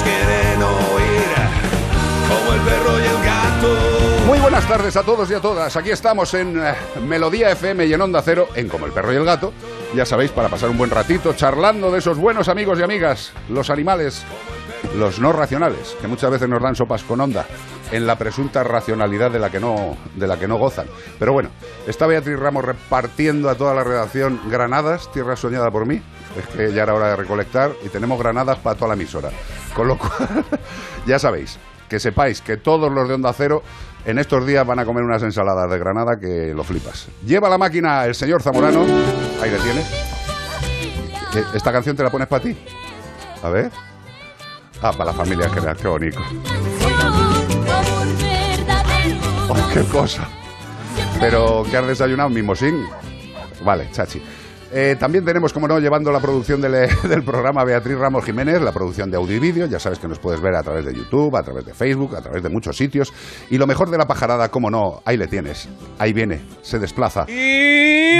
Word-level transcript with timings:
Quieren 0.00 0.62
oír 0.62 1.22
como 2.28 2.54
el 2.54 2.60
perro 2.62 2.98
y 2.98 3.02
el 3.02 3.24
gato. 3.24 4.26
Muy 4.26 4.38
buenas 4.40 4.66
tardes 4.66 4.96
a 4.96 5.02
todos 5.02 5.30
y 5.30 5.34
a 5.34 5.40
todas. 5.40 5.76
Aquí 5.76 5.90
estamos 5.90 6.32
en 6.32 6.58
eh, 6.58 6.74
Melodía 7.06 7.50
FM 7.50 7.84
y 7.84 7.92
en 7.92 8.00
Onda 8.00 8.22
Cero, 8.22 8.48
en 8.54 8.68
Como 8.68 8.86
el 8.86 8.92
Perro 8.92 9.12
y 9.12 9.16
el 9.16 9.24
Gato. 9.24 9.52
Ya 9.94 10.06
sabéis, 10.06 10.30
para 10.30 10.48
pasar 10.48 10.70
un 10.70 10.78
buen 10.78 10.90
ratito 10.90 11.34
charlando 11.34 11.90
de 11.90 11.98
esos 11.98 12.16
buenos 12.16 12.48
amigos 12.48 12.78
y 12.78 12.82
amigas, 12.82 13.32
los 13.50 13.68
animales, 13.68 14.24
los 14.96 15.20
no 15.20 15.32
racionales, 15.32 15.94
que 16.00 16.08
muchas 16.08 16.30
veces 16.30 16.48
nos 16.48 16.62
dan 16.62 16.74
sopas 16.74 17.02
con 17.02 17.20
onda 17.20 17.44
en 17.92 18.06
la 18.06 18.16
presunta 18.16 18.64
racionalidad 18.64 19.30
de 19.30 19.38
la 19.38 19.50
que 19.50 19.60
no, 19.60 19.98
de 20.16 20.26
la 20.26 20.38
que 20.38 20.48
no 20.48 20.56
gozan. 20.56 20.86
Pero 21.18 21.34
bueno, 21.34 21.50
está 21.86 22.06
Beatriz 22.06 22.38
Ramos 22.38 22.64
repartiendo 22.64 23.50
a 23.50 23.54
toda 23.54 23.74
la 23.74 23.84
redacción 23.84 24.40
granadas, 24.48 25.12
tierra 25.12 25.36
soñada 25.36 25.70
por 25.70 25.86
mí. 25.86 26.00
Es 26.36 26.46
que 26.46 26.72
ya 26.72 26.84
era 26.84 26.94
hora 26.94 27.10
de 27.10 27.16
recolectar 27.16 27.72
y 27.84 27.88
tenemos 27.88 28.18
granadas 28.18 28.58
para 28.58 28.76
toda 28.76 28.88
la 28.88 28.94
emisora. 28.94 29.30
Con 29.74 29.88
lo 29.88 29.98
cual, 29.98 30.44
ya 31.06 31.18
sabéis, 31.18 31.58
que 31.88 32.00
sepáis 32.00 32.40
que 32.40 32.56
todos 32.56 32.90
los 32.90 33.08
de 33.08 33.14
Onda 33.14 33.32
Cero 33.32 33.62
en 34.04 34.18
estos 34.18 34.46
días 34.46 34.66
van 34.66 34.78
a 34.78 34.84
comer 34.84 35.04
unas 35.04 35.22
ensaladas 35.22 35.70
de 35.70 35.78
granada 35.78 36.18
que 36.18 36.52
lo 36.54 36.64
flipas. 36.64 37.08
Lleva 37.24 37.48
la 37.48 37.58
máquina 37.58 38.04
el 38.04 38.14
señor 38.14 38.42
Zamorano. 38.42 38.82
Ahí 39.42 39.50
le 39.50 39.58
tienes. 39.58 39.90
Eh, 41.34 41.44
¿Esta 41.54 41.72
canción 41.72 41.96
te 41.96 42.02
la 42.02 42.10
pones 42.10 42.28
para 42.28 42.42
ti? 42.42 42.56
A 43.42 43.48
ver. 43.50 43.70
Ah, 44.82 44.92
para 44.92 45.06
la 45.06 45.12
familia 45.12 45.48
general, 45.48 45.76
qué 45.76 45.88
bonito. 45.88 46.18
Oh, 49.48 49.70
qué 49.72 49.82
cosa. 49.84 50.28
Pero, 51.20 51.62
¿qué 51.70 51.76
has 51.76 51.86
desayunado? 51.86 52.28
¿Mimosín? 52.30 52.84
Vale, 53.64 53.88
chachi. 53.92 54.20
Eh, 54.74 54.96
también 54.98 55.24
tenemos, 55.24 55.52
como 55.52 55.68
no, 55.68 55.78
llevando 55.78 56.10
la 56.10 56.20
producción 56.20 56.60
del, 56.60 56.74
eh, 56.74 56.88
del 57.08 57.22
programa 57.22 57.62
Beatriz 57.64 57.96
Ramos 57.98 58.24
Jiménez, 58.24 58.60
la 58.62 58.72
producción 58.72 59.10
de 59.10 59.16
audio 59.18 59.36
y 59.36 59.38
vídeo. 59.38 59.66
Ya 59.66 59.78
sabes 59.78 59.98
que 59.98 60.08
nos 60.08 60.18
puedes 60.18 60.40
ver 60.40 60.54
a 60.54 60.62
través 60.62 60.84
de 60.86 60.94
YouTube, 60.94 61.36
a 61.36 61.42
través 61.42 61.66
de 61.66 61.74
Facebook, 61.74 62.16
a 62.16 62.22
través 62.22 62.42
de 62.42 62.48
muchos 62.48 62.76
sitios. 62.76 63.12
Y 63.50 63.58
lo 63.58 63.66
mejor 63.66 63.90
de 63.90 63.98
la 63.98 64.06
pajarada, 64.06 64.48
como 64.48 64.70
no, 64.70 65.02
ahí 65.04 65.16
le 65.16 65.26
tienes. 65.26 65.68
Ahí 65.98 66.12
viene, 66.12 66.40
se 66.62 66.78
desplaza. 66.78 67.26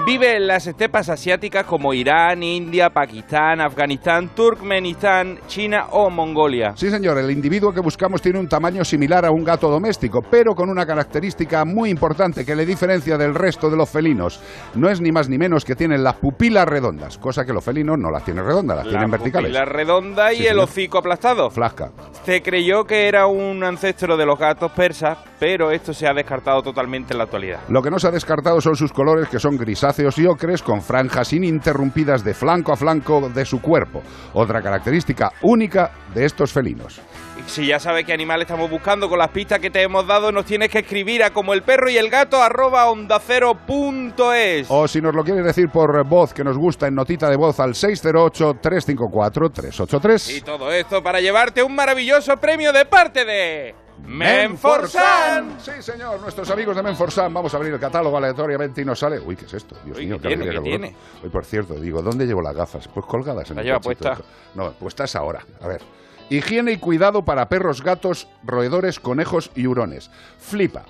Vive 0.06 0.38
en 0.38 0.48
las 0.48 0.66
estepas 0.66 1.10
asiáticas 1.10 1.66
como 1.66 1.94
Irán, 1.94 2.42
India, 2.42 2.90
Pakistán, 2.90 3.62
Afganistán, 3.62 4.30
Turkmenistán, 4.34 5.38
China 5.46 5.88
o 5.92 6.10
Mongolia. 6.10 6.74
Sí, 6.76 6.90
señor, 6.90 7.20
el 7.20 7.30
individuo 7.30 7.72
que 7.72 7.82
buscamos 7.82 8.20
tiene 8.20 8.40
un 8.40 8.48
tamaño 8.48 8.84
similar 8.84 9.26
a 9.26 9.32
un 9.32 9.44
gato 9.44 9.70
doméstico, 9.70 9.85
pero 10.32 10.56
con 10.56 10.70
una 10.70 10.86
característica 10.86 11.64
muy 11.66 11.90
importante 11.90 12.46
que 12.46 12.56
le 12.56 12.66
diferencia 12.66 13.18
del 13.18 13.36
resto 13.36 13.70
de 13.70 13.78
los 13.78 13.90
felinos. 13.90 14.42
No 14.74 14.90
es 14.90 15.00
ni 15.02 15.12
más 15.12 15.30
ni 15.30 15.38
menos 15.38 15.64
que 15.64 15.76
tienen 15.76 16.04
las 16.04 16.16
pupilas 16.16 16.66
redondas, 16.68 17.18
cosa 17.18 17.46
que 17.46 17.54
los 17.54 17.64
felinos 17.64 17.98
no 18.00 18.10
las 18.10 18.24
tienen 18.26 18.44
redondas, 18.46 18.78
las 18.78 18.88
tienen 18.88 19.10
verticales. 19.12 19.52
La 19.52 19.66
redonda 19.66 20.34
y 20.34 20.38
Sí, 20.38 20.44
el 20.44 20.50
señor. 20.50 20.64
hocico 20.64 20.98
aplastado. 20.98 21.50
Flasca. 21.50 21.92
Se 22.24 22.42
creyó 22.42 22.86
que 22.86 23.08
era 23.08 23.28
un 23.28 23.64
ancestro 23.64 24.18
de 24.18 24.26
los 24.26 24.40
gatos 24.40 24.72
persas, 24.72 25.18
pero 25.40 25.72
esto 25.72 25.94
se 25.94 26.08
ha 26.08 26.14
descartado 26.14 26.62
totalmente 26.64 27.14
en 27.14 27.20
la 27.20 27.26
actualidad. 27.26 27.60
Lo 27.70 27.82
que 27.82 27.92
no 27.92 28.00
se 28.00 28.08
ha 28.08 28.12
descartado 28.12 28.60
son 28.62 28.76
sus 28.76 28.92
colores, 28.92 29.30
que 29.30 29.40
son 29.40 29.58
grisáceos 29.58 30.18
y 30.18 30.26
ocres, 30.26 30.64
con 30.64 30.82
franjas 30.82 31.32
ininterrumpidas 31.34 32.24
de 32.24 32.34
flanco 32.34 32.74
a 32.74 32.76
flanco 32.76 33.30
de 33.30 33.46
su 33.46 33.62
cuerpo. 33.62 34.02
Otra 34.34 34.62
característica 34.62 35.32
única 35.44 35.92
de 36.14 36.26
estos 36.26 36.52
felinos. 36.52 37.02
Si 37.48 37.68
ya 37.68 37.80
sabes 37.80 38.06
qué 38.06 38.14
animal 38.14 38.42
estamos 38.42 38.70
buscando 38.70 39.08
con 39.08 39.18
las 39.20 39.30
pistas 39.30 39.60
que 39.60 39.70
te 39.70 39.82
hemos 39.82 40.06
dado, 40.08 40.30
nos 40.32 40.46
tienes 40.46 40.70
que 40.70 40.80
escribir 40.80 41.24
a 41.24 41.32
como 41.32 41.54
el 41.54 41.62
perro 41.62 41.90
y 41.90 41.98
el 41.98 42.10
gato 42.10 42.42
arroba 42.42 42.90
ondacero.es. 42.90 44.68
O 44.70 44.88
si 44.88 45.02
nos 45.02 45.14
lo 45.16 45.24
quieres 45.24 45.46
decir 45.46 45.68
por 45.72 46.06
voz, 46.08 46.34
que 46.34 46.44
nos 46.44 46.58
gusta 46.58 46.88
en 46.88 46.96
notita 46.96 47.30
de 47.30 47.38
voz 47.38 47.60
al 47.60 47.74
608-354-383. 47.74 50.38
Y 50.38 50.42
todo 50.42 50.72
esto 50.72 51.04
para 51.04 51.22
llevarte 51.22 51.62
un 51.62 51.76
maravilloso 51.76 52.36
premio 52.38 52.74
de 52.74 52.86
parte 52.86 53.26
de 53.26 53.76
Menforsan. 54.04 55.60
Sí, 55.60 55.72
señor, 55.80 56.20
nuestros 56.20 56.50
amigos 56.52 56.76
de 56.76 56.84
Menforsan. 56.84 57.34
Vamos 57.34 57.54
a 57.54 57.58
abrir 57.58 57.74
el 57.74 57.80
catálogo 57.80 58.18
aleatoriamente 58.18 58.82
y 58.82 58.86
nos 58.86 59.00
sale. 59.00 59.20
Uy, 59.20 59.36
¿qué 59.36 59.46
es 59.46 59.54
esto? 59.54 59.76
Dios 59.86 59.98
Uy, 59.98 60.08
mío, 60.08 60.18
¿qué 60.22 60.30
tiene? 60.30 60.50
¿Qué 60.50 60.60
bueno. 60.60 60.88
Hoy, 61.24 61.30
por 61.30 61.46
cierto, 61.46 61.76
digo, 61.76 62.02
¿dónde 62.02 62.26
llevo 62.26 62.42
las 62.42 62.56
gafas? 62.56 62.88
Pues 62.88 63.06
colgadas 63.06 63.50
en 63.52 63.58
La 63.58 63.62
el 63.62 63.68
lleva 63.68 63.80
puesta. 63.80 64.18
No, 64.56 64.72
puestas 64.74 65.16
ahora. 65.16 65.42
A 65.62 65.68
ver. 65.68 65.82
Higiene 66.30 66.74
y 66.74 66.78
cuidado 66.78 67.24
para 67.24 67.50
perros, 67.50 67.84
gatos, 67.84 68.28
roedores, 68.44 69.00
conejos 69.00 69.52
y 69.56 69.68
hurones. 69.68 70.10
Flipa. 70.40 70.84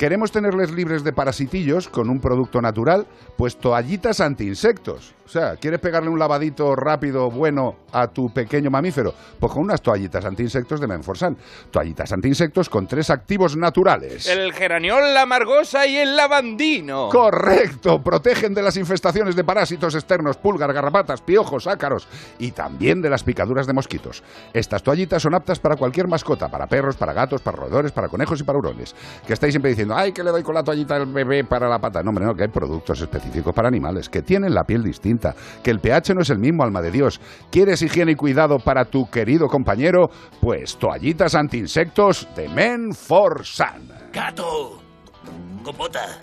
Queremos 0.00 0.32
tenerles 0.32 0.70
libres 0.70 1.04
de 1.04 1.12
parasitillos 1.12 1.86
con 1.86 2.08
un 2.08 2.20
producto 2.20 2.62
natural, 2.62 3.06
pues 3.36 3.58
toallitas 3.58 4.22
anti-insectos. 4.22 5.14
O 5.26 5.32
sea, 5.32 5.56
¿quieres 5.56 5.78
pegarle 5.78 6.08
un 6.08 6.18
lavadito 6.18 6.74
rápido, 6.74 7.30
bueno, 7.30 7.76
a 7.92 8.08
tu 8.08 8.32
pequeño 8.32 8.68
mamífero? 8.68 9.14
Pues 9.38 9.52
con 9.52 9.62
unas 9.62 9.80
toallitas 9.80 10.24
anti-insectos 10.24 10.80
de 10.80 10.88
Menforsan. 10.88 11.36
Toallitas 11.70 12.10
anti-insectos 12.12 12.68
con 12.68 12.88
tres 12.88 13.10
activos 13.10 13.56
naturales. 13.56 14.26
El 14.26 14.54
geraniol, 14.54 15.14
la 15.14 15.26
margosa 15.26 15.86
y 15.86 15.98
el 15.98 16.16
lavandino. 16.16 17.10
Correcto, 17.10 18.02
protegen 18.02 18.54
de 18.54 18.62
las 18.62 18.76
infestaciones 18.78 19.36
de 19.36 19.44
parásitos 19.44 19.94
externos, 19.94 20.38
pulgas, 20.38 20.72
garrapatas, 20.72 21.20
piojos, 21.20 21.66
ácaros 21.68 22.08
y 22.38 22.50
también 22.50 23.02
de 23.02 23.10
las 23.10 23.22
picaduras 23.22 23.68
de 23.68 23.74
mosquitos. 23.74 24.24
Estas 24.52 24.82
toallitas 24.82 25.22
son 25.22 25.34
aptas 25.34 25.60
para 25.60 25.76
cualquier 25.76 26.08
mascota, 26.08 26.48
para 26.48 26.66
perros, 26.66 26.96
para 26.96 27.12
gatos, 27.12 27.42
para 27.42 27.58
roedores, 27.58 27.92
para 27.92 28.08
conejos 28.08 28.40
y 28.40 28.44
para 28.44 28.58
hurones. 28.58 28.96
Que 29.26 29.34
estáis 29.34 29.52
siempre 29.52 29.70
diciendo, 29.70 29.89
ay, 29.94 30.12
que 30.12 30.22
le 30.22 30.30
doy 30.30 30.42
con 30.42 30.54
la 30.54 30.62
toallita 30.62 30.96
al 30.96 31.06
bebé 31.06 31.44
para 31.44 31.68
la 31.68 31.78
pata. 31.78 32.02
No, 32.02 32.10
hombre, 32.10 32.24
no, 32.24 32.34
que 32.34 32.44
hay 32.44 32.48
productos 32.48 33.00
específicos 33.00 33.54
para 33.54 33.68
animales, 33.68 34.08
que 34.08 34.22
tienen 34.22 34.54
la 34.54 34.64
piel 34.64 34.82
distinta, 34.82 35.34
que 35.62 35.70
el 35.70 35.80
pH 35.80 36.14
no 36.14 36.22
es 36.22 36.30
el 36.30 36.38
mismo, 36.38 36.62
alma 36.62 36.80
de 36.80 36.90
Dios. 36.90 37.20
¿Quieres 37.50 37.82
higiene 37.82 38.12
y 38.12 38.16
cuidado 38.16 38.58
para 38.58 38.84
tu 38.84 39.08
querido 39.10 39.48
compañero? 39.48 40.10
Pues 40.40 40.76
toallitas 40.76 41.34
anti-insectos 41.34 42.28
de 42.36 42.48
Men 42.48 42.92
for 42.92 43.44
Sun. 43.44 43.90
¡Gato! 44.12 44.80
¡Compota! 45.62 46.18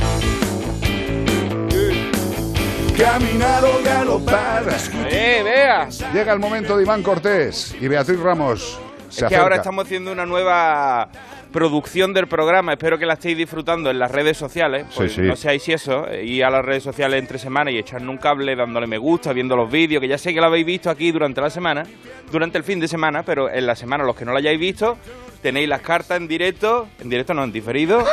Caminar 2.97 3.63
o 3.63 3.83
galopar. 3.83 4.63
¡Eh, 5.11 5.41
vea! 5.43 5.87
Llega 6.11 6.33
el 6.33 6.39
momento 6.39 6.75
de 6.75 6.83
Iván 6.83 7.03
Cortés 7.03 7.75
y 7.79 7.87
Beatriz 7.87 8.19
Ramos. 8.19 8.79
Se 9.09 9.25
Es 9.25 9.29
que 9.29 9.35
ahora 9.35 9.57
estamos 9.57 9.85
haciendo 9.85 10.11
una 10.11 10.25
nueva 10.25 11.07
producción 11.51 12.13
del 12.13 12.27
programa. 12.27 12.73
Espero 12.73 12.97
que 12.97 13.05
la 13.05 13.13
estéis 13.13 13.37
disfrutando 13.37 13.89
en 13.89 13.99
las 13.99 14.11
redes 14.11 14.37
sociales. 14.37 14.85
Pues 14.95 15.11
Sí, 15.13 15.21
sí. 15.21 15.27
No 15.27 15.35
seáis 15.35 15.67
eso. 15.69 16.07
eh, 16.09 16.25
Ir 16.25 16.43
a 16.45 16.49
las 16.49 16.63
redes 16.63 16.83
sociales 16.83 17.19
entre 17.19 17.37
semana 17.39 17.71
y 17.71 17.77
echarnos 17.77 18.09
un 18.09 18.17
cable 18.17 18.55
dándole 18.55 18.87
me 18.87 18.97
gusta, 18.97 19.33
viendo 19.33 19.55
los 19.55 19.71
vídeos, 19.71 20.01
que 20.01 20.07
ya 20.07 20.17
sé 20.17 20.33
que 20.33 20.39
lo 20.39 20.47
habéis 20.47 20.65
visto 20.65 20.89
aquí 20.89 21.11
durante 21.11 21.41
la 21.41 21.49
semana, 21.49 21.83
durante 22.31 22.57
el 22.57 22.63
fin 22.63 22.79
de 22.79 22.87
semana, 22.87 23.23
pero 23.23 23.49
en 23.51 23.65
la 23.65 23.75
semana, 23.75 24.03
los 24.03 24.15
que 24.15 24.25
no 24.25 24.31
lo 24.31 24.37
hayáis 24.37 24.59
visto, 24.59 24.97
tenéis 25.41 25.67
las 25.69 25.81
cartas 25.81 26.17
en 26.17 26.27
directo. 26.27 26.87
En 26.99 27.09
directo 27.09 27.33
no, 27.33 27.43
en 27.43 27.51
diferido. 27.51 28.03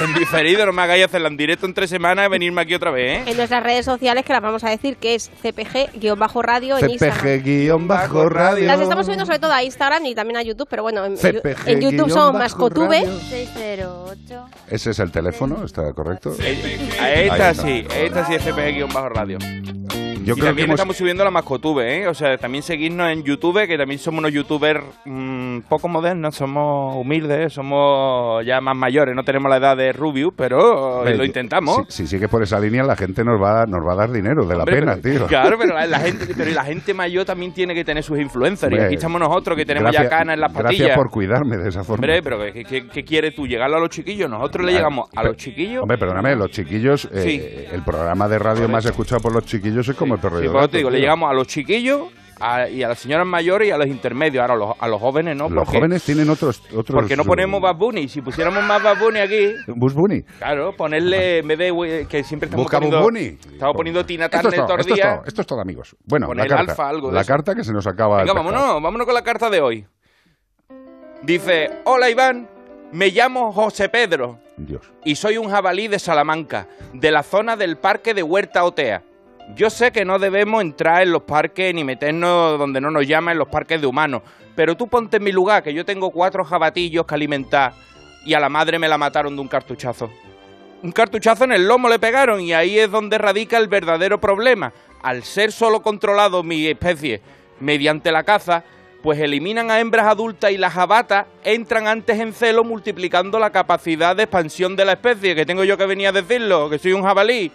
en 0.00 0.14
diferido, 0.14 0.66
no 0.66 0.72
me 0.72 0.82
hagáis 0.82 1.04
hacerla 1.04 1.28
en 1.28 1.36
directo 1.36 1.66
entre 1.66 1.86
semanas 1.86 2.26
y 2.26 2.30
venirme 2.30 2.62
aquí 2.62 2.74
otra 2.74 2.90
vez, 2.90 3.20
¿eh? 3.20 3.30
En 3.30 3.36
nuestras 3.36 3.62
redes 3.62 3.84
sociales, 3.84 4.24
que 4.24 4.32
las 4.32 4.42
vamos 4.42 4.64
a 4.64 4.70
decir, 4.70 4.96
que 4.96 5.14
es 5.14 5.30
CPG-radio 5.42 6.78
en 6.78 6.90
Instagram. 6.90 7.20
CPG-radio. 7.20 8.66
Las 8.66 8.80
estamos 8.80 9.06
subiendo 9.06 9.26
sobre 9.26 9.38
todo 9.38 9.52
a 9.52 9.62
Instagram 9.62 10.04
y 10.06 10.14
también 10.14 10.36
a 10.38 10.42
YouTube, 10.42 10.66
pero 10.68 10.82
bueno, 10.82 11.04
en, 11.04 11.16
CPG 11.16 11.68
en 11.68 11.80
YouTube 11.80 12.12
bajo 12.12 12.32
Mascotube. 12.32 13.00
radio. 13.00 13.18
608. 13.20 14.46
Ese 14.68 14.90
es 14.90 14.98
el 14.98 15.10
teléfono, 15.12 15.64
¿está 15.64 15.92
correcto? 15.92 16.34
Eh, 16.40 16.78
Ahí 17.00 17.22
Esta 17.28 17.50
está. 17.50 17.62
sí, 17.62 17.86
esta 17.94 18.26
sí 18.26 18.34
es 18.34 18.42
CPG-radio. 18.44 19.38
Yo 20.24 20.32
y 20.34 20.34
creo 20.34 20.36
que 20.36 20.48
también 20.50 20.64
hemos... 20.66 20.74
estamos 20.80 20.96
subiendo 20.96 21.24
la 21.24 21.30
mascotube, 21.30 21.98
¿eh? 22.02 22.08
O 22.08 22.14
sea, 22.14 22.36
también 22.36 22.62
seguirnos 22.62 23.10
en 23.10 23.22
YouTube, 23.22 23.66
que 23.66 23.76
también 23.76 23.98
somos 23.98 24.18
unos 24.20 24.32
youtubers 24.32 24.80
mm, 25.04 25.60
poco 25.68 25.88
modernos, 25.88 26.34
somos 26.34 26.96
humildes, 26.96 27.52
somos 27.52 28.44
ya 28.46 28.60
más 28.60 28.76
mayores, 28.76 29.14
no 29.14 29.22
tenemos 29.22 29.50
la 29.50 29.56
edad 29.58 29.76
de 29.76 29.92
Rubius, 29.92 30.32
pero 30.36 31.04
lo 31.04 31.24
intentamos. 31.24 31.82
Si, 31.88 32.02
si 32.02 32.06
sigue 32.06 32.28
por 32.28 32.42
esa 32.42 32.58
línea, 32.58 32.82
la 32.82 32.96
gente 32.96 33.22
nos 33.24 33.40
va, 33.40 33.64
nos 33.66 33.80
va 33.86 33.92
a 33.92 33.96
dar 33.96 34.10
dinero 34.10 34.44
de 34.46 34.54
la 34.54 34.60
Hombre, 34.64 34.80
pena, 34.80 34.96
pero- 35.02 35.18
tío. 35.18 35.26
Claro, 35.26 35.56
pero 35.58 35.74
la, 35.74 35.86
la 35.86 35.98
gente, 36.00 36.26
pero 36.36 36.50
la 36.50 36.64
gente 36.64 36.94
mayor 36.94 37.24
también 37.24 37.52
tiene 37.52 37.74
que 37.74 37.84
tener 37.84 38.02
sus 38.02 38.18
influencers. 38.18 38.74
y 38.74 38.78
aquí 38.80 38.94
estamos 38.94 39.20
nosotros 39.20 39.56
que 39.56 39.64
tenemos 39.64 39.90
gracias- 39.92 40.10
ya 40.10 40.18
canas 40.18 40.34
en 40.34 40.40
las 40.40 40.52
patillas. 40.52 40.78
Gracias 40.78 40.96
por 40.96 41.10
cuidarme 41.10 41.56
de 41.56 41.68
esa 41.68 41.82
forma. 41.84 42.04
Hombre, 42.06 42.22
pero 42.22 42.38
¿qué, 42.52 42.64
qué, 42.64 42.88
qué 42.88 43.04
quieres 43.04 43.34
tú? 43.34 43.46
¿Llegarlo 43.46 43.76
a 43.76 43.80
los 43.80 43.88
chiquillos? 43.90 44.28
Nosotros 44.30 44.64
le 44.66 44.72
llegamos 44.72 45.08
a 45.14 45.22
los 45.22 45.36
chiquillos. 45.36 45.82
Hombre, 45.82 45.98
perdóname, 45.98 46.36
los 46.36 46.50
chiquillos, 46.50 47.08
eh, 47.12 47.20
Sí. 47.24 47.42
el 47.72 47.82
programa 47.82 48.28
de 48.28 48.38
radio 48.38 48.68
más 48.68 48.84
escuchado 48.86 49.20
por 49.20 49.32
los 49.34 49.44
chiquillos 49.44 49.88
es 49.88 49.96
como 49.96 50.13
el 50.14 50.20
perro 50.20 50.38
Sí, 50.38 50.46
el 50.46 50.52
pues 50.52 50.70
te 50.70 50.78
digo, 50.78 50.90
le 50.90 51.00
llegamos 51.00 51.30
a 51.30 51.34
los 51.34 51.46
chiquillos 51.46 52.08
a- 52.40 52.68
y 52.68 52.82
a 52.82 52.88
las 52.88 52.98
señoras 52.98 53.26
mayores 53.26 53.68
y 53.68 53.70
a 53.70 53.78
los 53.78 53.86
intermedios. 53.86 54.42
Ahora, 54.42 54.54
a 54.54 54.56
los, 54.56 54.76
a 54.80 54.88
los 54.88 55.00
jóvenes 55.00 55.36
no. 55.36 55.48
Los 55.48 55.64
porque- 55.64 55.78
jóvenes 55.78 56.02
tienen 56.02 56.28
otros... 56.28 56.60
otros 56.76 57.00
¿Por 57.00 57.06
qué 57.08 57.16
no 57.16 57.24
ponemos 57.24 57.60
Bad 57.60 57.76
Bunny? 57.76 58.08
Si 58.08 58.20
pusiéramos 58.22 58.62
más 58.64 58.82
Bad 58.82 58.98
Bunny 58.98 59.20
aquí, 59.20 59.52
Bus 59.68 59.94
Bunny. 59.94 60.22
claro, 60.38 60.72
ponerle 60.76 61.38
en 61.38 61.48
vez 61.48 61.58
de 61.58 61.70
güey, 61.70 62.06
que 62.06 62.24
siempre 62.24 62.46
estamos 62.48 62.64
Busca 62.64 62.78
Bus 62.80 62.90
poniendo, 62.90 63.04
Bunny. 63.04 63.38
estamos 63.54 63.76
poniendo 63.76 64.04
Tina 64.04 64.28
Turner 64.28 64.52
todo, 64.52 64.66
todos 64.66 64.76
los 64.78 64.86
esto 64.86 64.94
es 64.94 65.00
días. 65.00 65.14
todo, 65.16 65.24
esto 65.26 65.40
es 65.42 65.46
todo, 65.46 65.60
amigos. 65.60 65.96
Bueno, 66.04 66.26
Poner 66.26 66.50
la 66.50 66.56
carta. 66.56 66.72
alfa, 66.72 66.88
algo 66.88 67.08
de 67.08 67.14
la 67.14 67.20
eso. 67.20 67.28
carta 67.32 67.54
que 67.54 67.62
se 67.64 67.72
nos 67.72 67.86
acaba 67.86 68.20
el 68.20 68.26
Venga, 68.26 68.34
vámonos, 68.42 68.82
vámonos 68.82 69.04
con 69.06 69.14
la 69.14 69.22
carta 69.22 69.48
de 69.48 69.60
hoy. 69.60 69.86
Dice, 71.22 71.70
hola 71.84 72.10
Iván, 72.10 72.48
me 72.92 73.08
llamo 73.10 73.52
José 73.52 73.88
Pedro 73.88 74.38
Dios. 74.56 74.82
y 75.04 75.14
soy 75.16 75.38
un 75.38 75.48
jabalí 75.48 75.88
de 75.88 75.98
Salamanca, 75.98 76.66
de 76.92 77.10
la 77.10 77.22
zona 77.22 77.56
del 77.56 77.76
parque 77.76 78.12
de 78.12 78.22
Huerta 78.22 78.64
Otea. 78.64 79.02
Yo 79.54 79.68
sé 79.68 79.92
que 79.92 80.04
no 80.04 80.18
debemos 80.18 80.62
entrar 80.62 81.02
en 81.02 81.12
los 81.12 81.22
parques 81.22 81.74
ni 81.74 81.84
meternos 81.84 82.58
donde 82.58 82.80
no 82.80 82.90
nos 82.90 83.06
llaman 83.06 83.32
en 83.32 83.38
los 83.38 83.48
parques 83.48 83.80
de 83.80 83.86
humanos, 83.86 84.22
pero 84.56 84.74
tú 84.74 84.88
ponte 84.88 85.18
en 85.18 85.24
mi 85.24 85.32
lugar, 85.32 85.62
que 85.62 85.74
yo 85.74 85.84
tengo 85.84 86.10
cuatro 86.10 86.44
jabatillos 86.44 87.04
que 87.04 87.14
alimentar 87.14 87.74
y 88.24 88.32
a 88.32 88.40
la 88.40 88.48
madre 88.48 88.78
me 88.78 88.88
la 88.88 88.96
mataron 88.96 89.36
de 89.36 89.42
un 89.42 89.48
cartuchazo. 89.48 90.10
Un 90.82 90.92
cartuchazo 90.92 91.44
en 91.44 91.52
el 91.52 91.68
lomo 91.68 91.88
le 91.88 91.98
pegaron 91.98 92.40
y 92.40 92.52
ahí 92.52 92.78
es 92.78 92.90
donde 92.90 93.18
radica 93.18 93.58
el 93.58 93.68
verdadero 93.68 94.18
problema. 94.18 94.72
Al 95.02 95.22
ser 95.22 95.52
solo 95.52 95.82
controlado 95.82 96.42
mi 96.42 96.66
especie 96.66 97.20
mediante 97.60 98.10
la 98.12 98.24
caza, 98.24 98.64
pues 99.02 99.18
eliminan 99.18 99.70
a 99.70 99.80
hembras 99.80 100.06
adultas 100.06 100.50
y 100.50 100.56
las 100.56 100.72
jabatas 100.72 101.26
entran 101.44 101.86
antes 101.86 102.18
en 102.18 102.32
celo 102.32 102.64
multiplicando 102.64 103.38
la 103.38 103.50
capacidad 103.50 104.16
de 104.16 104.22
expansión 104.22 104.76
de 104.76 104.86
la 104.86 104.92
especie, 104.92 105.34
que 105.34 105.44
tengo 105.44 105.64
yo 105.64 105.76
que 105.76 105.84
venir 105.84 106.08
a 106.08 106.12
decirlo, 106.12 106.70
que 106.70 106.78
soy 106.78 106.94
un 106.94 107.02
jabalí. 107.02 107.52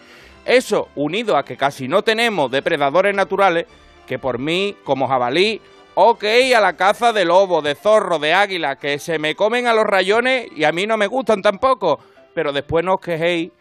Eso, 0.49 0.87
unido 0.95 1.37
a 1.37 1.45
que 1.45 1.55
casi 1.55 1.87
no 1.87 2.01
tenemos 2.01 2.49
depredadores 2.49 3.15
naturales, 3.15 3.67
que 4.07 4.17
por 4.17 4.39
mí, 4.39 4.75
como 4.83 5.07
jabalí, 5.07 5.61
ok 5.93 6.23
a 6.55 6.59
la 6.59 6.73
caza 6.75 7.13
de 7.13 7.23
lobo, 7.23 7.61
de 7.61 7.75
zorro, 7.75 8.17
de 8.17 8.33
águila, 8.33 8.77
que 8.77 8.97
se 8.97 9.19
me 9.19 9.35
comen 9.35 9.67
a 9.67 9.75
los 9.75 9.85
rayones 9.85 10.47
y 10.55 10.63
a 10.63 10.71
mí 10.71 10.87
no 10.87 10.97
me 10.97 11.05
gustan 11.05 11.43
tampoco, 11.43 11.99
pero 12.33 12.51
después 12.51 12.83
no 12.83 12.95
os 12.95 12.99
quejéis 12.99 13.51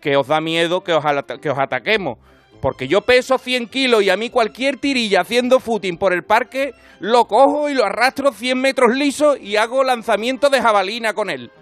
que 0.00 0.16
os 0.16 0.26
da 0.26 0.40
miedo 0.40 0.82
que 0.82 0.92
os, 0.92 1.04
que 1.40 1.48
os 1.48 1.58
ataquemos. 1.60 2.18
Porque 2.60 2.88
yo 2.88 3.02
peso 3.02 3.38
100 3.38 3.68
kilos 3.68 4.02
y 4.02 4.10
a 4.10 4.16
mí 4.16 4.28
cualquier 4.28 4.78
tirilla 4.78 5.20
haciendo 5.20 5.60
footing 5.60 5.96
por 5.96 6.12
el 6.12 6.24
parque, 6.24 6.74
lo 6.98 7.26
cojo 7.26 7.68
y 7.68 7.74
lo 7.74 7.84
arrastro 7.84 8.32
100 8.32 8.60
metros 8.60 8.96
lisos 8.96 9.38
y 9.40 9.54
hago 9.54 9.84
lanzamiento 9.84 10.50
de 10.50 10.60
jabalina 10.60 11.14
con 11.14 11.30
él. 11.30 11.52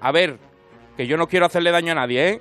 A 0.00 0.12
ver, 0.12 0.38
que 0.96 1.06
yo 1.06 1.18
no 1.18 1.28
quiero 1.28 1.44
hacerle 1.44 1.72
daño 1.72 1.92
a 1.92 1.96
nadie, 1.96 2.28
¿eh? 2.28 2.40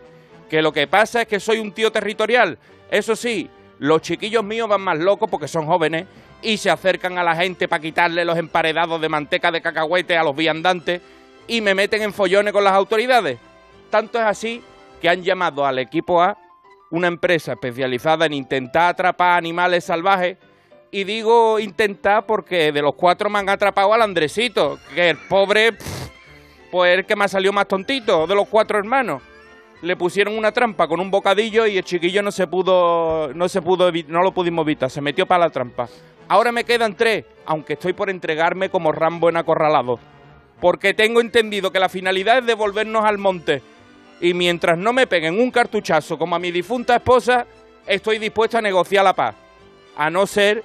Que 0.50 0.62
lo 0.62 0.72
que 0.72 0.88
pasa 0.88 1.22
es 1.22 1.28
que 1.28 1.40
soy 1.40 1.60
un 1.60 1.72
tío 1.72 1.92
territorial. 1.92 2.58
Eso 2.90 3.16
sí, 3.16 3.50
los 3.78 4.02
chiquillos 4.02 4.44
míos 4.44 4.68
van 4.68 4.82
más 4.82 4.98
locos 4.98 5.30
porque 5.30 5.48
son 5.48 5.66
jóvenes 5.66 6.06
y 6.42 6.58
se 6.58 6.70
acercan 6.70 7.18
a 7.18 7.24
la 7.24 7.36
gente 7.36 7.68
para 7.68 7.82
quitarle 7.82 8.26
los 8.26 8.38
emparedados 8.38 9.00
de 9.00 9.10
manteca 9.10 9.52
de 9.52 9.62
cacahuete 9.62 10.18
a 10.18 10.24
los 10.24 10.36
viandantes 10.36 11.02
y 11.48 11.62
me 11.62 11.76
meten 11.76 12.02
en 12.02 12.14
follones 12.14 12.54
con 12.54 12.64
las 12.64 12.74
autoridades. 12.74 13.38
Tanto 13.90 14.20
es 14.20 14.26
así 14.26 14.64
que 15.02 15.10
han 15.10 15.24
llamado 15.24 15.66
al 15.66 15.80
equipo 15.80 16.22
A, 16.22 16.38
una 16.92 17.08
empresa 17.08 17.54
especializada 17.54 18.26
en 18.26 18.34
intentar 18.34 18.90
atrapar 18.90 19.38
animales 19.38 19.86
salvajes, 19.86 20.38
y 20.92 21.04
digo 21.04 21.60
intentar 21.60 22.26
porque 22.26 22.72
de 22.72 22.82
los 22.82 22.96
cuatro 22.96 23.30
me 23.30 23.40
han 23.40 23.50
atrapado 23.50 23.94
al 23.94 24.02
Andresito, 24.02 24.80
que 24.96 25.12
el 25.12 25.18
pobre, 25.18 25.74
pues 26.72 26.98
el 26.98 27.06
que 27.06 27.16
me 27.16 27.26
ha 27.26 27.28
salido 27.28 27.54
más 27.54 27.68
tontito 27.68 28.26
de 28.26 28.36
los 28.36 28.48
cuatro 28.48 28.80
hermanos. 28.80 29.22
Le 29.82 29.96
pusieron 29.96 30.38
una 30.38 30.52
trampa 30.52 30.88
con 30.88 31.00
un 31.00 31.10
bocadillo 31.10 31.66
y 31.66 31.78
el 31.78 31.84
chiquillo 31.84 32.22
no 32.22 32.32
se 32.32 32.48
pudo, 32.48 33.34
no 33.34 33.48
se 33.48 33.62
pudo, 33.62 33.92
no 34.08 34.22
lo 34.22 34.34
pudimos 34.34 34.64
evitar, 34.64 34.90
se 34.90 35.02
metió 35.02 35.26
para 35.26 35.46
la 35.46 35.50
trampa. 35.50 35.88
Ahora 36.28 36.52
me 36.52 36.64
quedan 36.64 36.96
tres, 36.96 37.26
aunque 37.46 37.74
estoy 37.74 37.94
por 37.94 38.10
entregarme 38.10 38.70
como 38.70 38.92
Rambo 38.92 39.30
en 39.30 39.38
acorralado 39.38 40.00
porque 40.60 40.94
tengo 40.94 41.22
entendido 41.22 41.72
que 41.72 41.80
la 41.80 41.90
finalidad 41.90 42.40
es 42.40 42.46
devolvernos 42.46 43.04
al 43.06 43.18
monte. 43.18 43.62
Y 44.22 44.34
mientras 44.34 44.78
no 44.78 44.92
me 44.92 45.08
peguen 45.08 45.40
un 45.40 45.52
cartuchazo 45.52 46.18
como 46.18 46.36
a 46.36 46.40
mi 46.40 46.52
difunta 46.52 46.98
esposa, 46.98 47.46
estoy 47.88 48.20
dispuesto 48.20 48.58
a 48.58 48.62
negociar 48.62 49.04
la 49.04 49.14
paz. 49.14 49.36
A 49.96 50.10
no 50.10 50.28
ser 50.28 50.64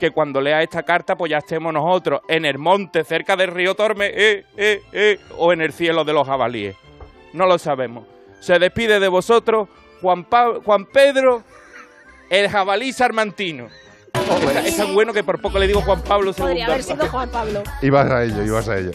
que 0.00 0.10
cuando 0.10 0.40
lea 0.40 0.62
esta 0.62 0.82
carta, 0.82 1.14
pues 1.14 1.30
ya 1.30 1.38
estemos 1.38 1.72
nosotros 1.72 2.20
en 2.28 2.44
el 2.44 2.58
monte 2.58 3.04
cerca 3.04 3.36
del 3.36 3.50
río 3.50 3.74
Torme, 3.74 4.06
eh, 4.06 4.44
eh, 4.56 4.82
eh, 4.92 5.18
o 5.38 5.52
en 5.52 5.60
el 5.60 5.72
cielo 5.72 6.04
de 6.04 6.12
los 6.12 6.26
jabalíes. 6.26 6.76
No 7.32 7.46
lo 7.46 7.58
sabemos. 7.58 8.13
Se 8.44 8.58
despide 8.58 9.00
de 9.00 9.08
vosotros 9.08 9.68
Juan, 10.02 10.26
Pedro, 10.92 11.42
el 12.28 12.50
jabalí 12.50 12.92
sarmantino. 12.92 13.70
Es 14.64 14.76
tan 14.76 14.94
bueno 14.94 15.12
que 15.12 15.22
por 15.22 15.40
poco 15.40 15.58
le 15.58 15.66
digo 15.66 15.80
Juan 15.82 16.00
Pablo 16.02 16.30
II. 16.30 16.36
Podría 16.42 16.66
haber 16.66 16.82
sido 16.82 17.06
Juan 17.08 17.28
Pablo. 17.28 17.62
Ibas 17.82 18.10
a 18.10 18.24
ello, 18.24 18.42
ibas 18.44 18.68
a 18.68 18.78
ello. 18.78 18.92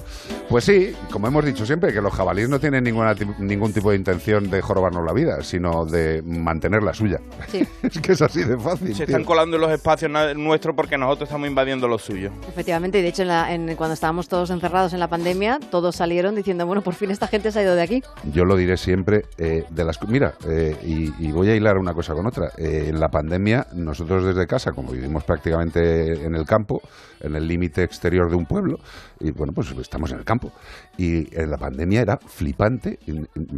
Pues 0.50 0.64
sí, 0.64 0.94
como 1.12 1.28
hemos 1.28 1.46
dicho 1.46 1.66
siempre, 1.66 1.94
que 1.94 2.02
los 2.02 2.12
jabalíes 2.14 2.50
no 2.50 2.60
tienen 2.60 2.84
ninguna, 2.84 3.14
ningún 3.38 3.72
tipo 3.72 3.92
de 3.92 3.98
intención 3.98 4.50
de 4.50 4.62
jorobarnos 4.62 5.06
la 5.06 5.14
vida, 5.14 5.44
sino 5.44 5.86
de 5.86 6.24
mantener 6.26 6.82
la 6.82 6.94
suya. 6.94 7.20
Sí. 7.50 7.68
es 7.84 8.00
que 8.00 8.14
es 8.14 8.22
así 8.22 8.44
de 8.44 8.58
fácil. 8.58 8.88
Se 8.96 9.06
tío. 9.06 9.16
están 9.16 9.24
colando 9.26 9.58
en 9.58 9.62
los 9.62 9.72
espacios 9.72 10.10
nuestros 10.36 10.76
porque 10.76 10.98
nosotros 10.98 11.30
estamos 11.30 11.48
invadiendo 11.48 11.88
los 11.88 12.02
suyos. 12.02 12.32
Efectivamente, 12.48 12.98
y 13.00 13.02
de 13.04 13.08
hecho 13.10 13.22
en 13.22 13.28
la- 13.28 13.54
en- 13.54 13.76
cuando 13.76 13.94
estábamos 13.94 14.28
todos 14.28 14.50
encerrados 14.50 14.94
en 14.94 15.00
la 15.00 15.08
pandemia, 15.08 15.60
todos 15.70 15.96
salieron 15.96 16.34
diciendo, 16.36 16.66
bueno, 16.66 16.82
por 16.82 16.96
fin 16.96 17.12
esta 17.12 17.28
gente 17.28 17.52
se 17.52 17.60
ha 17.60 17.64
ido 17.64 17.76
de 17.76 17.84
aquí. 17.84 18.04
Yo 18.34 18.46
lo 18.46 18.56
diré 18.56 18.78
siempre 18.78 19.26
eh, 19.38 19.66
de 19.70 19.84
las 19.86 20.00
mira 20.08 20.34
eh, 20.48 20.76
y, 20.84 21.14
y 21.28 21.32
voy 21.32 21.50
a 21.50 21.56
hilar 21.56 21.78
una 21.78 21.94
cosa 21.94 22.14
con 22.16 22.26
otra. 22.26 22.52
Eh, 22.58 22.86
en 22.88 23.00
la 23.00 23.10
pandemia 23.10 23.68
nosotros 23.74 24.26
desde 24.26 24.48
casa, 24.48 24.72
como 24.72 24.92
vivimos 24.92 25.09
prácticamente 25.24 26.26
en 26.26 26.36
el 26.36 26.46
campo, 26.46 26.82
en 27.22 27.36
el 27.36 27.48
límite 27.48 27.84
exterior 27.84 28.30
de 28.30 28.36
un 28.36 28.46
pueblo, 28.46 28.78
y 29.20 29.32
bueno 29.32 29.52
pues 29.54 29.72
estamos 29.72 30.12
en 30.12 30.20
el 30.20 30.26
campo 30.26 30.52
y 30.98 31.28
en 31.38 31.50
la 31.50 31.58
pandemia 31.58 32.02
era 32.02 32.18
flipante. 32.18 33.00
Y 33.06 33.14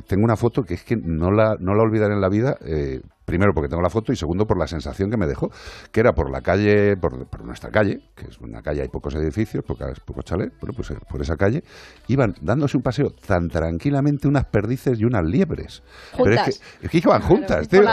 Tengo 0.07 0.23
una 0.23 0.35
foto 0.35 0.63
que 0.63 0.75
es 0.75 0.83
que 0.83 0.95
no 0.95 1.31
la 1.31 1.55
no 1.59 1.73
la 1.75 1.83
olvidaré 1.83 2.13
en 2.13 2.21
la 2.21 2.29
vida. 2.29 2.55
eh, 2.65 3.01
Primero 3.23 3.53
porque 3.53 3.69
tengo 3.69 3.81
la 3.83 3.89
foto 3.89 4.11
y 4.11 4.17
segundo 4.17 4.45
por 4.45 4.57
la 4.59 4.67
sensación 4.67 5.09
que 5.09 5.15
me 5.15 5.25
dejó, 5.25 5.49
que 5.93 6.01
era 6.01 6.11
por 6.11 6.29
la 6.29 6.41
calle, 6.41 6.97
por, 6.97 7.25
por 7.29 7.45
nuestra 7.45 7.69
calle, 7.69 7.99
que 8.13 8.25
es 8.25 8.37
una 8.39 8.61
calle, 8.61 8.81
hay 8.81 8.89
pocos 8.89 9.15
edificios, 9.15 9.63
pocas, 9.63 10.01
pocos 10.01 10.25
chalets, 10.25 10.51
bueno, 10.59 10.73
pues 10.75 10.91
eh, 10.91 10.97
por 11.09 11.21
esa 11.21 11.37
calle, 11.37 11.63
iban 12.09 12.33
dándose 12.41 12.75
un 12.75 12.83
paseo 12.83 13.11
tan 13.11 13.47
tranquilamente 13.47 14.27
unas 14.27 14.45
perdices 14.45 14.99
y 14.99 15.05
unas 15.05 15.23
liebres. 15.23 15.81
Pero 16.17 16.31
es 16.33 16.39
Juntas. 16.41 16.59
que, 16.81 16.85
es 16.87 16.91
que 16.91 16.97
iban 16.97 17.21
juntas, 17.21 17.67
tío. 17.69 17.83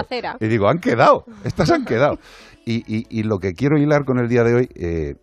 Y 0.41 0.49
digo, 0.49 0.67
han 0.69 0.79
quedado, 0.81 1.25
estas 1.45 1.71
han 1.71 1.85
quedado. 1.85 2.19
Y, 2.71 3.07
y- 3.09 3.23
lo 3.23 3.39
que 3.39 3.53
quiero 3.55 3.79
hilar 3.79 4.05
con 4.05 4.19
el 4.19 4.29
día 4.29 4.45
de 4.45 4.55
hoy 4.55 4.69
eh, 4.75 5.15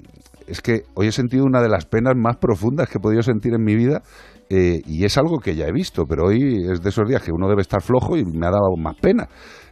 es 0.48 0.62
que 0.62 0.84
hoy 0.96 1.08
he 1.08 1.12
sentido 1.12 1.46
una 1.46 1.62
de 1.62 1.70
las 1.70 1.86
penas 1.86 2.14
más 2.16 2.38
profundas 2.38 2.90
que 2.90 2.98
he 2.98 3.02
podido 3.02 3.22
sentir 3.22 3.54
en 3.54 3.64
mi 3.64 3.76
vida. 3.76 4.02
eh, 4.50 4.82
y 4.86 5.06
es 5.06 5.18
algo 5.18 5.40
que 5.40 5.56
ya 5.56 5.66
he 5.68 5.72
visto, 5.72 6.06
pero 6.08 6.26
hoy 6.28 6.66
es 6.72 6.82
de 6.82 6.90
esos 6.90 7.08
días 7.08 7.22
que 7.24 7.32
uno 7.32 7.48
debe 7.48 7.62
estar 7.62 7.82
flojo 7.82 8.16
y 8.18 8.24
me 8.26 8.46
ha 8.48 8.52
dado 8.52 8.76
más 8.78 8.96
pena. 9.02 9.28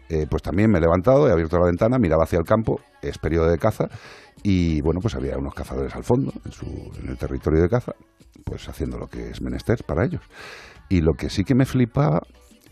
Eh, 0.09 0.25
pues 0.29 0.41
también 0.43 0.69
me 0.71 0.77
he 0.79 0.81
levantado, 0.81 1.27
he 1.27 1.31
abierto 1.31 1.57
la 1.57 1.65
ventana, 1.65 1.97
miraba 1.99 2.23
hacia 2.23 2.37
el 2.39 2.45
campo, 2.45 2.79
es 3.01 3.17
periodo 3.17 3.49
de 3.49 3.57
caza, 3.57 3.85
y 4.43 4.81
bueno, 4.81 4.99
pues 5.01 5.15
había 5.15 5.37
unos 5.37 5.53
cazadores 5.55 5.95
al 5.95 6.03
fondo, 6.03 6.31
en, 6.45 6.51
su, 6.51 6.65
en 7.01 7.09
el 7.09 7.17
territorio 7.17 7.61
de 7.61 7.69
caza, 7.69 7.93
pues 8.43 8.67
haciendo 8.69 8.97
lo 8.97 9.07
que 9.07 9.29
es 9.29 9.41
menester 9.41 9.83
para 9.87 10.05
ellos. 10.05 10.21
Y 10.89 11.01
lo 11.01 11.13
que 11.13 11.29
sí 11.29 11.43
que 11.43 11.55
me 11.55 11.65
flipaba 11.65 12.21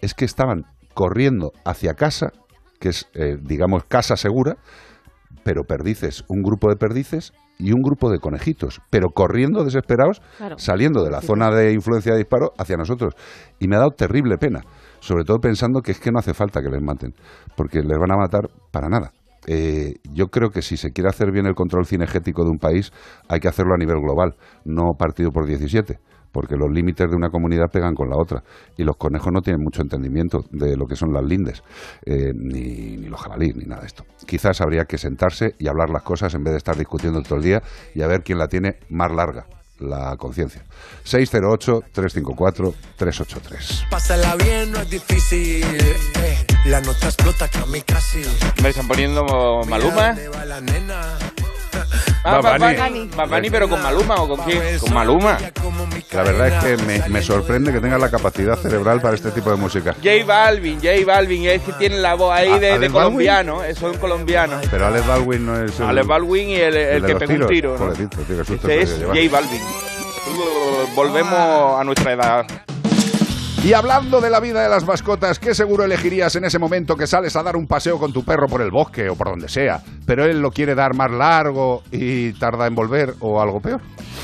es 0.01 0.13
que 0.13 0.25
estaban 0.25 0.65
corriendo 0.93 1.51
hacia 1.65 1.93
casa, 1.93 2.31
que 2.79 2.89
es, 2.89 3.07
eh, 3.13 3.37
digamos, 3.41 3.85
casa 3.85 4.15
segura, 4.17 4.57
pero 5.43 5.63
perdices, 5.63 6.23
un 6.27 6.41
grupo 6.41 6.69
de 6.69 6.75
perdices 6.75 7.33
y 7.57 7.73
un 7.73 7.81
grupo 7.81 8.09
de 8.09 8.19
conejitos, 8.19 8.81
pero 8.89 9.09
corriendo 9.09 9.63
desesperados, 9.63 10.21
Claro. 10.37 10.57
saliendo 10.57 11.03
de 11.03 11.11
la 11.11 11.21
zona 11.21 11.51
de 11.51 11.73
influencia 11.73 12.13
de 12.13 12.19
disparo 12.19 12.51
hacia 12.57 12.77
nosotros. 12.77 13.13
Y 13.59 13.67
me 13.67 13.75
ha 13.75 13.79
dado 13.79 13.91
terrible 13.91 14.37
pena, 14.37 14.61
sobre 14.99 15.23
todo 15.23 15.37
pensando 15.39 15.81
que 15.81 15.91
es 15.91 15.99
que 15.99 16.11
no 16.11 16.19
hace 16.19 16.33
falta 16.33 16.61
que 16.61 16.69
les 16.69 16.81
maten, 16.81 17.13
porque 17.55 17.79
les 17.81 17.97
van 17.99 18.11
a 18.11 18.17
matar 18.17 18.49
para 18.71 18.89
nada. 18.89 19.11
Eh, 19.47 19.95
yo 20.13 20.27
creo 20.27 20.49
que 20.49 20.61
si 20.61 20.77
se 20.77 20.91
quiere 20.91 21.09
hacer 21.09 21.31
bien 21.31 21.47
el 21.47 21.55
control 21.55 21.85
cinegético 21.85 22.43
de 22.43 22.51
un 22.51 22.57
país, 22.59 22.91
hay 23.27 23.39
que 23.39 23.47
hacerlo 23.47 23.73
a 23.73 23.77
nivel 23.77 23.97
global, 23.99 24.35
no 24.65 24.93
partido 24.97 25.31
por 25.31 25.45
17 25.47 25.97
porque 26.31 26.55
los 26.55 26.69
límites 26.71 27.09
de 27.09 27.15
una 27.15 27.29
comunidad 27.29 27.67
pegan 27.71 27.93
con 27.93 28.09
la 28.09 28.17
otra 28.17 28.43
y 28.77 28.83
los 28.83 28.95
conejos 28.97 29.31
no 29.33 29.41
tienen 29.41 29.61
mucho 29.63 29.81
entendimiento 29.81 30.39
de 30.51 30.75
lo 30.77 30.85
que 30.85 30.95
son 30.95 31.13
las 31.13 31.23
lindes, 31.23 31.63
eh, 32.05 32.31
ni, 32.33 32.97
ni 32.97 33.07
los 33.07 33.21
jabalíes, 33.21 33.55
ni 33.55 33.65
nada 33.65 33.81
de 33.81 33.87
esto. 33.87 34.05
Quizás 34.25 34.61
habría 34.61 34.85
que 34.85 34.97
sentarse 34.97 35.55
y 35.59 35.67
hablar 35.67 35.89
las 35.89 36.03
cosas 36.03 36.33
en 36.33 36.43
vez 36.43 36.51
de 36.53 36.57
estar 36.57 36.75
discutiendo 36.77 37.21
todo 37.21 37.35
el 37.37 37.43
día 37.43 37.61
y 37.95 38.01
a 38.01 38.07
ver 38.07 38.21
quién 38.23 38.37
la 38.37 38.47
tiene 38.47 38.77
más 38.89 39.11
larga, 39.11 39.45
la 39.79 40.15
conciencia. 40.17 40.63
608-354-383. 41.05 43.89
Pásala 43.89 44.35
bien, 44.35 44.71
no 44.71 44.79
es 44.79 44.89
difícil. 44.89 45.63
eh. 45.63 46.45
La 46.65 46.79
nota 46.79 47.07
explota 47.07 47.47
que 47.47 47.57
a 47.57 47.65
mí 47.65 47.81
casi. 47.81 48.21
Me 48.61 48.69
están 48.69 48.87
poniendo 48.87 49.23
Maluma. 49.67 50.15
Ah. 52.23 52.39
Bad 52.39 53.27
Bunny, 53.29 53.49
pero 53.49 53.67
con 53.67 53.81
Maluma 53.81 54.15
o 54.21 54.27
con 54.27 54.39
quién? 54.45 54.61
Con 54.79 54.93
Maluma. 54.93 55.39
La 56.11 56.21
verdad 56.23 56.47
es 56.49 56.63
que 56.77 56.83
me, 56.85 57.09
me 57.09 57.21
sorprende 57.23 57.71
que 57.73 57.79
tenga 57.79 57.97
la 57.97 58.11
capacidad 58.11 58.55
cerebral 58.59 59.01
para 59.01 59.15
este 59.15 59.31
tipo 59.31 59.49
de 59.49 59.55
música. 59.57 59.93
J 59.95 60.23
Balvin, 60.25 60.75
J 60.79 60.89
Balvin, 61.05 61.45
es 61.47 61.61
que 61.63 61.73
tiene 61.73 61.97
la 61.97 62.13
voz 62.13 62.31
ahí 62.33 62.51
¿A- 62.51 62.59
de, 62.59 62.77
de 62.77 62.89
colombiano, 62.91 63.63
eso 63.63 63.87
es 63.89 63.95
un 63.95 63.99
colombiano. 63.99 64.57
Pero 64.69 64.85
Alex 64.85 65.07
Baldwin 65.07 65.45
no 65.47 65.63
es 65.63 65.79
el, 65.79 65.85
Alex 65.87 66.05
Baldwin 66.07 66.49
y 66.49 66.55
el, 66.55 66.75
el 66.77 67.01
de 67.01 67.07
que 67.07 67.15
pegó 67.15 67.33
un 67.33 67.47
tiro. 67.47 67.71
¿no? 67.71 67.77
Pobrecito, 67.79 68.17
tío, 68.21 68.41
Este 68.41 68.81
es. 68.81 68.99
J 69.03 69.15
Balvin. 69.31 69.61
Volvemos 70.95 71.79
a 71.79 71.83
nuestra 71.83 72.11
edad. 72.13 72.45
Y 73.63 73.73
hablando 73.73 74.21
de 74.21 74.31
la 74.31 74.39
vida 74.39 74.63
de 74.63 74.69
las 74.69 74.87
mascotas, 74.87 75.37
¿qué 75.37 75.53
seguro 75.53 75.83
elegirías 75.83 76.35
en 76.35 76.45
ese 76.45 76.57
momento 76.57 76.95
que 76.95 77.05
sales 77.05 77.35
a 77.35 77.43
dar 77.43 77.55
un 77.55 77.67
paseo 77.67 77.99
con 77.99 78.11
tu 78.11 78.23
perro 78.23 78.47
por 78.47 78.63
el 78.63 78.71
bosque 78.71 79.07
o 79.07 79.15
por 79.15 79.29
donde 79.29 79.47
sea, 79.47 79.79
pero 80.07 80.25
él 80.25 80.39
lo 80.39 80.49
quiere 80.49 80.73
dar 80.73 80.95
más 80.95 81.11
largo 81.11 81.83
y 81.91 82.33
tarda 82.33 82.65
en 82.65 82.73
volver 82.73 83.13
o 83.19 83.39
algo 83.39 83.59
peor? 83.59 83.79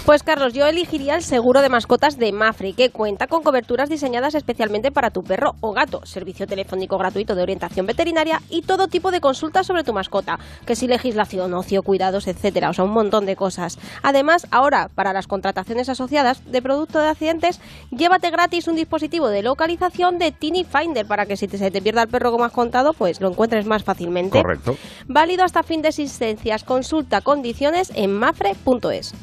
Pues 0.08 0.24
Carlos, 0.24 0.54
yo 0.54 0.66
elegiría 0.66 1.16
el 1.16 1.22
seguro 1.22 1.62
de 1.62 1.70
mascotas 1.70 2.18
de 2.18 2.32
Mafre, 2.32 2.74
que 2.74 2.90
cuenta 2.90 3.28
con 3.28 3.44
coberturas 3.44 3.90
diseñadas 3.90 4.36
especialmente 4.36 4.90
para 4.90 5.12
tu 5.12 5.22
perro 5.22 5.52
o 5.60 5.74
gato, 5.74 6.04
servicio 6.06 6.48
telefónico 6.48 6.98
gratuito 6.98 7.36
de 7.36 7.44
orientación 7.44 7.86
veterinaria 7.86 8.42
y 8.50 8.64
todo 8.64 8.88
tipo 8.88 9.12
de 9.12 9.20
consultas 9.20 9.68
sobre 9.68 9.84
tu 9.84 9.94
mascota, 9.94 10.40
que 10.66 10.76
si 10.76 10.88
legislación, 10.88 11.54
ocio, 11.54 11.84
cuidados, 11.84 12.28
etcétera, 12.28 12.70
o 12.70 12.74
sea, 12.74 12.86
un 12.86 12.94
montón 12.94 13.26
de 13.26 13.36
cosas. 13.36 13.78
Además, 14.02 14.48
ahora, 14.50 14.90
para 14.96 15.14
las 15.14 15.28
contrataciones 15.28 15.90
asociadas 15.90 16.42
de 16.50 16.62
producto 16.62 17.00
de 17.00 17.10
accidentes, 17.10 17.60
llévate 17.92 18.32
gratis 18.32 18.68
un 18.68 18.78
dispositivo 18.78 19.27
de 19.30 19.44
localización 19.44 20.18
de 20.18 20.32
Tiny 20.32 20.64
Finder 20.64 21.06
para 21.06 21.26
que 21.26 21.38
si 21.38 21.48
te, 21.48 21.58
se 21.58 21.72
te 21.72 21.82
pierda 21.82 22.04
el 22.04 22.08
perro 22.10 22.32
como 22.32 22.46
has 22.46 22.52
contado, 22.52 22.94
pues 22.94 23.22
lo 23.22 23.30
encuentres 23.30 23.66
más 23.66 23.84
fácilmente. 23.84 24.42
Correcto. 24.42 24.78
Válido 25.08 25.44
hasta 25.44 25.64
fin 25.64 25.82
de 25.82 25.90
existencias. 25.90 26.64
Consulta 26.64 27.22
condiciones 27.22 27.92
en 27.96 28.14
mafre.es. 28.14 29.14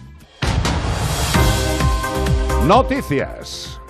Noticias. 2.66 3.80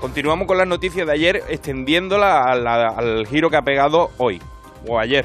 Continuamos 0.00 0.46
con 0.46 0.58
las 0.58 0.66
noticias 0.66 1.06
de 1.06 1.12
ayer, 1.12 1.42
extendiéndola 1.48 2.42
al 2.42 3.26
giro 3.26 3.48
que 3.48 3.56
ha 3.56 3.62
pegado 3.62 4.10
hoy 4.18 4.40
o 4.86 4.98
ayer. 4.98 5.24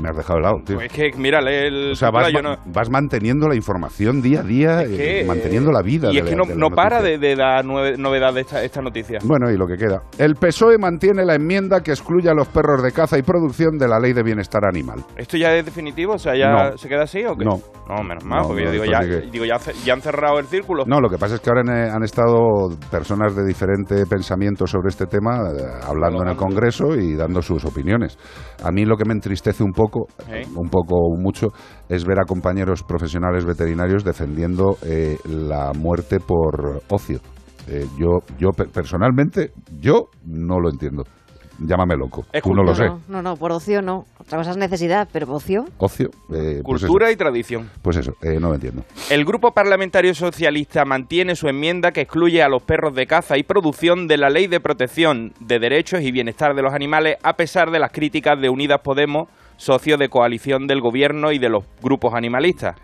Me 0.00 0.08
has 0.08 0.16
dejado 0.16 0.38
helado, 0.38 0.56
tío. 0.64 0.80
Es 0.80 0.92
que, 0.92 1.10
mira, 1.16 1.40
lee 1.40 1.66
el 1.68 1.92
O 1.92 1.94
sea, 1.94 2.10
vas, 2.10 2.32
no- 2.32 2.56
manteniendo 2.90 3.48
la 3.48 3.54
información 3.54 4.20
día 4.22 4.40
a 4.40 4.42
día, 4.42 4.82
Es 4.82 4.88
que, 4.88 5.20
eh, 5.20 5.24
manteniendo 5.24 5.70
la 5.72 5.82
vida. 5.82 6.10
Y 6.10 6.14
de 6.14 6.18
es 6.20 6.24
que 6.24 6.30
la- 6.36 6.36
no, 6.36 6.44
la 6.46 6.54
no 6.56 6.70
para 6.70 7.02
de, 7.02 7.18
de 7.18 7.36
dar 7.36 7.64
nueve- 7.64 7.96
novedad 7.98 8.32
de 8.34 8.40
esta, 8.42 8.62
esta 8.62 8.80
noticia. 8.80 9.18
Bueno, 9.24 9.50
y 9.50 9.56
lo 9.56 9.66
que 9.66 9.76
queda. 9.76 10.02
El 10.18 10.34
PSOE 10.36 10.78
mantiene 10.78 11.24
la 11.24 11.34
enmienda 11.34 11.80
que 11.82 11.90
excluye 11.92 12.28
a 12.28 12.34
los 12.34 12.48
perros 12.48 12.82
de 12.82 12.92
caza 12.92 13.18
y 13.18 13.22
producción 13.22 13.76
de 13.78 13.88
la 13.88 13.98
Ley 13.98 14.12
de 14.12 14.22
Bienestar 14.22 14.62
Animal. 14.66 15.04
¿Esto 15.16 15.36
ya 15.36 15.54
es 15.54 15.64
definitivo? 15.64 16.14
O 16.14 16.18
sea, 16.18 16.34
¿ya 16.36 16.50
No. 16.70 16.76
se 16.78 16.88
queda 16.88 17.02
así 17.02 17.24
o 17.24 17.34
qué? 17.36 17.44
No. 17.44 17.58
No, 17.88 18.02
menos 18.02 18.24
mal, 18.24 18.42
porque 18.46 18.64
yo 18.64 18.70
digo, 18.70 18.84
ya, 18.84 19.00
que- 19.00 19.30
digo 19.30 19.46
ya, 19.46 19.56
ya 19.84 19.94
han 19.94 20.02
cerrado 20.02 20.38
el 20.38 20.44
círculo. 20.46 20.84
No, 20.86 21.00
lo 21.00 21.08
que 21.08 21.16
pasa 21.16 21.36
es 21.36 21.40
que 21.40 21.48
ahora 21.48 21.62
han, 21.62 21.70
eh, 21.74 21.90
han 21.90 22.02
estado 22.02 22.68
personas 22.90 23.34
de 23.34 23.46
diferente 23.46 24.04
pensamiento 24.06 24.66
sobre 24.66 24.88
este 24.88 25.06
tema 25.06 25.38
eh, 25.50 25.62
hablando 25.86 26.22
en 26.22 26.28
el 26.28 26.36
Congreso 26.36 26.94
y 26.94 27.14
dando 27.14 27.40
sus 27.40 27.64
opiniones. 27.64 28.18
A 28.62 28.70
mí 28.70 28.84
lo 28.84 28.96
que 28.96 29.04
me 29.06 29.14
entristece 29.14 29.62
un 29.64 29.67
poco, 29.72 30.06
¿Eh? 30.30 30.46
un 30.56 30.68
poco 30.68 30.96
o 30.96 31.16
mucho, 31.20 31.48
es 31.88 32.04
ver 32.04 32.18
a 32.20 32.24
compañeros 32.24 32.82
profesionales 32.82 33.44
veterinarios 33.44 34.04
defendiendo 34.04 34.76
eh, 34.84 35.16
la 35.24 35.72
muerte 35.72 36.18
por 36.20 36.82
ocio. 36.88 37.20
Eh, 37.68 37.84
yo, 37.98 38.20
yo 38.38 38.50
pe- 38.50 38.66
personalmente, 38.66 39.52
yo 39.80 40.06
no 40.24 40.58
lo 40.60 40.70
entiendo. 40.70 41.02
Llámame 41.60 41.96
loco. 41.96 42.24
Es 42.32 42.40
Tú 42.40 42.54
no 42.54 42.62
lo 42.62 42.72
sé. 42.72 42.84
No, 42.86 43.00
no, 43.08 43.20
no, 43.20 43.34
por 43.34 43.50
ocio 43.50 43.82
no. 43.82 44.04
Otra 44.20 44.38
cosa 44.38 44.52
es 44.52 44.56
necesidad, 44.56 45.08
pero 45.12 45.26
ocio. 45.32 45.64
Ocio. 45.78 46.08
eh, 46.32 46.60
pues 46.64 46.82
Cultura 46.82 47.10
y 47.10 47.16
tradición. 47.16 47.68
Pues 47.82 47.96
eso, 47.96 48.12
eh, 48.22 48.38
no 48.40 48.50
lo 48.50 48.54
entiendo. 48.54 48.84
El 49.10 49.24
Grupo 49.24 49.50
Parlamentario 49.50 50.14
Socialista 50.14 50.84
mantiene 50.84 51.34
su 51.34 51.48
enmienda 51.48 51.90
que 51.90 52.02
excluye 52.02 52.44
a 52.44 52.48
los 52.48 52.62
perros 52.62 52.94
de 52.94 53.06
caza 53.08 53.36
y 53.38 53.42
producción 53.42 54.06
de 54.06 54.18
la 54.18 54.30
Ley 54.30 54.46
de 54.46 54.60
Protección 54.60 55.32
de 55.40 55.58
Derechos 55.58 56.00
y 56.02 56.12
Bienestar 56.12 56.54
de 56.54 56.62
los 56.62 56.72
Animales, 56.72 57.16
a 57.24 57.32
pesar 57.32 57.72
de 57.72 57.80
las 57.80 57.90
críticas 57.90 58.40
de 58.40 58.48
Unidas 58.50 58.80
Podemos, 58.84 59.28
socio 59.58 59.98
de 59.98 60.08
coalición 60.08 60.66
del 60.66 60.80
Gobierno 60.80 61.32
y 61.32 61.38
de 61.38 61.50
los 61.50 61.64
grupos 61.82 62.14
animalistas. 62.14 62.76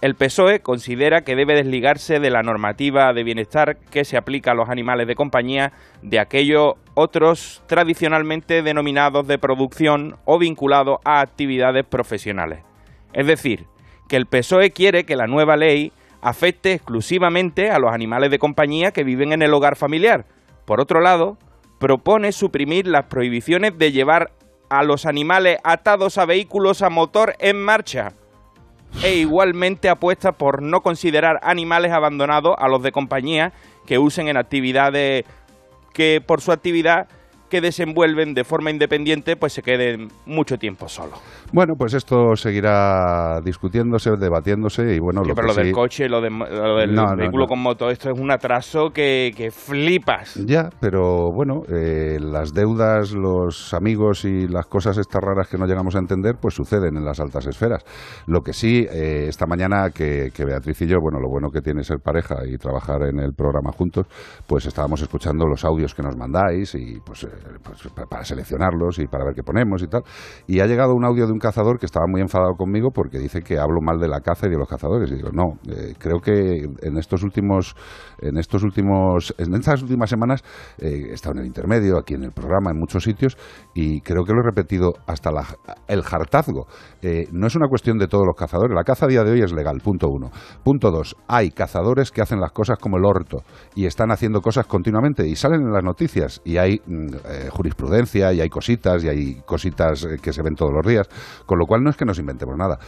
El 0.00 0.16
PSOE 0.16 0.58
considera 0.62 1.20
que 1.20 1.36
debe 1.36 1.54
desligarse 1.54 2.18
de 2.18 2.30
la 2.30 2.42
normativa 2.42 3.12
de 3.12 3.22
bienestar 3.22 3.76
que 3.78 4.04
se 4.04 4.16
aplica 4.16 4.50
a 4.50 4.54
los 4.56 4.68
animales 4.68 5.06
de 5.06 5.14
compañía 5.14 5.72
de 6.02 6.18
aquellos 6.18 6.74
otros 6.94 7.62
tradicionalmente 7.68 8.62
denominados 8.62 9.28
de 9.28 9.38
producción 9.38 10.16
o 10.24 10.40
vinculados 10.40 10.98
a 11.04 11.20
actividades 11.20 11.84
profesionales. 11.86 12.64
Es 13.12 13.28
decir, 13.28 13.66
que 14.08 14.16
el 14.16 14.26
PSOE 14.26 14.72
quiere 14.72 15.04
que 15.04 15.14
la 15.14 15.28
nueva 15.28 15.56
ley 15.56 15.92
afecte 16.20 16.72
exclusivamente 16.72 17.70
a 17.70 17.78
los 17.78 17.92
animales 17.92 18.32
de 18.32 18.40
compañía 18.40 18.90
que 18.90 19.04
viven 19.04 19.32
en 19.32 19.42
el 19.42 19.54
hogar 19.54 19.76
familiar. 19.76 20.24
Por 20.64 20.80
otro 20.80 21.00
lado, 21.00 21.38
propone 21.78 22.32
suprimir 22.32 22.88
las 22.88 23.06
prohibiciones 23.06 23.78
de 23.78 23.92
llevar 23.92 24.32
a 24.72 24.82
los 24.82 25.04
animales 25.04 25.58
atados 25.64 26.16
a 26.16 26.24
vehículos 26.24 26.80
a 26.80 26.88
motor 26.88 27.36
en 27.40 27.62
marcha. 27.62 28.14
E 29.02 29.16
igualmente 29.16 29.90
apuesta 29.90 30.32
por 30.32 30.62
no 30.62 30.80
considerar 30.82 31.38
animales 31.42 31.92
abandonados 31.92 32.54
a 32.58 32.68
los 32.68 32.82
de 32.82 32.90
compañía 32.90 33.52
que 33.86 33.98
usen 33.98 34.28
en 34.28 34.38
actividades 34.38 35.24
que 35.92 36.22
por 36.26 36.40
su 36.40 36.52
actividad 36.52 37.08
que 37.52 37.60
desenvuelven 37.60 38.32
de 38.32 38.44
forma 38.44 38.70
independiente 38.70 39.36
pues 39.36 39.52
se 39.52 39.60
queden 39.60 40.08
mucho 40.24 40.56
tiempo 40.56 40.88
solos. 40.88 41.20
Bueno, 41.52 41.74
pues 41.76 41.92
esto 41.92 42.34
seguirá 42.34 43.40
discutiéndose, 43.44 44.12
debatiéndose 44.18 44.94
y 44.94 44.98
bueno, 44.98 45.20
Sí, 45.22 45.28
lo 45.28 45.34
pero 45.34 45.48
que 45.48 45.52
lo 45.52 45.56
del 45.58 45.66
sí- 45.66 45.72
coche, 45.72 46.08
lo, 46.08 46.22
de- 46.22 46.30
lo 46.30 46.76
del 46.78 46.94
No, 46.94 47.14
vehículo 47.14 47.44
no. 47.44 47.48
con 47.48 47.58
moto, 47.62 47.90
esto 47.90 48.10
es 48.10 48.18
un 48.18 48.30
atraso 48.30 48.88
que, 48.88 49.32
que 49.36 49.50
flipas. 49.50 50.34
Ya, 50.46 50.70
pero 50.80 51.30
bueno, 51.30 51.60
eh, 51.68 52.16
las 52.18 52.54
deudas, 52.54 53.12
los 53.12 53.74
amigos 53.74 54.24
y 54.24 54.48
las 54.48 54.64
cosas 54.64 54.96
estas 54.96 55.20
raras 55.20 55.46
que 55.48 55.58
no 55.58 55.66
llegamos 55.66 55.94
a 55.94 55.98
entender, 55.98 56.36
pues 56.40 56.54
suceden 56.54 56.96
en 56.96 57.04
las 57.04 57.20
altas 57.20 57.46
esferas. 57.46 57.84
Lo 58.26 58.40
que 58.40 58.54
sí, 58.54 58.86
eh, 58.90 59.26
esta 59.28 59.44
mañana 59.46 59.90
que, 59.90 60.30
que 60.34 60.46
Beatriz 60.46 60.80
y 60.80 60.86
yo, 60.86 60.96
bueno, 61.02 61.20
lo 61.20 61.28
bueno 61.28 61.50
que 61.50 61.60
tiene 61.60 61.82
ser 61.84 61.98
pareja 62.02 62.36
y 62.46 62.56
trabajar 62.56 63.02
en 63.02 63.18
el 63.20 63.34
programa 63.34 63.72
juntos, 63.72 64.06
pues 64.46 64.64
estábamos 64.64 65.02
escuchando 65.02 65.46
los 65.46 65.66
audios 65.66 65.94
que 65.94 66.02
nos 66.02 66.16
mandáis 66.16 66.74
y 66.74 66.98
pues, 67.04 67.24
eh, 67.24 67.28
pa- 67.94 68.06
para 68.06 68.24
seleccionarlos 68.24 68.98
y 68.98 69.06
para 69.06 69.24
ver 69.24 69.34
qué 69.34 69.42
ponemos 69.42 69.82
y 69.82 69.86
tal. 69.86 70.02
Y 70.46 70.60
ha 70.60 70.66
llegado 70.66 70.94
un 70.94 71.04
audio 71.04 71.26
de 71.26 71.32
un 71.32 71.38
cazador 71.38 71.78
que 71.78 71.86
estaba 71.86 72.06
muy 72.08 72.20
enfadado 72.20 72.54
conmigo 72.54 72.90
porque 72.90 73.18
dice 73.18 73.40
que 73.42 73.58
hablo 73.58 73.80
mal 73.80 73.98
de 73.98 74.08
la 74.08 74.20
caza 74.20 74.46
y 74.46 74.50
de 74.50 74.58
los 74.58 74.68
cazadores. 74.68 75.10
Y 75.10 75.16
digo, 75.16 75.30
no, 75.32 75.58
eh, 75.70 75.94
creo 75.98 76.20
que 76.20 76.66
en 76.82 76.98
estos 76.98 77.22
últimos, 77.22 77.74
en 78.20 78.36
estos 78.38 78.62
últimos, 78.62 79.34
en 79.38 79.54
estas 79.54 79.82
últimas 79.82 80.10
semanas 80.10 80.42
eh, 80.78 81.08
he 81.10 81.12
estado 81.12 81.34
en 81.34 81.40
el 81.40 81.46
intermedio, 81.46 81.98
aquí 81.98 82.14
en 82.14 82.24
el 82.24 82.32
programa, 82.32 82.70
en 82.70 82.78
muchos 82.78 83.04
sitios, 83.04 83.36
y 83.74 84.00
creo 84.00 84.24
que 84.24 84.32
lo 84.32 84.40
he 84.40 84.44
repetido 84.44 84.92
hasta 85.06 85.30
la- 85.30 85.46
el 85.88 86.02
hartazgo. 86.10 86.66
Eh, 87.02 87.26
no 87.32 87.46
es 87.46 87.56
una 87.56 87.68
cuestión 87.68 87.98
de 87.98 88.06
todos 88.08 88.24
los 88.26 88.36
cazadores. 88.36 88.74
La 88.74 88.84
caza 88.84 89.06
a 89.06 89.08
día 89.08 89.24
de 89.24 89.32
hoy 89.32 89.40
es 89.42 89.52
legal, 89.52 89.78
punto 89.82 90.08
uno. 90.08 90.30
Punto 90.62 90.90
dos, 90.90 91.16
hay 91.28 91.50
cazadores 91.50 92.10
que 92.10 92.22
hacen 92.22 92.40
las 92.40 92.52
cosas 92.52 92.78
como 92.78 92.96
el 92.98 93.04
orto 93.04 93.42
y 93.74 93.86
están 93.86 94.10
haciendo 94.10 94.40
cosas 94.40 94.66
continuamente 94.66 95.26
y 95.26 95.36
salen 95.36 95.62
en 95.62 95.72
las 95.72 95.82
noticias 95.84 96.40
y 96.44 96.56
hay 96.56 96.80
mm, 96.86 97.06
eh, 97.32 97.48
jurisprudencia 97.50 98.32
y 98.32 98.40
hay 98.40 98.48
cositas 98.48 99.02
y 99.04 99.08
hay 99.08 99.34
cositas 99.46 100.04
eh, 100.04 100.18
que 100.22 100.32
se 100.32 100.42
ven 100.42 100.54
todos 100.54 100.72
los 100.72 100.86
días, 100.86 101.08
con 101.46 101.58
lo 101.58 101.66
cual 101.66 101.82
no 101.82 101.90
es 101.90 101.96
que 101.96 102.04
nos 102.04 102.18
inventemos 102.18 102.56
nada. 102.56 102.78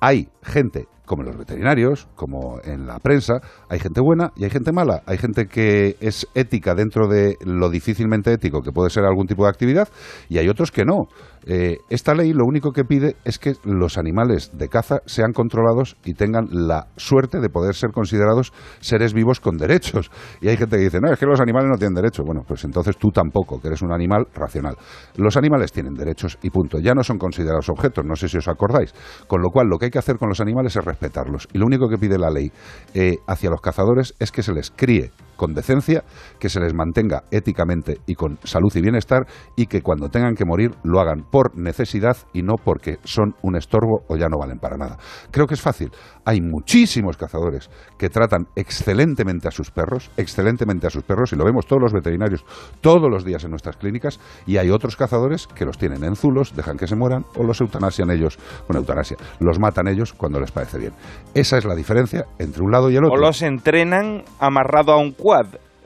Hay 0.00 0.28
gente 0.42 0.86
como 1.06 1.22
en 1.22 1.28
los 1.28 1.38
veterinarios, 1.38 2.08
como 2.14 2.60
en 2.64 2.86
la 2.86 2.98
prensa, 2.98 3.40
hay 3.68 3.78
gente 3.78 4.00
buena 4.00 4.32
y 4.36 4.44
hay 4.44 4.50
gente 4.50 4.72
mala. 4.72 5.02
Hay 5.06 5.18
gente 5.18 5.46
que 5.46 5.96
es 6.00 6.26
ética 6.34 6.74
dentro 6.74 7.06
de 7.06 7.36
lo 7.44 7.68
difícilmente 7.68 8.32
ético 8.32 8.62
que 8.62 8.72
puede 8.72 8.90
ser 8.90 9.04
algún 9.04 9.26
tipo 9.26 9.44
de 9.44 9.50
actividad 9.50 9.88
y 10.28 10.38
hay 10.38 10.48
otros 10.48 10.70
que 10.70 10.84
no. 10.84 11.08
Eh, 11.46 11.78
esta 11.90 12.14
ley 12.14 12.32
lo 12.32 12.44
único 12.44 12.72
que 12.72 12.84
pide 12.84 13.16
es 13.24 13.38
que 13.38 13.54
los 13.64 13.98
animales 13.98 14.50
de 14.52 14.68
caza 14.68 15.00
sean 15.06 15.32
controlados 15.32 15.96
y 16.04 16.14
tengan 16.14 16.46
la 16.50 16.86
suerte 16.96 17.40
de 17.40 17.48
poder 17.48 17.74
ser 17.74 17.90
considerados 17.90 18.52
seres 18.80 19.14
vivos 19.14 19.40
con 19.40 19.56
derechos. 19.56 20.10
Y 20.40 20.48
hay 20.48 20.56
gente 20.56 20.76
que 20.76 20.84
dice, 20.84 20.98
no, 21.00 21.12
es 21.12 21.18
que 21.18 21.26
los 21.26 21.40
animales 21.40 21.68
no 21.70 21.76
tienen 21.76 21.94
derechos. 21.94 22.24
Bueno, 22.24 22.42
pues 22.46 22.64
entonces 22.64 22.96
tú 22.96 23.10
tampoco, 23.10 23.60
que 23.60 23.68
eres 23.68 23.82
un 23.82 23.92
animal 23.92 24.26
racional. 24.34 24.76
Los 25.16 25.36
animales 25.36 25.72
tienen 25.72 25.94
derechos 25.94 26.38
y 26.42 26.50
punto. 26.50 26.78
Ya 26.78 26.94
no 26.94 27.02
son 27.02 27.18
considerados 27.18 27.68
objetos, 27.68 28.04
no 28.04 28.16
sé 28.16 28.28
si 28.28 28.38
os 28.38 28.48
acordáis. 28.48 28.94
Con 29.26 29.42
lo 29.42 29.50
cual, 29.50 29.68
lo 29.68 29.78
que 29.78 29.86
hay 29.86 29.90
que 29.90 29.98
hacer 29.98 30.16
con 30.18 30.28
los 30.28 30.40
animales 30.40 30.76
es 30.76 30.84
respetarlos. 30.84 31.48
Y 31.52 31.58
lo 31.58 31.66
único 31.66 31.88
que 31.88 31.98
pide 31.98 32.18
la 32.18 32.30
ley 32.30 32.50
eh, 32.94 33.16
hacia 33.26 33.50
los 33.50 33.60
cazadores 33.60 34.14
es 34.18 34.30
que 34.32 34.42
se 34.42 34.52
les 34.52 34.70
críe 34.70 35.10
con 35.42 35.54
decencia, 35.54 36.04
que 36.38 36.48
se 36.48 36.60
les 36.60 36.72
mantenga 36.72 37.24
éticamente 37.32 37.98
y 38.06 38.14
con 38.14 38.38
salud 38.44 38.70
y 38.76 38.80
bienestar 38.80 39.26
y 39.56 39.66
que 39.66 39.82
cuando 39.82 40.08
tengan 40.08 40.36
que 40.36 40.44
morir 40.44 40.70
lo 40.84 41.00
hagan 41.00 41.24
por 41.28 41.58
necesidad 41.58 42.16
y 42.32 42.42
no 42.42 42.54
porque 42.64 42.98
son 43.02 43.34
un 43.42 43.56
estorbo 43.56 44.04
o 44.06 44.14
ya 44.14 44.28
no 44.28 44.38
valen 44.38 44.60
para 44.60 44.76
nada. 44.76 44.98
Creo 45.32 45.48
que 45.48 45.54
es 45.54 45.60
fácil. 45.60 45.90
Hay 46.24 46.40
muchísimos 46.40 47.16
cazadores 47.16 47.70
que 47.98 48.08
tratan 48.08 48.46
excelentemente 48.54 49.48
a 49.48 49.50
sus 49.50 49.72
perros, 49.72 50.12
excelentemente 50.16 50.86
a 50.86 50.90
sus 50.90 51.02
perros 51.02 51.32
y 51.32 51.36
lo 51.36 51.44
vemos 51.44 51.66
todos 51.66 51.82
los 51.82 51.92
veterinarios 51.92 52.44
todos 52.80 53.10
los 53.10 53.24
días 53.24 53.42
en 53.42 53.50
nuestras 53.50 53.76
clínicas 53.76 54.20
y 54.46 54.58
hay 54.58 54.70
otros 54.70 54.94
cazadores 54.94 55.48
que 55.48 55.64
los 55.64 55.76
tienen 55.76 56.04
en 56.04 56.14
zulos, 56.14 56.54
dejan 56.54 56.76
que 56.76 56.86
se 56.86 56.94
mueran 56.94 57.24
o 57.34 57.42
los 57.42 57.60
eutanasian 57.60 58.12
ellos, 58.12 58.38
con 58.68 58.76
eutanasia, 58.76 59.16
los 59.40 59.58
matan 59.58 59.88
ellos 59.88 60.12
cuando 60.12 60.38
les 60.38 60.52
parece 60.52 60.78
bien. 60.78 60.92
Esa 61.34 61.58
es 61.58 61.64
la 61.64 61.74
diferencia 61.74 62.26
entre 62.38 62.62
un 62.62 62.70
lado 62.70 62.92
y 62.92 62.94
el 62.94 63.06
otro. 63.06 63.14
O 63.14 63.20
los 63.20 63.42
entrenan 63.42 64.22
amarrado 64.38 64.92
a 64.92 64.98
un 64.98 65.10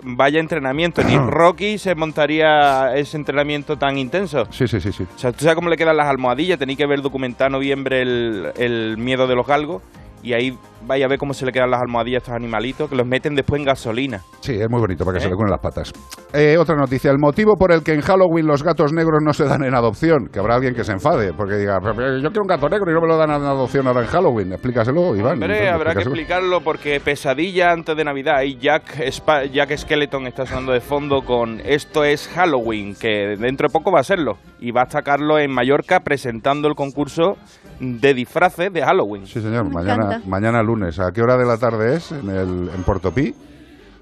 Vaya 0.03 0.41
entrenamiento, 0.41 1.03
ni 1.03 1.17
Rocky 1.17 1.79
se 1.79 1.95
montaría 1.95 2.95
ese 2.95 3.17
entrenamiento 3.17 3.77
tan 3.77 3.97
intenso. 3.97 4.47
Sí, 4.51 4.69
sí, 4.69 4.79
sí, 4.79 4.93
sí. 4.93 5.05
O 5.17 5.19
sea, 5.19 5.33
¿tú 5.33 5.41
sabes 5.41 5.55
cómo 5.55 5.71
le 5.71 5.77
quedan 5.77 5.97
las 5.97 6.07
almohadillas? 6.07 6.59
Tenéis 6.59 6.79
que 6.79 6.87
ver 6.87 6.99
el 6.99 7.03
documental 7.03 7.51
noviembre 7.51 8.03
el, 8.03 8.53
el 8.57 8.99
miedo 8.99 9.27
de 9.27 9.35
los 9.35 9.47
galgos 9.47 9.83
y 10.27 10.33
ahí 10.35 10.59
vaya 10.87 11.07
a 11.07 11.09
ver 11.09 11.19
cómo 11.19 11.33
se 11.35 11.47
le 11.47 11.53
quedan 11.53 11.71
las 11.71 11.81
almohadillas 11.81 12.23
a 12.23 12.25
estos 12.25 12.35
animalitos 12.35 12.89
que 12.91 12.97
los 12.97 13.07
meten 13.07 13.35
después 13.35 13.61
en 13.61 13.67
gasolina. 13.67 14.21
Sí, 14.41 14.53
es 14.55 14.69
muy 14.69 14.81
bonito 14.81 15.05
para 15.05 15.17
que 15.19 15.25
¿Eh? 15.25 15.27
se 15.27 15.31
le 15.31 15.35
cuelen 15.37 15.51
las 15.53 15.61
patas. 15.61 15.93
Eh, 16.33 16.57
otra 16.59 16.77
noticia, 16.77 17.11
el 17.11 17.19
motivo 17.19 17.55
por 17.57 17.73
el 17.73 17.83
que 17.83 17.93
en 17.93 18.01
Halloween 18.03 18.47
los 18.47 18.63
gatos 18.63 18.93
negros 18.93 19.21
no 19.25 19.33
se 19.33 19.45
dan 19.45 19.65
en 19.65 19.75
adopción. 19.75 20.29
Que 20.33 20.39
habrá 20.39 20.57
alguien 20.57 20.75
que 20.75 20.85
se 20.85 20.93
enfade 20.93 21.33
porque 21.33 21.55
diga, 21.57 21.79
"Pero, 21.81 21.95
pero 21.95 22.17
yo 22.19 22.29
quiero 22.29 22.43
un 22.43 22.49
gato 22.49 22.69
negro 22.69 22.91
y 22.91 22.95
no 22.95 23.01
me 23.01 23.09
lo 23.09 23.17
dan 23.17 23.31
en 23.31 23.43
adopción 23.43 23.87
ahora 23.87 24.01
en 24.03 24.07
Halloween. 24.09 24.53
Explícaselo, 24.53 25.17
Iván. 25.17 25.35
Hombre, 25.35 25.47
Entonces, 25.59 25.73
habrá 25.73 25.95
que 25.95 26.01
explicarlo 26.03 26.61
porque 26.61 27.01
pesadilla 27.01 27.73
antes 27.73 27.97
de 27.97 28.05
Navidad 28.05 28.43
y 28.43 28.57
Jack, 28.59 29.01
Spa- 29.11 29.45
Jack 29.45 29.77
Skeleton 29.77 30.27
está 30.27 30.45
sonando 30.47 30.73
de 30.73 30.81
fondo 30.81 31.23
con 31.23 31.61
Esto 31.65 32.05
es 32.05 32.29
Halloween, 32.29 32.95
que 32.95 33.37
dentro 33.39 33.69
de 33.69 33.73
poco 33.73 33.91
va 33.93 34.01
a 34.01 34.05
serlo. 34.05 34.39
Y 34.61 34.71
va 34.73 34.83
a 34.83 34.91
sacarlo 34.91 35.39
en 35.39 35.51
Mallorca 35.53 36.01
presentando 36.01 36.69
el 36.69 36.75
concurso 36.75 37.37
de 37.79 38.15
disfraces 38.15 38.73
de 38.73 38.83
Halloween. 38.83 39.27
Sí, 39.27 39.41
señor, 39.41 39.71
mañana, 39.73 40.16
mañana 40.27 40.63
lunes. 40.63 40.99
¿A 41.01 41.11
qué 41.13 41.21
hora 41.23 41.37
de 41.37 41.45
la 41.47 41.57
tarde 41.59 41.97
es 41.97 42.13
en, 42.13 42.29
el, 42.31 42.71
en 42.75 42.83
Portopí? 42.85 43.35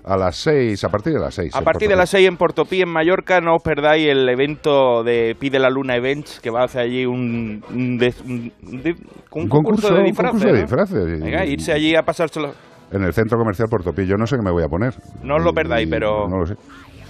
A 0.06 0.18
las 0.18 0.36
seis, 0.36 0.84
a 0.84 0.90
partir 0.90 1.14
de 1.14 1.18
las 1.18 1.34
seis. 1.34 1.54
A 1.54 1.60
en 1.60 1.64
partir 1.64 1.88
de 1.88 1.96
las 1.96 2.10
6 2.10 2.28
en 2.28 2.36
Portopí, 2.36 2.82
en 2.82 2.90
Mallorca, 2.90 3.40
no 3.40 3.54
os 3.56 3.62
perdáis 3.62 4.06
el 4.06 4.28
evento 4.28 5.02
de 5.02 5.34
Pide 5.38 5.58
la 5.58 5.70
Luna 5.70 5.96
Events, 5.96 6.40
que 6.40 6.50
va 6.50 6.60
a 6.60 6.64
hacer 6.66 6.82
allí 6.82 7.06
un, 7.06 7.64
un, 7.70 7.96
de- 7.96 8.14
un- 8.26 8.52
de- 8.82 8.90
un 8.92 9.42
Un 9.44 9.48
concurso, 9.48 9.88
concurso- 9.88 9.94
de 9.94 10.02
disfraces. 10.04 10.32
concurso 10.42 10.54
de 10.54 10.60
disfraces. 10.60 11.20
Venga, 11.22 11.46
irse 11.46 11.72
allí 11.72 11.96
a 11.96 12.02
pasárselo. 12.02 12.52
En 12.92 13.02
el 13.02 13.14
centro 13.14 13.38
comercial 13.38 13.66
Portopí. 13.70 14.04
Yo 14.04 14.16
no 14.18 14.26
sé 14.26 14.36
qué 14.36 14.42
me 14.44 14.50
voy 14.52 14.62
a 14.62 14.68
poner. 14.68 14.92
No 15.22 15.36
os 15.36 15.42
lo 15.42 15.52
Y- 15.52 15.54
perdáis, 15.54 15.88
pero- 15.88 16.28
No 16.28 16.36
lo 16.40 16.46
sé. 16.46 16.54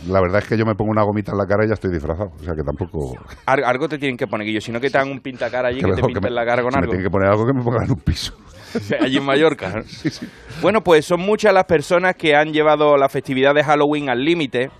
La 0.08 0.20
verdad 0.20 0.38
es 0.42 0.46
que 0.48 0.56
yo 0.56 0.64
me 0.64 0.74
pongo 0.76 0.92
una 0.92 1.02
gomita 1.02 1.32
en 1.32 1.38
la 1.38 1.46
cara 1.46 1.64
y 1.64 1.68
ya 1.68 1.74
estoy 1.74 1.90
disfrazado. 1.90 2.28
O 2.38 2.44
sea 2.44 2.54
que 2.54 2.62
tampoco... 2.62 3.14
Algo 3.46 3.88
te 3.88 3.98
tienen 3.98 4.16
que 4.16 4.28
poner, 4.28 4.46
Guillo, 4.46 4.60
si 4.60 4.70
no 4.70 4.78
que 4.78 4.88
te 4.90 4.98
hagan 4.98 5.10
un 5.10 5.18
pintacara 5.18 5.68
allí, 5.70 5.78
que, 5.80 5.82
Creo 5.84 5.96
te 5.96 6.00
que 6.02 6.06
pinten 6.06 6.30
me- 6.30 6.30
la 6.30 6.44
cara 6.44 6.62
con 6.62 6.70
si 6.70 6.76
me 6.76 6.80
algo. 6.82 6.90
tienen 6.92 7.06
que 7.06 7.10
poner 7.10 7.28
algo 7.28 7.44
que 7.44 7.52
me 7.54 7.62
pongan 7.64 7.84
en 7.86 7.90
un 7.90 8.00
piso. 8.00 8.34
allí 9.00 9.16
en 9.18 9.24
Mallorca. 9.24 9.68
¿no? 9.76 9.82
Bueno, 10.62 10.82
pues 10.82 11.04
son 11.04 11.20
muchas 11.20 11.52
las 11.52 11.64
personas 11.64 12.14
que 12.16 12.34
han 12.34 12.52
llevado 12.52 12.96
la 12.96 13.08
festividad 13.08 13.54
de 13.54 13.62
Halloween 13.64 14.08
al 14.10 14.24
límite. 14.24 14.70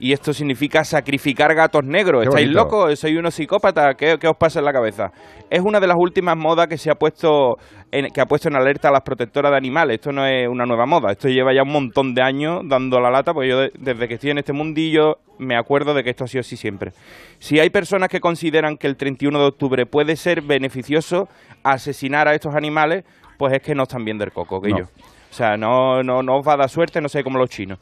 Y 0.00 0.12
esto 0.12 0.34
significa 0.34 0.82
sacrificar 0.84 1.54
gatos 1.54 1.82
negros. 1.84 2.22
Qué 2.22 2.28
¿Estáis 2.28 2.46
bonito. 2.48 2.64
locos? 2.64 2.98
¿Sois 2.98 3.16
unos 3.16 3.32
psicópatas? 3.32 3.94
¿Qué, 3.96 4.16
qué 4.20 4.26
os 4.26 4.36
pasa 4.36 4.58
en 4.58 4.64
la 4.64 4.72
cabeza? 4.72 5.12
Es 5.48 5.60
una 5.60 5.78
de 5.78 5.86
las 5.86 5.96
últimas 5.96 6.36
modas 6.36 6.66
que 6.66 6.76
se 6.76 6.90
ha 6.90 6.96
puesto 6.96 7.56
en, 7.92 8.08
que 8.12 8.20
ha 8.20 8.26
puesto 8.26 8.48
en 8.48 8.56
alerta 8.56 8.88
a 8.88 8.90
las 8.92 9.02
protectoras 9.02 9.52
de 9.52 9.56
animales. 9.56 9.94
Esto 9.94 10.10
no 10.10 10.26
es 10.26 10.48
una 10.48 10.66
nueva 10.66 10.84
moda. 10.84 11.12
Esto 11.12 11.28
lleva 11.28 11.54
ya 11.54 11.62
un 11.62 11.70
montón 11.72 12.12
de 12.12 12.22
años 12.22 12.62
dando 12.68 13.00
la 13.00 13.08
lata, 13.08 13.32
porque 13.32 13.48
yo 13.48 13.60
de- 13.60 13.70
desde 13.78 14.08
que 14.08 14.14
estoy 14.14 14.30
en 14.30 14.38
este 14.38 14.52
mundillo 14.52 15.18
me 15.38 15.56
acuerdo 15.56 15.94
de 15.94 16.02
que 16.02 16.10
esto 16.10 16.24
ha 16.24 16.28
sido 16.28 16.40
así 16.40 16.56
siempre. 16.56 16.90
Si 17.38 17.60
hay 17.60 17.70
personas 17.70 18.08
que 18.08 18.18
consideran 18.20 18.76
que 18.76 18.88
el 18.88 18.96
31 18.96 19.38
de 19.38 19.46
octubre 19.46 19.86
puede 19.86 20.16
ser 20.16 20.42
beneficioso 20.42 21.28
asesinar 21.62 22.26
a 22.28 22.34
estos 22.34 22.54
animales, 22.56 23.04
pues 23.38 23.52
es 23.54 23.62
que 23.62 23.74
no 23.74 23.84
están 23.84 24.04
bien 24.04 24.18
del 24.18 24.32
coco, 24.32 24.60
que 24.60 24.70
No. 24.70 24.78
yo. 24.78 24.84
O 24.84 25.36
sea, 25.36 25.56
no, 25.56 26.02
no, 26.04 26.22
no 26.22 26.36
os 26.36 26.46
va 26.46 26.52
a 26.52 26.58
dar 26.58 26.68
suerte, 26.68 27.00
no 27.00 27.08
sé 27.08 27.24
como 27.24 27.38
los 27.38 27.50
chinos, 27.50 27.80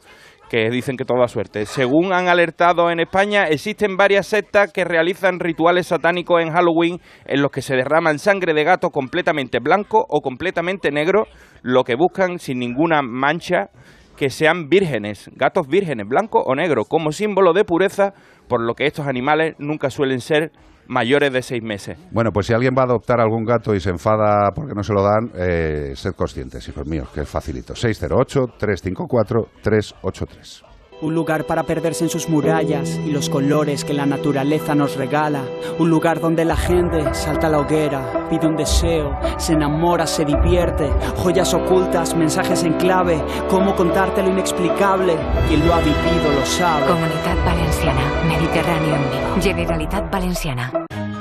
que 0.49 0.71
dicen 0.71 0.97
que 0.97 1.05
todo 1.05 1.19
da 1.19 1.27
suerte. 1.27 1.67
Según 1.67 2.11
han 2.11 2.27
alertado 2.27 2.89
en 2.89 2.99
España, 2.99 3.43
existen 3.43 3.95
varias 3.95 4.25
sectas 4.25 4.73
que 4.73 4.83
realizan 4.83 5.39
rituales 5.39 5.85
satánicos 5.85 6.41
en 6.41 6.51
Halloween 6.51 6.99
en 7.25 7.41
los 7.43 7.51
que 7.51 7.61
se 7.61 7.75
derraman 7.75 8.17
sangre 8.17 8.55
de 8.55 8.63
gato 8.63 8.89
completamente 8.89 9.59
blanco 9.59 10.03
o 10.09 10.21
completamente 10.21 10.89
negro, 10.89 11.27
lo 11.61 11.83
que 11.83 11.95
buscan 11.95 12.39
sin 12.39 12.57
ninguna 12.57 13.03
mancha 13.03 13.69
que 14.17 14.31
sean 14.31 14.67
vírgenes, 14.67 15.29
gatos 15.35 15.67
vírgenes, 15.67 16.07
blanco 16.07 16.41
o 16.43 16.55
negro, 16.55 16.85
como 16.85 17.11
símbolo 17.11 17.53
de 17.53 17.65
pureza, 17.65 18.13
por 18.47 18.61
lo 18.61 18.73
que 18.73 18.85
estos 18.85 19.05
animales 19.07 19.55
nunca 19.59 19.91
suelen 19.91 20.21
ser 20.21 20.51
mayores 20.87 21.33
de 21.33 21.41
seis 21.41 21.63
meses. 21.63 21.97
Bueno, 22.11 22.31
pues 22.31 22.45
si 22.47 22.53
alguien 22.53 22.73
va 22.77 22.83
a 22.83 22.85
adoptar 22.85 23.19
algún 23.19 23.43
gato 23.45 23.73
y 23.73 23.79
se 23.79 23.89
enfada 23.89 24.51
porque 24.55 24.73
no 24.75 24.83
se 24.83 24.93
lo 24.93 25.01
dan, 25.03 25.31
eh, 25.35 25.93
sed 25.95 26.13
conscientes, 26.13 26.67
hijos 26.67 26.85
míos, 26.87 27.09
que 27.13 27.21
es 27.21 27.29
facilito. 27.29 27.73
608-354-383. 27.73 30.72
Un 31.03 31.15
lugar 31.15 31.43
para 31.43 31.63
perderse 31.63 32.05
en 32.05 32.09
sus 32.09 32.29
murallas 32.29 32.97
y 33.05 33.11
los 33.11 33.29
colores 33.29 33.83
que 33.83 33.93
la 33.93 34.05
naturaleza 34.05 34.73
nos 34.73 34.95
regala. 34.95 35.43
Un 35.77 35.89
lugar 35.89 36.21
donde 36.21 36.45
la 36.45 36.55
gente 36.55 37.13
salta 37.13 37.47
a 37.47 37.49
la 37.49 37.59
hoguera, 37.59 38.25
pide 38.29 38.47
un 38.47 38.55
deseo, 38.55 39.13
se 39.37 39.51
enamora, 39.51 40.07
se 40.07 40.23
divierte. 40.23 40.89
Joyas 41.17 41.53
ocultas, 41.53 42.15
mensajes 42.15 42.63
en 42.63 42.75
clave, 42.75 43.21
cómo 43.49 43.75
contarte 43.75 44.23
lo 44.23 44.29
inexplicable. 44.29 45.17
Quien 45.49 45.67
lo 45.67 45.73
ha 45.73 45.79
vivido 45.79 46.31
lo 46.39 46.45
sabe. 46.45 46.85
Comunitat 46.85 47.45
Valenciana, 47.45 48.01
Mediterráneo 48.25 48.95
en 48.95 49.01
vivo. 49.01 49.41
Generalitat 49.41 50.09
Valenciana. 50.09 50.71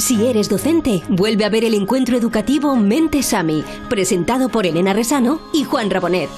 Si 0.02 0.26
eres 0.26 0.48
docente, 0.48 1.00
vuelve 1.08 1.44
a 1.44 1.48
ver 1.48 1.64
el 1.64 1.74
encuentro 1.74 2.16
educativo 2.16 2.74
Mente 2.74 3.22
Sami, 3.22 3.62
presentado 3.88 4.48
por 4.48 4.66
Elena 4.66 4.92
Resano 4.92 5.40
y 5.52 5.62
Juan 5.62 5.90
Rabonet. 5.90 6.28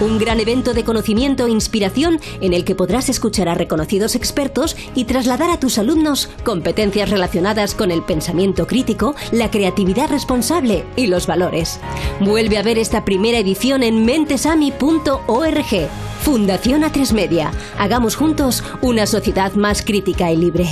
Un 0.00 0.18
gran 0.18 0.40
evento 0.40 0.74
de 0.74 0.82
conocimiento 0.82 1.46
e 1.46 1.50
inspiración 1.50 2.18
en 2.40 2.52
el 2.52 2.64
que 2.64 2.74
podrás 2.74 3.08
escuchar 3.08 3.48
a 3.48 3.54
reconocidos 3.54 4.16
expertos 4.16 4.76
y 4.96 5.04
trasladar 5.04 5.50
a 5.50 5.60
tus 5.60 5.78
alumnos 5.78 6.30
competencias 6.42 7.10
relacionadas 7.10 7.76
con 7.76 7.92
el 7.92 8.02
pensamiento 8.02 8.66
crítico, 8.66 9.14
la 9.30 9.52
creatividad 9.52 10.10
responsable 10.10 10.84
y 10.96 11.06
los 11.06 11.28
valores. 11.28 11.78
Vuelve 12.18 12.58
a 12.58 12.64
ver 12.64 12.76
esta 12.76 13.04
primera 13.04 13.38
edición 13.38 13.84
en 13.84 14.04
mentesami.org. 14.04 15.88
Fundación 16.22 16.82
A3 16.82 17.12
Media. 17.12 17.52
Hagamos 17.78 18.16
juntos 18.16 18.64
una 18.80 19.06
sociedad 19.06 19.52
más 19.52 19.82
crítica 19.82 20.32
y 20.32 20.36
libre. 20.38 20.66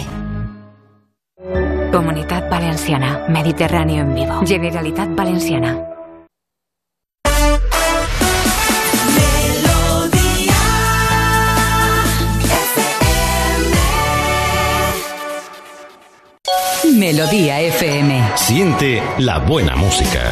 Comunitat 1.91 2.49
Valenciana, 2.49 3.25
Mediterráneo 3.29 4.03
en 4.03 4.15
vivo. 4.15 4.41
Generalitat 4.47 5.13
Valenciana. 5.15 5.77
Melodía 16.97 17.61
FM. 17.61 18.23
Siente 18.37 19.03
la 19.19 19.39
buena 19.39 19.75
música. 19.75 20.31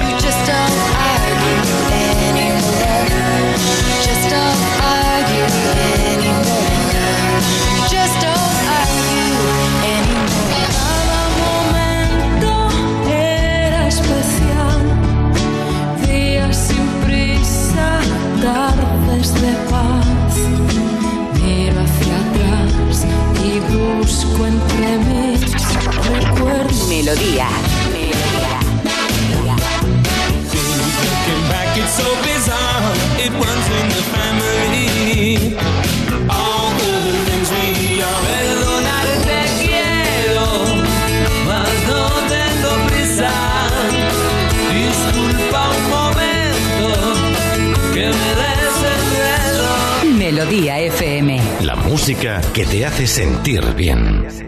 Desenredo. 48.56 50.16
Melodía 50.18 50.78
FM. 50.80 51.40
La 51.62 51.74
música 51.76 52.40
que 52.52 52.66
te 52.66 52.84
hace 52.84 53.06
sentir 53.06 53.62
bien. 53.74 54.47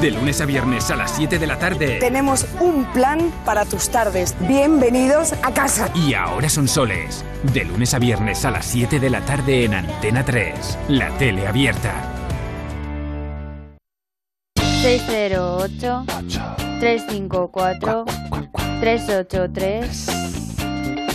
De 0.00 0.10
lunes 0.10 0.40
a 0.42 0.44
viernes 0.44 0.90
a 0.90 0.96
las 0.96 1.16
7 1.16 1.38
de 1.38 1.46
la 1.46 1.58
tarde. 1.58 1.96
Tenemos 1.98 2.46
un 2.60 2.84
plan 2.92 3.32
para 3.46 3.64
tus 3.64 3.88
tardes. 3.88 4.36
Bienvenidos 4.40 5.32
a 5.42 5.54
casa. 5.54 5.90
Y 5.94 6.12
ahora 6.12 6.50
son 6.50 6.68
soles. 6.68 7.24
De 7.54 7.64
lunes 7.64 7.94
a 7.94 7.98
viernes 7.98 8.44
a 8.44 8.50
las 8.50 8.66
7 8.66 9.00
de 9.00 9.08
la 9.08 9.22
tarde 9.22 9.64
en 9.64 9.72
Antena 9.72 10.22
3. 10.22 10.78
La 10.88 11.08
tele 11.16 11.48
abierta. 11.48 11.94
608 14.82 16.04
354 16.78 18.04
383 18.80 20.06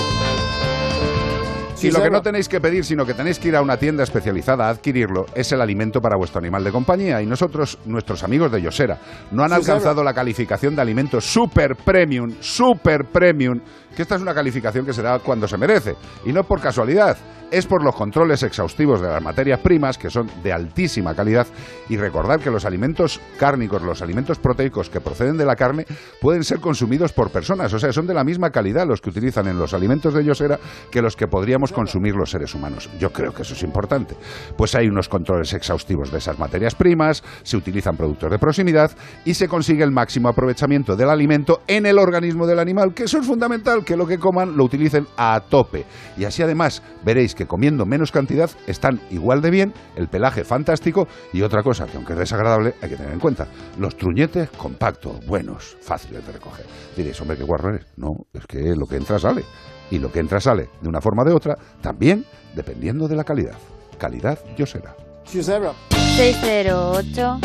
Y 1.83 1.90
lo 1.90 2.03
que 2.03 2.11
no 2.11 2.22
tenéis 2.22 2.49
que 2.49 2.61
pedir, 2.61 2.85
sino 2.85 3.05
que 3.05 3.12
tenéis 3.12 3.38
que 3.38 3.49
ir 3.49 3.57
a 3.57 3.61
una 3.61 3.77
tienda 3.77 4.03
especializada 4.03 4.66
a 4.66 4.70
adquirirlo, 4.70 5.27
es 5.35 5.53
el 5.53 5.61
alimento 5.61 6.01
para 6.01 6.16
vuestro 6.16 6.38
animal 6.38 6.64
de 6.64 6.72
compañía. 6.72 7.20
Y 7.20 7.27
nosotros, 7.27 7.79
nuestros 7.85 8.25
amigos 8.25 8.51
de 8.51 8.62
Yosera, 8.62 8.99
no 9.31 9.42
han 9.42 9.51
Sí, 9.51 9.57
alcanzado 9.57 10.03
la 10.03 10.14
calificación 10.14 10.75
de 10.75 10.83
alimento 10.83 11.20
super 11.20 11.77
premium, 11.77 12.33
super 12.40 13.05
premium, 13.05 13.61
que 13.96 14.02
esta 14.02 14.14
es 14.14 14.22
una 14.22 14.35
calificación 14.35 14.85
que 14.85 14.92
se 14.92 15.02
da 15.02 15.18
cuando 15.18 15.48
se 15.48 15.56
merece. 15.56 15.96
Y 16.24 16.32
no 16.32 16.44
por 16.44 16.61
casualidad, 16.61 17.16
es 17.50 17.66
por 17.66 17.82
los 17.82 17.94
controles 17.94 18.42
exhaustivos 18.42 19.00
de 19.00 19.09
las 19.09 19.22
materias 19.22 19.61
primas, 19.61 19.98
que 19.98 20.11
son 20.11 20.28
de 20.42 20.52
altísima 20.52 21.14
calidad. 21.14 21.46
Y 21.88 21.96
recordad 21.96 22.40
que 22.40 22.50
los 22.50 22.64
alimentos 22.64 23.20
cárnicos, 23.38 23.82
los 23.82 24.02
alimentos 24.02 24.38
proteicos 24.38 24.90
que 24.90 25.00
proceden 25.00 25.37
de 25.37 25.44
la 25.44 25.56
carne, 25.56 25.87
pueden 26.20 26.44
ser 26.44 26.61
consumidos 26.61 27.12
por 27.12 27.30
personas. 27.30 27.72
O 27.72 27.78
sea, 27.78 27.92
son 27.92 28.06
de 28.06 28.14
la 28.14 28.24
misma 28.24 28.50
calidad 28.50 28.87
los 28.87 29.00
que 29.00 29.11
utilizan 29.11 29.46
en 29.46 29.59
los 29.59 29.74
alimentos 29.74 30.12
de 30.12 30.24
Yosera 30.24 30.59
que 30.90 31.02
los 31.02 31.16
que 31.16 31.28
podríamos 31.28 31.72
consumir 31.72 32.14
los 32.14 32.30
seres 32.30 32.54
humanos. 32.54 32.90
Yo 32.98 33.12
creo 33.12 33.32
que 33.32 33.42
eso 33.42 33.54
es 33.54 33.62
importante. 33.62 34.16
Pues 34.56 34.74
hay 34.74 34.88
unos 34.88 35.09
controles 35.09 35.52
exhaustivos 35.52 36.11
de 36.11 36.18
esas 36.18 36.38
materias 36.38 36.74
primas, 36.74 37.22
se 37.42 37.56
utilizan 37.56 37.96
productos 37.96 38.30
de 38.30 38.38
proximidad 38.38 38.90
y 39.24 39.35
se 39.35 39.48
consigue 39.48 39.85
el 39.85 39.92
máximo 39.92 40.28
aprovechamiento 40.28 40.96
del 40.96 41.11
alimento 41.11 41.62
en 41.66 41.87
el 41.87 41.98
organismo 41.98 42.46
del 42.46 42.59
animal, 42.59 42.92
que 42.92 43.04
eso 43.04 43.18
es 43.18 43.26
fundamental, 43.26 43.85
que 43.87 43.96
lo 43.96 44.07
que 44.07 44.18
coman 44.18 44.59
lo 44.59 44.64
utilicen 44.64 45.07
a 45.16 45.40
tope. 45.49 45.87
Y 46.18 46.25
así 46.25 46.42
además 46.42 46.83
veréis 47.03 47.35
que 47.35 47.46
comiendo 47.46 47.87
menos 47.87 48.12
cantidad 48.12 48.51
están 48.66 49.01
igual 49.11 49.40
de 49.40 49.51
bien, 49.51 49.72
el 49.96 50.09
pelaje 50.09 50.44
fantástico 50.44 51.09
y 51.33 51.40
otra 51.40 51.62
cosa 51.62 51.87
que 51.87 51.96
aunque 51.96 52.12
es 52.12 52.18
desagradable 52.18 52.75
hay 52.83 52.90
que 52.90 52.96
tener 52.96 53.12
en 53.12 53.20
cuenta, 53.20 53.46
los 53.79 53.96
truñetes 53.96 54.51
compactos, 54.51 55.25
buenos, 55.27 55.79
fáciles 55.81 56.27
de 56.27 56.33
recoger. 56.33 56.66
Diréis, 56.94 57.18
hombre, 57.22 57.38
qué 57.38 57.44
guarro 57.44 57.70
eres. 57.70 57.87
No, 57.96 58.27
es 58.35 58.46
que 58.46 58.77
lo 58.77 58.87
que 58.87 58.96
entra 58.96 59.18
sale. 59.18 59.44
Y 59.90 59.99
lo 59.99 60.12
que 60.12 60.18
entra 60.18 60.40
sale 60.40 60.68
de 60.83 60.88
una 60.88 61.01
forma 61.01 61.22
o 61.22 61.25
de 61.25 61.33
otra, 61.33 61.57
también 61.81 62.27
dependiendo 62.55 63.09
de 63.09 63.16
la 63.16 63.25
calidad. 63.25 63.57
Calidad 63.99 64.38
Yosera. 64.57 64.94
608 65.25 67.40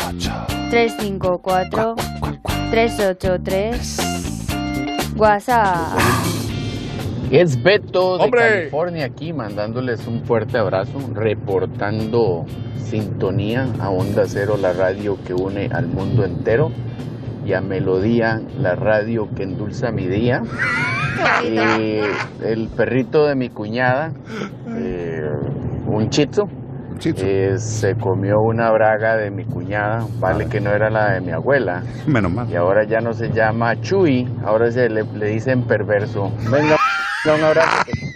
354 0.70 1.94
383 2.70 4.41
WhatsApp. 5.16 5.98
Es 7.30 7.62
Beto 7.62 8.18
de 8.18 8.30
California 8.30 9.06
aquí 9.06 9.32
mandándoles 9.32 10.06
un 10.06 10.22
fuerte 10.24 10.58
abrazo, 10.58 10.98
reportando 11.14 12.44
sintonía 12.76 13.68
a 13.80 13.88
Onda 13.88 14.24
Cero, 14.26 14.58
la 14.60 14.72
radio 14.72 15.16
que 15.24 15.32
une 15.32 15.70
al 15.72 15.86
mundo 15.86 16.24
entero, 16.24 16.70
y 17.46 17.54
a 17.54 17.60
Melodía, 17.60 18.42
la 18.58 18.74
radio 18.74 19.28
que 19.34 19.44
endulza 19.44 19.90
mi 19.90 20.06
día. 20.06 20.42
Y 21.44 22.00
el 22.44 22.68
perrito 22.68 23.26
de 23.26 23.34
mi 23.34 23.48
cuñada, 23.48 24.12
eh, 24.68 25.30
un 25.86 26.10
eh, 27.04 27.58
se 27.58 27.94
comió 27.96 28.40
una 28.40 28.70
braga 28.70 29.16
de 29.16 29.30
mi 29.30 29.44
cuñada, 29.44 30.06
vale 30.18 30.46
que 30.48 30.60
no 30.60 30.70
era 30.70 30.90
la 30.90 31.12
de 31.12 31.20
mi 31.20 31.32
abuela. 31.32 31.82
Menos 32.06 32.32
mal. 32.32 32.50
Y 32.50 32.56
ahora 32.56 32.84
ya 32.84 33.00
no 33.00 33.12
se 33.12 33.30
llama 33.30 33.80
Chuy, 33.80 34.28
ahora 34.44 34.70
se 34.70 34.88
le, 34.88 35.04
le 35.04 35.26
dicen 35.26 35.62
perverso. 35.62 36.30
Venga, 36.50 36.76
un 37.34 37.44
abrazo. 37.44 38.11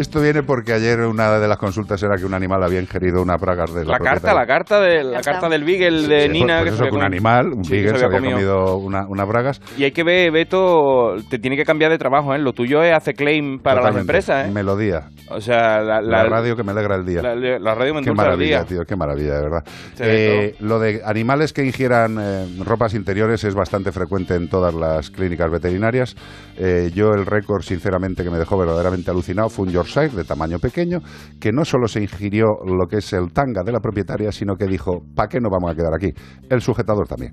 Esto 0.00 0.22
viene 0.22 0.42
porque 0.42 0.72
ayer 0.72 1.00
una 1.00 1.38
de 1.38 1.46
las 1.46 1.58
consultas 1.58 2.02
era 2.02 2.16
que 2.16 2.24
un 2.24 2.32
animal 2.32 2.62
había 2.64 2.80
ingerido 2.80 3.20
una 3.20 3.36
pragas 3.36 3.74
de 3.74 3.84
la, 3.84 3.92
La 3.92 3.98
carta, 3.98 4.32
la 4.32 4.46
carta 4.46 4.80
de 4.80 5.04
la 5.04 5.20
carta 5.20 5.46
del 5.50 5.62
Beagle 5.62 6.08
de 6.08 6.22
Sí, 6.22 6.28
Nina 6.30 6.60
pues 6.62 6.72
eso, 6.72 6.84
que 6.84 6.96
un 6.96 7.02
animal, 7.02 7.52
un 7.52 7.64
Sí, 7.64 7.72
beagle, 7.74 7.98
se 7.98 8.06
había 8.06 8.18
comido 8.18 8.76
una, 8.78 9.06
una 9.06 9.26
bragas. 9.26 9.60
Y 9.76 9.84
hay 9.84 9.92
que 9.92 10.02
ver, 10.02 10.32
Beto, 10.32 11.16
te 11.28 11.38
tiene 11.38 11.54
que 11.54 11.64
cambiar 11.64 11.90
de 11.90 11.98
trabajo, 11.98 12.34
¿eh? 12.34 12.38
Lo 12.38 12.54
tuyo 12.54 12.82
es 12.82 12.94
hacer 12.94 13.14
claim 13.14 13.58
para 13.58 13.82
las 13.82 13.90
Totalmente. 13.92 14.00
empresas, 14.12 14.48
¿eh? 14.48 14.50
Melodía. 14.50 15.10
O 15.28 15.38
sea, 15.42 15.82
la, 15.82 16.00
La, 16.00 16.24
radio 16.24 16.56
que 16.56 16.64
me 16.64 16.72
alegra 16.72 16.96
el 16.96 17.04
día. 17.04 17.20
La, 17.20 17.34
la 17.34 17.74
radio 17.74 17.92
me 17.92 18.00
Qué 18.00 18.08
endulza 18.08 18.22
el 18.22 18.28
maravilla, 18.28 18.56
día. 18.60 18.64
tío, 18.64 18.80
qué 18.88 18.96
maravilla, 18.96 19.34
de 19.34 19.42
verdad. 19.42 19.64
Eh, 19.98 20.54
lo 20.60 20.78
de 20.78 21.02
animales 21.04 21.52
que 21.52 21.62
ingieran 21.62 22.16
eh, 22.18 22.46
ropas 22.64 22.94
interiores 22.94 23.44
es 23.44 23.54
bastante 23.54 23.92
frecuente 23.92 24.34
en 24.34 24.48
todas 24.48 24.72
las 24.72 25.10
clínicas 25.10 25.50
veterinarias. 25.50 26.16
Eh, 26.56 26.90
yo 26.94 27.10
el 27.12 27.26
récord, 27.26 27.60
sinceramente, 27.60 28.24
que 28.24 28.30
me 28.30 28.38
dejó 28.38 28.56
verdaderamente 28.56 29.10
alucinado 29.10 29.50
fue 29.50 29.66
un 29.66 29.72
Yorkshire 29.72 29.89
de 29.94 30.24
tamaño 30.24 30.58
pequeño 30.58 31.00
que 31.40 31.52
no 31.52 31.64
solo 31.64 31.88
se 31.88 32.00
ingirió 32.00 32.46
lo 32.64 32.86
que 32.86 32.98
es 32.98 33.12
el 33.12 33.32
tanga 33.32 33.62
de 33.64 33.72
la 33.72 33.80
propietaria, 33.80 34.30
sino 34.32 34.54
que 34.54 34.66
dijo, 34.66 35.02
¿para 35.14 35.28
qué 35.28 35.40
nos 35.40 35.50
vamos 35.50 35.72
a 35.72 35.74
quedar 35.74 35.92
aquí? 35.94 36.12
El 36.48 36.60
sujetador 36.60 37.08
también. 37.08 37.32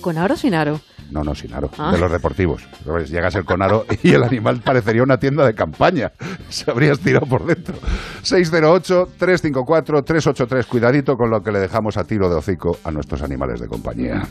¿Con 0.00 0.18
aro 0.18 0.34
o 0.34 0.36
sin 0.36 0.54
aro? 0.54 0.78
No, 1.10 1.22
no, 1.22 1.34
sin 1.34 1.52
aro, 1.54 1.70
Ah. 1.78 1.90
de 1.92 1.98
los 1.98 2.12
deportivos. 2.12 2.68
¿Sabes? 2.84 3.08
Llegas 3.10 3.34
el 3.34 3.44
con 3.44 3.62
aro 3.62 3.84
y 4.02 4.12
el 4.12 4.22
animal 4.22 4.60
parecería 4.64 5.02
una 5.02 5.16
tienda 5.18 5.44
de 5.46 5.54
campaña. 5.54 6.12
Se 6.50 6.70
habría 6.70 6.92
estirado 6.92 7.26
por 7.26 7.46
dentro. 7.46 7.74
608-354-383. 8.22 10.66
Cuidadito 10.66 11.16
con 11.16 11.30
lo 11.30 11.40
que 11.40 11.50
le 11.52 11.60
dejamos 11.60 11.96
a 11.96 12.04
tiro 12.04 12.28
de 12.28 12.36
hocico 12.36 12.76
a 12.84 12.90
nuestros 12.90 13.22
animales 13.22 13.60
de 13.60 13.68
compañía. 13.68 14.22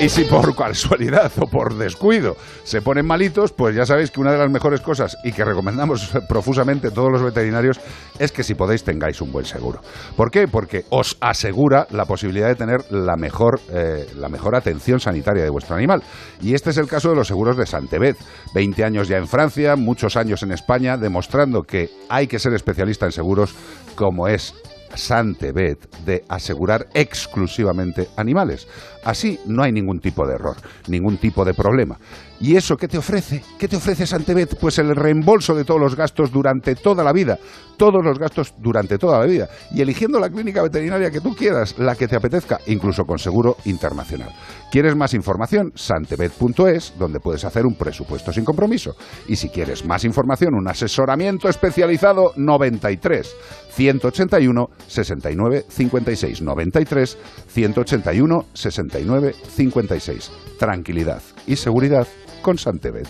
Y 0.00 0.08
si 0.08 0.24
por 0.24 0.56
casualidad 0.56 1.30
o 1.38 1.46
por 1.46 1.74
descuido 1.76 2.34
se 2.64 2.80
ponen 2.80 3.06
malitos, 3.06 3.52
pues 3.52 3.76
ya 3.76 3.84
sabéis 3.84 4.10
que 4.10 4.18
una 4.18 4.32
de 4.32 4.38
las 4.38 4.50
mejores 4.50 4.80
cosas 4.80 5.18
y 5.24 5.32
que 5.32 5.44
recomendamos 5.44 6.10
profusamente 6.28 6.90
todos 6.90 7.12
los 7.12 7.22
veterinarios 7.22 7.78
es 8.18 8.32
que 8.32 8.42
si 8.42 8.54
podéis 8.54 8.82
tengáis 8.82 9.20
un 9.20 9.30
buen 9.30 9.44
seguro. 9.44 9.82
¿Por 10.16 10.30
qué? 10.30 10.48
Porque 10.48 10.86
os 10.88 11.18
asegura 11.20 11.86
la 11.90 12.06
posibilidad 12.06 12.48
de 12.48 12.54
tener 12.54 12.90
la 12.90 13.16
mejor, 13.16 13.60
eh, 13.70 14.06
la 14.16 14.30
mejor 14.30 14.56
atención 14.56 15.00
sanitaria 15.00 15.44
de 15.44 15.50
vuestro 15.50 15.76
animal. 15.76 16.02
Y 16.40 16.54
este 16.54 16.70
es 16.70 16.78
el 16.78 16.88
caso 16.88 17.10
de 17.10 17.16
los 17.16 17.28
seguros 17.28 17.58
de 17.58 17.66
Santebet. 17.66 18.16
20 18.54 18.82
años 18.82 19.06
ya 19.06 19.18
en 19.18 19.28
Francia, 19.28 19.76
muchos 19.76 20.16
años 20.16 20.42
en 20.42 20.52
España, 20.52 20.96
demostrando 20.96 21.60
que 21.60 21.90
hay 22.08 22.26
que 22.26 22.38
ser 22.38 22.54
especialista 22.54 23.04
en 23.04 23.12
seguros 23.12 23.54
como 23.96 24.28
es 24.28 24.54
Santebet 24.94 25.88
de 26.04 26.24
asegurar 26.28 26.88
exclusivamente 26.94 28.08
animales. 28.16 28.66
Así 29.04 29.40
no 29.46 29.62
hay 29.62 29.72
ningún 29.72 30.00
tipo 30.00 30.26
de 30.26 30.34
error, 30.34 30.56
ningún 30.88 31.16
tipo 31.18 31.44
de 31.44 31.54
problema. 31.54 31.98
¿Y 32.40 32.56
eso 32.56 32.76
qué 32.76 32.88
te 32.88 32.98
ofrece? 32.98 33.42
¿Qué 33.58 33.68
te 33.68 33.76
ofrece 33.76 34.06
Santebet? 34.06 34.58
Pues 34.58 34.78
el 34.78 34.96
reembolso 34.96 35.54
de 35.54 35.64
todos 35.64 35.80
los 35.80 35.94
gastos 35.94 36.32
durante 36.32 36.74
toda 36.74 37.04
la 37.04 37.12
vida. 37.12 37.38
Todos 37.76 38.02
los 38.04 38.18
gastos 38.18 38.54
durante 38.58 38.98
toda 38.98 39.18
la 39.18 39.26
vida. 39.26 39.48
Y 39.72 39.82
eligiendo 39.82 40.18
la 40.18 40.30
clínica 40.30 40.62
veterinaria 40.62 41.10
que 41.10 41.20
tú 41.20 41.34
quieras, 41.34 41.78
la 41.78 41.94
que 41.94 42.08
te 42.08 42.16
apetezca, 42.16 42.58
incluso 42.66 43.04
con 43.04 43.18
seguro 43.18 43.56
internacional. 43.66 44.34
¿Quieres 44.70 44.94
más 44.94 45.14
información? 45.14 45.72
Santebet.es, 45.74 46.94
donde 46.96 47.18
puedes 47.18 47.44
hacer 47.44 47.66
un 47.66 47.74
presupuesto 47.74 48.32
sin 48.32 48.44
compromiso. 48.44 48.94
Y 49.26 49.34
si 49.34 49.48
quieres 49.48 49.84
más 49.84 50.04
información, 50.04 50.54
un 50.54 50.68
asesoramiento 50.68 51.48
especializado 51.48 52.32
93 52.36 53.36
181 53.70 54.70
69 54.86 55.64
56 55.68 56.42
93 56.42 57.18
181 57.48 58.46
69 58.52 59.34
56. 59.56 60.30
Tranquilidad 60.58 61.22
y 61.46 61.56
seguridad 61.56 62.06
con 62.42 62.56
Santebet. 62.56 63.08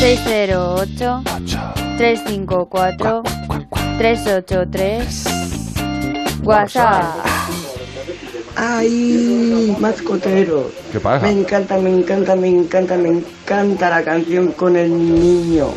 608 0.00 1.22
354 1.96 3.22
383 3.98 5.24
WhatsApp. 6.42 7.47
Ay, 8.60 9.76
mascotero. 9.78 10.68
¿Qué 10.90 10.98
pasa? 10.98 11.24
Me 11.26 11.30
encanta, 11.32 11.78
me 11.78 11.90
encanta, 11.90 12.34
me 12.34 12.48
encanta, 12.48 12.96
me 12.96 13.08
encanta 13.10 13.88
la 13.88 14.02
canción 14.02 14.48
con 14.52 14.74
el 14.76 14.90
niño. 14.90 15.68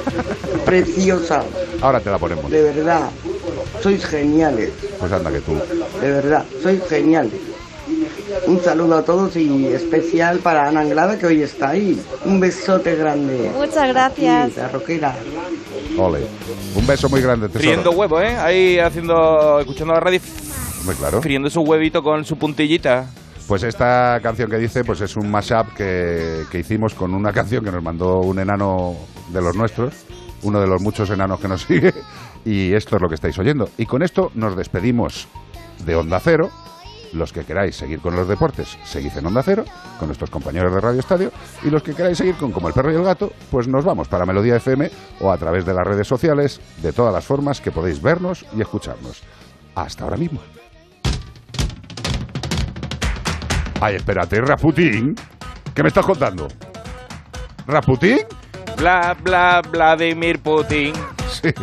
Preciosa, 0.66 1.42
Ahora 1.80 1.98
te 2.00 2.10
la 2.10 2.18
ponemos. 2.18 2.50
de 2.50 2.62
verdad. 2.62 3.08
Sois 3.82 4.04
geniales, 4.04 4.70
Pues 4.98 5.10
anda 5.10 5.32
que 5.32 5.40
tú. 5.40 5.52
de 6.02 6.10
verdad, 6.10 6.44
sois 6.62 6.80
geniales. 6.88 7.32
Un 8.46 8.60
saludo 8.62 8.96
a 8.98 9.02
todos 9.04 9.34
y 9.36 9.66
especial 9.68 10.38
para 10.40 10.68
Ana 10.68 10.80
Anglada 10.80 11.18
que 11.18 11.26
hoy 11.26 11.42
está 11.42 11.70
ahí. 11.70 11.98
Un 12.26 12.38
besote 12.38 12.94
grande. 12.96 13.50
Muchas 13.56 13.88
gracias. 13.88 14.52
Sí, 14.52 14.60
la 14.60 14.68
roquera. 14.68 15.16
Ole. 15.98 16.20
Un 16.76 16.86
beso 16.86 17.08
muy 17.08 17.22
grande, 17.22 17.48
tesoro. 17.48 17.64
Friendo 17.64 17.90
huevos, 17.92 18.22
¿eh? 18.22 18.36
Ahí 18.38 18.78
haciendo, 18.78 19.58
escuchando 19.60 19.94
la 19.94 20.00
radio, 20.00 20.20
Hombre, 20.80 20.96
claro. 20.96 21.22
friendo 21.22 21.50
su 21.50 21.60
huevito 21.60 22.02
con 22.02 22.24
su 22.24 22.36
puntillita. 22.36 23.06
Pues 23.46 23.62
esta 23.64 24.20
canción 24.22 24.48
que 24.48 24.58
dice, 24.58 24.84
pues 24.84 25.00
es 25.00 25.16
un 25.16 25.30
mashup 25.30 25.74
que, 25.74 26.44
que 26.50 26.58
hicimos 26.60 26.94
con 26.94 27.14
una 27.14 27.32
canción 27.34 27.64
que 27.64 27.72
nos 27.72 27.82
mandó 27.82 28.20
un 28.20 28.38
enano 28.38 28.94
de 29.28 29.42
los 29.42 29.56
nuestros, 29.56 29.94
uno 30.42 30.60
de 30.60 30.66
los 30.66 30.80
muchos 30.80 31.10
enanos 31.10 31.40
que 31.40 31.48
nos 31.48 31.62
sigue, 31.66 31.92
y 32.44 32.72
esto 32.72 32.96
es 32.96 33.02
lo 33.02 33.08
que 33.08 33.16
estáis 33.16 33.38
oyendo. 33.38 33.68
Y 33.76 33.86
con 33.86 34.02
esto 34.02 34.30
nos 34.34 34.56
despedimos 34.56 35.28
de 35.84 35.96
Onda 35.96 36.20
Cero. 36.20 36.50
Los 37.12 37.32
que 37.32 37.42
queráis 37.42 37.74
seguir 37.74 37.98
con 37.98 38.14
los 38.14 38.28
deportes, 38.28 38.78
seguid 38.84 39.10
en 39.18 39.26
Onda 39.26 39.42
Cero, 39.42 39.64
con 39.98 40.06
nuestros 40.06 40.30
compañeros 40.30 40.72
de 40.72 40.80
Radio 40.80 41.00
Estadio, 41.00 41.32
y 41.64 41.70
los 41.70 41.82
que 41.82 41.92
queráis 41.92 42.18
seguir 42.18 42.36
con 42.36 42.52
Como 42.52 42.68
el 42.68 42.74
Perro 42.74 42.92
y 42.92 42.94
el 42.94 43.02
Gato, 43.02 43.32
pues 43.50 43.66
nos 43.66 43.84
vamos 43.84 44.06
para 44.06 44.24
Melodía 44.24 44.54
FM 44.54 44.88
o 45.18 45.32
a 45.32 45.36
través 45.36 45.66
de 45.66 45.74
las 45.74 45.84
redes 45.84 46.06
sociales, 46.06 46.60
de 46.80 46.92
todas 46.92 47.12
las 47.12 47.24
formas 47.24 47.60
que 47.60 47.72
podéis 47.72 48.00
vernos 48.00 48.46
y 48.56 48.60
escucharnos. 48.60 49.22
Hasta 49.74 50.04
ahora 50.04 50.16
mismo. 50.16 50.40
Ay, 53.80 53.96
espérate, 53.96 54.40
Rasputín. 54.42 55.14
¿Qué 55.74 55.82
me 55.82 55.88
estás 55.88 56.04
contando? 56.04 56.48
¿Rasputín? 57.66 58.18
Bla, 58.76 59.16
bla, 59.22 59.62
Vladimir 59.70 60.40
Putin. 60.40 60.92
Sí. 61.30 61.48
eh, 61.48 61.54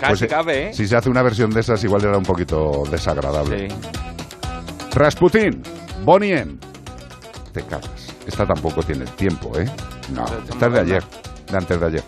Casi 0.00 0.08
pues, 0.08 0.22
eh, 0.22 0.26
cabe, 0.26 0.68
¿eh? 0.68 0.72
Si 0.72 0.86
se 0.86 0.96
hace 0.96 1.08
una 1.08 1.22
versión 1.22 1.50
de 1.50 1.60
esas, 1.60 1.82
igual 1.84 2.02
era 2.02 2.18
un 2.18 2.24
poquito 2.24 2.82
desagradable. 2.90 3.68
Rasputín, 4.94 5.62
Bonnie 6.04 6.38
M. 6.40 6.56
Te 7.52 7.62
cagas. 7.62 8.12
Esta 8.26 8.44
tampoco 8.44 8.82
tiene 8.82 9.04
tiempo, 9.04 9.56
¿eh? 9.58 9.66
No, 10.12 10.24
esta 10.24 10.66
es 10.66 10.72
de 10.72 10.80
ayer, 10.80 11.04
de 11.50 11.56
antes 11.56 11.80
de 11.80 11.86
ayer. 11.86 12.02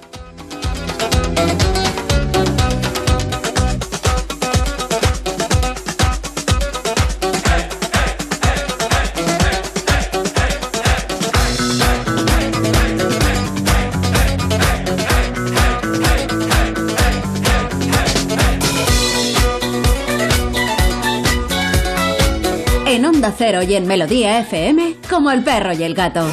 En 23.55 23.61
Onda 23.61 23.67
Cero 23.67 23.71
y 23.71 23.77
en 23.77 23.87
Melodía 23.87 24.40
FM, 24.40 24.97
como 25.09 25.31
el 25.31 25.45
perro 25.45 25.73
y 25.75 25.85
el 25.85 25.95
gato. 25.95 26.27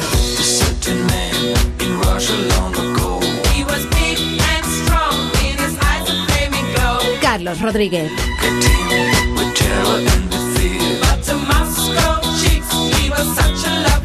Carlos 7.20 7.60
Rodríguez. 7.60 8.10
It 13.04 13.10
was 13.10 13.38
a 13.38 13.56
shame 13.56 14.01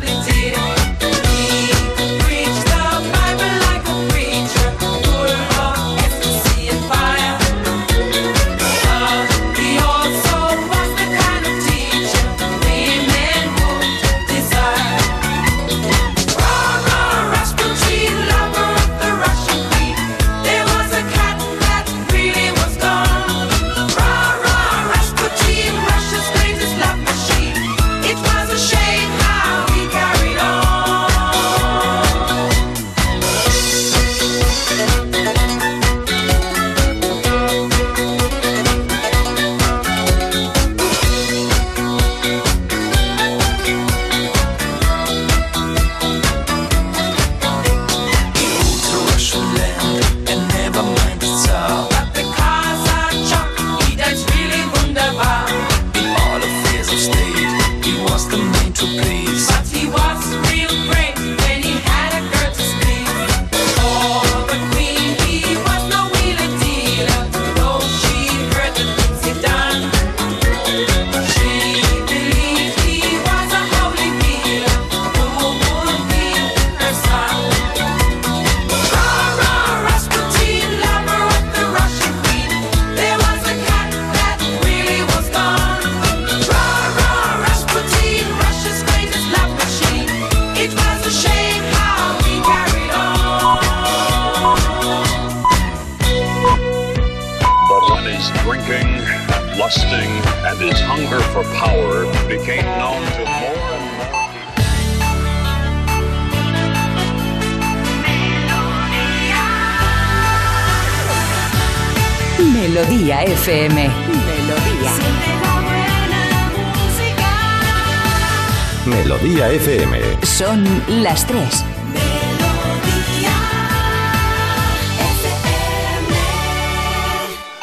las 120.87 121.25
tres. 121.27 121.63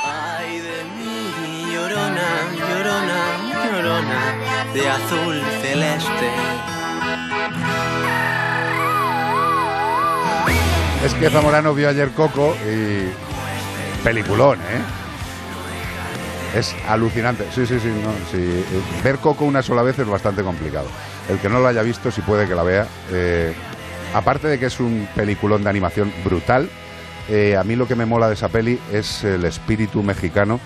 Ay 0.05 0.59
de 0.59 0.85
mí, 0.97 1.73
llorona, 1.73 2.53
llorona, 2.59 3.73
llorona, 3.73 4.73
de 4.75 4.89
azul 4.89 5.43
celeste. 5.63 6.31
Es 11.05 11.15
que 11.15 11.31
Zamorano 11.31 11.75
vio 11.75 11.89
ayer 11.89 12.11
Coco 12.11 12.57
y. 12.67 13.09
Peliculón, 14.03 14.61
¿eh? 14.61 14.83
Es 16.59 16.75
alucinante. 16.87 17.47
Sí, 17.55 17.67
sí, 17.67 17.81
sí. 17.81 17.89
No, 17.89 18.13
sí. 18.31 18.65
Ver 19.03 19.17
Coco 19.19 19.45
una 19.47 19.63
sola 19.63 19.83
vez 19.83 19.99
es 19.99 20.07
bastante 20.07 20.43
complicado. 20.43 20.87
El 21.29 21.39
que 21.39 21.49
no 21.49 21.61
lo 21.61 21.69
haya 21.69 21.83
visto, 21.83 22.11
si 22.11 22.21
puede 22.21 22.47
que 22.47 22.55
la 22.55 22.63
vea. 22.63 22.87
Eh, 23.13 23.53
aparte 24.15 24.49
de 24.49 24.59
que 24.59 24.67
es 24.67 24.79
un 24.81 25.09
peliculón 25.15 25.65
de 25.65 25.71
animación 25.71 26.13
brutal, 26.25 26.69
eh, 27.29 27.57
a 27.57 27.65
mí 27.65 27.77
lo 27.77 27.89
que 27.89 27.95
me 27.95 28.05
mola 28.05 28.29
de 28.29 28.35
esa 28.35 28.49
peli 28.49 28.79
es 28.93 29.25
el 29.25 29.45
espíritu 29.45 30.03
mexicano 30.03 30.61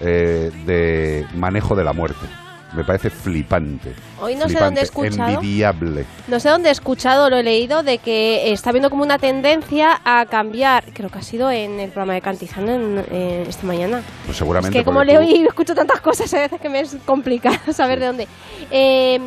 eh, 0.00 0.50
de 0.66 1.26
manejo 1.34 1.74
de 1.74 1.84
la 1.84 1.92
muerte. 1.92 2.26
Me 2.74 2.84
parece 2.84 3.10
flipante. 3.10 3.94
Hoy 4.18 4.34
no 4.34 4.48
sé 4.48 4.58
dónde 4.58 4.80
he 4.80 4.84
escuchado. 4.84 5.28
Envidiable. 5.28 6.06
No 6.26 6.40
sé 6.40 6.48
dónde 6.48 6.70
he 6.70 6.72
escuchado, 6.72 7.28
lo 7.28 7.36
he 7.36 7.42
leído, 7.42 7.82
de 7.82 7.98
que 7.98 8.50
está 8.50 8.72
viendo 8.72 8.88
como 8.88 9.02
una 9.02 9.18
tendencia 9.18 10.00
a 10.04 10.24
cambiar. 10.24 10.84
Creo 10.94 11.10
que 11.10 11.18
ha 11.18 11.22
sido 11.22 11.50
en 11.50 11.78
el 11.80 11.90
programa 11.90 12.14
de 12.14 12.22
Cantizano 12.22 12.72
en, 12.72 13.46
esta 13.46 13.66
mañana. 13.66 14.00
Pues 14.24 14.30
Es 14.30 14.36
seguramente. 14.38 14.78
que 14.78 14.84
como 14.84 15.04
leo 15.04 15.20
tú- 15.20 15.26
y 15.26 15.46
escucho 15.46 15.74
tantas 15.74 16.00
cosas, 16.00 16.32
a 16.32 16.40
veces 16.40 16.60
que 16.62 16.70
me 16.70 16.80
es 16.80 16.96
complicado 17.04 17.58
saber 17.74 18.00
de 18.00 18.06
dónde. 18.06 18.28
Eh, 18.70 19.20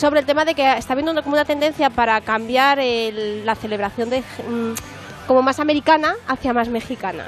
sobre 0.00 0.20
el 0.20 0.26
tema 0.26 0.44
de 0.46 0.54
que 0.54 0.72
está 0.78 0.94
viendo 0.94 1.12
una- 1.12 1.20
como 1.22 1.34
una 1.34 1.44
tendencia 1.44 1.90
para 1.90 2.20
cambiar 2.22 2.78
el- 2.78 3.44
la 3.44 3.54
celebración 3.54 4.08
de 4.08 4.20
mm, 4.20 4.72
como 5.26 5.42
más 5.42 5.60
americana 5.60 6.14
hacia 6.26 6.52
más 6.54 6.68
mexicana. 6.68 7.24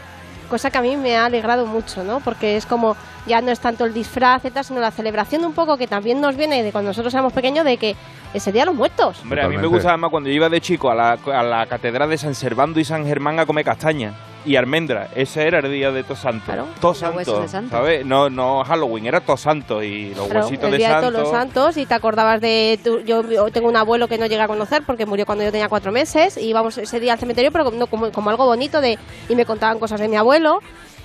Cosa 0.48 0.70
que 0.70 0.78
a 0.78 0.82
mí 0.82 0.96
me 0.96 1.16
ha 1.16 1.26
alegrado 1.26 1.66
mucho, 1.66 2.02
¿no? 2.02 2.20
Porque 2.20 2.56
es 2.56 2.66
como, 2.66 2.96
ya 3.26 3.40
no 3.40 3.50
es 3.50 3.60
tanto 3.60 3.84
el 3.84 3.92
disfraz, 3.94 4.42
sino 4.64 4.80
la 4.80 4.90
celebración 4.90 5.44
un 5.44 5.52
poco 5.52 5.76
que 5.76 5.86
también 5.86 6.20
nos 6.20 6.36
viene 6.36 6.62
de 6.62 6.72
cuando 6.72 6.90
nosotros 6.90 7.12
éramos 7.14 7.32
pequeños, 7.32 7.64
de 7.64 7.76
que 7.76 7.94
ese 8.34 8.52
día 8.52 8.64
los 8.64 8.74
muertos. 8.74 9.20
Hombre, 9.22 9.42
a 9.42 9.48
mí 9.48 9.56
me 9.56 9.66
gustaba 9.66 9.96
más 9.98 10.10
cuando 10.10 10.28
yo 10.30 10.34
iba 10.34 10.48
de 10.48 10.60
chico 10.60 10.90
a 10.90 10.94
la, 10.94 11.12
a 11.12 11.42
la 11.42 11.66
catedral 11.66 12.08
de 12.10 12.18
San 12.18 12.34
Servando 12.34 12.80
y 12.80 12.84
San 12.84 13.06
Germán 13.06 13.38
a 13.38 13.46
comer 13.46 13.64
castaña 13.64 14.12
y 14.44 14.56
almendra. 14.56 15.08
Ese 15.14 15.46
era 15.46 15.60
el 15.60 15.70
día 15.72 15.90
de 15.90 16.02
Todos 16.02 16.20
Santos. 16.20 16.54
Todos 16.80 17.00
Los 17.02 17.14
huesos 17.16 17.34
Santos, 17.34 17.42
de 17.42 17.48
santos. 17.48 17.70
¿sabes? 17.78 18.04
No, 18.06 18.28
no 18.30 18.64
Halloween, 18.64 19.06
era 19.06 19.20
Todos 19.20 19.40
Santos 19.40 19.84
y 19.84 20.14
los 20.14 20.26
Claro, 20.28 20.40
huesitos 20.46 20.64
el 20.66 20.70
de 20.72 20.76
día 20.78 20.88
de 20.88 20.94
santos. 20.94 21.12
todos 21.12 21.22
los 21.24 21.30
santos 21.40 21.76
y 21.76 21.86
te 21.86 21.94
acordabas 21.94 22.40
de 22.40 22.78
tu- 22.82 23.00
yo, 23.00 23.22
yo 23.30 23.48
tengo 23.50 23.68
un 23.68 23.76
abuelo 23.76 24.08
que 24.08 24.18
no 24.18 24.26
llegué 24.26 24.42
a 24.42 24.48
conocer 24.48 24.82
porque 24.86 25.06
murió 25.06 25.26
cuando 25.26 25.44
yo 25.44 25.52
tenía 25.52 25.68
cuatro 25.68 25.92
meses 25.92 26.36
y 26.36 26.46
íbamos 26.48 26.76
ese 26.78 26.98
día 27.00 27.12
al 27.14 27.18
cementerio 27.18 27.50
pero 27.52 27.70
no, 27.70 27.86
como, 27.86 28.10
como 28.10 28.30
algo 28.30 28.44
bonito 28.46 28.80
de 28.80 28.98
y 29.28 29.34
me 29.36 29.44
contaban 29.44 29.78
cosas 29.78 30.00
de 30.00 30.08
mi 30.08 30.16
abuelo 30.16 30.58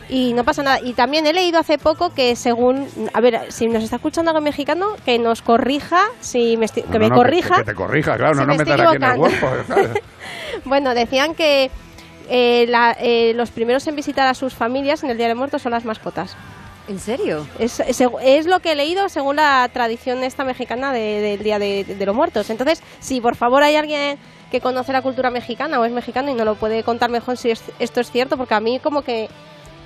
y 0.10 0.32
no 0.34 0.45
pasa 0.45 0.63
nada 0.63 0.80
y 0.82 0.93
también 0.93 1.28
he 1.28 1.34
leído 1.34 1.60
hace 1.60 1.78
poco 1.78 2.13
que 2.13 2.36
según 2.38 2.88
a 3.13 3.19
ver 3.19 3.52
si 3.52 3.67
nos 3.67 3.84
está 3.84 3.97
escuchando 3.97 4.32
algo 4.32 4.39
mexicano 4.41 4.95
que 5.06 5.19
nos 5.19 5.41
corrija 5.41 6.00
si 6.21 6.56
me 6.58 6.65
estoy- 6.65 6.84
que 6.84 6.93
No, 6.93 7.00
me 7.00 7.10
no, 7.10 7.15
corrija 7.15 7.58
Que, 7.58 7.63
te 7.65 7.76
corrija, 7.76 8.15
claro, 8.15 8.36
Si 8.36 8.39
no, 8.39 8.47
me 8.47 8.54
estoy 8.56 8.71
metas 8.71 8.88
aquí 8.88 8.95
en 8.95 9.04
el 9.04 9.19
huerto. 9.19 9.47
claro. 9.67 9.89
bueno 10.65 10.93
decían 10.93 11.36
que 11.36 11.69
eh, 12.29 12.65
la- 12.69 12.95
eh, 12.99 13.33
los 13.35 13.51
primeros 13.51 13.85
en 13.87 13.95
visitar 13.95 14.27
a 14.27 14.33
sus 14.33 14.53
familias 14.53 15.03
en 15.03 15.09
el 15.09 15.17
Día 15.17 15.27
de 15.27 15.35
Muertos 15.35 15.61
son 15.61 15.71
las 15.71 15.85
mascotas 15.85 16.35
¿En 16.87 16.99
serio? 16.99 17.45
es, 17.59 17.79
es, 17.81 18.01
es 18.23 18.45
lo 18.45 18.59
que 18.61 18.71
he 18.71 18.75
leído 18.75 19.09
según 19.09 19.35
la 19.37 19.69
tradición 19.73 20.23
esta 20.23 20.43
mexicana 20.45 20.93
de- 20.93 21.19
del 21.21 21.43
Día 21.43 21.59
de, 21.59 21.83
de 21.83 22.05
los 22.05 22.15
Muertos. 22.15 22.49
Entonces, 22.49 22.81
si 22.99 23.19
por 23.19 23.35
favor 23.35 23.61
hay 23.63 23.75
alguien 23.75 24.17
que 24.51 24.61
conoce 24.61 24.93
la 24.93 25.01
cultura 25.01 25.29
mexicana 25.29 25.79
o 25.81 25.83
es 25.85 25.91
mexicano 25.91 26.31
y 26.31 26.33
no 26.33 26.45
lo 26.45 26.55
puede 26.55 26.83
contar 26.83 27.09
mejor 27.09 27.35
si 27.35 27.51
es- 27.51 27.63
esto 27.79 27.99
es 27.99 28.09
cierto, 28.09 28.37
porque 28.37 28.53
a 28.53 28.61
mí 28.61 28.79
como 28.79 29.01
que 29.01 29.27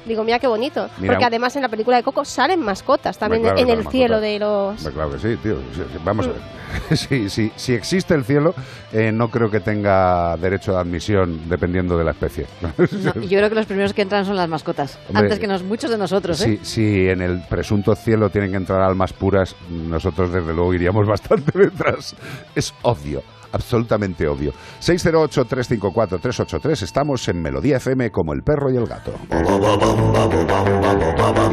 digo, 0.05 0.23
mira 0.23 0.37
qué 0.39 0.45
bonito. 0.47 0.89
Mira, 0.99 1.13
porque 1.13 1.25
además 1.25 1.55
en 1.55 1.63
la 1.63 1.69
película 1.69 1.97
de 1.97 2.03
Coco 2.03 2.23
salen 2.25 2.59
mascotas 2.59 3.17
también 3.17 3.41
claro, 3.43 3.57
en 3.59 3.65
claro, 3.65 3.81
el 3.81 3.87
cielo 3.87 4.19
de 4.19 4.39
los... 4.39 4.83
Claro 4.87 5.11
que 5.11 5.19
sí, 5.19 5.37
tío. 5.41 5.57
Sí, 5.73 5.81
sí, 5.91 5.99
Vamos 6.03 6.27
a 6.27 6.29
ver. 6.31 6.41
Si, 6.97 7.29
si- 7.29 7.51
si 7.55 7.73
existe 7.73 8.13
el 8.13 8.23
cielo, 8.25 8.53
eh, 8.93 9.11
no 9.11 9.29
creo 9.29 9.49
que 9.49 9.59
tenga 9.59 10.35
derecho 10.37 10.73
de 10.73 10.79
admisión 10.79 11.49
dependiendo 11.49 11.97
de 11.97 12.03
la 12.03 12.11
especie. 12.11 12.45
No, 12.61 13.21
yo 13.21 13.37
creo 13.37 13.49
que 13.49 13.55
los 13.55 13.65
primeros 13.65 13.93
que 13.93 14.01
entran 14.01 14.25
son 14.25 14.35
las 14.35 14.47
mascotas. 14.47 14.99
Hombre, 15.07 15.23
antes 15.23 15.39
que 15.39 15.47
nos, 15.47 15.63
muchos 15.63 15.89
de 15.89 15.97
nosotros, 15.97 16.41
¿eh? 16.41 16.59
Si, 16.61 16.65
si 16.65 17.07
en 17.07 17.21
el 17.21 17.41
presunto 17.49 17.95
cielo 17.95 18.29
tienen 18.29 18.51
que 18.51 18.57
entrar 18.57 18.81
almas 18.81 19.13
puras, 19.13 19.55
nosotros 19.69 20.31
desde 20.31 20.53
luego 20.53 20.73
iríamos 20.73 21.07
bastante 21.07 21.57
detrás. 21.57 22.15
Es 22.55 22.73
obvio, 22.83 23.23
absolutamente 23.51 24.27
obvio. 24.27 24.53
608-354-383, 24.81 26.83
estamos 26.83 27.27
en 27.27 27.41
Melodía 27.41 27.77
FM 27.77 28.11
como 28.11 28.33
el 28.33 28.43
perro 28.43 28.71
y 28.71 28.77
el 28.77 28.85
gato. 28.85 29.13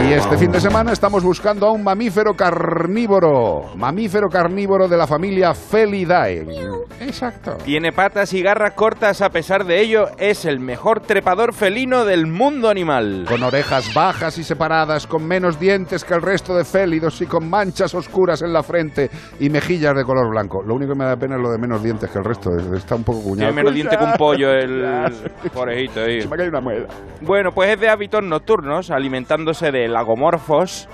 Y 0.07 0.13
este 0.13 0.37
fin 0.39 0.53
de 0.53 0.61
semana 0.61 0.93
estamos 0.93 1.25
buscando 1.25 1.67
a 1.67 1.73
un 1.73 1.83
mamífero 1.83 2.35
carnívoro, 2.35 3.75
mamífero 3.77 4.29
carnívoro 4.29 4.87
de 4.89 4.97
la 4.97 5.07
familia 5.07 5.53
Felidae. 5.55 6.47
Exacto. 7.29 7.65
Tiene 7.65 7.93
patas 7.93 8.33
y 8.33 8.43
garras 8.43 8.73
cortas, 8.75 9.21
a 9.23 9.31
pesar 9.31 9.65
de 9.65 9.81
ello, 9.81 10.07
es 10.19 10.45
el 10.45 10.61
mejor 10.61 11.01
trepador 11.01 11.53
felino 11.53 12.05
del 12.05 12.27
mundo 12.27 12.69
animal. 12.69 13.25
Con 13.29 13.43
orejas 13.43 13.93
bajas 13.95 14.39
y 14.39 14.45
separadas, 14.45 15.07
con 15.07 15.27
menos 15.27 15.59
dientes 15.61 16.05
que 16.05 16.15
el 16.15 16.23
resto 16.23 16.55
de 16.55 16.65
félidos 16.65 17.21
y 17.21 17.27
con 17.27 17.49
manchas 17.49 17.95
oscuras 17.95 18.43
en 18.43 18.53
la 18.53 18.63
frente 18.63 19.11
y 19.41 19.51
mejillas 19.51 19.95
de 19.95 20.05
color 20.05 20.31
blanco. 20.31 20.63
Lo 20.63 20.75
único 20.75 20.93
que 20.93 20.99
me 20.99 21.05
da 21.05 21.17
pena 21.17 21.37
es 21.37 21.43
lo 21.43 21.51
de 21.51 21.59
menos 21.59 21.83
dientes 21.83 22.11
que 22.11 22.19
el 22.19 22.25
resto. 22.25 22.51
Está 22.75 22.95
un 22.95 23.05
poco 23.05 23.23
cuñado. 23.23 23.53
Tiene 23.53 23.53
menos 23.53 23.75
diente 23.75 23.97
que 23.97 24.05
un 24.05 24.13
pollo 24.13 24.51
el 24.53 24.85
porejito 25.53 26.01
ahí. 26.01 26.21
Se 26.21 26.29
me 26.29 26.37
cae 26.37 26.49
una 26.49 26.61
muela. 26.61 26.87
Bueno, 27.21 27.51
pues 27.55 27.71
es 27.71 27.81
de 27.81 27.89
hábitos 27.89 28.23
nocturnos, 28.23 28.91
alimentándose 28.91 29.71
de 29.71 29.89
lagomorfos 29.89 30.89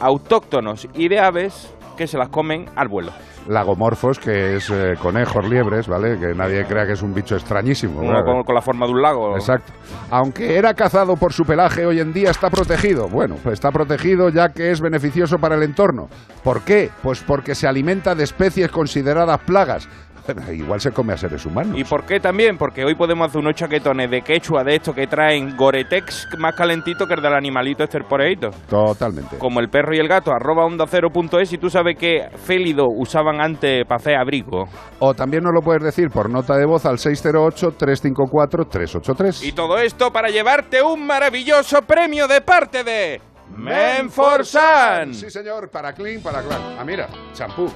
autóctonos 0.00 0.88
y 0.94 1.08
de 1.08 1.20
aves 1.20 1.74
que 2.00 2.06
se 2.06 2.16
las 2.16 2.30
comen 2.30 2.64
al 2.76 2.88
vuelo. 2.88 3.12
Lagomorfos, 3.46 4.18
que 4.18 4.56
es 4.56 4.70
eh, 4.70 4.94
conejos, 5.02 5.46
liebres, 5.46 5.86
¿vale? 5.86 6.18
Que 6.18 6.34
nadie 6.34 6.64
crea 6.64 6.86
que 6.86 6.92
es 6.92 7.02
un 7.02 7.12
bicho 7.12 7.34
extrañísimo. 7.34 8.00
Uno 8.00 8.24
con, 8.24 8.42
con 8.42 8.54
la 8.54 8.62
forma 8.62 8.86
de 8.86 8.92
un 8.92 9.02
lago. 9.02 9.34
Exacto. 9.34 9.70
Aunque 10.10 10.56
era 10.56 10.72
cazado 10.72 11.16
por 11.16 11.34
su 11.34 11.44
pelaje, 11.44 11.84
hoy 11.84 12.00
en 12.00 12.14
día 12.14 12.30
está 12.30 12.48
protegido. 12.48 13.06
Bueno, 13.06 13.34
pues 13.42 13.52
está 13.52 13.70
protegido 13.70 14.30
ya 14.30 14.48
que 14.48 14.70
es 14.70 14.80
beneficioso 14.80 15.36
para 15.36 15.56
el 15.56 15.62
entorno. 15.62 16.08
¿Por 16.42 16.62
qué? 16.62 16.88
Pues 17.02 17.22
porque 17.22 17.54
se 17.54 17.68
alimenta 17.68 18.14
de 18.14 18.24
especies 18.24 18.70
consideradas 18.70 19.40
plagas. 19.40 19.86
Igual 20.52 20.80
se 20.80 20.92
come 20.92 21.12
a 21.12 21.16
seres 21.16 21.44
humanos. 21.46 21.78
¿Y 21.78 21.84
por 21.84 22.04
qué 22.04 22.20
también? 22.20 22.56
Porque 22.56 22.84
hoy 22.84 22.94
podemos 22.94 23.28
hacer 23.28 23.40
unos 23.40 23.54
chaquetones 23.54 24.10
de 24.10 24.22
quechua 24.22 24.64
de 24.64 24.76
estos 24.76 24.94
que 24.94 25.06
traen 25.06 25.56
Goretex 25.56 26.28
más 26.38 26.54
calentito 26.54 27.06
que 27.06 27.14
el 27.14 27.22
del 27.22 27.34
animalito 27.34 27.84
poreíto. 28.08 28.50
Totalmente. 28.68 29.38
Como 29.38 29.60
el 29.60 29.68
perro 29.68 29.94
y 29.94 29.98
el 29.98 30.08
gato, 30.08 30.32
arroba 30.32 30.64
onda 30.64 30.86
cero 30.86 31.10
punto 31.12 31.38
es 31.38 31.52
y 31.52 31.58
tú 31.58 31.68
sabes 31.70 31.96
que 31.96 32.28
félido 32.36 32.86
usaban 32.88 33.40
antes 33.40 33.84
para 33.84 33.96
hacer 33.96 34.16
abrigo. 34.16 34.64
O 34.98 35.14
también 35.14 35.42
nos 35.42 35.52
lo 35.54 35.60
puedes 35.60 35.82
decir 35.82 36.08
por 36.10 36.30
nota 36.30 36.56
de 36.56 36.66
voz 36.66 36.86
al 36.86 36.96
608-354-383. 36.96 39.44
Y 39.44 39.52
todo 39.52 39.78
esto 39.78 40.12
para 40.12 40.28
llevarte 40.28 40.82
un 40.82 41.06
maravilloso 41.06 41.82
premio 41.82 42.26
de 42.28 42.40
parte 42.40 42.84
de 42.84 43.20
Menforsan. 43.56 45.14
Sí, 45.14 45.30
señor, 45.30 45.70
para 45.70 45.92
clean, 45.92 46.22
para 46.22 46.42
clan. 46.42 46.76
Ah, 46.78 46.84
mira, 46.84 47.08
champú. 47.32 47.68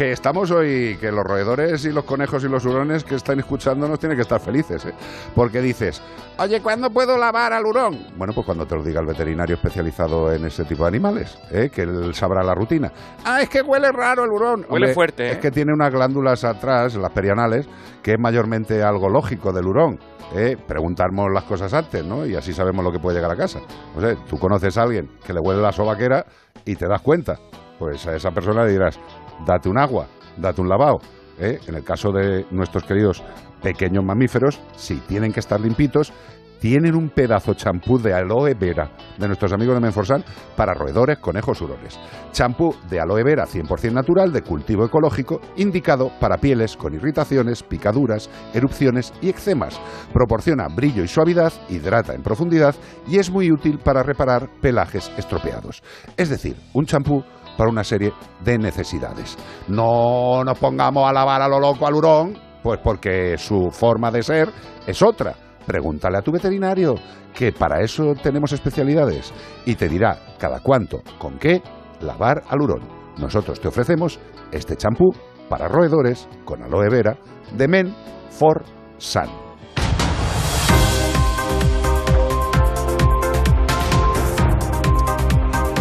Que 0.00 0.12
estamos 0.12 0.50
hoy, 0.50 0.96
que 0.98 1.12
los 1.12 1.22
roedores 1.22 1.84
y 1.84 1.92
los 1.92 2.04
conejos 2.04 2.42
y 2.42 2.48
los 2.48 2.64
hurones 2.64 3.04
que 3.04 3.16
están 3.16 3.38
escuchándonos 3.38 3.98
tienen 3.98 4.16
que 4.16 4.22
estar 4.22 4.40
felices, 4.40 4.86
¿eh? 4.86 4.94
Porque 5.34 5.60
dices, 5.60 6.00
oye, 6.38 6.62
¿cuándo 6.62 6.88
puedo 6.88 7.18
lavar 7.18 7.52
al 7.52 7.66
hurón? 7.66 8.06
Bueno, 8.16 8.32
pues 8.32 8.46
cuando 8.46 8.64
te 8.64 8.76
lo 8.76 8.82
diga 8.82 9.02
el 9.02 9.06
veterinario 9.06 9.56
especializado 9.56 10.32
en 10.32 10.46
ese 10.46 10.64
tipo 10.64 10.84
de 10.84 10.88
animales, 10.88 11.38
¿eh? 11.50 11.68
Que 11.68 11.82
él 11.82 12.14
sabrá 12.14 12.42
la 12.42 12.54
rutina. 12.54 12.90
Ah, 13.26 13.42
es 13.42 13.50
que 13.50 13.60
huele 13.60 13.92
raro 13.92 14.24
el 14.24 14.30
hurón. 14.30 14.64
Huele 14.70 14.94
fuerte, 14.94 15.26
¿eh? 15.26 15.32
Es 15.32 15.36
que 15.38 15.50
tiene 15.50 15.74
unas 15.74 15.92
glándulas 15.92 16.44
atrás, 16.44 16.94
las 16.94 17.12
perianales, 17.12 17.68
que 18.02 18.12
es 18.12 18.18
mayormente 18.18 18.82
algo 18.82 19.10
lógico 19.10 19.52
del 19.52 19.66
hurón. 19.66 19.98
¿eh? 20.34 20.56
Preguntarnos 20.66 21.26
las 21.30 21.44
cosas 21.44 21.74
antes, 21.74 22.02
¿no? 22.06 22.24
Y 22.24 22.36
así 22.36 22.54
sabemos 22.54 22.82
lo 22.82 22.90
que 22.90 23.00
puede 23.00 23.18
llegar 23.18 23.32
a 23.32 23.36
casa. 23.36 23.60
O 23.94 24.00
sea, 24.00 24.14
tú 24.14 24.38
conoces 24.38 24.78
a 24.78 24.82
alguien 24.84 25.10
que 25.26 25.34
le 25.34 25.40
huele 25.40 25.60
la 25.60 25.72
sobaquera 25.72 26.24
y 26.64 26.74
te 26.74 26.88
das 26.88 27.02
cuenta. 27.02 27.38
Pues 27.78 28.06
a 28.06 28.14
esa 28.14 28.30
persona 28.30 28.64
le 28.64 28.72
dirás, 28.72 29.00
date 29.46 29.68
un 29.68 29.78
agua, 29.78 30.06
date 30.36 30.60
un 30.60 30.68
lavado. 30.68 30.98
¿eh? 31.38 31.58
En 31.66 31.74
el 31.74 31.84
caso 31.84 32.10
de 32.12 32.46
nuestros 32.50 32.84
queridos 32.84 33.22
pequeños 33.62 34.04
mamíferos, 34.04 34.60
sí, 34.76 35.02
tienen 35.06 35.32
que 35.32 35.40
estar 35.40 35.60
limpitos 35.60 36.12
tienen 36.60 36.94
un 36.94 37.08
pedazo 37.08 37.54
champú 37.54 37.98
de 37.98 38.12
aloe 38.12 38.54
vera 38.54 38.90
de 39.18 39.26
nuestros 39.26 39.52
amigos 39.52 39.74
de 39.74 39.80
Menforsan 39.80 40.22
para 40.56 40.74
roedores, 40.74 41.18
conejos, 41.18 41.60
hurones. 41.62 41.98
Champú 42.32 42.74
de 42.88 43.00
aloe 43.00 43.24
vera 43.24 43.46
100% 43.46 43.92
natural, 43.92 44.30
de 44.30 44.42
cultivo 44.42 44.84
ecológico, 44.84 45.40
indicado 45.56 46.12
para 46.20 46.36
pieles 46.36 46.76
con 46.76 46.94
irritaciones, 46.94 47.62
picaduras, 47.62 48.28
erupciones 48.52 49.12
y 49.22 49.30
eczemas. 49.30 49.80
Proporciona 50.12 50.68
brillo 50.68 51.02
y 51.02 51.08
suavidad, 51.08 51.52
hidrata 51.70 52.14
en 52.14 52.22
profundidad 52.22 52.74
y 53.08 53.18
es 53.18 53.30
muy 53.30 53.50
útil 53.50 53.78
para 53.78 54.02
reparar 54.02 54.50
pelajes 54.60 55.10
estropeados. 55.16 55.82
Es 56.16 56.28
decir, 56.28 56.56
un 56.74 56.84
champú 56.84 57.24
para 57.60 57.70
una 57.70 57.84
serie 57.84 58.14
de 58.42 58.56
necesidades. 58.56 59.36
No 59.68 60.42
nos 60.42 60.58
pongamos 60.58 61.06
a 61.06 61.12
lavar 61.12 61.42
a 61.42 61.48
lo 61.48 61.60
loco 61.60 61.86
al 61.86 61.92
hurón, 61.92 62.38
pues 62.62 62.80
porque 62.82 63.36
su 63.36 63.68
forma 63.70 64.10
de 64.10 64.22
ser 64.22 64.48
es 64.86 65.02
otra. 65.02 65.34
Pregúntale 65.66 66.16
a 66.16 66.22
tu 66.22 66.32
veterinario, 66.32 66.94
que 67.34 67.52
para 67.52 67.82
eso 67.82 68.14
tenemos 68.14 68.52
especialidades, 68.52 69.34
y 69.66 69.74
te 69.74 69.90
dirá 69.90 70.16
cada 70.38 70.60
cuánto, 70.60 71.02
con 71.18 71.38
qué, 71.38 71.62
lavar 72.00 72.44
al 72.48 72.62
hurón. 72.62 72.80
Nosotros 73.18 73.60
te 73.60 73.68
ofrecemos 73.68 74.18
este 74.50 74.76
champú 74.76 75.10
para 75.50 75.68
roedores 75.68 76.30
con 76.46 76.62
aloe 76.62 76.88
vera 76.88 77.18
de 77.52 77.68
Men 77.68 77.94
for 78.30 78.64
Sun. 78.96 79.28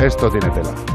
Esto 0.01 0.29
tiene 0.29 0.49
tela. 0.49 0.88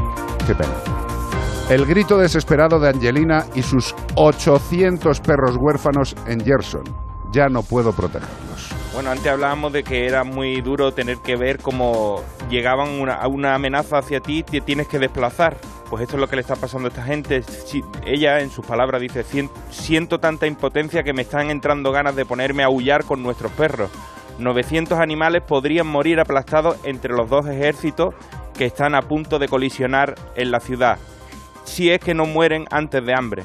El 1.69 1.85
grito 1.85 2.17
desesperado 2.17 2.79
de 2.79 2.89
Angelina 2.89 3.45
y 3.55 3.63
sus 3.63 3.95
800 4.15 5.19
perros 5.21 5.57
huérfanos 5.59 6.15
en 6.27 6.39
Gerson. 6.45 6.83
Ya 7.31 7.47
no 7.47 7.63
puedo 7.63 7.91
protegerlos. 7.91 8.69
Bueno, 8.93 9.09
antes 9.11 9.27
hablábamos 9.27 9.73
de 9.73 9.83
que 9.83 10.05
era 10.05 10.23
muy 10.23 10.61
duro 10.61 10.93
tener 10.93 11.17
que 11.17 11.35
ver 11.35 11.59
cómo 11.59 12.21
llegaban 12.49 12.89
una, 13.01 13.27
una 13.27 13.55
amenaza 13.55 13.97
hacia 13.97 14.21
ti 14.21 14.43
te 14.43 14.61
tienes 14.61 14.87
que 14.87 14.99
desplazar. 14.99 15.57
Pues 15.89 16.03
esto 16.03 16.15
es 16.15 16.21
lo 16.21 16.27
que 16.27 16.35
le 16.37 16.43
está 16.43 16.55
pasando 16.55 16.87
a 16.87 16.89
esta 16.89 17.03
gente. 17.03 17.41
Si- 17.41 17.83
ella, 18.05 18.39
en 18.39 18.49
sus 18.51 18.65
palabras, 18.65 19.01
dice, 19.01 19.23
"Sien- 19.23 19.49
siento 19.69 20.19
tanta 20.19 20.47
impotencia 20.47 21.03
que 21.03 21.13
me 21.13 21.23
están 21.23 21.49
entrando 21.49 21.91
ganas 21.91 22.15
de 22.15 22.25
ponerme 22.25 22.63
a 22.63 22.67
aullar 22.67 23.03
con 23.03 23.21
nuestros 23.21 23.51
perros. 23.51 23.89
900 24.39 24.99
animales 24.99 25.43
podrían 25.45 25.87
morir 25.87 26.19
aplastados 26.19 26.77
entre 26.83 27.13
los 27.13 27.29
dos 27.29 27.47
ejércitos 27.47 28.13
que 28.57 28.65
están 28.65 28.95
a 28.95 29.01
punto 29.01 29.39
de 29.39 29.47
colisionar 29.47 30.15
en 30.35 30.51
la 30.51 30.59
ciudad, 30.59 30.97
si 31.63 31.89
es 31.89 31.99
que 31.99 32.13
no 32.13 32.25
mueren 32.25 32.65
antes 32.71 33.05
de 33.05 33.13
hambre. 33.13 33.43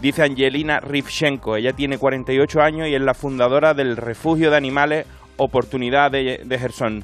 Dice 0.00 0.22
Angelina 0.22 0.80
Rivchenko, 0.80 1.56
ella 1.56 1.72
tiene 1.72 1.98
48 1.98 2.60
años 2.60 2.88
y 2.88 2.94
es 2.94 3.00
la 3.00 3.14
fundadora 3.14 3.74
del 3.74 3.96
refugio 3.96 4.50
de 4.50 4.56
animales 4.56 5.06
Oportunidad 5.36 6.12
de, 6.12 6.42
de 6.44 6.58
Gerson. 6.58 7.02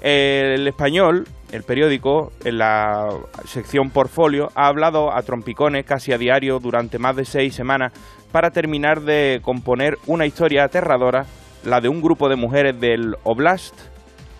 El 0.00 0.66
español, 0.66 1.28
el 1.52 1.64
periódico, 1.64 2.32
en 2.44 2.58
la 2.58 3.08
sección 3.44 3.90
Portfolio, 3.90 4.48
ha 4.54 4.68
hablado 4.68 5.12
a 5.12 5.20
trompicones 5.22 5.84
casi 5.84 6.12
a 6.12 6.18
diario 6.18 6.58
durante 6.58 6.98
más 6.98 7.14
de 7.14 7.24
seis 7.24 7.54
semanas 7.54 7.92
para 8.32 8.50
terminar 8.50 9.02
de 9.02 9.40
componer 9.42 9.98
una 10.06 10.24
historia 10.24 10.64
aterradora, 10.64 11.26
la 11.64 11.80
de 11.80 11.88
un 11.88 12.00
grupo 12.00 12.28
de 12.28 12.36
mujeres 12.36 12.80
del 12.80 13.14
Oblast 13.24 13.74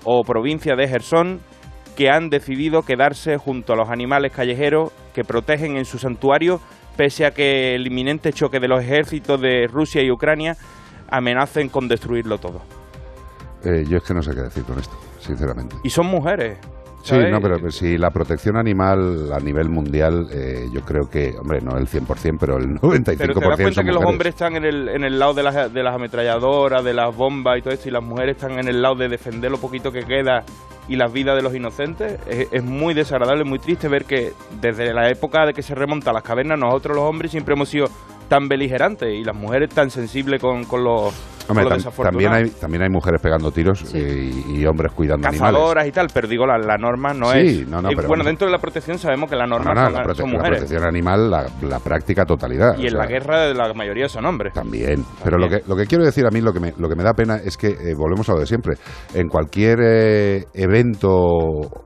o 0.04 0.22
provincia 0.24 0.74
de 0.74 0.88
Gerson 0.88 1.40
que 1.96 2.10
han 2.10 2.30
decidido 2.30 2.82
quedarse 2.82 3.36
junto 3.36 3.72
a 3.72 3.76
los 3.76 3.90
animales 3.90 4.32
callejeros 4.32 4.92
que 5.14 5.24
protegen 5.24 5.76
en 5.76 5.84
su 5.84 5.98
santuario 5.98 6.60
pese 6.96 7.24
a 7.24 7.30
que 7.32 7.74
el 7.74 7.86
inminente 7.86 8.32
choque 8.32 8.60
de 8.60 8.68
los 8.68 8.82
ejércitos 8.82 9.40
de 9.40 9.66
Rusia 9.66 10.02
y 10.02 10.10
Ucrania 10.10 10.56
amenacen 11.10 11.68
con 11.68 11.88
destruirlo 11.88 12.38
todo. 12.38 12.62
Eh, 13.64 13.84
yo 13.88 13.98
es 13.98 14.02
que 14.02 14.14
no 14.14 14.22
sé 14.22 14.34
qué 14.34 14.42
decir 14.42 14.64
con 14.64 14.78
esto, 14.78 14.96
sinceramente. 15.20 15.76
Y 15.84 15.90
son 15.90 16.06
mujeres. 16.06 16.58
Sí, 17.02 17.16
no, 17.30 17.40
pero 17.40 17.70
si 17.70 17.98
la 17.98 18.10
protección 18.10 18.56
animal 18.56 19.32
a 19.32 19.40
nivel 19.40 19.68
mundial, 19.68 20.28
eh, 20.32 20.68
yo 20.72 20.82
creo 20.82 21.10
que, 21.10 21.34
hombre, 21.38 21.60
no 21.60 21.76
el 21.76 21.86
100%, 21.86 22.36
pero 22.38 22.58
el 22.58 22.78
95% 22.78 23.16
Pero 23.18 23.34
te 23.34 23.40
das 23.40 23.56
cuenta 23.56 23.72
son 23.72 23.86
que 23.86 23.92
los 23.92 24.04
hombres 24.04 24.34
están 24.34 24.56
en 24.56 24.64
el, 24.64 24.88
en 24.88 25.04
el 25.04 25.18
lado 25.18 25.34
de 25.34 25.42
las, 25.42 25.72
de 25.72 25.82
las 25.82 25.94
ametralladoras, 25.94 26.84
de 26.84 26.94
las 26.94 27.14
bombas 27.14 27.58
y 27.58 27.62
todo 27.62 27.74
esto, 27.74 27.88
y 27.88 27.92
las 27.92 28.04
mujeres 28.04 28.36
están 28.36 28.58
en 28.58 28.68
el 28.68 28.80
lado 28.80 28.94
de 28.94 29.08
defender 29.08 29.50
lo 29.50 29.58
poquito 29.58 29.90
que 29.90 30.04
queda 30.04 30.44
y 30.88 30.96
las 30.96 31.12
vidas 31.12 31.36
de 31.36 31.42
los 31.42 31.54
inocentes. 31.54 32.20
Es, 32.26 32.48
es 32.52 32.62
muy 32.62 32.94
desagradable, 32.94 33.44
muy 33.44 33.58
triste 33.58 33.88
ver 33.88 34.04
que 34.04 34.32
desde 34.60 34.94
la 34.94 35.08
época 35.10 35.44
de 35.44 35.54
que 35.54 35.62
se 35.62 35.74
remonta 35.74 36.10
a 36.10 36.14
las 36.14 36.22
cavernas, 36.22 36.58
nosotros 36.58 36.96
los 36.96 37.04
hombres 37.04 37.32
siempre 37.32 37.54
hemos 37.54 37.68
sido 37.68 37.86
tan 38.32 38.48
beligerantes 38.48 39.12
y 39.12 39.22
las 39.24 39.36
mujeres 39.36 39.68
tan 39.68 39.90
sensibles 39.90 40.40
con, 40.40 40.64
con 40.64 40.82
los, 40.82 41.12
Hombre, 41.48 41.66
tam- 41.66 42.02
también 42.04 42.32
hay, 42.32 42.48
también 42.50 42.82
hay 42.84 42.88
mujeres 42.88 43.20
pegando 43.20 43.50
tiros 43.50 43.92
eh, 43.94 44.30
y, 44.48 44.60
y 44.60 44.64
hombres 44.66 44.90
cuidando 44.92 45.28
animales. 45.28 45.54
Cazadoras 45.58 45.86
y 45.86 45.92
tal, 45.92 46.06
pero 46.14 46.26
digo, 46.28 46.46
la, 46.46 46.56
la 46.56 46.78
norma 46.78 47.12
no 47.12 47.30
Sí, 47.32 47.38
es. 47.62 47.68
no, 47.68 47.82
no, 47.82 47.90
y 47.92 47.94
pero 47.94 48.08
bueno, 48.08 48.24
dentro 48.24 48.46
de 48.46 48.52
la 48.52 48.58
protección 48.58 48.96
sabemos 48.98 49.28
que 49.28 49.36
la 49.36 49.46
norma 49.46 49.74
No, 49.74 49.80
no, 49.82 49.90
son, 49.90 50.06
la, 50.08 50.14
son 50.14 50.26
la 50.30 50.32
mujeres. 50.38 50.60
protección 50.60 50.88
animal, 50.88 51.30
la, 51.30 51.46
la 51.62 51.78
práctica 51.80 52.24
totalidad. 52.24 52.78
Y 52.78 52.86
en 52.86 52.94
la 52.94 53.06
guerra 53.06 53.52
la 53.52 53.74
mayoría 53.74 54.08
son 54.08 54.24
hombres. 54.24 54.54
También. 54.54 55.04
Pero 55.22 55.36
lo 55.36 55.48
que, 55.50 55.60
lo 55.68 55.76
que 55.76 55.84
quiero 55.84 56.04
decir 56.06 56.24
a 56.24 56.30
mí, 56.30 56.40
lo 56.40 56.54
que 56.54 56.60
me, 56.60 56.72
lo 56.78 56.88
que 56.88 56.94
me 56.96 57.02
da 57.02 57.12
pena 57.12 57.36
es 57.36 57.58
que, 57.58 57.68
eh, 57.68 57.94
volvemos 57.98 58.26
a 58.30 58.32
lo 58.32 58.40
de 58.40 58.46
siempre, 58.46 58.76
en 59.12 59.28
cualquier 59.28 59.78
eh, 59.82 60.44
evento 60.54 61.10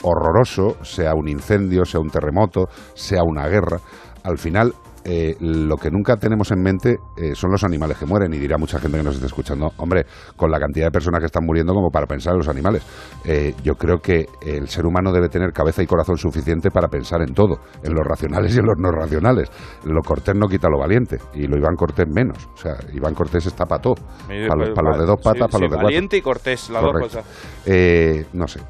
horroroso, 0.02 0.76
sea 0.84 1.12
un 1.14 1.28
incendio, 1.28 1.84
sea 1.84 1.98
un 2.00 2.10
terremoto, 2.10 2.66
sea 2.94 3.22
una 3.24 3.48
guerra, 3.48 3.78
al 4.22 4.38
final 4.38 4.72
eh, 5.08 5.36
lo 5.38 5.76
que 5.76 5.88
nunca 5.90 6.16
tenemos 6.16 6.50
en 6.50 6.60
mente 6.60 6.98
eh, 7.16 7.34
son 7.34 7.52
los 7.52 7.62
animales 7.62 7.96
que 7.96 8.06
mueren. 8.06 8.34
Y 8.34 8.38
dirá 8.38 8.58
mucha 8.58 8.80
gente 8.80 8.98
que 8.98 9.04
nos 9.04 9.14
esté 9.14 9.26
escuchando, 9.26 9.70
hombre, 9.76 10.04
con 10.36 10.50
la 10.50 10.58
cantidad 10.58 10.86
de 10.86 10.90
personas 10.90 11.20
que 11.20 11.26
están 11.26 11.44
muriendo 11.44 11.72
como 11.72 11.90
para 11.90 12.06
pensar 12.06 12.32
en 12.32 12.38
los 12.38 12.48
animales. 12.48 12.82
Eh, 13.24 13.54
yo 13.62 13.76
creo 13.76 13.98
que 13.98 14.26
el 14.42 14.68
ser 14.68 14.84
humano 14.84 15.12
debe 15.12 15.28
tener 15.28 15.52
cabeza 15.52 15.82
y 15.82 15.86
corazón 15.86 16.16
suficiente 16.16 16.70
para 16.70 16.88
pensar 16.88 17.22
en 17.22 17.34
todo, 17.34 17.60
en 17.84 17.94
los 17.94 18.04
racionales 18.04 18.56
y 18.56 18.58
en 18.58 18.66
los 18.66 18.76
no 18.78 18.90
racionales. 18.90 19.48
Lo 19.84 20.02
cortés 20.02 20.34
no 20.34 20.48
quita 20.48 20.68
lo 20.68 20.78
valiente, 20.78 21.18
y 21.34 21.46
lo 21.46 21.56
Iván 21.56 21.76
Cortés 21.76 22.06
menos. 22.12 22.48
O 22.54 22.56
sea, 22.56 22.74
Iván 22.92 23.14
Cortés 23.14 23.46
está 23.46 23.64
para 23.64 23.80
todo. 23.80 23.94
Para 23.94 24.56
los, 24.56 24.68
pues, 24.68 24.70
pa' 24.74 24.82
los 24.82 24.98
de 24.98 25.06
dos 25.06 25.16
sí, 25.18 25.24
patas, 25.24 25.48
para 25.48 25.58
sí, 25.58 25.62
los 25.62 25.70
de 25.70 25.76
cuatro. 25.76 25.84
Valiente 25.84 26.16
y 26.16 26.20
cortés, 26.20 26.70
las 26.70 26.82
dos 26.82 26.92
cosas. 27.00 27.24
Eh, 27.64 28.26
no 28.32 28.46
sé. 28.46 28.60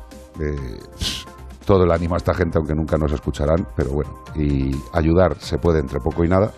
eh, 0.40 0.54
todo 1.66 1.84
el 1.84 1.90
ánimo 1.90 2.14
a 2.14 2.18
esta 2.18 2.32
gente, 2.32 2.56
aunque 2.56 2.74
nunca 2.74 2.96
nos 2.96 3.12
escucharán, 3.12 3.66
pero 3.76 3.90
bueno. 3.90 4.10
Y 4.36 4.70
ayudar 4.92 5.34
se 5.38 5.58
puede 5.58 5.80
entre 5.80 5.98
poco 5.98 6.24
y 6.24 6.28
nada. 6.28 6.52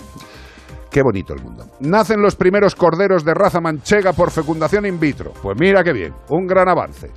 Qué 0.90 1.02
bonito 1.02 1.34
el 1.34 1.42
mundo. 1.42 1.64
Nacen 1.80 2.22
los 2.22 2.36
primeros 2.36 2.74
corderos 2.74 3.24
de 3.24 3.34
raza 3.34 3.61
manchega 3.61 4.12
por 4.12 4.30
fecundación 4.30 4.86
in 4.86 5.00
vitro. 5.00 5.32
Pues 5.42 5.56
mira 5.59 5.82
qué 5.82 5.92
bien, 5.92 6.14
un 6.28 6.46
gran 6.46 6.68
avance. 6.68 7.11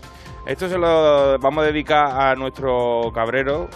Esto 0.45 0.67
se 0.67 0.77
lo 0.77 1.37
vamos 1.39 1.63
a 1.63 1.67
dedicar 1.67 2.05
a 2.09 2.35
nuestro 2.35 3.11
cabrero 3.13 3.67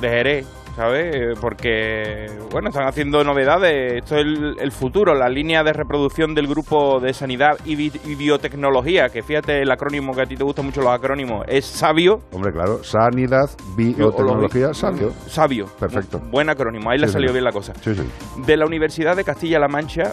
de 0.00 0.08
Jerez, 0.08 0.46
¿sabes? 0.80 1.14
Eh, 1.14 1.34
Porque, 1.38 2.26
bueno, 2.50 2.70
están 2.70 2.86
haciendo 2.88 3.22
novedades. 3.22 4.02
Esto 4.02 4.16
es 4.16 4.22
el, 4.22 4.56
el 4.58 4.72
futuro, 4.72 5.14
la 5.14 5.28
línea 5.28 5.62
de 5.62 5.74
reproducción 5.74 6.34
del 6.34 6.46
grupo 6.46 7.00
de 7.00 7.12
sanidad 7.12 7.58
y, 7.66 7.76
bi- 7.76 7.92
y 8.06 8.14
biotecnología, 8.14 9.08
que 9.10 9.22
fíjate 9.22 9.60
el 9.60 9.70
acrónimo 9.70 10.14
que 10.14 10.22
a 10.22 10.26
ti 10.26 10.36
te 10.36 10.44
gustan 10.44 10.64
mucho 10.64 10.80
los 10.80 10.90
acrónimos, 10.90 11.44
es 11.48 11.66
sabio. 11.66 12.20
Hombre, 12.32 12.50
claro, 12.52 12.82
sanidad, 12.82 13.50
biotecnología, 13.76 14.72
sabio. 14.72 15.10
Sabio. 15.26 15.66
Perfecto. 15.78 16.18
Buen 16.30 16.48
acrónimo, 16.48 16.90
ahí 16.90 16.98
le 16.98 17.08
Sí, 17.08 17.12
salió 17.12 17.28
señor. 17.28 17.34
bien 17.34 17.44
la 17.44 17.52
cosa. 17.52 17.74
Sí, 17.82 17.94
sí. 17.94 18.02
De 18.46 18.56
la 18.56 18.64
Universidad 18.64 19.16
de 19.16 19.24
Castilla-La 19.24 19.68
Mancha, 19.68 20.12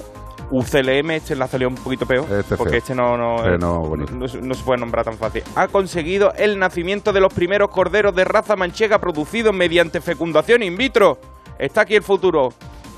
UCLM, 0.52 1.12
este 1.12 1.36
la 1.36 1.48
salió 1.48 1.68
un 1.68 1.76
poquito 1.76 2.06
peor, 2.06 2.26
Este 2.32 2.56
porque 2.56 2.72
feo. 2.72 2.78
este 2.80 2.95
no, 2.95 3.18
no, 3.18 3.38
Este 3.45 3.58
no, 3.58 3.82
bonito. 3.82 4.14
no 4.14 4.28
se- 4.28 4.41
no 4.41 4.54
se 4.54 4.64
puede 4.64 4.80
nombrar 4.80 5.06
tan 5.06 5.18
fácil. 5.18 5.43
Ha 5.56 5.68
conseguido 5.68 6.32
el 6.38 6.58
nacimiento 6.58 7.12
de 7.14 7.20
los 7.20 7.34
primeros 7.34 7.70
corderos 7.70 8.16
de 8.16 8.24
raza 8.24 8.56
manchega 8.56 9.00
producidos 9.00 9.54
mediante 9.54 10.00
fecundación 10.02 10.64
in 10.64 10.78
vitro. 10.78 11.18
Está 11.60 11.82
aquí 11.82 11.95
el 11.95 12.04
futuro. 12.04 12.50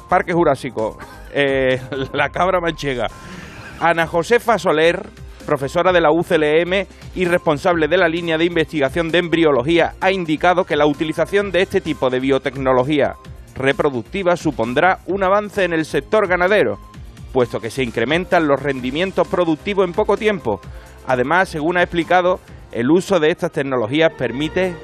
Parque 0.10 0.34
Jurásico. 0.34 0.98
Eh, 1.34 1.80
la 2.14 2.30
cabra 2.30 2.60
manchega. 2.60 3.08
Ana 3.80 4.06
Josefa 4.08 4.58
Soler, 4.60 5.08
profesora 5.46 5.92
de 5.94 6.02
la 6.02 6.12
UCLM 6.12 6.86
y 7.16 7.26
responsable 7.26 7.88
de 7.88 7.98
la 7.98 8.08
línea 8.10 8.38
de 8.38 8.46
investigación 8.46 9.10
de 9.10 9.20
embriología, 9.20 9.94
ha 10.02 10.12
indicado 10.12 10.66
que 10.66 10.76
la 10.76 10.86
utilización 10.86 11.52
de 11.52 11.62
este 11.62 11.82
tipo 11.82 12.10
de 12.10 12.20
biotecnología 12.20 13.16
reproductiva 13.56 14.36
supondrá 14.38 15.00
un 15.08 15.24
avance 15.24 15.64
en 15.64 15.74
el 15.74 15.86
sector 15.86 16.28
ganadero, 16.28 16.80
puesto 17.32 17.60
que 17.60 17.70
se 17.70 17.84
incrementan 17.84 18.48
los 18.48 18.62
rendimientos 18.62 19.28
productivos 19.28 19.86
en 19.86 19.94
poco 19.94 20.18
tiempo. 20.18 20.60
Además, 21.08 21.50
según 21.50 21.78
ha 21.78 21.84
explicado, 21.84 22.40
el 22.72 22.92
uso 22.92 23.20
de 23.20 23.32
estas 23.32 23.52
tecnologías 23.52 24.12
permite 24.18 24.76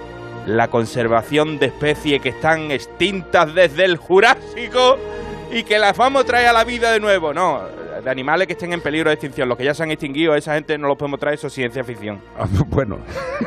la 0.45 0.67
conservación 0.69 1.57
de 1.57 1.67
especies 1.67 2.21
que 2.21 2.29
están 2.29 2.71
extintas 2.71 3.53
desde 3.53 3.85
el 3.85 3.97
Jurásico 3.97 4.97
y 5.51 5.63
que 5.63 5.79
las 5.79 5.95
vamos 5.97 6.23
a 6.23 6.25
traer 6.25 6.47
a 6.47 6.53
la 6.53 6.63
vida 6.63 6.91
de 6.91 6.99
nuevo. 6.99 7.33
No, 7.33 7.61
de 8.03 8.09
animales 8.09 8.45
que 8.47 8.53
estén 8.53 8.73
en 8.73 8.81
peligro 8.81 9.09
de 9.09 9.13
extinción. 9.15 9.47
Los 9.49 9.57
que 9.57 9.63
ya 9.63 9.73
se 9.73 9.83
han 9.83 9.91
extinguido, 9.91 10.35
esa 10.35 10.53
gente 10.53 10.77
no 10.77 10.87
los 10.87 10.97
podemos 10.97 11.19
traer, 11.19 11.35
eso 11.35 11.47
es 11.47 11.53
ciencia 11.53 11.83
ficción. 11.83 12.19
bueno, 12.67 12.99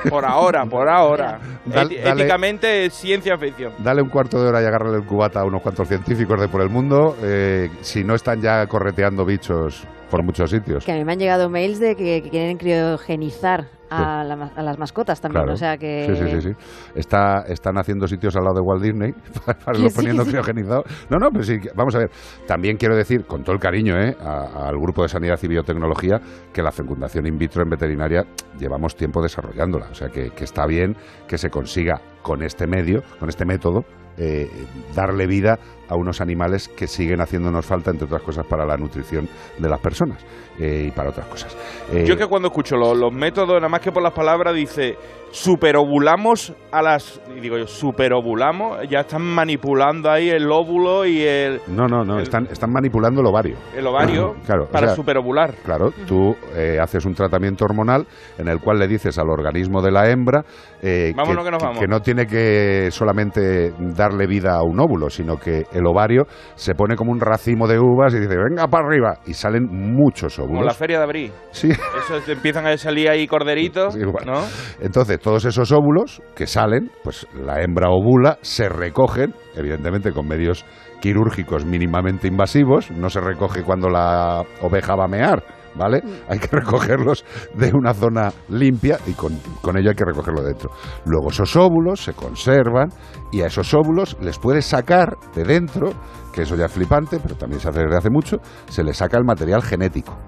Por 0.09 0.25
ahora, 0.25 0.65
por 0.67 0.89
ahora. 0.89 1.39
Dale- 1.67 2.01
Éticamente 2.09 2.87
es 2.87 2.95
ciencia 2.95 3.37
ficción. 3.39 3.73
Dale 3.79 4.03
un 4.03 4.09
cuarto 4.09 4.41
de 4.43 4.49
hora 4.49 4.63
y 4.63 4.65
agárrale 4.65 4.97
el 4.97 5.05
cubata 5.05 5.41
a 5.41 5.45
unos 5.45 5.61
cuantos 5.63 5.87
científicos 5.89 6.41
de 6.41 6.49
por 6.49 6.61
el 6.63 6.71
mundo. 6.71 7.17
eh, 7.23 7.71
si 7.83 8.05
no 8.05 8.15
están 8.15 8.41
ya 8.41 8.67
correteando 8.67 9.25
bichos 9.25 9.85
por 10.11 10.23
muchos 10.23 10.51
sitios. 10.51 10.85
Que 10.85 10.93
a 10.93 10.95
mí 10.97 11.05
me 11.05 11.13
han 11.13 11.19
llegado 11.19 11.51
mails 11.51 11.79
de 11.81 11.95
que, 11.95 12.23
que 12.23 12.31
quieren 12.31 12.57
criogenizar 12.59 13.67
a, 13.91 14.25
la 14.25 14.51
a 14.57 14.63
las 14.63 14.79
mascotas 14.79 15.21
también. 15.21 15.43
Claro. 15.45 15.55
O 15.55 15.57
sea 15.57 15.77
que. 15.77 16.07
Sí, 16.09 16.17
sí, 16.17 16.31
sí, 16.31 16.41
sí. 16.41 16.51
Está, 16.95 17.43
están 17.49 17.79
haciendo 17.79 18.07
sitios 18.07 18.37
al 18.37 18.45
lado 18.45 18.57
de 18.57 18.61
Walt 18.63 18.83
Disney 18.83 19.13
para 19.47 19.59
irlos 19.79 19.93
sí, 19.93 19.97
poniendo 19.97 20.25
sí. 20.25 20.31
criogenizados. 20.31 20.85
No, 21.11 21.19
no, 21.19 21.31
pero 21.31 21.45
sí, 21.45 21.59
vamos 21.75 21.95
a 21.95 21.99
ver. 21.99 22.11
También 22.47 22.77
quiero 22.77 22.97
decir, 22.97 23.25
con 23.27 23.43
todo 23.43 23.55
el 23.55 23.61
cariño, 23.61 23.95
¿eh? 23.99 24.17
a- 24.21 24.69
al 24.69 24.77
Grupo 24.79 25.03
de 25.03 25.09
Sanidad 25.09 25.39
y 25.43 25.49
Biotecnología, 25.49 26.21
que 26.53 26.63
la 26.63 26.71
fecundación 26.73 27.27
in 27.27 27.39
vitro 27.39 27.63
en 27.63 27.71
veterinaria 27.71 28.25
llevamos 28.59 28.97
tiempo 28.97 29.23
desarrollándola. 29.23 29.87
O 29.91 29.95
sea, 29.95 30.09
que, 30.09 30.31
que 30.31 30.45
está 30.45 30.67
bien 30.67 30.97
que 31.27 31.39
se 31.39 31.51
consiga 31.51 32.01
con 32.23 32.43
este 32.43 32.67
medio, 32.67 33.03
con 33.19 33.29
este 33.29 33.45
método, 33.45 33.85
eh, 34.17 34.49
darle 34.95 35.27
vida 35.27 35.59
a 35.89 35.97
unos 35.97 36.21
animales 36.21 36.69
que 36.69 36.87
siguen 36.87 37.21
haciéndonos 37.21 37.65
falta, 37.65 37.91
entre 37.91 38.07
otras 38.07 38.23
cosas, 38.23 38.47
para 38.47 38.65
la 38.65 38.77
nutrición 38.77 39.29
de 39.59 39.69
las 39.69 39.81
personas 39.81 40.25
eh, 40.59 40.87
y 40.89 40.91
para 40.91 41.11
otras 41.11 41.27
cosas. 41.27 41.57
Eh, 41.93 42.05
Yo 42.07 42.17
que 42.17 42.27
cuando 42.27 42.49
escucho 42.49 42.77
los, 42.77 42.97
los 42.97 43.13
métodos, 43.13 43.57
nada 43.57 43.69
más 43.69 43.81
que 43.81 43.93
por 43.93 44.03
las 44.03 44.13
palabras, 44.13 44.55
dice 44.55 44.97
superovulamos 45.31 46.55
a 46.73 46.83
las... 46.83 47.21
Y 47.37 47.41
digo 47.41 47.59
yo, 47.59 47.67
superovulamos, 47.67 48.79
ya 48.89 49.01
están 49.01 49.23
manipulando 49.23 50.11
ahí 50.11 50.31
el 50.31 50.51
óvulo 50.51 51.05
y 51.05 51.23
el, 51.23 51.61
No, 51.69 51.87
no, 51.87 52.05
no, 52.05 52.19
están, 52.19 52.47
están 52.51 52.73
manipulando 52.73 53.21
el 53.21 53.27
ovario. 53.27 53.57
el 53.77 53.87
ovario 53.87 54.35
Claro, 54.47 54.65
o 54.65 54.69
para 54.69 54.89
sea, 54.89 54.97
superovular. 54.97 55.55
Claro, 55.65 55.91
tú 56.07 56.35
eh, 56.55 56.79
haces 56.81 57.05
un 57.05 57.15
tratamiento 57.15 57.65
hormonal 57.65 58.07
en 58.39 58.49
el 58.49 58.61
cual 58.61 58.79
le 58.79 58.89
dices 58.89 59.19
al 59.19 59.29
organismo 59.29 59.83
de 59.83 59.91
la 59.91 60.11
hembra 60.11 60.45
eh, 60.83 61.13
que 61.15 61.51
nos 61.51 61.63
vamos. 61.63 61.79
que 61.79 61.87
no 61.87 62.01
tiene 62.01 62.27
que 62.27 62.89
solamente 62.91 63.73
darle 63.79 64.27
vida 64.27 64.55
a 64.55 64.63
un 64.63 64.81
óvulo, 64.81 65.11
sino 65.11 65.37
que 65.37 65.65
el 65.79 65.87
ovario 65.87 66.25
se 66.55 66.75
pone 66.75 66.97
como 66.97 67.13
un 67.13 67.21
racimo 67.21 67.67
de 67.67 67.79
uvas 67.79 68.15
y 68.15 68.19
dice, 68.21 68.37
venga 68.37 68.67
para 68.69 68.87
arriba, 68.87 69.19
y 69.27 69.35
salen 69.35 69.67
muchos 69.71 70.37
Como 70.37 70.49
óvulos. 70.51 70.67
la 70.67 70.75
feria 70.75 70.99
de 70.99 71.05
abril. 71.05 71.33
Sí. 71.51 71.69
Eso 71.71 72.33
empiezan 72.33 72.67
a 72.67 72.77
salir 72.77 73.09
ahí 73.09 73.27
corderitos, 73.27 73.95
Sí, 73.95 74.01
bueno. 74.05 74.33
¿no? 74.35 74.43
Entonces, 74.81 75.19
todos 75.21 75.45
esos 75.45 75.73
óvulos 75.73 76.23
que 76.35 76.47
salen, 76.47 76.91
pues 77.03 77.27
la 77.35 77.63
hembra 77.63 77.89
ovula, 77.91 78.39
se 78.43 78.69
recogen, 78.69 79.35
evidentemente 79.57 80.13
con 80.13 80.27
medios 80.29 80.65
quirúrgicos 81.01 81.65
mínimamente 81.65 82.27
invasivos, 82.27 82.91
no 82.91 83.09
se 83.09 83.21
recoge 83.21 83.63
cuando 83.63 83.89
la 83.89 84.43
oveja 84.63 84.97
va 84.97 85.05
a 85.05 85.09
mear, 85.09 85.43
¿vale? 85.79 86.03
Hay 86.29 86.39
que 86.39 86.49
recogerlos 86.49 87.25
de 87.55 87.71
una 87.73 87.95
zona 87.95 88.33
limpia 88.49 88.99
y 89.07 89.13
con, 89.13 89.39
con 89.63 89.79
ello 89.79 89.91
hay 89.91 89.97
que 89.97 90.05
recogerlo 90.05 90.43
dentro. 90.43 90.71
Luego 91.07 91.31
esos 91.31 91.55
óvulos 91.57 92.03
se 92.03 92.13
conservan 92.13 92.89
y 93.33 93.43
a 93.43 93.47
esos 93.47 93.73
óvulos 93.75 94.17
les 94.21 94.39
puedes 94.39 94.67
sacar 94.67 95.17
de 95.35 95.45
dentro, 95.45 95.93
que 96.33 96.43
eso 96.43 96.57
ya 96.57 96.67
es 96.67 96.73
flipante, 96.73 97.19
pero 97.21 97.37
también 97.37 97.61
se 97.61 97.69
hace 97.69 97.81
desde 97.81 97.97
hace 97.97 98.11
mucho, 98.11 98.37
se 98.69 98.83
le 98.83 98.93
saca 98.93 99.17
el 99.17 99.25
material 99.25 99.63
genético. 99.63 100.19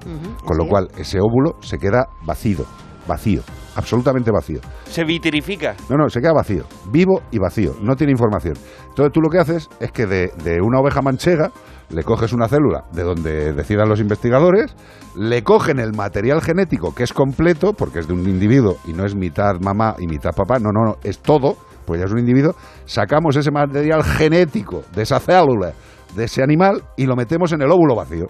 Con 0.44 0.56
lo 0.56 0.66
cual, 0.66 0.88
ese 0.96 1.18
óvulo 1.20 1.56
se 1.60 1.78
queda 1.78 2.08
vacío, 2.24 2.64
vacío, 3.06 3.42
absolutamente 3.76 4.30
vacío. 4.30 4.60
Se 4.84 5.04
vitrifica. 5.04 5.74
No, 5.88 5.96
no, 5.96 6.08
se 6.08 6.20
queda 6.20 6.32
vacío, 6.32 6.64
vivo 6.90 7.22
y 7.30 7.38
vacío, 7.38 7.74
no 7.80 7.96
tiene 7.96 8.12
información. 8.12 8.54
Entonces 8.88 9.12
tú 9.12 9.20
lo 9.20 9.28
que 9.28 9.38
haces 9.38 9.68
es 9.80 9.92
que 9.92 10.06
de, 10.06 10.32
de 10.44 10.60
una 10.60 10.80
oveja 10.80 11.02
manchega 11.02 11.50
le 11.90 12.04
coges 12.04 12.32
una 12.32 12.48
célula 12.48 12.84
de 12.92 13.02
donde 13.02 13.52
decidan 13.52 13.88
los 13.88 14.00
investigadores, 14.00 14.74
le 15.16 15.42
cogen 15.42 15.80
el 15.80 15.92
material 15.92 16.40
genético 16.40 16.94
que 16.94 17.02
es 17.02 17.12
completo, 17.12 17.72
porque 17.72 17.98
es 17.98 18.06
de 18.06 18.14
un 18.14 18.28
individuo 18.28 18.76
y 18.86 18.92
no 18.92 19.04
es 19.04 19.14
mitad 19.14 19.60
mamá 19.60 19.96
y 19.98 20.06
mitad 20.06 20.30
papá, 20.30 20.58
no, 20.58 20.70
no, 20.72 20.84
no, 20.84 20.96
es 21.02 21.18
todo, 21.18 21.56
pues 21.84 22.00
ya 22.00 22.06
es 22.06 22.12
un 22.12 22.20
individuo, 22.20 22.54
sacamos 22.84 23.36
ese 23.36 23.50
material 23.50 24.04
genético 24.04 24.82
de 24.94 25.02
esa 25.02 25.18
célula, 25.18 25.72
de 26.14 26.24
ese 26.24 26.42
animal, 26.42 26.82
y 26.96 27.06
lo 27.06 27.16
metemos 27.16 27.52
en 27.52 27.62
el 27.62 27.70
óvulo 27.70 27.96
vacío. 27.96 28.26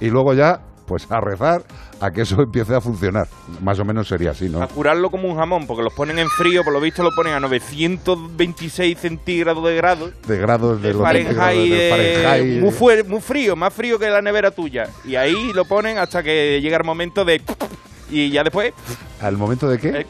Y 0.00 0.10
luego 0.10 0.34
ya, 0.34 0.60
pues 0.92 1.10
a 1.10 1.20
rezar 1.22 1.62
a 2.00 2.10
que 2.10 2.20
eso 2.20 2.40
empiece 2.42 2.74
a 2.74 2.80
funcionar. 2.82 3.26
Más 3.62 3.78
o 3.78 3.84
menos 3.86 4.06
sería 4.08 4.32
así, 4.32 4.48
¿no? 4.50 4.62
A 4.62 4.68
curarlo 4.68 5.10
como 5.10 5.26
un 5.28 5.36
jamón, 5.36 5.66
porque 5.66 5.82
los 5.82 5.94
ponen 5.94 6.18
en 6.18 6.28
frío, 6.28 6.62
por 6.64 6.72
lo 6.74 6.80
visto 6.80 7.02
lo 7.02 7.10
ponen 7.16 7.32
a 7.32 7.40
926 7.40 8.98
centígrados 8.98 9.64
de 9.64 9.74
grado. 9.74 10.10
De 10.26 10.36
grados 10.38 10.82
de 10.82 10.88
de 10.88 10.94
los 10.94 11.02
Fahrenheit, 11.02 11.70
de 11.72 11.86
eh, 11.88 11.90
Fahrenheit. 12.22 12.60
muy, 12.60 12.70
fuer- 12.70 13.06
muy 13.06 13.20
frío, 13.22 13.56
más 13.56 13.72
frío 13.72 13.98
que 13.98 14.10
la 14.10 14.20
nevera 14.20 14.50
tuya. 14.50 14.88
Y 15.06 15.16
ahí 15.16 15.52
lo 15.54 15.64
ponen 15.64 15.96
hasta 15.96 16.22
que 16.22 16.60
llega 16.60 16.76
el 16.76 16.84
momento 16.84 17.24
de... 17.24 17.40
Y 18.10 18.30
ya 18.30 18.42
después... 18.44 18.74
¿Al 19.22 19.38
momento 19.38 19.66
de 19.68 19.78
qué? 19.78 20.06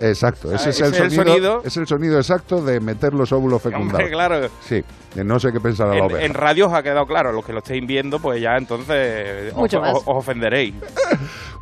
Exacto, 0.00 0.52
ese 0.52 0.68
Ah, 0.68 0.70
es, 0.70 0.80
el, 0.80 0.86
ese 0.94 1.06
es 1.06 1.12
el 1.12 1.24
sonido, 1.24 1.62
es 1.64 1.76
el 1.76 1.86
sonido 1.86 2.16
exacto 2.16 2.62
de 2.62 2.80
meter 2.80 3.14
los 3.14 3.32
óvulos 3.32 3.62
fecundados. 3.62 3.92
Hombre, 4.00 4.10
claro. 4.10 4.48
Sí, 4.60 4.82
no 5.24 5.38
sé 5.38 5.50
qué 5.52 5.60
pensará 5.60 5.90
la 5.90 5.96
En, 5.98 6.04
oveja. 6.04 6.24
en 6.26 6.34
radio 6.34 6.66
os 6.66 6.72
ha 6.74 6.82
quedado 6.82 7.04
claro, 7.06 7.32
los 7.32 7.44
que 7.44 7.52
lo 7.52 7.58
estéis 7.58 7.86
viendo, 7.86 8.18
pues 8.18 8.40
ya 8.42 8.56
entonces 8.56 9.54
más. 9.54 9.94
os 9.96 10.02
ofenderéis. 10.06 10.74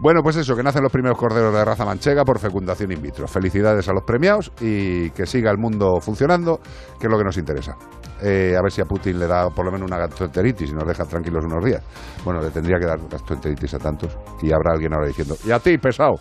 Bueno, 0.00 0.20
pues 0.20 0.34
eso, 0.34 0.56
que 0.56 0.64
nacen 0.64 0.82
los 0.82 0.90
primeros 0.90 1.16
corderos 1.16 1.54
de 1.54 1.64
raza 1.64 1.84
manchega 1.84 2.24
por 2.24 2.40
fecundación 2.40 2.90
in 2.90 3.00
vitro. 3.00 3.28
Felicidades 3.28 3.88
a 3.88 3.92
los 3.92 4.02
premiados 4.02 4.50
y 4.60 5.10
que 5.10 5.26
siga 5.26 5.48
el 5.52 5.58
mundo 5.58 6.00
funcionando, 6.00 6.58
que 6.98 7.06
es 7.06 7.08
lo 7.12 7.16
que 7.16 7.22
nos 7.22 7.36
interesa. 7.38 7.76
Eh, 8.20 8.56
a 8.58 8.62
ver 8.62 8.72
si 8.72 8.80
a 8.80 8.84
Putin 8.84 9.20
le 9.20 9.28
da 9.28 9.48
por 9.50 9.64
lo 9.64 9.70
menos 9.70 9.88
una 9.88 9.98
gastroenteritis 9.98 10.70
y 10.70 10.74
nos 10.74 10.88
deja 10.88 11.04
tranquilos 11.04 11.44
unos 11.44 11.64
días. 11.64 11.84
Bueno, 12.24 12.40
le 12.40 12.50
tendría 12.50 12.80
que 12.80 12.86
dar 12.86 12.98
gastroenteritis 13.08 13.74
a 13.74 13.78
tantos. 13.78 14.16
Y 14.42 14.52
habrá 14.52 14.72
alguien 14.72 14.92
ahora 14.92 15.06
diciendo, 15.06 15.36
y 15.46 15.52
a 15.52 15.60
ti, 15.60 15.78
pesado. 15.78 16.14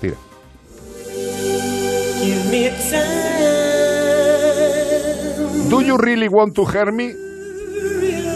Tira. 0.00 0.16
¿Do 5.68 5.80
you 5.82 5.96
really 5.96 6.28
want 6.28 6.54
to 6.54 6.66
hear 6.66 6.92
me? 6.92 7.14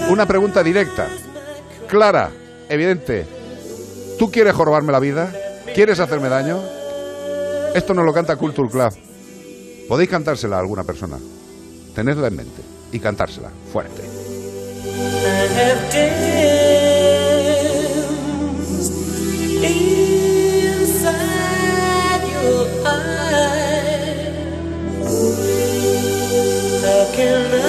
Una 0.08 0.26
pregunta 0.26 0.62
directa, 0.62 1.08
clara, 1.88 2.30
evidente. 2.68 3.26
¿Tú 4.18 4.30
quieres 4.30 4.54
jorobarme 4.54 4.92
la 4.92 5.00
vida? 5.00 5.32
¿Quieres 5.74 5.98
hacerme 5.98 6.28
daño? 6.28 6.60
Esto 7.74 7.92
nos 7.94 8.04
lo 8.04 8.12
canta 8.12 8.36
Culture 8.36 8.70
Club. 8.70 8.92
Podéis 9.88 10.10
cantársela 10.10 10.56
a 10.56 10.60
alguna 10.60 10.84
persona. 10.84 11.18
Tenedla 11.94 12.28
en 12.28 12.36
mente 12.36 12.62
y 12.92 13.00
cantársela 13.00 13.50
fuerte. 13.72 14.02
I 19.64 19.66
have 19.66 19.93
till 27.24 27.63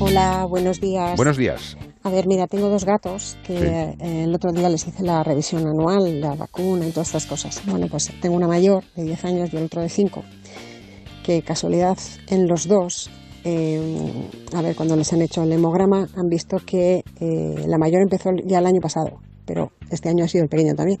Hola, 0.00 0.46
buenos 0.48 0.80
días. 0.80 1.16
Buenos 1.16 1.36
días. 1.36 1.76
A 2.02 2.10
ver, 2.10 2.26
mira, 2.26 2.46
tengo 2.46 2.68
dos 2.68 2.84
gatos 2.84 3.36
que 3.46 3.58
Sí. 3.58 3.64
eh, 3.64 4.24
el 4.24 4.34
otro 4.34 4.50
día 4.50 4.68
les 4.68 4.86
hice 4.86 5.02
la 5.02 5.22
revisión 5.22 5.66
anual, 5.66 6.20
la 6.20 6.34
vacuna 6.34 6.86
y 6.86 6.90
todas 6.90 7.08
estas 7.08 7.26
cosas. 7.26 7.62
Bueno, 7.66 7.86
pues 7.90 8.10
tengo 8.20 8.34
una 8.36 8.48
mayor 8.48 8.82
de 8.96 9.04
10 9.04 9.24
años 9.26 9.50
y 9.52 9.56
el 9.56 9.64
otro 9.64 9.82
de 9.82 9.88
5, 9.88 10.22
que 11.22 11.42
casualidad 11.42 11.98
en 12.28 12.48
los 12.48 12.66
dos, 12.66 13.10
eh, 13.44 14.28
a 14.54 14.62
ver, 14.62 14.74
cuando 14.74 14.96
les 14.96 15.12
han 15.12 15.20
hecho 15.22 15.42
el 15.42 15.52
hemograma 15.52 16.08
han 16.16 16.28
visto 16.28 16.56
que 16.64 17.04
eh, 17.20 17.64
la 17.66 17.78
mayor 17.78 18.00
empezó 18.02 18.30
ya 18.44 18.58
el 18.58 18.66
año 18.66 18.80
pasado, 18.80 19.20
pero 19.44 19.70
este 19.90 20.08
año 20.08 20.24
ha 20.24 20.28
sido 20.28 20.44
el 20.44 20.50
pequeño 20.50 20.74
también. 20.74 20.98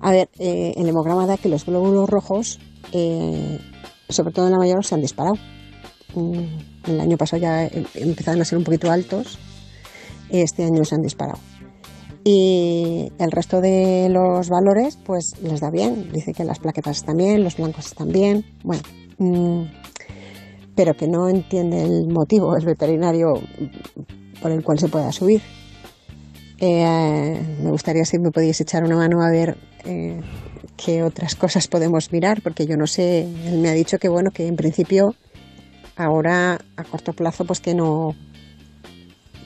A 0.00 0.10
ver, 0.12 0.28
eh, 0.38 0.74
el 0.76 0.86
hemograma 0.88 1.26
da 1.26 1.38
que 1.38 1.48
los 1.48 1.66
glóbulos 1.66 2.08
rojos, 2.08 2.60
eh, 2.92 3.58
sobre 4.08 4.32
todo 4.32 4.46
en 4.46 4.52
la 4.52 4.58
mayor, 4.58 4.84
se 4.84 4.94
han 4.94 5.00
disparado. 5.00 5.36
Mm, 6.14 6.90
El 6.90 7.00
año 7.00 7.16
pasado 7.16 7.40
ya 7.42 7.66
em- 7.66 7.84
empezaron 7.94 8.40
a 8.40 8.44
ser 8.44 8.58
un 8.58 8.64
poquito 8.64 8.90
altos 8.90 9.38
este 10.30 10.64
año 10.64 10.84
se 10.84 10.94
han 10.94 11.02
disparado. 11.02 11.38
Y 12.22 13.10
el 13.18 13.30
resto 13.32 13.60
de 13.60 14.08
los 14.10 14.48
valores, 14.48 14.96
pues 15.04 15.32
les 15.42 15.60
da 15.60 15.70
bien. 15.70 16.10
Dice 16.12 16.32
que 16.32 16.44
las 16.44 16.58
plaquetas 16.58 16.98
están 16.98 17.16
bien, 17.16 17.42
los 17.42 17.56
blancos 17.56 17.86
están 17.86 18.08
bien. 18.08 18.44
Bueno, 18.62 18.82
mm, 19.18 19.62
pero 20.76 20.94
que 20.94 21.08
no 21.08 21.28
entiende 21.28 21.82
el 21.82 22.06
motivo, 22.08 22.56
el 22.56 22.64
veterinario, 22.64 23.32
por 24.40 24.50
el 24.52 24.62
cual 24.62 24.78
se 24.78 24.88
pueda 24.88 25.10
subir. 25.12 25.40
Eh, 26.58 27.40
me 27.62 27.70
gustaría 27.70 28.04
si 28.04 28.18
me 28.18 28.30
podíais 28.30 28.60
echar 28.60 28.84
una 28.84 28.96
mano 28.96 29.22
a 29.22 29.30
ver 29.30 29.56
eh, 29.84 30.20
qué 30.76 31.02
otras 31.02 31.34
cosas 31.34 31.68
podemos 31.68 32.12
mirar, 32.12 32.42
porque 32.42 32.66
yo 32.66 32.76
no 32.76 32.86
sé. 32.86 33.22
Él 33.46 33.58
me 33.58 33.70
ha 33.70 33.72
dicho 33.74 33.98
que, 33.98 34.08
bueno, 34.08 34.30
que 34.30 34.46
en 34.46 34.56
principio, 34.56 35.14
ahora 36.04 36.58
a 36.76 36.84
corto 36.84 37.12
plazo, 37.12 37.44
pues 37.44 37.60
que 37.60 37.74
no, 37.74 38.14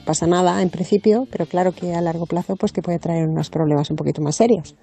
pasa 0.05 0.27
nada 0.27 0.61
en 0.61 0.69
principio, 0.69 1.27
pero 1.31 1.45
claro 1.45 1.71
que 1.73 1.93
a 1.93 2.01
largo 2.01 2.25
plazo 2.25 2.55
pues 2.55 2.71
que 2.71 2.81
puede 2.81 2.99
traer 2.99 3.27
unos 3.27 3.49
problemas 3.49 3.89
un 3.89 3.97
poquito 3.97 4.21
más 4.21 4.35
serios 4.35 4.75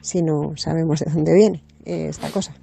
si 0.00 0.22
no 0.22 0.52
sabemos 0.56 1.00
de 1.00 1.10
dónde 1.12 1.34
viene 1.34 1.62
eh, 1.84 2.08
esta 2.08 2.30
cosa. 2.30 2.54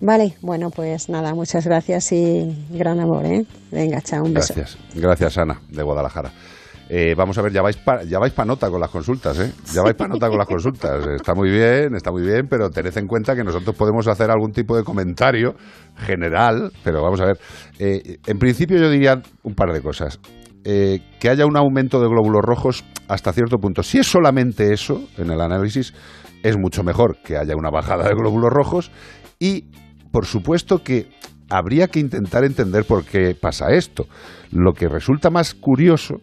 Vale, 0.00 0.34
bueno, 0.40 0.70
pues 0.70 1.08
nada, 1.08 1.34
muchas 1.34 1.66
gracias 1.66 2.12
y 2.12 2.66
gran 2.70 3.00
amor, 3.00 3.26
¿eh? 3.26 3.44
Venga, 3.70 4.00
chao, 4.00 4.24
un 4.24 4.32
beso. 4.32 4.54
Gracias. 4.54 4.78
Gracias, 4.94 5.36
Ana, 5.36 5.60
de 5.68 5.82
Guadalajara. 5.82 6.32
Eh, 6.92 7.14
vamos 7.16 7.38
a 7.38 7.42
ver, 7.42 7.52
ya 7.52 7.62
vais 7.62 7.76
pa, 7.76 8.02
ya 8.02 8.18
vais 8.18 8.32
pa 8.32 8.44
nota 8.44 8.68
con 8.68 8.80
las 8.80 8.90
consultas, 8.90 9.38
¿eh? 9.38 9.52
Ya 9.72 9.82
vais 9.82 9.94
pa 9.94 10.08
nota 10.08 10.28
con 10.28 10.36
las 10.36 10.48
consultas. 10.48 11.06
Está 11.14 11.34
muy 11.34 11.48
bien, 11.48 11.94
está 11.94 12.10
muy 12.10 12.22
bien, 12.22 12.48
pero 12.50 12.68
tened 12.68 12.96
en 12.98 13.06
cuenta 13.06 13.36
que 13.36 13.44
nosotros 13.44 13.76
podemos 13.76 14.08
hacer 14.08 14.28
algún 14.28 14.50
tipo 14.50 14.76
de 14.76 14.82
comentario 14.82 15.54
general, 15.98 16.72
pero 16.82 17.00
vamos 17.00 17.20
a 17.20 17.26
ver. 17.26 17.38
Eh, 17.78 18.18
en 18.26 18.38
principio 18.40 18.76
yo 18.76 18.90
diría 18.90 19.22
un 19.44 19.54
par 19.54 19.72
de 19.72 19.80
cosas. 19.80 20.18
Eh, 20.64 20.98
que 21.20 21.30
haya 21.30 21.46
un 21.46 21.56
aumento 21.56 22.00
de 22.00 22.08
glóbulos 22.08 22.42
rojos 22.42 22.84
hasta 23.06 23.32
cierto 23.32 23.58
punto. 23.58 23.84
Si 23.84 23.98
es 23.98 24.08
solamente 24.08 24.72
eso 24.72 25.08
en 25.16 25.30
el 25.30 25.40
análisis, 25.40 25.94
es 26.42 26.58
mucho 26.58 26.82
mejor 26.82 27.18
que 27.24 27.36
haya 27.36 27.54
una 27.56 27.70
bajada 27.70 28.08
de 28.08 28.14
glóbulos 28.16 28.50
rojos 28.50 28.90
y, 29.38 29.70
por 30.10 30.26
supuesto, 30.26 30.82
que 30.82 31.08
habría 31.50 31.88
que 31.88 32.00
intentar 32.00 32.44
entender 32.44 32.84
por 32.84 33.04
qué 33.04 33.36
pasa 33.40 33.70
esto. 33.70 34.06
Lo 34.50 34.72
que 34.72 34.88
resulta 34.88 35.30
más 35.30 35.54
curioso 35.54 36.16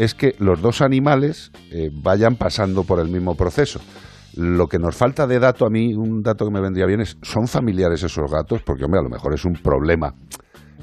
es 0.00 0.14
que 0.14 0.34
los 0.38 0.62
dos 0.62 0.80
animales 0.80 1.52
eh, 1.70 1.90
vayan 1.92 2.36
pasando 2.36 2.84
por 2.84 3.00
el 3.00 3.10
mismo 3.10 3.34
proceso. 3.34 3.80
Lo 4.34 4.66
que 4.66 4.78
nos 4.78 4.96
falta 4.96 5.26
de 5.26 5.38
dato, 5.38 5.66
a 5.66 5.68
mí 5.68 5.92
un 5.94 6.22
dato 6.22 6.46
que 6.46 6.50
me 6.50 6.62
vendría 6.62 6.86
bien 6.86 7.02
es, 7.02 7.18
¿son 7.20 7.46
familiares 7.46 8.02
esos 8.02 8.30
gatos? 8.30 8.62
Porque, 8.64 8.84
hombre, 8.84 9.00
a 9.00 9.02
lo 9.02 9.10
mejor 9.10 9.34
es 9.34 9.44
un 9.44 9.52
problema 9.62 10.14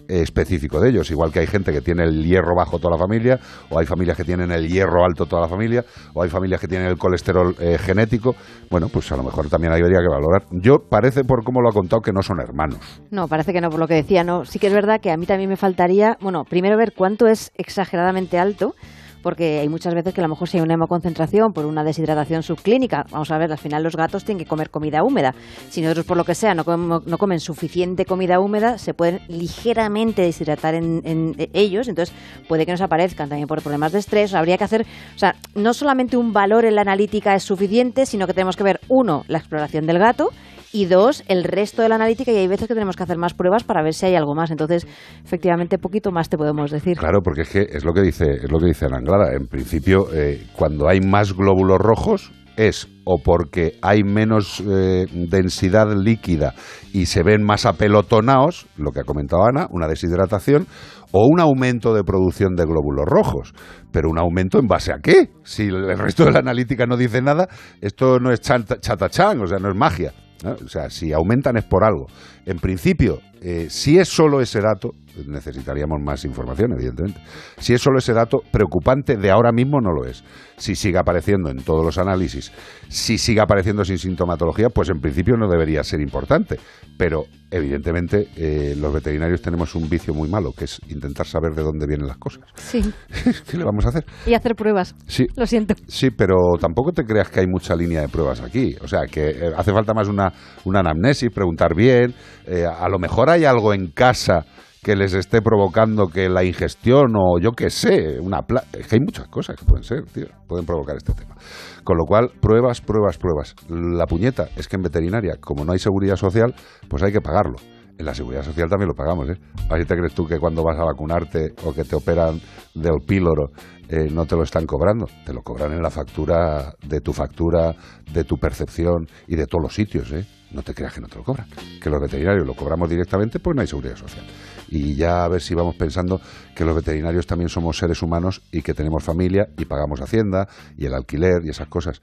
eh, 0.08 0.22
específico 0.22 0.80
de 0.80 0.92
ellos. 0.92 1.10
Igual 1.10 1.32
que 1.32 1.40
hay 1.40 1.48
gente 1.48 1.74
que 1.74 1.82
tiene 1.82 2.04
el 2.04 2.24
hierro 2.26 2.54
bajo 2.56 2.78
toda 2.78 2.92
la 2.96 3.00
familia, 3.00 3.40
o 3.72 3.80
hay 3.80 3.88
familias 3.88 4.18
que 4.18 4.24
tienen 4.24 4.52
el 4.52 4.68
hierro 4.68 5.04
alto 5.04 5.26
toda 5.26 5.42
la 5.42 5.48
familia, 5.48 5.84
o 6.14 6.22
hay 6.22 6.30
familias 6.30 6.62
que 6.62 6.68
tienen 6.68 6.88
el 6.88 7.00
colesterol 7.00 7.56
eh, 7.60 7.80
genético. 7.80 8.36
Bueno, 8.70 8.88
pues 8.88 9.12
a 9.12 9.18
lo 9.18 9.24
mejor 9.24 9.50
también 9.50 9.74
habría 9.74 10.00
que 10.00 10.10
valorar. 10.10 10.44
Yo 10.52 10.76
parece, 10.88 11.24
por 11.24 11.44
cómo 11.44 11.60
lo 11.60 11.70
ha 11.70 11.74
contado, 11.74 12.02
que 12.04 12.12
no 12.12 12.22
son 12.22 12.40
hermanos. 12.40 13.02
No, 13.10 13.28
parece 13.28 13.52
que 13.52 13.62
no, 13.62 13.72
por 13.72 13.80
lo 13.80 13.88
que 13.88 13.96
decía, 13.96 14.24
no. 14.24 14.46
Sí 14.46 14.60
que 14.60 14.68
es 14.68 14.74
verdad 14.74 15.02
que 15.02 15.10
a 15.10 15.18
mí 15.18 15.26
también 15.26 15.50
me 15.50 15.58
faltaría, 15.58 16.18
bueno, 16.22 16.44
primero 16.44 16.78
ver 16.78 16.94
cuánto 16.96 17.26
es 17.26 17.52
exageradamente 17.56 18.38
alto, 18.38 18.76
porque 19.22 19.60
hay 19.60 19.70
muchas 19.70 19.94
veces 19.94 20.14
que 20.14 20.22
a 20.22 20.24
lo 20.24 20.30
mejor 20.30 20.48
si 20.48 20.58
hay 20.58 20.64
una 20.64 20.76
hemoconcentración 20.76 21.54
por 21.54 21.66
una 21.66 21.84
deshidratación 21.84 22.44
subclínica, 22.44 23.06
vamos 23.12 23.32
a 23.32 23.38
ver, 23.38 23.52
al 23.52 23.58
final 23.58 23.84
los 23.84 23.96
gatos 23.96 24.24
tienen 24.24 24.44
que 24.44 24.50
comer 24.50 24.70
comida 24.70 25.04
húmeda. 25.04 25.34
Si 25.70 25.82
nosotros 25.82 26.06
por 26.06 26.18
lo 26.18 26.24
que 26.24 26.36
sea 26.36 26.54
no, 26.54 26.64
no 26.64 27.18
comen 27.18 27.40
suficiente 27.40 28.06
comida 28.06 28.40
húmeda, 28.40 28.78
se 28.78 28.94
pueden 28.94 29.20
ligeramente 29.28 30.22
deshidratar 30.22 30.76
en, 30.76 31.02
en 31.04 31.36
ellos, 31.54 31.88
entonces 31.88 32.16
puede 32.48 32.66
que 32.66 32.72
nos 32.72 32.82
aparezcan 32.82 33.30
también 33.30 33.48
por 33.48 33.62
problemas 33.62 33.92
de 33.92 34.00
estrés. 34.00 34.34
Habría 34.34 34.58
que 34.58 34.64
hacer, 34.64 34.86
o 35.16 35.20
sea, 35.20 35.36
no 35.56 35.74
solamente 35.74 36.18
un 36.18 36.34
valor 36.34 36.66
en 36.66 36.76
la 36.76 36.82
analítica 36.82 37.36
es 37.36 37.44
suficiente, 37.44 38.06
sino 38.06 38.28
que 38.28 38.34
tenemos 38.34 38.56
que 38.56 38.64
ver, 38.64 38.80
uno, 38.88 39.24
la 39.28 39.40
exploración 39.40 39.86
del 39.86 40.00
gato, 40.00 40.30
y 40.72 40.86
dos, 40.86 41.24
el 41.28 41.44
resto 41.44 41.82
de 41.82 41.90
la 41.90 41.96
analítica 41.96 42.32
y 42.32 42.38
hay 42.38 42.48
veces 42.48 42.68
que 42.68 42.74
tenemos 42.74 42.96
que 42.96 43.04
hacer 43.04 43.18
más 43.18 43.34
pruebas 43.34 43.64
para 43.64 43.82
ver 43.82 43.94
si 43.94 44.06
hay 44.06 44.16
algo 44.16 44.36
más. 44.36 44.52
Entonces, 44.52 44.88
efectivamente, 45.24 45.78
poquito 45.78 46.12
más 46.12 46.30
te 46.30 46.38
podemos 46.38 46.72
decir. 46.72 46.98
Claro, 46.98 47.22
porque 47.22 47.42
es 47.42 47.50
que 47.50 47.62
es 47.72 47.84
lo 47.84 47.94
que 47.94 48.02
dice, 48.02 48.26
es 48.44 48.52
lo 48.52 48.60
que 48.60 48.68
dice 48.68 48.86
Ana 48.86 49.02
Clara. 49.02 49.34
En 49.36 49.48
principio, 49.48 50.08
eh, 50.14 50.46
cuando 50.54 50.88
hay 50.88 51.00
más 51.02 51.34
glóbulos 51.34 51.80
rojos 51.80 52.32
es 52.58 52.88
o 53.06 53.20
porque 53.24 53.78
hay 53.82 54.04
menos 54.04 54.62
eh, 54.68 55.06
densidad 55.14 55.96
líquida 55.96 56.56
y 56.92 57.06
se 57.06 57.24
ven 57.24 57.44
más 57.44 57.66
apelotonados, 57.66 58.68
lo 58.76 58.92
que 58.92 59.00
ha 59.00 59.04
comentado 59.04 59.46
Ana, 59.46 59.68
una 59.70 59.88
deshidratación, 59.88 60.68
o 61.12 61.26
un 61.26 61.40
aumento 61.40 61.94
de 61.94 62.04
producción 62.04 62.56
de 62.56 62.66
glóbulos 62.66 63.06
rojos. 63.06 63.54
Pero 63.92 64.10
un 64.10 64.20
aumento 64.20 64.60
en 64.60 64.68
base 64.68 64.92
a 64.92 64.98
qué? 65.02 65.30
Si 65.44 65.68
el 65.68 65.98
resto 65.98 66.26
de 66.26 66.32
la 66.32 66.40
analítica 66.40 66.86
no 66.86 66.98
dice 66.98 67.22
nada, 67.22 67.48
esto 67.80 68.20
no 68.20 68.32
es 68.32 68.42
chatachán, 68.42 69.40
o 69.42 69.48
sea, 69.48 69.60
no 69.60 69.70
es 69.70 69.76
magia. 69.76 70.12
O 70.44 70.68
sea, 70.68 70.90
si 70.90 71.14
aumentan 71.14 71.58
es 71.58 71.64
por 71.64 71.84
algo. 71.84 72.08
En 72.46 72.60
principio, 72.60 73.22
eh, 73.42 73.68
si 73.70 73.98
es 73.98 74.08
solo 74.08 74.42
ese 74.42 74.62
dato, 74.62 74.94
necesitaríamos 75.26 76.00
más 76.04 76.24
información, 76.26 76.74
evidentemente. 76.74 77.20
Si 77.58 77.74
es 77.74 77.82
solo 77.82 78.00
ese 78.00 78.14
dato, 78.14 78.40
preocupante 78.52 79.18
de 79.18 79.32
ahora 79.32 79.52
mismo 79.52 79.80
no 79.82 79.92
lo 79.92 80.06
es. 80.06 80.24
Si 80.58 80.76
sigue 80.76 80.98
apareciendo 80.98 81.50
en 81.50 81.58
todos 81.58 81.86
los 81.86 81.98
análisis, 81.98 82.52
si 82.88 83.18
sigue 83.18 83.42
apareciendo 83.42 83.86
sin 83.86 83.98
sintomatología, 83.98 84.70
pues 84.70 84.90
en 84.90 85.00
principio 85.00 85.36
no 85.38 85.48
debería 85.48 85.84
ser 85.84 86.02
importante. 86.02 86.60
Pero 86.98 87.26
evidentemente 87.52 88.28
eh, 88.36 88.76
los 88.76 88.94
veterinarios 88.94 89.42
tenemos 89.42 89.76
un 89.76 89.88
vicio 89.88 90.14
muy 90.14 90.28
malo, 90.30 90.52
que 90.52 90.66
es 90.66 90.82
intentar 90.90 91.28
saber 91.28 91.54
de 91.54 91.62
dónde 91.64 91.86
vienen 91.86 92.08
las 92.08 92.18
cosas. 92.18 92.44
Sí. 92.56 92.82
¿Qué 93.50 93.58
le 93.58 93.64
vamos 93.64 93.86
a 93.86 93.90
hacer? 93.90 94.06
Y 94.26 94.34
hacer 94.34 94.56
pruebas. 94.56 94.96
Sí. 95.08 95.28
Lo 95.36 95.46
siento. 95.46 95.76
Sí, 95.88 96.10
pero 96.10 96.36
tampoco 96.60 96.92
te 96.92 97.04
creas 97.06 97.30
que 97.30 97.42
hay 97.42 97.48
mucha 97.48 97.76
línea 97.76 98.02
de 98.02 98.10
pruebas 98.10 98.42
aquí. 98.42 98.76
O 98.82 98.88
sea, 98.88 99.02
que 99.10 99.30
eh, 99.30 99.54
hace 99.56 99.72
falta 99.72 99.94
más 99.94 100.08
una, 100.08 100.34
una 100.66 100.80
anamnesis, 100.80 101.30
preguntar 101.34 101.76
bien. 101.76 102.14
eh, 102.48 102.66
a 102.66 102.90
lo 102.90 102.98
mejor 103.00 103.30
hay 103.30 103.46
algo 103.46 103.74
en 103.74 103.88
casa 103.92 104.46
que 104.88 104.96
les 104.96 105.14
esté 105.14 105.42
provocando 105.42 106.08
que 106.08 106.30
la 106.30 106.46
ingestión 106.46 107.14
o 107.18 107.40
yo 107.42 107.52
qué 107.52 107.70
sé, 107.70 108.22
una 108.22 108.44
pla- 108.44 108.64
es 108.72 108.88
que 108.88 108.96
hay 108.96 109.02
muchas 109.02 109.28
cosas 109.28 109.58
que 109.58 109.66
pueden 109.66 109.84
ser, 109.84 110.06
tío, 110.06 110.28
pueden 110.48 110.66
provocar 110.66 110.96
este 110.96 111.12
tema. 111.12 111.36
Con 111.84 111.98
lo 111.98 112.06
cual, 112.06 112.30
pruebas, 112.40 112.80
pruebas, 112.80 113.18
pruebas. 113.18 113.54
La 113.68 114.06
puñeta 114.06 114.48
es 114.56 114.70
que 114.70 114.78
en 114.78 114.84
veterinaria, 114.84 115.34
como 115.42 115.66
no 115.66 115.74
hay 115.74 115.80
seguridad 115.80 116.16
social, 116.16 116.56
pues 116.88 117.04
hay 117.04 117.12
que 117.12 117.20
pagarlo. 117.20 117.58
En 117.98 118.06
la 118.06 118.14
seguridad 118.14 118.44
social 118.44 118.70
también 118.70 118.88
lo 118.88 118.94
pagamos, 118.94 119.28
¿eh? 119.28 119.38
Así 119.70 119.84
te 119.84 119.94
crees 119.98 120.14
tú 120.14 120.26
que 120.26 120.40
cuando 120.40 120.64
vas 120.64 120.80
a 120.80 120.86
vacunarte 120.86 121.54
o 121.66 121.74
que 121.74 121.84
te 121.84 121.98
operan 121.98 122.40
del 122.74 123.02
píloro 123.06 123.50
eh, 123.90 124.08
no 124.10 124.26
te 124.26 124.38
lo 124.38 124.44
están 124.44 124.66
cobrando. 124.66 125.06
Te 125.26 125.34
lo 125.34 125.42
cobran 125.42 125.74
en 125.74 125.82
la 125.82 125.90
factura 125.90 126.74
de 126.88 127.02
tu 127.02 127.12
factura, 127.12 127.76
de 128.14 128.24
tu 128.24 128.38
percepción 128.38 129.06
y 129.28 129.36
de 129.36 129.48
todos 129.48 129.64
los 129.64 129.74
sitios, 129.74 130.10
¿eh? 130.14 130.26
No 130.54 130.62
te 130.62 130.74
creas 130.74 130.94
que 130.94 131.02
no 131.02 131.08
te 131.10 131.18
lo 131.18 131.26
cobran. 131.26 131.48
Que 131.84 131.90
los 131.90 132.00
veterinarios 132.00 132.48
lo 132.48 132.54
cobramos 132.54 132.90
directamente, 132.90 133.40
pues 133.40 133.54
no 133.54 133.62
hay 133.62 133.68
seguridad 133.68 133.98
social. 133.98 134.24
Y 134.70 134.96
ya 134.96 135.24
a 135.24 135.28
ver 135.30 135.42
si 135.42 135.56
vamos 135.56 135.76
pensando 135.76 136.20
que 136.56 136.66
los 136.66 136.76
veterinarios 136.76 137.28
también 137.28 137.50
somos 137.50 137.78
seres 137.78 138.02
humanos 138.02 138.42
y 138.52 138.62
que 138.62 138.74
tenemos 138.74 139.04
familia 139.04 139.48
y 139.58 139.66
pagamos 139.66 140.02
hacienda 140.02 140.48
y 140.78 140.86
el 140.86 140.94
alquiler 140.94 141.46
y 141.46 141.50
esas 141.50 141.68
cosas. 141.68 142.02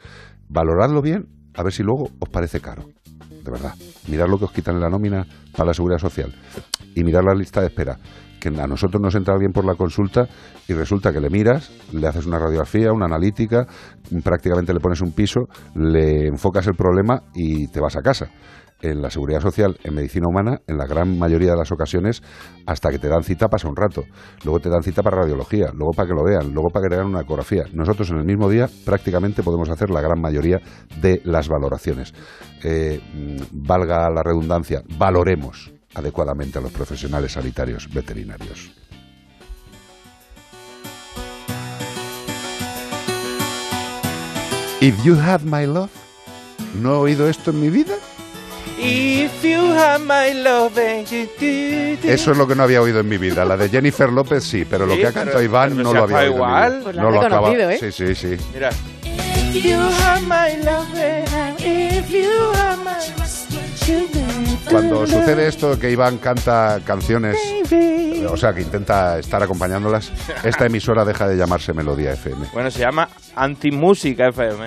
Valoradlo 0.48 1.02
bien, 1.02 1.26
a 1.54 1.62
ver 1.62 1.72
si 1.72 1.82
luego 1.82 2.10
os 2.18 2.28
parece 2.28 2.60
caro. 2.60 2.84
De 3.44 3.50
verdad. 3.50 3.74
Mirad 4.08 4.28
lo 4.28 4.38
que 4.38 4.46
os 4.46 4.52
quitan 4.52 4.76
en 4.76 4.80
la 4.80 4.88
nómina 4.88 5.26
para 5.52 5.66
la 5.68 5.74
seguridad 5.74 5.98
social. 5.98 6.34
Y 6.94 7.04
mirad 7.04 7.22
la 7.24 7.34
lista 7.34 7.60
de 7.60 7.66
espera. 7.66 7.98
Que 8.40 8.48
a 8.48 8.66
nosotros 8.66 9.00
nos 9.00 9.14
entra 9.14 9.34
alguien 9.34 9.52
por 9.52 9.64
la 9.64 9.74
consulta 9.74 10.28
y 10.68 10.74
resulta 10.74 11.12
que 11.12 11.20
le 11.20 11.30
miras, 11.30 11.70
le 11.92 12.06
haces 12.06 12.26
una 12.26 12.38
radiografía, 12.38 12.92
una 12.92 13.06
analítica, 13.06 13.66
prácticamente 14.22 14.74
le 14.74 14.80
pones 14.80 15.00
un 15.00 15.12
piso, 15.12 15.48
le 15.74 16.26
enfocas 16.26 16.66
el 16.66 16.74
problema 16.74 17.22
y 17.34 17.68
te 17.68 17.80
vas 17.80 17.96
a 17.96 18.02
casa. 18.02 18.30
En 18.80 19.00
la 19.00 19.10
seguridad 19.10 19.40
social, 19.40 19.78
en 19.82 19.94
medicina 19.94 20.28
humana, 20.28 20.60
en 20.66 20.76
la 20.76 20.86
gran 20.86 21.18
mayoría 21.18 21.52
de 21.52 21.56
las 21.56 21.72
ocasiones, 21.72 22.22
hasta 22.66 22.90
que 22.90 22.98
te 22.98 23.08
dan 23.08 23.22
cita 23.22 23.48
pasa 23.48 23.68
un 23.68 23.76
rato. 23.76 24.04
Luego 24.44 24.60
te 24.60 24.68
dan 24.68 24.82
cita 24.82 25.02
para 25.02 25.18
radiología, 25.18 25.68
luego 25.72 25.92
para 25.92 26.08
que 26.08 26.14
lo 26.14 26.22
vean, 26.22 26.52
luego 26.52 26.68
para 26.70 26.84
que 26.84 26.88
te 26.90 26.94
hagan 26.96 27.08
una 27.08 27.22
ecografía. 27.22 27.64
Nosotros 27.72 28.10
en 28.10 28.18
el 28.18 28.24
mismo 28.24 28.50
día 28.50 28.68
prácticamente 28.84 29.42
podemos 29.42 29.70
hacer 29.70 29.90
la 29.90 30.02
gran 30.02 30.20
mayoría 30.20 30.60
de 31.00 31.22
las 31.24 31.48
valoraciones. 31.48 32.12
Eh, 32.62 33.00
mm, 33.14 33.66
valga 33.66 34.10
la 34.10 34.22
redundancia, 34.22 34.82
valoremos 34.98 35.72
adecuadamente 35.94 36.58
a 36.58 36.62
los 36.62 36.72
profesionales 36.72 37.32
sanitarios 37.32 37.88
veterinarios. 37.92 38.72
If 44.80 45.02
you 45.02 45.14
had 45.14 45.42
my 45.44 45.64
love, 45.64 45.90
¿no 46.74 46.92
he 46.92 46.98
oído 46.98 47.28
esto 47.28 47.52
en 47.52 47.60
mi 47.60 47.70
vida? 47.70 47.94
If 48.86 49.42
you 49.42 49.72
have 49.72 50.00
my 50.04 50.34
love 50.34 50.76
and 50.78 51.06
you 51.08 51.26
do, 51.40 52.02
do. 52.02 52.08
Eso 52.12 52.32
es 52.32 52.36
lo 52.38 52.46
que 52.46 52.54
no 52.54 52.64
había 52.64 52.82
oído 52.82 53.00
en 53.00 53.08
mi 53.08 53.16
vida. 53.16 53.44
La 53.44 53.56
de 53.56 53.68
Jennifer 53.70 54.10
López 54.10 54.44
sí, 54.44 54.64
pero 54.68 54.84
lo 54.86 54.94
Sí, 54.94 55.00
que 55.00 55.06
ha 55.06 55.10
pero- 55.10 55.24
cantado 55.24 55.42
Iván 55.42 55.70
pero 55.70 55.82
no 55.84 55.92
lo 55.94 56.00
ha 56.00 56.02
había 56.04 56.16
oído. 56.18 56.30
estado 56.34 56.46
en 56.46 56.52
mi 56.52 56.54
vida. 56.54 56.66
igual. 56.68 56.80
Pues 56.82 56.96
lo 56.96 57.02
no 57.02 57.08
ha 57.08 57.10
lo 57.12 57.20
acaba. 57.22 57.50
reconocido, 57.50 57.70
¿eh? 57.70 57.92
Sí, 57.92 58.14
sí, 58.14 58.36
sí. 58.36 58.44
Mira. 58.52 58.70
If 59.54 59.64
you 59.64 59.76
have 59.78 60.22
my 60.22 60.62
love 60.64 60.88
and 60.94 61.60
if 61.60 62.10
you 62.10 62.28
have 62.54 62.78
my 62.84 62.90
Cuando 64.70 65.06
sucede 65.06 65.46
esto 65.46 65.78
que 65.78 65.90
Iván 65.90 66.18
canta 66.18 66.80
canciones, 66.84 67.36
o 68.28 68.36
sea, 68.36 68.52
que 68.52 68.62
intenta 68.62 69.18
estar 69.18 69.42
acompañándolas, 69.42 70.10
esta 70.42 70.66
emisora 70.66 71.04
deja 71.04 71.28
de 71.28 71.36
llamarse 71.36 71.72
Melodía 71.72 72.12
FM. 72.14 72.46
Bueno, 72.52 72.70
se 72.70 72.80
llama 72.80 73.08
Antimúsica 73.36 74.28
FM. 74.28 74.66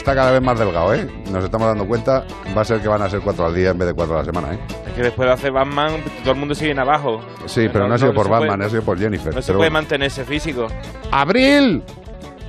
Está 0.00 0.14
cada 0.14 0.32
vez 0.32 0.42
más 0.42 0.58
delgado, 0.58 0.94
¿eh? 0.94 1.06
Nos 1.30 1.44
estamos 1.44 1.66
dando 1.68 1.86
cuenta. 1.86 2.24
Va 2.56 2.62
a 2.62 2.64
ser 2.64 2.80
que 2.80 2.88
van 2.88 3.02
a 3.02 3.08
ser 3.10 3.20
cuatro 3.20 3.46
al 3.46 3.54
día 3.54 3.70
en 3.70 3.78
vez 3.78 3.88
de 3.88 3.94
cuatro 3.94 4.14
a 4.16 4.18
la 4.18 4.24
semana, 4.24 4.54
¿eh? 4.54 4.58
Es 4.88 4.92
que 4.94 5.02
después 5.02 5.26
de 5.28 5.32
hacer 5.34 5.52
Batman, 5.52 6.02
todo 6.22 6.32
el 6.32 6.38
mundo 6.38 6.54
se 6.54 6.64
viene 6.64 6.80
abajo. 6.80 7.20
Sí, 7.46 7.68
pero 7.72 7.86
no, 7.86 7.94
ha 7.94 7.98
sido 7.98 8.12
por 8.14 8.28
Batman, 8.28 8.56
puede- 8.58 8.66
ha 8.66 8.70
sido 8.70 8.82
por 8.82 8.98
Jennifer. 8.98 9.34
No 9.34 9.40
se 9.42 9.48
pero 9.48 9.58
puede 9.58 9.70
bueno. 9.70 9.82
mantener 9.82 10.06
ese 10.08 10.24
físico. 10.24 10.66
¡Abril! 11.10 11.82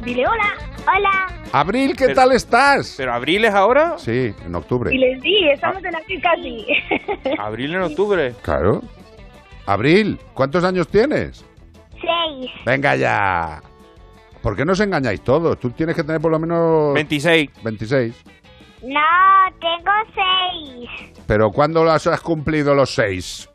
Dile 0.03 0.25
hola, 0.27 0.53
hola. 0.97 1.27
¡Abril, 1.51 1.95
qué 1.95 2.05
Pero- 2.05 2.15
tal 2.15 2.31
estás? 2.31 2.95
¿Pero 2.97 3.13
abril 3.13 3.43
es 3.45 3.53
ahora? 3.53 3.95
Sí, 3.97 4.33
en 4.45 4.55
octubre. 4.55 4.89
les 4.91 5.21
di, 5.21 5.49
estamos 5.49 5.83
en 5.83 5.95
aquí 5.95 6.19
casi. 6.19 6.65
Abril 7.39 7.75
en 7.75 7.81
octubre. 7.81 8.33
Claro. 8.41 8.81
Abril, 9.65 10.17
¿cuántos 10.33 10.63
años 10.63 10.87
tienes? 10.87 11.45
Seis. 11.91 12.49
Venga 12.65 12.95
ya. 12.95 13.61
¿Por 14.41 14.55
qué 14.55 14.65
no 14.65 14.71
os 14.71 14.79
engañáis 14.79 15.21
todos? 15.21 15.59
Tú 15.59 15.69
tienes 15.71 15.95
que 15.95 16.03
tener 16.03 16.19
por 16.19 16.31
lo 16.31 16.39
menos... 16.39 16.93
26. 16.95 17.49
26. 17.63 18.23
No, 18.83 18.99
tengo 19.59 19.91
seis. 20.15 20.89
¿Pero 21.27 21.51
cuándo 21.51 21.83
las 21.85 22.07
has 22.07 22.21
cumplido 22.21 22.73
los 22.73 22.93
seis? 22.93 23.47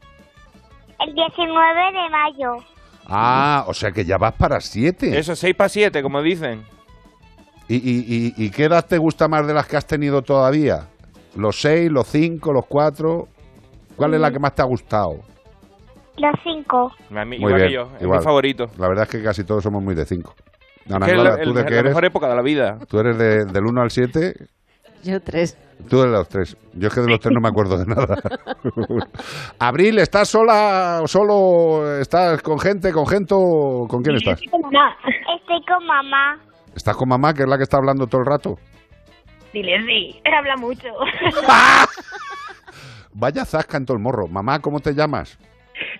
El 1.00 1.12
19 1.14 1.92
de 1.92 2.10
mayo. 2.10 2.64
Ah, 3.06 3.64
o 3.66 3.74
sea 3.74 3.90
que 3.90 4.04
ya 4.04 4.16
vas 4.18 4.34
para 4.34 4.60
siete. 4.60 5.18
Eso, 5.18 5.34
6 5.36 5.54
para 5.56 5.68
7, 5.68 6.02
como 6.02 6.22
dicen. 6.22 6.64
¿Y, 7.68 7.76
y, 7.76 8.04
y, 8.38 8.46
y 8.46 8.50
qué 8.50 8.64
edad 8.64 8.86
te 8.86 8.98
gusta 8.98 9.26
más 9.28 9.44
de 9.46 9.54
las 9.54 9.66
que 9.66 9.76
has 9.76 9.86
tenido 9.86 10.22
todavía? 10.22 10.86
¿Los 11.34 11.60
seis, 11.60 11.90
los 11.90 12.06
cinco, 12.06 12.52
los 12.52 12.64
cuatro? 12.66 13.26
¿Cuál 13.96 14.14
es 14.14 14.20
la 14.20 14.30
que 14.30 14.38
más 14.38 14.54
te 14.54 14.62
ha 14.62 14.66
gustado? 14.66 15.18
Los 16.16 16.32
cinco. 16.42 16.92
A 17.10 17.24
mí- 17.24 17.38
Muy 17.38 17.52
igual 17.52 17.54
bien, 17.56 17.66
que 17.68 17.74
yo, 17.74 17.82
es 17.96 18.02
igual. 18.02 18.18
mi 18.20 18.24
favorito. 18.24 18.64
La 18.78 18.88
verdad 18.88 19.04
es 19.04 19.10
que 19.10 19.22
casi 19.22 19.44
todos 19.44 19.62
somos 19.64 19.82
muy 19.82 19.94
de 19.94 20.04
cinco. 20.06 20.34
Ana 20.90 21.06
Clara, 21.06 21.22
la- 21.22 21.36
¿tú 21.36 21.50
el- 21.50 21.54
de 21.54 21.62
la 21.62 21.66
qué 21.68 21.74
eres? 21.74 21.84
mejor 21.90 22.04
época 22.04 22.28
de 22.28 22.34
la 22.36 22.42
vida. 22.42 22.78
Tú 22.88 22.98
eres 22.98 23.18
de- 23.18 23.44
del 23.46 23.64
1 23.66 23.82
al 23.82 23.90
7, 23.90 24.34
Yo 25.02 25.20
tres. 25.20 25.56
tú 25.88 26.00
de 26.02 26.08
los 26.08 26.28
tres. 26.28 26.56
Yo 26.74 26.88
es 26.88 26.94
que 26.94 27.00
de 27.00 27.08
los 27.08 27.20
tres 27.20 27.32
no 27.34 27.40
me 27.40 27.48
acuerdo 27.48 27.76
de 27.78 27.86
nada. 27.86 28.16
Abril, 29.58 29.98
¿estás 29.98 30.28
sola, 30.28 31.02
solo, 31.06 31.98
estás 31.98 32.40
con 32.42 32.58
gente, 32.60 32.92
con 32.92 33.06
gente 33.06 33.34
o 33.36 33.86
con 33.88 34.02
quién 34.02 34.16
estás? 34.16 34.40
mamá. 34.62 34.96
Estoy 35.38 35.64
con 35.66 35.86
mamá. 35.86 36.38
¿Estás 36.74 36.96
con 36.96 37.08
mamá, 37.08 37.32
que 37.34 37.42
es 37.42 37.48
la 37.48 37.56
que 37.56 37.62
está 37.62 37.78
hablando 37.78 38.06
todo 38.06 38.20
el 38.20 38.26
rato? 38.26 38.58
Dile 39.52 39.80
sí, 39.86 40.20
él 40.24 40.34
habla 40.34 40.56
mucho. 40.56 40.88
Vaya 43.14 43.44
zasca 43.46 43.78
en 43.78 43.86
todo 43.86 43.96
el 43.96 44.02
morro. 44.02 44.28
Mamá, 44.28 44.60
¿cómo 44.60 44.80
te 44.80 44.92
llamas? 44.94 45.38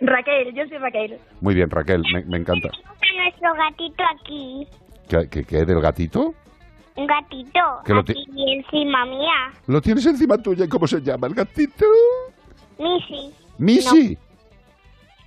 Raquel, 0.01 0.55
yo 0.55 0.67
soy 0.69 0.79
Raquel. 0.79 1.19
Muy 1.41 1.55
bien, 1.55 1.71
Raquel, 1.71 2.03
me, 2.13 2.25
me 2.25 2.39
encanta. 2.39 2.69
Nuestro 3.17 3.55
gatito 3.55 4.03
aquí. 4.15 4.67
¿Qué, 5.09 5.29
qué, 5.31 5.45
qué, 5.45 5.65
del 5.65 5.81
gatito? 5.81 6.35
Un 6.97 7.07
gatito. 7.07 7.61
Que 7.85 7.93
lo 7.93 8.01
aquí 8.01 8.25
encima 8.37 9.05
mía. 9.05 9.53
¿Lo 9.67 9.81
tienes 9.81 10.07
encima 10.07 10.39
tuya 10.39 10.65
y 10.65 10.69
cómo 10.69 10.87
se 10.87 11.01
llama 11.01 11.27
el 11.27 11.35
gatito? 11.35 11.85
Missy. 12.79 13.35
Missy. 13.59 14.19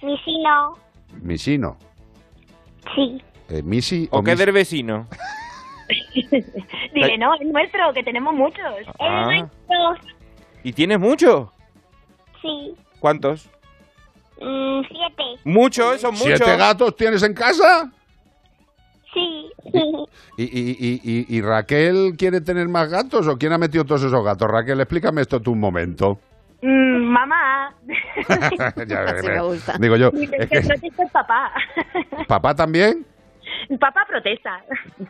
No. 0.02 0.08
Missy 0.10 0.44
no. 0.44 0.78
Missy 1.22 1.58
no. 1.58 1.78
Sí. 2.96 3.22
Eh, 3.50 3.62
Missy 3.64 4.08
¿O 4.12 4.24
qué 4.24 4.32
Missy? 4.32 4.46
del 4.46 4.54
vecino? 4.54 5.08
Dile, 6.94 7.18
no, 7.18 7.34
es 7.36 7.48
nuestro, 7.48 7.94
que 7.94 8.04
tenemos 8.04 8.34
muchos. 8.34 8.64
Ah. 9.00 9.48
¿Y 10.64 10.74
tienes 10.74 11.00
mucho? 11.00 11.52
Sí. 12.42 12.76
¿Cuántos? 13.00 13.50
Mm, 14.42 14.82
siete. 14.88 15.24
Muchos, 15.44 16.02
son 16.02 16.14
muchos. 16.14 16.38
¿Siete 16.38 16.58
gatos 16.58 16.96
tienes 16.96 17.22
en 17.24 17.34
casa? 17.34 17.92
Sí. 19.14 19.50
¿Y, 20.38 20.44
y, 20.44 20.78
y, 20.80 21.02
y- 21.04 21.38
y 21.38 21.42
Raquel 21.42 22.16
quiere 22.18 22.42
tener 22.42 22.68
más 22.70 22.90
gatos 22.90 23.28
o 23.28 23.38
quién 23.38 23.52
ha 23.54 23.58
metido 23.58 23.84
todos 23.86 24.04
esos 24.04 24.24
gatos? 24.24 24.48
Raquel, 24.50 24.80
explícame 24.80 25.22
esto 25.22 25.42
tú 25.42 25.52
un 25.52 25.60
momento. 25.60 26.20
Mm, 26.62 27.04
mamá. 27.12 27.74
Ya, 28.88 29.02
Así 29.04 29.28
me 29.28 29.42
gusta. 29.42 29.78
Digo 29.80 29.96
yo, 29.98 30.10
es 30.14 30.50
que 30.80 30.90
papá. 31.12 31.52
¿papá 32.28 32.56
también? 32.56 33.06
papá 33.80 34.02
protesta. 34.08 34.62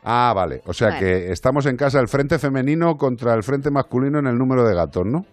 Ah, 0.03 0.33
vale. 0.35 0.61
O 0.65 0.73
sea 0.73 0.87
Bueno. 0.89 0.99
que 1.01 1.31
estamos 1.31 1.65
en 1.65 1.77
casa 1.77 1.99
el 1.99 2.07
frente 2.07 2.39
femenino 2.39 2.97
contra 2.97 3.33
el 3.33 3.43
frente 3.43 3.69
masculino 3.69 4.19
en 4.19 4.27
el 4.27 4.37
número 4.37 4.63
de 4.67 4.73
gatos, 4.75 5.05
¿no? 5.05 5.25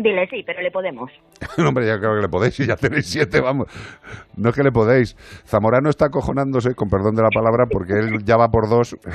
Dile 0.00 0.28
sí, 0.30 0.44
pero 0.46 0.62
le 0.62 0.70
podemos. 0.70 1.10
No, 1.58 1.70
Hombre, 1.70 1.84
ya 1.86 1.98
creo 1.98 2.14
que 2.14 2.22
le 2.22 2.28
podéis 2.28 2.60
y 2.60 2.66
ya 2.66 2.76
tenéis 2.76 3.06
siete, 3.06 3.40
vamos. 3.40 3.66
No 4.36 4.50
es 4.50 4.54
que 4.54 4.62
le 4.62 4.70
podéis. 4.70 5.16
Zamorano 5.44 5.90
está 5.90 6.06
acojonándose, 6.06 6.74
con 6.76 6.88
perdón 6.88 7.16
de 7.16 7.22
la 7.22 7.30
palabra, 7.30 7.66
porque 7.68 7.94
él 7.94 8.22
ya 8.24 8.36
va 8.36 8.46
por 8.48 8.68
dos. 8.68 8.96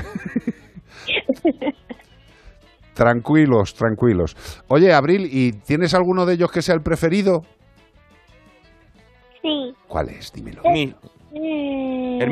tranquilos, 2.94 3.74
tranquilos. 3.76 4.36
Oye, 4.68 4.94
Abril, 4.94 5.30
¿y 5.32 5.54
tienes 5.54 5.94
alguno 5.94 6.26
de 6.26 6.34
ellos 6.34 6.52
que 6.52 6.62
sea 6.62 6.76
el 6.76 6.82
preferido? 6.82 7.44
Sí. 9.42 9.74
¿Cuál 9.88 10.10
es? 10.10 10.34
Dímelo. 10.34 10.64
Mi- 10.66 10.94
Mm, 11.36 12.22
el 12.22 12.30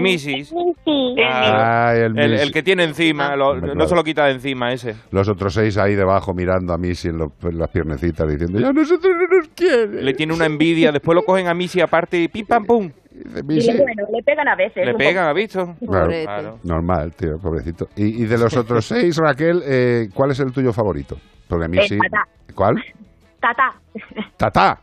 el 2.19 2.33
el, 2.39 2.51
que 2.51 2.61
tiene 2.61 2.83
encima, 2.83 3.35
lo- 3.35 3.55
no 3.55 3.61
claro. 3.73 3.87
se 3.87 3.95
lo 3.95 4.03
quita 4.03 4.25
de 4.25 4.33
encima 4.33 4.71
ese. 4.71 4.95
Los 5.11 5.27
otros 5.27 5.53
seis 5.53 5.77
ahí 5.77 5.95
debajo 5.95 6.33
mirando 6.33 6.73
a 6.73 6.77
Missy 6.77 7.09
en, 7.09 7.17
los- 7.17 7.31
en 7.43 7.57
las 7.57 7.69
piernecitas 7.69 8.27
diciendo, 8.27 8.59
ya 8.59 8.71
nosotros 8.71 9.13
no 9.15 9.37
nos 9.37 9.47
quieren. 9.49 10.05
Le 10.05 10.13
tiene 10.13 10.33
una 10.33 10.45
envidia, 10.45 10.91
después 10.91 11.15
lo 11.15 11.23
cogen 11.23 11.47
a 11.47 11.53
Missy 11.53 11.81
aparte 11.81 12.17
y 12.17 12.27
pim 12.27 12.45
pam 12.45 12.65
pum. 12.65 12.91
Bueno, 13.43 13.61
le 14.11 14.23
pegan 14.23 14.47
a 14.47 14.55
veces. 14.55 14.85
Le 14.85 14.93
pegan. 14.93 15.27
¿has 15.27 15.35
visto? 15.35 15.75
Claro, 15.87 16.09
Claro. 16.09 16.59
normal, 16.63 17.13
tío, 17.15 17.37
pobrecito. 17.41 17.87
Y, 17.95 18.23
y 18.23 18.25
de 18.25 18.37
los 18.37 18.55
otros 18.55 18.85
seis, 18.85 19.17
Raquel, 19.17 19.61
eh, 19.65 20.07
¿cuál 20.13 20.31
es 20.31 20.39
el 20.39 20.51
tuyo 20.51 20.73
favorito? 20.73 21.17
Porque 21.47 21.65
a 21.65 21.67
mí 21.67 21.77
El 21.77 21.87
sí. 21.87 21.97
Tata. 21.97 22.27
¿Cuál? 22.55 22.75
Tata. 23.39 23.71
Tata. 24.37 24.79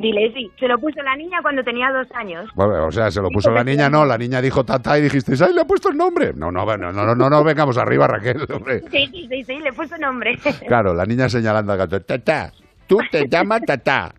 Dile 0.00 0.32
sí. 0.32 0.50
Se 0.58 0.66
lo 0.66 0.78
puso 0.78 1.02
la 1.02 1.14
niña 1.14 1.38
cuando 1.42 1.62
tenía 1.62 1.90
dos 1.92 2.08
años. 2.14 2.48
Bueno, 2.54 2.86
o 2.86 2.90
sea, 2.90 3.10
se 3.10 3.20
lo 3.20 3.28
puso 3.28 3.50
la 3.50 3.62
niña, 3.62 3.90
no, 3.90 4.06
la 4.06 4.16
niña 4.16 4.40
dijo 4.40 4.64
Tata 4.64 4.98
y 4.98 5.02
dijisteis, 5.02 5.42
¡ay, 5.42 5.52
le 5.52 5.60
ha 5.60 5.64
puesto 5.64 5.90
el 5.90 5.96
nombre! 5.96 6.32
No, 6.34 6.50
no, 6.50 6.64
no, 6.64 6.90
no, 6.90 7.04
no, 7.04 7.14
no, 7.14 7.28
no 7.28 7.44
vengamos 7.44 7.76
arriba, 7.76 8.06
Raquel, 8.06 8.38
hombre. 8.50 8.80
Sí, 8.90 9.06
sí, 9.12 9.28
sí, 9.28 9.44
sí, 9.44 9.58
le 9.60 9.72
puso 9.72 9.96
nombre. 9.98 10.36
Claro, 10.66 10.94
la 10.94 11.04
niña 11.04 11.28
señalando 11.28 11.72
al 11.72 11.78
gato, 11.78 12.00
Tata, 12.00 12.52
tú 12.86 12.98
te 13.10 13.26
llamas 13.28 13.62
Tata. 13.66 14.14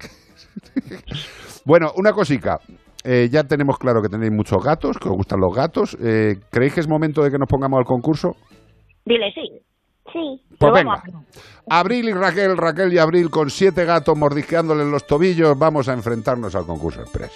bueno, 1.66 1.92
una 1.96 2.12
cosica. 2.12 2.60
Eh, 3.04 3.30
ya 3.32 3.44
tenemos 3.44 3.80
claro 3.80 4.02
que 4.02 4.10
tenéis 4.10 4.32
muchos 4.32 4.64
gatos, 4.64 4.98
que 5.00 5.10
os 5.10 5.16
gustan 5.16 5.40
los 5.40 5.56
gatos. 5.56 5.98
Eh, 6.00 6.36
¿Creéis 6.52 6.76
que 6.76 6.80
es 6.82 6.88
momento 6.88 7.24
de 7.24 7.32
que 7.32 7.38
nos 7.40 7.48
pongamos 7.50 7.80
al 7.80 7.86
concurso? 7.86 8.36
Dile 9.06 9.32
sí. 9.34 9.71
Sí. 10.12 10.42
Pues 10.58 10.74
venga. 10.74 11.02
Abril 11.70 12.10
y 12.10 12.14
Raquel, 12.14 12.58
Raquel 12.58 12.92
y 12.94 12.98
Abril 12.98 13.30
con 13.30 13.50
siete 13.50 13.86
gatos 13.86 14.18
mordisqueándole 14.18 14.84
los 14.86 15.06
tobillos, 15.08 15.58
vamos 15.58 15.88
a 15.88 15.94
enfrentarnos 15.94 16.54
al 16.56 16.66
concurso 16.66 17.02
express. 17.02 17.32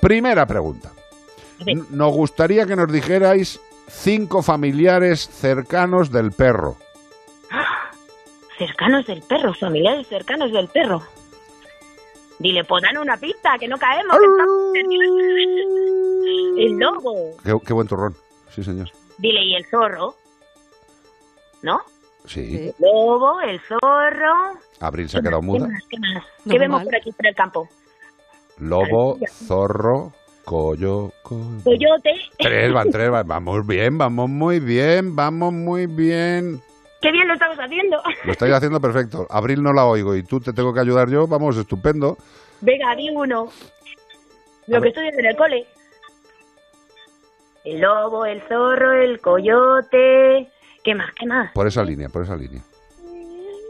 Primera 0.00 0.46
pregunta. 0.46 0.90
N- 1.66 1.84
Nos 1.90 2.12
gustaría 2.12 2.66
que 2.66 2.76
nos 2.76 2.90
dijerais 2.92 3.60
cinco 3.88 4.42
familiares 4.42 5.28
cercanos 5.28 6.10
del 6.12 6.32
perro. 6.32 6.76
Cercanos 8.58 9.06
del 9.06 9.22
perro, 9.22 9.54
familiares 9.54 10.06
cercanos 10.08 10.52
del 10.52 10.68
perro. 10.68 11.02
Dile, 12.38 12.64
pues 12.64 12.82
dan 12.82 12.98
una 12.98 13.16
pista, 13.16 13.56
que 13.58 13.66
no 13.68 13.78
caemos. 13.78 14.16
que 14.18 14.26
estamos- 14.26 14.72
El 16.58 16.72
lobo. 16.78 17.36
Qué, 17.42 17.56
qué 17.66 17.72
buen 17.72 17.88
turrón. 17.88 18.14
Sí, 18.54 18.62
señor. 18.62 18.88
Dile, 19.18 19.42
y 19.44 19.54
el 19.54 19.64
zorro. 19.66 20.16
¿No? 21.62 21.80
Sí. 22.24 22.56
El 22.68 22.74
lobo, 22.78 23.40
el 23.40 23.60
zorro. 23.60 24.58
Abril 24.80 25.08
se 25.08 25.18
ha 25.18 25.20
¿Qué 25.20 25.28
quedado 25.28 25.42
muda. 25.42 25.66
¿Qué 25.66 25.72
más? 25.72 25.84
¿Qué, 25.88 25.98
más? 25.98 26.24
¿Qué 26.48 26.58
vemos 26.58 26.84
por 26.84 26.94
aquí, 26.94 27.12
por 27.12 27.26
el 27.26 27.34
campo? 27.34 27.68
Lobo, 28.58 29.18
zorro, 29.28 30.12
collo, 30.44 31.12
collo. 31.22 31.62
Coyote. 31.64 32.14
Tres, 32.38 32.72
van 32.72 32.90
tres, 32.90 33.10
van. 33.10 33.26
Vamos 33.26 33.66
bien, 33.66 33.98
vamos 33.98 34.28
muy 34.28 34.60
bien, 34.60 35.16
vamos 35.16 35.52
muy 35.52 35.86
bien. 35.86 36.62
Qué 37.00 37.10
bien 37.10 37.26
lo 37.26 37.34
estamos 37.34 37.58
haciendo. 37.58 38.00
Lo 38.24 38.32
estáis 38.32 38.52
haciendo 38.54 38.80
perfecto. 38.80 39.26
Abril 39.28 39.60
no 39.60 39.72
la 39.72 39.86
oigo 39.86 40.14
y 40.14 40.22
tú 40.22 40.38
te 40.38 40.52
tengo 40.52 40.72
que 40.72 40.80
ayudar 40.80 41.08
yo. 41.10 41.26
Vamos, 41.26 41.56
estupendo. 41.56 42.16
Venga, 42.60 42.94
di 42.94 43.10
uno. 43.10 43.48
Lo 44.68 44.80
que 44.80 44.88
estoy 44.88 45.08
en 45.08 45.26
el 45.26 45.36
cole. 45.36 45.66
El 47.64 47.80
lobo, 47.80 48.24
el 48.24 48.40
zorro, 48.42 48.92
el 48.92 49.20
coyote. 49.20 50.48
¿Qué 50.84 50.94
más? 50.94 51.10
¿Qué 51.18 51.26
más? 51.26 51.52
Por 51.52 51.66
esa 51.66 51.82
línea, 51.84 52.08
por 52.08 52.22
esa 52.22 52.36
línea. 52.36 52.62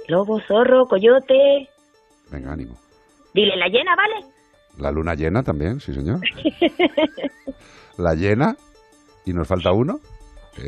Lobo, 0.08 0.40
zorro, 0.40 0.86
coyote. 0.86 1.68
Venga, 2.30 2.52
ánimo. 2.52 2.76
Dile 3.34 3.56
la 3.56 3.68
llena, 3.68 3.94
¿vale? 3.96 4.26
La 4.78 4.90
luna 4.90 5.14
llena 5.14 5.42
también, 5.42 5.80
sí, 5.80 5.92
señor. 5.92 6.20
La 7.98 8.14
llena. 8.14 8.56
¿Y 9.26 9.32
nos 9.32 9.46
falta 9.46 9.70
uno? 9.72 10.00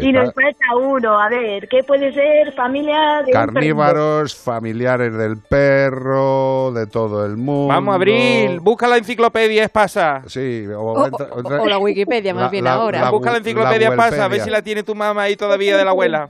Y 0.01 0.13
nos 0.13 0.33
falta 0.33 0.77
uno. 0.81 1.19
A 1.21 1.29
ver, 1.29 1.69
¿qué 1.69 1.83
puede 1.85 2.13
ser? 2.13 2.53
Familia 2.55 3.23
de 3.25 3.33
Carnívoros, 3.33 4.35
familiares 4.35 5.13
del 5.13 5.39
perro, 5.39 6.73
de 6.73 6.87
todo 6.87 7.25
el 7.27 7.37
mundo. 7.37 7.69
Vamos, 7.75 7.95
Abril, 7.95 8.61
busca 8.61 8.89
la 8.89 8.97
enciclopedia 8.97 9.65
Espasa. 9.65 10.23
Sí, 10.27 10.67
o, 10.69 10.81
O, 10.81 11.07
o- 11.09 11.63
o 11.63 11.67
la 11.69 11.79
Wikipedia, 11.79 12.33
más 12.35 12.45
La- 12.45 12.49
bien 12.51 12.65
la- 12.65 12.73
ahora. 12.75 13.01
la- 13.03 13.11
Busca 13.11 13.31
la 13.31 13.39
enciclopedia 13.39 13.89
la 13.91 13.95
Espasa, 13.95 14.25
a 14.25 14.29
ver 14.29 14.41
si 14.41 14.51
la 14.51 14.63
tiene 14.63 14.83
tu 14.83 14.95
mamá 14.95 15.23
ahí 15.23 15.37
todavía 15.37 15.77
de 15.77 15.85
la 15.85 15.91
abuela. 15.91 16.27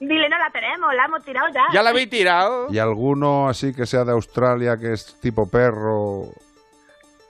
Dile, 0.00 0.30
no 0.30 0.38
la 0.38 0.50
tenemos, 0.50 0.94
la 0.94 1.04
hemos 1.04 1.22
tirado 1.22 1.48
ya. 1.52 1.62
¿Ya 1.74 1.82
la 1.82 1.90
habéis 1.90 2.08
tirado? 2.08 2.68
¿Y 2.72 2.78
alguno 2.78 3.50
así 3.50 3.74
que 3.74 3.84
sea 3.84 4.02
de 4.04 4.12
Australia, 4.12 4.78
que 4.78 4.94
es 4.94 5.18
tipo 5.20 5.46
perro? 5.46 6.28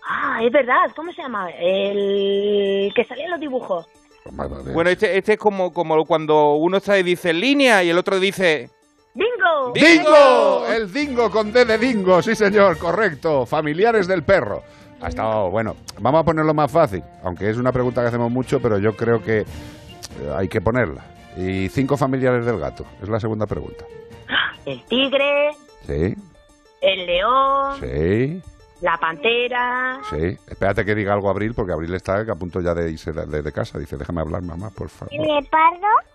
Ah, 0.08 0.38
es 0.42 0.52
verdad. 0.52 0.78
¿Cómo 0.94 1.12
se 1.12 1.20
llama? 1.22 1.50
El 1.50 2.92
que 2.94 3.04
salía 3.04 3.24
en 3.24 3.30
los 3.32 3.40
dibujos. 3.40 3.86
Bueno, 4.72 4.90
este, 4.90 5.16
este 5.16 5.32
es 5.34 5.38
como, 5.38 5.72
como 5.72 6.04
cuando 6.04 6.54
uno 6.54 6.76
está 6.78 6.98
y 6.98 7.02
dice 7.02 7.32
línea 7.32 7.82
y 7.82 7.90
el 7.90 7.98
otro 7.98 8.20
dice... 8.20 8.70
¡Dingo! 9.14 9.72
¡Dingo! 9.74 10.66
El 10.68 10.92
dingo 10.92 11.30
con 11.30 11.52
D 11.52 11.64
de 11.64 11.78
dingo, 11.78 12.22
sí 12.22 12.36
señor, 12.36 12.78
correcto. 12.78 13.44
Familiares 13.44 14.06
del 14.06 14.22
perro. 14.22 14.62
Ha 15.00 15.08
estado, 15.08 15.50
bueno, 15.50 15.76
vamos 15.98 16.20
a 16.20 16.24
ponerlo 16.24 16.52
más 16.52 16.70
fácil, 16.70 17.02
aunque 17.24 17.48
es 17.48 17.56
una 17.56 17.72
pregunta 17.72 18.02
que 18.02 18.08
hacemos 18.08 18.30
mucho, 18.30 18.60
pero 18.60 18.78
yo 18.78 18.94
creo 18.94 19.22
que 19.22 19.38
eh, 19.40 19.46
hay 20.36 20.46
que 20.46 20.60
ponerla. 20.60 21.04
Y 21.36 21.68
cinco 21.70 21.96
familiares 21.96 22.44
del 22.44 22.58
gato, 22.58 22.84
es 23.02 23.08
la 23.08 23.18
segunda 23.18 23.46
pregunta. 23.46 23.84
El 24.66 24.84
tigre, 24.84 25.52
Sí, 25.86 26.14
el 26.82 27.06
león, 27.06 27.80
sí, 27.80 28.42
la 28.80 28.96
pantera. 28.98 30.00
sí. 30.08 30.36
Espérate 30.46 30.84
que 30.84 30.94
diga 30.94 31.12
algo 31.12 31.28
Abril, 31.30 31.54
porque 31.54 31.72
Abril 31.72 31.94
está 31.94 32.20
a 32.20 32.34
punto 32.34 32.60
ya 32.60 32.74
de 32.74 32.90
irse 32.90 33.12
de, 33.12 33.42
de 33.42 33.52
casa. 33.52 33.78
Dice, 33.78 33.96
déjame 33.96 34.20
hablar, 34.20 34.42
mamá, 34.42 34.70
por 34.70 34.88
favor. 34.88 35.12
¿El? 35.12 35.26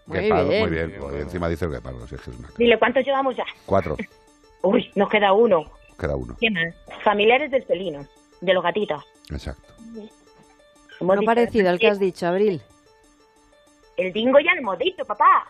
Guepardo, 0.08 0.46
muy 0.52 0.70
bien. 0.70 0.96
Pues 1.00 1.16
encima 1.24 1.50
dice 1.50 1.66
el 1.66 1.72
guepardo, 1.72 2.08
si 2.08 2.16
es 2.16 2.22
que 2.22 2.32
es 2.32 2.38
una... 2.38 2.50
Dile, 2.58 2.78
¿cuántos 2.80 3.06
llevamos 3.06 3.36
ya? 3.36 3.46
Cuatro, 3.66 3.96
Uy, 4.64 4.92
nos 4.96 5.10
queda 5.10 5.32
uno. 5.34 5.64
queda 6.00 6.16
uno. 6.16 6.36
¿Qué 6.40 6.50
más? 6.50 6.74
Familiares 7.04 7.52
del 7.52 7.64
felino, 7.66 8.06
de 8.42 8.54
los 8.54 8.64
gatitos. 8.64 9.04
Exacto. 9.30 9.74
Uno 11.00 11.22
parecido 11.24 11.70
al 11.70 11.78
que 11.78 11.88
has 11.88 12.00
dicho, 12.00 12.26
Abril. 12.26 12.62
El 13.98 14.12
dingo 14.12 14.40
ya 14.40 14.54
lo 14.56 14.60
hemos 14.60 14.78
dicho, 14.78 15.06
papá. 15.06 15.48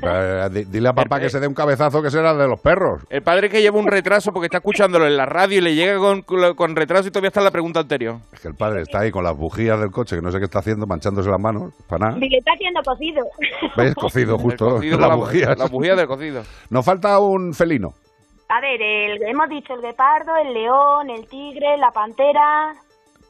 Pero, 0.00 0.48
Dile 0.50 0.88
a 0.88 0.92
papá 0.92 1.18
que 1.18 1.28
se 1.28 1.40
dé 1.40 1.48
un 1.48 1.54
cabezazo 1.54 2.00
que 2.00 2.10
será 2.10 2.32
de 2.34 2.46
los 2.46 2.60
perros. 2.60 3.02
El 3.10 3.22
padre 3.22 3.50
que 3.50 3.60
lleva 3.60 3.78
un 3.78 3.88
retraso 3.88 4.32
porque 4.32 4.46
está 4.46 4.58
escuchándolo 4.58 5.06
en 5.06 5.16
la 5.16 5.26
radio 5.26 5.58
y 5.58 5.60
le 5.62 5.74
llega 5.74 5.98
con, 5.98 6.22
con 6.22 6.76
retraso 6.76 7.08
y 7.08 7.10
todavía 7.10 7.28
está 7.28 7.40
en 7.40 7.44
la 7.44 7.50
pregunta 7.50 7.80
anterior. 7.80 8.18
Es 8.32 8.38
que 8.40 8.48
el 8.48 8.54
padre 8.54 8.82
está 8.82 9.00
ahí 9.00 9.10
con 9.10 9.24
las 9.24 9.36
bujías 9.36 9.80
del 9.80 9.90
coche, 9.90 10.14
que 10.16 10.22
no 10.22 10.30
sé 10.30 10.38
qué 10.38 10.44
está 10.44 10.60
haciendo, 10.60 10.86
manchándose 10.86 11.28
las 11.28 11.40
manos, 11.40 11.72
para 11.88 12.06
nada. 12.06 12.20
Dile, 12.20 12.38
está 12.38 12.52
haciendo 12.52 12.80
cocido. 12.84 13.24
¿Ves? 13.76 13.94
Cocido 13.96 14.38
justo, 14.38 14.66
El 14.68 14.74
cocido 14.74 14.98
las 14.98 15.08
la- 15.08 15.14
bujías. 15.16 15.58
la 15.58 15.66
bujía 15.66 15.96
del 15.96 16.06
cocido. 16.06 16.42
Nos 16.70 16.84
falta 16.84 17.18
un 17.18 17.52
felino. 17.52 17.94
A 18.48 18.60
ver, 18.60 18.80
el, 18.80 19.22
hemos 19.24 19.48
dicho 19.48 19.74
el 19.74 19.80
guepardo, 19.80 20.36
el 20.36 20.52
león, 20.54 21.10
el 21.10 21.26
tigre, 21.26 21.76
la 21.78 21.90
pantera. 21.90 22.74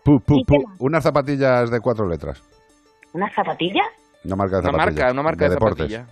Pu, 0.05 0.20
pu, 0.20 0.38
¿Y 0.40 0.44
pu. 0.44 0.57
Unas 0.80 1.05
zapatillas 1.05 1.70
de 1.70 1.80
cuatro 1.80 2.07
letras. 2.07 2.42
¿Una 3.14 3.30
zapatilla? 3.32 3.82
Una 4.24 4.36
marca 4.36 4.56
de 4.56 4.62
Una 4.62 4.70
zapatillas. 4.72 4.94
marca, 4.96 5.12
una 5.12 5.22
marca 5.22 5.44
de, 5.44 5.50
deportes. 5.50 5.90
zapatilla. 5.90 6.06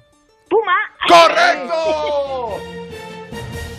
¡Puma! 0.49 0.77
¡Correcto! 1.09 2.57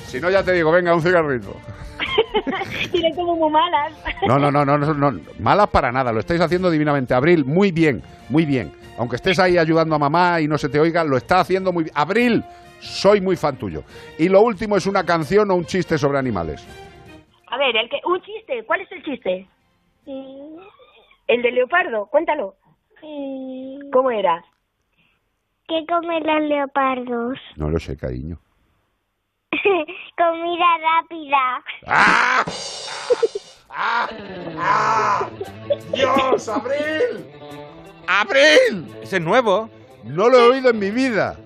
Si 0.08 0.20
no, 0.20 0.30
ya 0.30 0.44
te 0.44 0.54
digo, 0.54 0.72
venga, 0.72 0.94
un 0.96 1.02
cigarrito. 1.02 1.56
Tiene 2.92 3.16
como 3.16 3.36
muy 3.36 3.52
malas. 3.52 3.94
No, 4.28 4.38
no, 4.40 4.52
no, 4.52 4.66
no, 4.66 4.78
no, 4.78 4.94
no, 4.94 5.20
malas 5.40 5.68
para 5.70 5.92
nada, 5.92 6.12
lo 6.12 6.20
estáis 6.20 6.42
haciendo 6.42 6.70
divinamente. 6.70 7.14
Abril, 7.14 7.46
muy 7.46 7.72
bien, 7.72 8.02
muy 8.30 8.46
bien. 8.46 8.72
Aunque 8.98 9.16
estés 9.18 9.40
ahí 9.40 9.58
ayudando 9.58 9.96
a 9.96 10.00
mamá 10.00 10.42
y 10.42 10.48
no 10.48 10.58
se 10.58 10.70
te 10.70 10.80
oiga, 10.80 11.04
lo 11.04 11.18
está 11.18 11.40
haciendo 11.40 11.72
muy 11.72 11.86
bien. 11.86 11.94
Abril, 11.98 12.44
soy 12.80 13.22
muy 13.22 13.36
fan 13.36 13.58
tuyo. 13.58 13.84
Y 14.18 14.28
lo 14.30 14.42
último 14.42 14.76
es 14.78 14.86
una 14.86 15.06
canción 15.06 15.50
o 15.52 15.56
un 15.56 15.66
chiste 15.66 15.98
sobre 15.98 16.20
animales. 16.20 16.66
A 17.48 17.58
ver, 17.58 17.76
el 17.76 17.90
que, 17.90 17.98
un 18.06 18.22
chiste. 18.22 18.64
¿Cuál 18.66 18.82
es 18.82 18.92
el 18.92 19.04
chiste? 19.04 19.48
El 21.28 21.42
del 21.42 21.56
leopardo. 21.56 22.08
Cuéntalo. 22.08 22.56
¿Cómo 23.92 24.12
era? 24.12 24.44
¿Qué 25.68 25.86
comen 25.88 26.24
los 26.26 26.42
leopardos? 26.50 27.38
No 27.56 27.70
lo 27.70 27.80
sé, 27.80 27.98
cariño. 27.98 28.38
Comida 30.18 30.66
rápida. 30.82 31.64
¡Ah! 33.74 35.30
¡Dios, 35.94 36.50
Abril! 36.50 37.26
¡Abril! 38.08 38.86
Ese 39.02 39.18
es 39.18 39.22
nuevo. 39.22 39.70
No 40.04 40.30
lo 40.30 40.38
he 40.40 40.50
oído 40.50 40.70
en 40.72 40.80
mi 40.80 40.92
vida. 40.92 41.38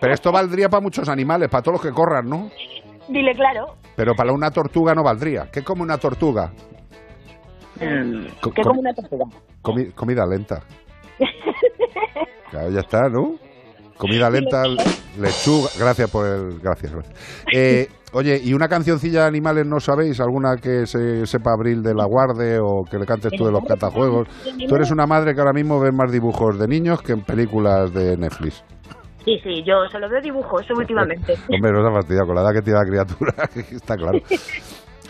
Pero 0.00 0.14
esto 0.14 0.32
valdría 0.32 0.68
para 0.68 0.80
muchos 0.80 1.08
animales, 1.08 1.48
para 1.48 1.62
todos 1.62 1.74
los 1.74 1.82
que 1.82 1.92
corran, 1.94 2.28
¿no? 2.28 2.50
Dile 3.08 3.34
claro. 3.34 3.76
Pero 3.94 4.14
para 4.14 4.32
una 4.32 4.50
tortuga 4.50 4.94
no 4.94 5.02
valdría. 5.02 5.50
¿Qué 5.52 5.62
come 5.62 5.82
una 5.82 5.98
tortuga? 5.98 6.50
¿Qué 7.78 8.30
com- 8.40 8.52
como 8.62 8.80
una 8.80 8.94
tortuga? 8.94 9.24
Comi- 9.66 9.92
comida 9.94 10.24
lenta. 10.26 10.60
Claro, 12.50 12.70
ya 12.70 12.80
está, 12.80 13.08
¿no? 13.08 13.34
Comida 13.98 14.30
lenta, 14.30 14.62
lechuga. 15.18 15.68
Gracias 15.78 16.10
por 16.10 16.26
el. 16.26 16.60
Gracias, 16.60 16.92
gracias. 16.92 17.14
Eh, 17.52 17.88
oye, 18.12 18.40
¿y 18.42 18.52
una 18.54 18.68
cancioncilla 18.68 19.22
de 19.22 19.26
animales 19.28 19.66
no 19.66 19.80
sabéis? 19.80 20.20
¿Alguna 20.20 20.56
que 20.56 20.86
se 20.86 21.26
sepa 21.26 21.52
Abril 21.52 21.82
de 21.82 21.94
la 21.94 22.04
Guarde 22.04 22.58
o 22.60 22.84
que 22.88 22.98
le 22.98 23.04
cantes 23.06 23.32
tú 23.36 23.46
de 23.46 23.52
los 23.52 23.64
catajuegos? 23.64 24.28
Tú 24.68 24.76
eres 24.76 24.90
una 24.90 25.06
madre 25.06 25.34
que 25.34 25.40
ahora 25.40 25.52
mismo 25.52 25.80
ve 25.80 25.90
más 25.92 26.12
dibujos 26.12 26.58
de 26.58 26.68
niños 26.68 27.02
que 27.02 27.12
en 27.12 27.22
películas 27.22 27.92
de 27.92 28.16
Netflix. 28.16 28.62
Sí, 29.24 29.40
sí, 29.42 29.64
yo 29.66 29.74
solo 29.90 30.08
veo 30.08 30.20
dibujos 30.22 30.64
últimamente. 30.76 31.34
Hombre, 31.52 31.72
no 31.72 31.82
se 31.82 31.88
ha 31.88 31.92
fastidiado 31.94 32.26
con 32.26 32.36
la 32.36 32.42
edad 32.42 32.52
que 32.52 32.62
tiene 32.62 32.78
la 32.78 32.84
criatura, 32.86 33.34
está 33.72 33.96
claro. 33.96 34.18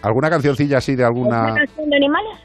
¿Alguna 0.02 0.30
cancioncilla 0.30 0.78
así 0.78 0.94
de 0.96 1.04
alguna.? 1.04 1.42
¿Una 1.52 1.54
canción 1.54 1.90
de 1.90 1.96
animales? 1.96 2.38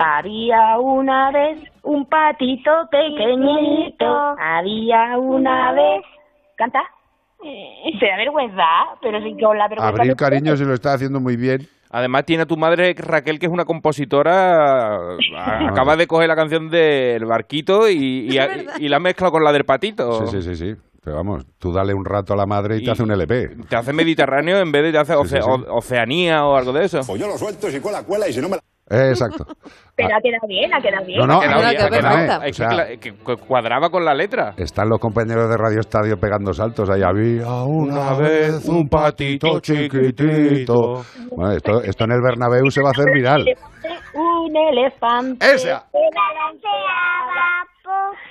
Había 0.00 0.78
una 0.78 1.30
vez 1.30 1.58
un 1.82 2.06
patito 2.06 2.70
pequeñito. 2.90 4.06
Había 4.38 5.16
una 5.18 5.72
vez. 5.72 6.02
¿Canta? 6.56 6.80
Se 7.40 8.06
da 8.06 8.16
vergüenza, 8.16 8.62
pero 9.00 9.20
sí 9.22 9.36
con 9.40 9.56
la 9.56 9.68
vergüenza. 9.68 9.88
Abril, 10.00 10.16
cariño, 10.16 10.56
se 10.56 10.64
lo 10.64 10.74
está 10.74 10.94
haciendo 10.94 11.20
muy 11.20 11.36
bien. 11.36 11.68
Además 11.90 12.24
tiene 12.26 12.42
a 12.42 12.46
tu 12.46 12.56
madre 12.56 12.94
Raquel, 12.98 13.38
que 13.38 13.46
es 13.46 13.52
una 13.52 13.64
compositora, 13.64 14.96
a- 14.96 15.68
acaba 15.70 15.96
de 15.96 16.06
coger 16.06 16.28
la 16.28 16.36
canción 16.36 16.68
del 16.68 17.24
barquito 17.24 17.88
y, 17.88 18.28
y, 18.30 18.38
y 18.80 18.88
la 18.88 18.96
ha 18.96 19.00
mezclado 19.00 19.32
con 19.32 19.44
la 19.44 19.52
del 19.52 19.64
patito. 19.64 20.26
Sí, 20.26 20.42
sí, 20.42 20.42
sí, 20.42 20.56
sí. 20.56 20.76
Pero 21.02 21.16
vamos, 21.16 21.46
tú 21.58 21.72
dale 21.72 21.94
un 21.94 22.04
rato 22.04 22.34
a 22.34 22.36
la 22.36 22.44
madre 22.44 22.76
y, 22.78 22.84
te 22.84 22.90
hace 22.90 23.02
un 23.04 23.10
LP. 23.12 23.56
Te 23.68 23.76
hace 23.76 23.92
Mediterráneo 23.94 24.58
en 24.58 24.70
vez 24.70 24.82
de 24.82 24.92
te 24.92 24.98
hace 24.98 25.14
Sí, 25.14 25.18
sí, 25.28 25.36
Oce- 25.36 25.42
sí. 25.42 25.48
O- 25.68 25.76
Oceanía 25.76 26.44
o 26.44 26.56
algo 26.56 26.72
de 26.72 26.84
eso. 26.84 27.00
Pues 27.06 27.18
yo 27.20 27.26
lo 27.28 27.38
suelto, 27.38 27.68
si 27.70 27.80
cuela, 27.80 28.02
cuela, 28.02 28.28
y 28.28 28.32
si 28.34 28.40
no 28.42 28.48
me 28.50 28.56
la... 28.56 28.62
Eh, 28.90 29.10
exacto. 29.10 29.44
Pero 29.94 30.08
ha 30.16 30.20
quedado 30.20 30.46
bien, 30.48 30.72
ha 30.72 30.80
quedado 30.80 31.04
bien. 31.04 31.18
No, 31.20 31.26
no, 31.26 31.38
Ha 31.38 31.40
quedado 31.42 31.58
ha 31.58 31.60
bien, 31.60 31.70
quedado 31.72 31.86
ha 31.86 31.90
quedado 31.90 32.14
perfecta. 32.14 32.38
bien. 32.38 32.48
Es 32.48 32.56
que 32.56 32.64
O 32.64 32.70
sea, 32.70 32.86
cla- 32.86 32.98
que 33.00 33.12
cu- 33.12 33.46
cuadraba 33.46 33.90
con 33.90 34.04
la 34.04 34.14
letra. 34.14 34.54
Están 34.56 34.88
los 34.88 34.98
compañeros 34.98 35.50
de 35.50 35.56
Radio 35.58 35.80
Estadio 35.80 36.16
pegando 36.16 36.52
saltos. 36.54 36.88
Ahí 36.88 37.02
había 37.02 37.46
una 37.64 38.14
vez 38.14 38.66
un 38.68 38.88
patito 38.88 39.60
chiquitito. 39.60 41.02
Bueno, 41.36 41.52
esto, 41.52 41.82
esto 41.82 42.04
en 42.04 42.12
el 42.12 42.20
Bernabéu 42.22 42.70
se 42.70 42.80
va 42.82 42.88
a 42.88 42.92
hacer 42.92 43.06
viral. 43.12 43.44
Un 44.14 44.56
elefante. 44.56 45.44
Esa. 45.46 45.84
Se 45.90 45.98
balanceaba 46.14 47.66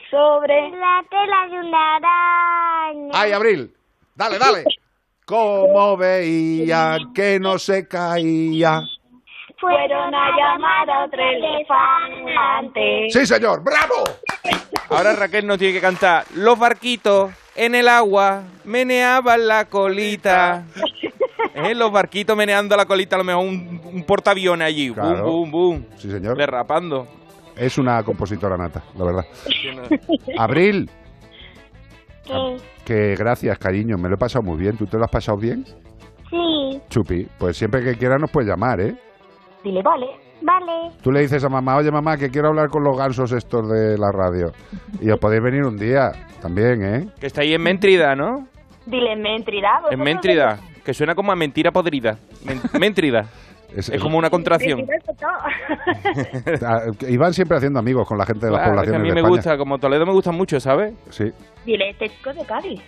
sobre 0.09 0.71
La 0.71 1.01
tela 1.09 1.47
de 1.51 1.67
una 1.67 1.95
araña. 1.97 3.11
¡Ay, 3.13 3.31
Abril! 3.31 3.71
¡Dale, 4.15 4.39
dale! 4.39 4.63
Como 5.25 5.97
veía 5.97 6.97
que 7.13 7.39
no 7.39 7.57
se 7.59 7.87
caía. 7.87 8.79
Fueron 9.59 10.13
a 10.13 10.29
llamar 10.37 10.89
a 10.89 11.05
otro 11.05 11.19
elefante. 11.19 13.07
¡Sí, 13.09 13.25
señor! 13.25 13.63
¡Bravo! 13.63 14.03
Ahora 14.89 15.15
Raquel 15.15 15.45
nos 15.45 15.57
tiene 15.57 15.73
que 15.73 15.81
cantar 15.81 16.23
Los 16.35 16.57
barquitos 16.57 17.31
en 17.55 17.75
el 17.75 17.87
agua 17.87 18.43
meneaban 18.65 19.47
la 19.47 19.65
colita. 19.65 20.63
¿Eh? 21.55 21.73
Los 21.73 21.91
barquitos 21.91 22.37
meneando 22.37 22.77
la 22.77 22.85
colita, 22.85 23.15
a 23.15 23.19
lo 23.19 23.25
mejor 23.25 23.45
un, 23.45 23.81
un 23.83 24.03
portaaviones 24.03 24.67
allí. 24.67 24.93
Claro. 24.93 25.23
Boom, 25.23 25.51
boom, 25.51 25.51
boom. 25.51 25.85
Sí, 25.97 26.11
señor. 26.11 26.37
Derrapando. 26.37 27.07
Es 27.55 27.79
una 27.79 28.03
compositora 28.03 28.55
nata, 28.57 28.83
la 28.95 29.05
verdad. 29.05 29.25
Abril, 30.37 30.87
¿Qué? 32.23 32.57
que 32.85 33.15
gracias, 33.15 33.57
cariño. 33.57 33.97
Me 33.97 34.07
lo 34.07 34.15
he 34.15 34.17
pasado 34.19 34.43
muy 34.43 34.57
bien. 34.59 34.77
¿Tú 34.77 34.85
te 34.85 34.97
lo 34.97 35.05
has 35.05 35.11
pasado 35.11 35.39
bien? 35.39 35.65
Sí. 36.29 36.81
Chupi, 36.89 37.27
pues 37.39 37.57
siempre 37.57 37.83
que 37.83 37.95
quieras 37.95 38.21
nos 38.21 38.29
puedes 38.29 38.47
llamar, 38.47 38.79
¿eh? 38.81 38.95
Dile, 39.63 39.81
vale. 39.81 40.07
Vale. 40.41 40.91
Tú 41.01 41.11
le 41.11 41.21
dices 41.21 41.43
a 41.43 41.49
mamá, 41.49 41.77
oye 41.77 41.89
mamá, 41.91 42.15
que 42.15 42.29
quiero 42.29 42.49
hablar 42.49 42.69
con 42.69 42.83
los 42.83 42.95
gansos 42.97 43.31
estos 43.31 43.67
de 43.69 43.97
la 43.97 44.11
radio. 44.11 44.51
Y 45.01 45.09
os 45.09 45.19
podéis 45.19 45.41
venir 45.41 45.63
un 45.63 45.77
día 45.77 46.11
también, 46.41 46.83
¿eh? 46.83 47.07
Que 47.19 47.27
está 47.27 47.41
ahí 47.41 47.53
en 47.53 47.61
Méntrida, 47.63 48.15
¿no? 48.15 48.47
Dile, 48.85 49.15
Mentrida. 49.15 49.81
En 49.89 49.99
Méntrida. 49.99 50.59
Que 50.85 50.93
suena 50.93 51.15
como 51.15 51.31
a 51.31 51.35
mentira 51.35 51.71
podrida. 51.71 52.17
Men- 52.45 52.61
Méntrida. 52.79 53.25
Es, 53.75 53.89
Es 53.89 53.99
como 54.01 54.17
una 54.17 54.29
contracción. 54.29 54.79
Mentrida. 54.79 55.27
Ah, 56.65 56.81
Y 57.07 57.17
van 57.17 57.33
siempre 57.33 57.57
haciendo 57.57 57.79
amigos 57.79 58.07
con 58.07 58.17
la 58.17 58.25
gente 58.25 58.45
de 58.45 58.51
las 58.51 58.61
Claro, 58.61 58.81
es 58.81 58.89
que 58.89 58.89
a 58.89 58.93
poblaciones 58.93 59.01
mí 59.01 59.07
de 59.09 59.13
me 59.15 59.19
España. 59.21 59.35
gusta, 59.35 59.57
como 59.57 59.77
Toledo 59.79 60.05
me 60.05 60.13
gusta 60.13 60.31
mucho, 60.31 60.59
¿sabes? 60.59 60.93
Sí. 61.09 61.31
Dile, 61.65 61.89
este 61.89 62.09
chico 62.09 62.33
de 62.33 62.45
Cádiz. 62.45 62.81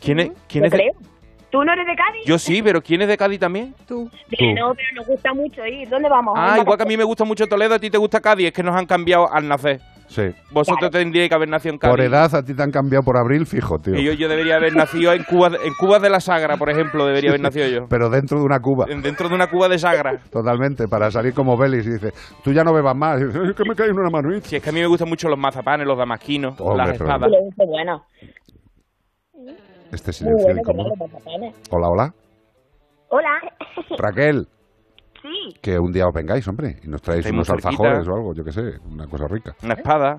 ¿Quién 0.00 0.20
es, 0.20 0.30
quién 0.48 0.62
Yo 0.64 0.66
es 0.66 0.72
de-. 0.72 0.90
¿Tú 1.54 1.62
no 1.64 1.72
eres 1.72 1.86
de 1.86 1.94
Cádiz? 1.94 2.22
Yo 2.26 2.36
sí, 2.36 2.62
pero 2.64 2.82
¿quién 2.82 3.00
es 3.02 3.06
de 3.06 3.16
Cádiz 3.16 3.38
también? 3.38 3.74
Tú. 3.86 4.10
Dile, 4.28 4.54
no, 4.54 4.72
pero 4.74 4.88
nos 4.96 5.06
gusta 5.06 5.32
mucho 5.34 5.64
ir. 5.64 5.88
¿Dónde 5.88 6.08
vamos? 6.08 6.34
Ah, 6.36 6.58
igual 6.60 6.76
que 6.76 6.82
a 6.82 6.86
mí 6.86 6.96
me 6.96 7.04
gusta 7.04 7.22
mucho 7.24 7.46
Toledo, 7.46 7.76
a 7.76 7.78
ti 7.78 7.90
te 7.90 7.98
gusta 7.98 8.20
Cádiz, 8.20 8.48
es 8.48 8.52
que 8.52 8.64
nos 8.64 8.74
han 8.74 8.86
cambiado 8.86 9.32
al 9.32 9.46
nacer. 9.46 9.80
Sí. 10.08 10.22
Vosotros 10.50 10.90
tendríais 10.90 11.28
que 11.28 11.34
haber 11.34 11.48
nacido 11.48 11.74
en 11.74 11.78
Cádiz. 11.78 11.92
Por 11.92 12.00
edad 12.00 12.34
a 12.34 12.42
ti 12.44 12.54
te 12.54 12.62
han 12.62 12.72
cambiado 12.72 13.04
por 13.04 13.16
abril, 13.16 13.46
fijo, 13.46 13.78
tío. 13.78 13.94
Y 13.94 14.04
yo, 14.04 14.12
yo 14.14 14.28
debería 14.28 14.56
haber 14.56 14.74
nacido 14.74 15.12
en 15.12 15.22
Cuba, 15.22 15.46
en 15.62 15.72
Cuba 15.78 16.00
de 16.00 16.10
la 16.10 16.18
Sagra, 16.18 16.56
por 16.56 16.70
ejemplo, 16.70 17.06
debería 17.06 17.30
haber 17.30 17.40
nacido 17.40 17.68
yo. 17.68 17.86
Pero 17.88 18.10
dentro 18.10 18.38
de 18.40 18.44
una 18.44 18.58
cuba. 18.58 18.86
En- 18.88 19.00
Dentro 19.00 19.28
de 19.28 19.34
una 19.36 19.46
Cuba 19.48 19.68
de 19.68 19.78
Sagra. 19.78 20.18
Totalmente, 20.30 20.88
para 20.88 21.08
salir 21.12 21.34
como 21.34 21.56
Belis 21.56 21.86
y 21.86 21.90
dice, 21.90 22.12
tú 22.42 22.52
ya 22.52 22.64
no 22.64 22.72
bebas 22.74 22.96
más. 22.96 23.20
Y 23.20 23.26
dice, 23.26 23.38
"Ay, 23.44 23.54
que 23.54 23.64
me 23.68 23.74
cae 23.76 23.88
en 23.90 23.98
una 23.98 24.10
manita. 24.10 24.48
Si 24.48 24.56
es 24.56 24.62
que 24.62 24.70
a 24.70 24.72
mí 24.72 24.80
me 24.80 24.86
gustan 24.88 25.08
mucho 25.08 25.28
los 25.28 25.38
mazapanes, 25.38 25.86
los 25.86 25.96
damasquinos, 25.96 26.60
Hombre, 26.60 26.86
las 26.86 26.94
espadas. 26.96 27.30
Bueno. 27.56 28.04
Este 29.94 30.12
silencio 30.12 30.44
bueno, 30.46 30.60
incómodo. 30.60 30.90
Hola, 31.70 31.88
hola. 31.88 32.14
Hola. 33.10 33.30
Raquel, 33.98 34.48
sí. 35.22 35.54
Que 35.62 35.78
un 35.78 35.92
día 35.92 36.04
os 36.06 36.12
vengáis, 36.12 36.46
hombre, 36.48 36.76
y 36.82 36.88
nos 36.88 37.00
traéis 37.00 37.30
unos 37.30 37.46
cerquita. 37.46 37.68
alfajores 37.68 38.08
o 38.08 38.14
algo, 38.14 38.34
yo 38.34 38.42
qué 38.42 38.50
sé, 38.50 38.62
una 38.90 39.06
cosa 39.06 39.26
rica. 39.28 39.52
Una 39.62 39.74
espada. 39.74 40.18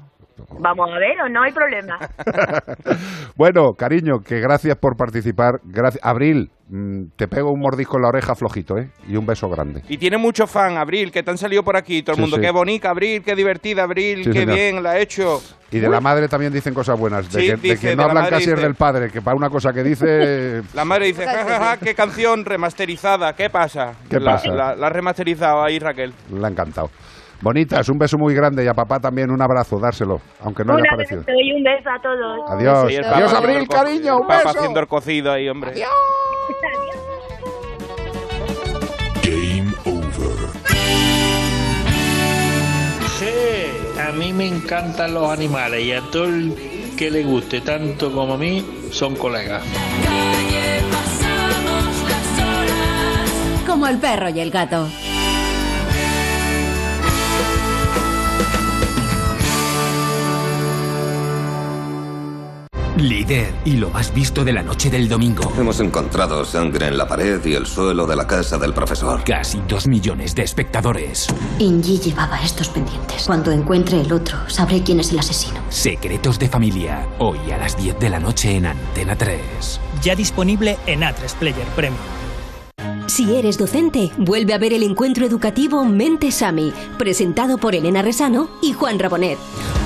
Vamos 0.60 0.90
a 0.90 1.00
ver, 1.00 1.22
o 1.22 1.30
no 1.30 1.44
hay 1.44 1.52
problema. 1.52 1.98
Bueno, 3.38 3.74
cariño, 3.74 4.20
que 4.26 4.40
gracias 4.40 4.78
por 4.78 4.96
participar. 4.96 5.60
Gracias. 5.66 6.04
Abril, 6.06 6.52
te 7.16 7.28
pego 7.28 7.52
un 7.52 7.60
mordisco 7.60 7.98
en 7.98 8.02
la 8.04 8.08
oreja 8.10 8.34
flojito, 8.34 8.76
¿eh? 8.78 8.90
Y 9.08 9.16
un 9.18 9.26
beso 9.26 9.48
grande. 9.50 9.84
Y 9.88 9.98
tiene 9.98 10.18
mucho 10.18 10.48
fan, 10.48 10.78
Abril, 10.78 11.12
que 11.12 11.22
te 11.22 11.30
han 11.30 11.38
salido 11.38 11.62
por 11.64 11.78
aquí. 11.78 12.02
Todo 12.02 12.14
el 12.14 12.16
Sí, 12.16 12.22
mundo, 12.22 12.38
sí. 12.38 12.42
qué 12.42 12.52
bonita, 12.52 12.90
Abril, 12.90 13.22
qué 13.24 13.36
divertida, 13.36 13.84
Abril, 13.84 14.24
Sí, 14.24 14.32
qué 14.32 14.40
señor. 14.40 14.56
bien 14.56 14.82
la 14.84 14.92
ha 14.92 15.00
hecho. 15.00 15.42
Y 15.72 15.80
de 15.80 15.88
la 15.90 16.02
madre 16.02 16.28
también 16.28 16.52
dicen 16.52 16.74
cosas 16.74 16.98
buenas. 17.00 17.32
De 17.32 17.40
Sí, 17.40 17.46
que, 17.48 17.56
de 17.56 17.62
dice, 17.62 17.80
que 17.82 17.88
de 17.90 17.96
no 17.96 18.02
la 18.04 18.08
hablan 18.10 18.24
madre 18.24 18.36
casi 18.38 18.44
es 18.50 18.56
dice- 18.56 18.62
del 18.66 18.76
padre, 18.76 19.10
que 19.12 19.22
para 19.22 19.38
una 19.38 19.50
cosa 19.50 19.72
que 19.74 19.84
dice... 19.84 20.64
La 20.74 20.86
madre 20.86 21.06
dice, 21.08 21.26
ja, 21.26 21.44
ja, 21.46 21.60
ja, 21.60 21.78
qué 21.78 21.94
canción 21.94 22.44
remasterizada, 22.46 23.34
¿qué 23.34 23.50
pasa? 23.52 23.94
¿Qué 24.10 24.20
la, 24.20 24.32
pasa? 24.34 24.50
La, 24.52 24.76
la 24.76 24.88
ha 24.88 24.90
remasterizado 24.90 25.64
ahí, 25.64 25.78
Raquel. 25.78 26.14
Le 26.34 26.46
ha 26.46 26.50
encantado. 26.50 26.90
Bonitas, 27.42 27.88
un 27.90 27.98
beso 28.00 28.18
muy 28.18 28.34
grande 28.34 28.64
y 28.64 28.68
a 28.68 28.74
papá 28.74 28.98
también 29.00 29.30
un 29.30 29.42
abrazo, 29.42 29.78
dárselo, 29.78 30.18
aunque 30.42 30.64
no 30.64 30.74
un 30.74 30.80
haya 30.80 30.90
abrazo 30.94 31.16
aparecido. 31.16 31.40
y 31.44 31.52
un 31.54 31.64
beso 31.64 31.90
a 31.90 32.02
todos. 32.02 32.50
Adiós. 32.50 33.06
Adiós, 33.14 33.34
Abril, 33.34 33.68
cariño, 33.68 34.16
un 34.16 34.22
el 34.22 34.28
papá 34.28 34.38
beso. 34.46 34.58
haciendo 34.58 34.80
el 34.80 34.88
cocido 34.88 35.32
ahí, 35.34 35.48
hombre. 35.50 35.74
Game 39.24 39.74
over. 39.86 40.50
Sí, 43.20 44.00
a 44.00 44.12
mí 44.12 44.34
me 44.34 44.48
encantan 44.48 45.14
los 45.14 45.30
animales 45.30 45.84
y 45.84 45.92
a 45.92 46.02
todo 46.12 46.26
el 46.26 46.94
que 46.98 47.10
le 47.10 47.24
guste 47.24 47.62
tanto 47.62 48.12
como 48.12 48.36
a 48.36 48.38
mí 48.38 48.66
son 48.92 49.16
colegas. 49.16 49.64
Como 53.66 53.88
el 53.88 53.98
perro 53.98 54.30
y 54.30 54.40
el 54.40 54.52
gato. 54.52 54.88
Líder 63.06 63.54
y 63.66 63.74
lo 63.74 63.92
más 63.92 64.12
visto 64.12 64.44
de 64.44 64.52
la 64.52 64.64
noche 64.64 64.90
del 64.90 65.08
domingo. 65.08 65.54
Hemos 65.60 65.80
encontrado 65.80 66.44
sangre 66.44 66.88
en 66.88 66.98
la 66.98 67.08
pared 67.08 67.40
y 67.46 67.54
el 67.54 67.68
suelo 67.68 68.08
de 68.08 68.16
la 68.16 68.26
casa 68.26 68.58
del 68.58 68.74
profesor. 68.74 69.24
Casi 69.24 69.62
dos 69.68 69.86
millones 69.86 70.34
de 70.34 70.42
espectadores. 70.42 71.28
Ingi 71.60 72.00
llevaba 72.00 72.42
estos 72.42 72.70
pendientes. 72.70 73.26
Cuando 73.28 73.52
encuentre 73.52 74.02
el 74.02 74.12
otro, 74.12 74.38
sabré 74.50 74.82
quién 74.82 75.00
es 75.00 75.12
el 75.12 75.20
asesino. 75.20 75.62
Secretos 75.70 76.40
de 76.40 76.50
familia. 76.50 77.08
Hoy 77.20 77.38
a 77.52 77.58
las 77.58 77.78
10 77.78 78.00
de 78.00 78.10
la 78.10 78.20
noche 78.20 78.56
en 78.56 78.66
Antena 78.66 79.16
3. 79.16 79.80
Ya 80.02 80.16
disponible 80.16 80.80
en 80.88 81.02
A3 81.02 81.32
Player 81.36 81.68
Premium. 81.76 82.25
Si 83.08 83.36
eres 83.36 83.58
docente, 83.58 84.12
vuelve 84.18 84.54
a 84.54 84.58
ver 84.58 84.74
el 84.74 84.82
encuentro 84.82 85.26
educativo 85.26 85.86
Mente 85.86 86.32
Sami, 86.32 86.74
presentado 86.98 87.60
por 87.60 87.76
Elena 87.76 88.02
Resano 88.02 88.50
y 88.62 88.74
Juan 88.74 88.98
Rabonet. 88.98 89.38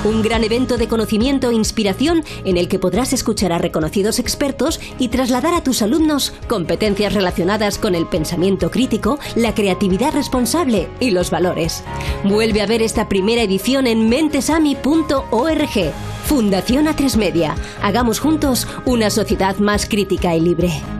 Un 0.04 0.22
gran 0.22 0.42
evento 0.42 0.78
de 0.78 0.88
conocimiento 0.88 1.50
e 1.50 1.54
inspiración 1.54 2.24
en 2.44 2.56
el 2.56 2.66
que 2.66 2.78
podrás 2.78 3.12
escuchar 3.12 3.52
a 3.52 3.58
reconocidos 3.58 4.18
expertos 4.18 4.80
y 4.98 5.08
trasladar 5.08 5.52
a 5.52 5.62
tus 5.62 5.82
alumnos 5.82 6.32
competencias 6.48 7.12
relacionadas 7.12 7.76
con 7.78 7.94
el 7.94 8.06
pensamiento 8.06 8.70
crítico, 8.70 9.18
la 9.36 9.54
creatividad 9.54 10.14
responsable 10.14 10.88
y 10.98 11.10
los 11.10 11.30
valores. 11.30 11.84
Vuelve 12.24 12.62
a 12.62 12.66
ver 12.66 12.80
esta 12.80 13.08
primera 13.08 13.42
edición 13.42 13.86
en 13.86 14.08
mentesami.org. 14.08 15.92
Fundación 16.24 16.86
A3 16.86 17.16
Media. 17.16 17.54
Hagamos 17.82 18.18
juntos 18.18 18.66
una 18.86 19.10
sociedad 19.10 19.58
más 19.58 19.86
crítica 19.86 20.34
y 20.34 20.40
libre. 20.40 20.99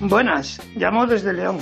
Buenas, 0.00 0.60
llamo 0.76 1.06
desde 1.06 1.32
León. 1.32 1.58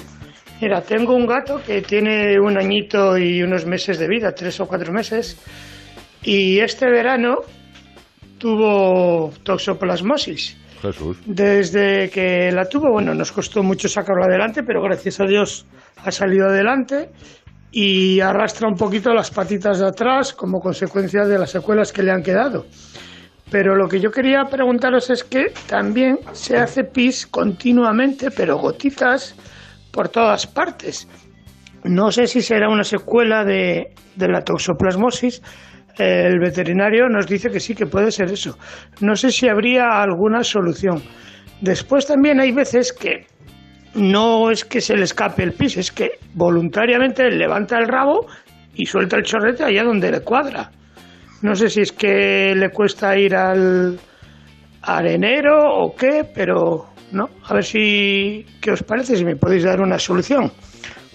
Mira, 0.60 0.80
tengo 0.80 1.14
un 1.14 1.26
gato 1.26 1.60
que 1.66 1.82
tiene 1.82 2.38
un 2.40 2.56
añito 2.56 3.18
y 3.18 3.42
unos 3.42 3.66
meses 3.66 3.98
de 3.98 4.08
vida, 4.08 4.32
tres 4.32 4.60
o 4.60 4.66
cuatro 4.66 4.92
meses, 4.92 5.36
y 6.22 6.60
este 6.60 6.86
verano 6.86 7.38
tuvo 8.38 9.32
toxoplasmosis. 9.42 10.56
Jesús. 10.80 11.18
Desde 11.26 12.10
que 12.10 12.50
la 12.52 12.68
tuvo, 12.68 12.90
bueno, 12.90 13.14
nos 13.14 13.30
costó 13.30 13.62
mucho 13.62 13.88
sacarlo 13.88 14.24
adelante, 14.24 14.62
pero 14.62 14.82
gracias 14.82 15.20
a 15.20 15.26
Dios 15.26 15.66
ha 16.04 16.10
salido 16.10 16.46
adelante 16.46 17.10
y 17.70 18.20
arrastra 18.20 18.68
un 18.68 18.74
poquito 18.74 19.12
las 19.14 19.30
patitas 19.30 19.78
de 19.78 19.86
atrás 19.86 20.32
como 20.32 20.60
consecuencia 20.60 21.24
de 21.24 21.38
las 21.38 21.50
secuelas 21.50 21.92
que 21.92 22.02
le 22.02 22.10
han 22.10 22.22
quedado. 22.22 22.66
Pero 23.52 23.76
lo 23.76 23.86
que 23.86 24.00
yo 24.00 24.10
quería 24.10 24.44
preguntaros 24.44 25.10
es 25.10 25.22
que 25.22 25.52
también 25.68 26.16
se 26.32 26.56
hace 26.56 26.84
pis 26.84 27.26
continuamente, 27.26 28.30
pero 28.30 28.56
gotitas 28.56 29.36
por 29.92 30.08
todas 30.08 30.46
partes. 30.46 31.06
No 31.84 32.10
sé 32.10 32.26
si 32.28 32.40
será 32.40 32.70
una 32.70 32.82
secuela 32.82 33.44
de, 33.44 33.92
la 34.16 34.40
toxoplasmosis. 34.40 35.42
El 35.98 36.38
veterinario 36.38 37.10
nos 37.10 37.26
dice 37.26 37.50
que 37.50 37.60
sí, 37.60 37.74
que 37.74 37.84
puede 37.84 38.10
ser 38.10 38.32
eso. 38.32 38.56
No 39.02 39.14
sé 39.16 39.30
si 39.30 39.50
habría 39.50 40.00
alguna 40.00 40.42
solución. 40.44 41.02
Después 41.60 42.06
también 42.06 42.40
hay 42.40 42.52
veces 42.52 42.94
que 42.94 43.26
no 43.94 44.50
es 44.50 44.64
que 44.64 44.80
se 44.80 44.96
le 44.96 45.04
escape 45.04 45.42
el 45.42 45.52
pis, 45.52 45.76
es 45.76 45.92
que 45.92 46.12
voluntariamente 46.32 47.30
levanta 47.30 47.78
el 47.78 47.86
rabo 47.86 48.28
y 48.74 48.86
suelta 48.86 49.18
el 49.18 49.24
chorrete 49.24 49.62
allá 49.62 49.84
donde 49.84 50.10
le 50.10 50.20
cuadra. 50.22 50.70
No 51.42 51.54
sé 51.54 51.68
si 51.68 51.80
es 51.80 51.92
que 51.92 52.54
le 52.54 52.70
cuesta 52.70 53.16
ir 53.18 53.34
al 53.34 53.98
arenero 54.82 55.76
o 55.76 55.94
qué, 55.94 56.24
pero 56.32 56.86
no. 57.10 57.28
A 57.44 57.54
ver 57.54 57.64
si, 57.64 58.46
¿qué 58.60 58.70
os 58.70 58.82
parece? 58.82 59.16
Si 59.16 59.24
me 59.24 59.36
podéis 59.36 59.64
dar 59.64 59.80
una 59.80 59.98
solución. 59.98 60.50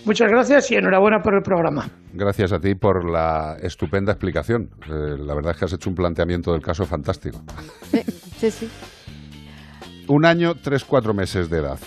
Muchas 0.05 0.29
gracias 0.29 0.71
y 0.71 0.75
enhorabuena 0.75 1.19
por 1.19 1.35
el 1.35 1.41
programa. 1.41 1.89
Gracias 2.13 2.53
a 2.53 2.59
ti 2.59 2.75
por 2.75 3.09
la 3.09 3.57
estupenda 3.61 4.13
explicación. 4.13 4.69
Eh, 4.85 5.17
la 5.17 5.35
verdad 5.35 5.51
es 5.51 5.59
que 5.59 5.65
has 5.65 5.73
hecho 5.73 5.89
un 5.89 5.95
planteamiento 5.95 6.51
del 6.51 6.61
caso 6.61 6.85
fantástico. 6.85 7.41
Sí, 8.37 8.51
sí. 8.51 8.69
Un 10.07 10.25
año, 10.25 10.53
tres, 10.55 10.85
cuatro 10.85 11.13
meses 11.13 11.49
de 11.49 11.57
edad. 11.57 11.79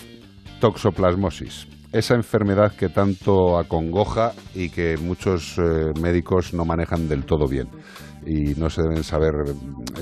Toxoplasmosis. 0.59 1.67
Esa 1.91 2.13
enfermedad 2.13 2.73
que 2.73 2.89
tanto 2.89 3.57
acongoja 3.57 4.33
y 4.53 4.69
que 4.69 4.97
muchos 4.97 5.57
eh, 5.57 5.91
médicos 5.99 6.53
no 6.53 6.65
manejan 6.65 7.07
del 7.07 7.25
todo 7.25 7.47
bien. 7.47 7.67
Y 8.25 8.53
no 8.55 8.69
se 8.69 8.83
deben 8.83 9.03
saber. 9.03 9.33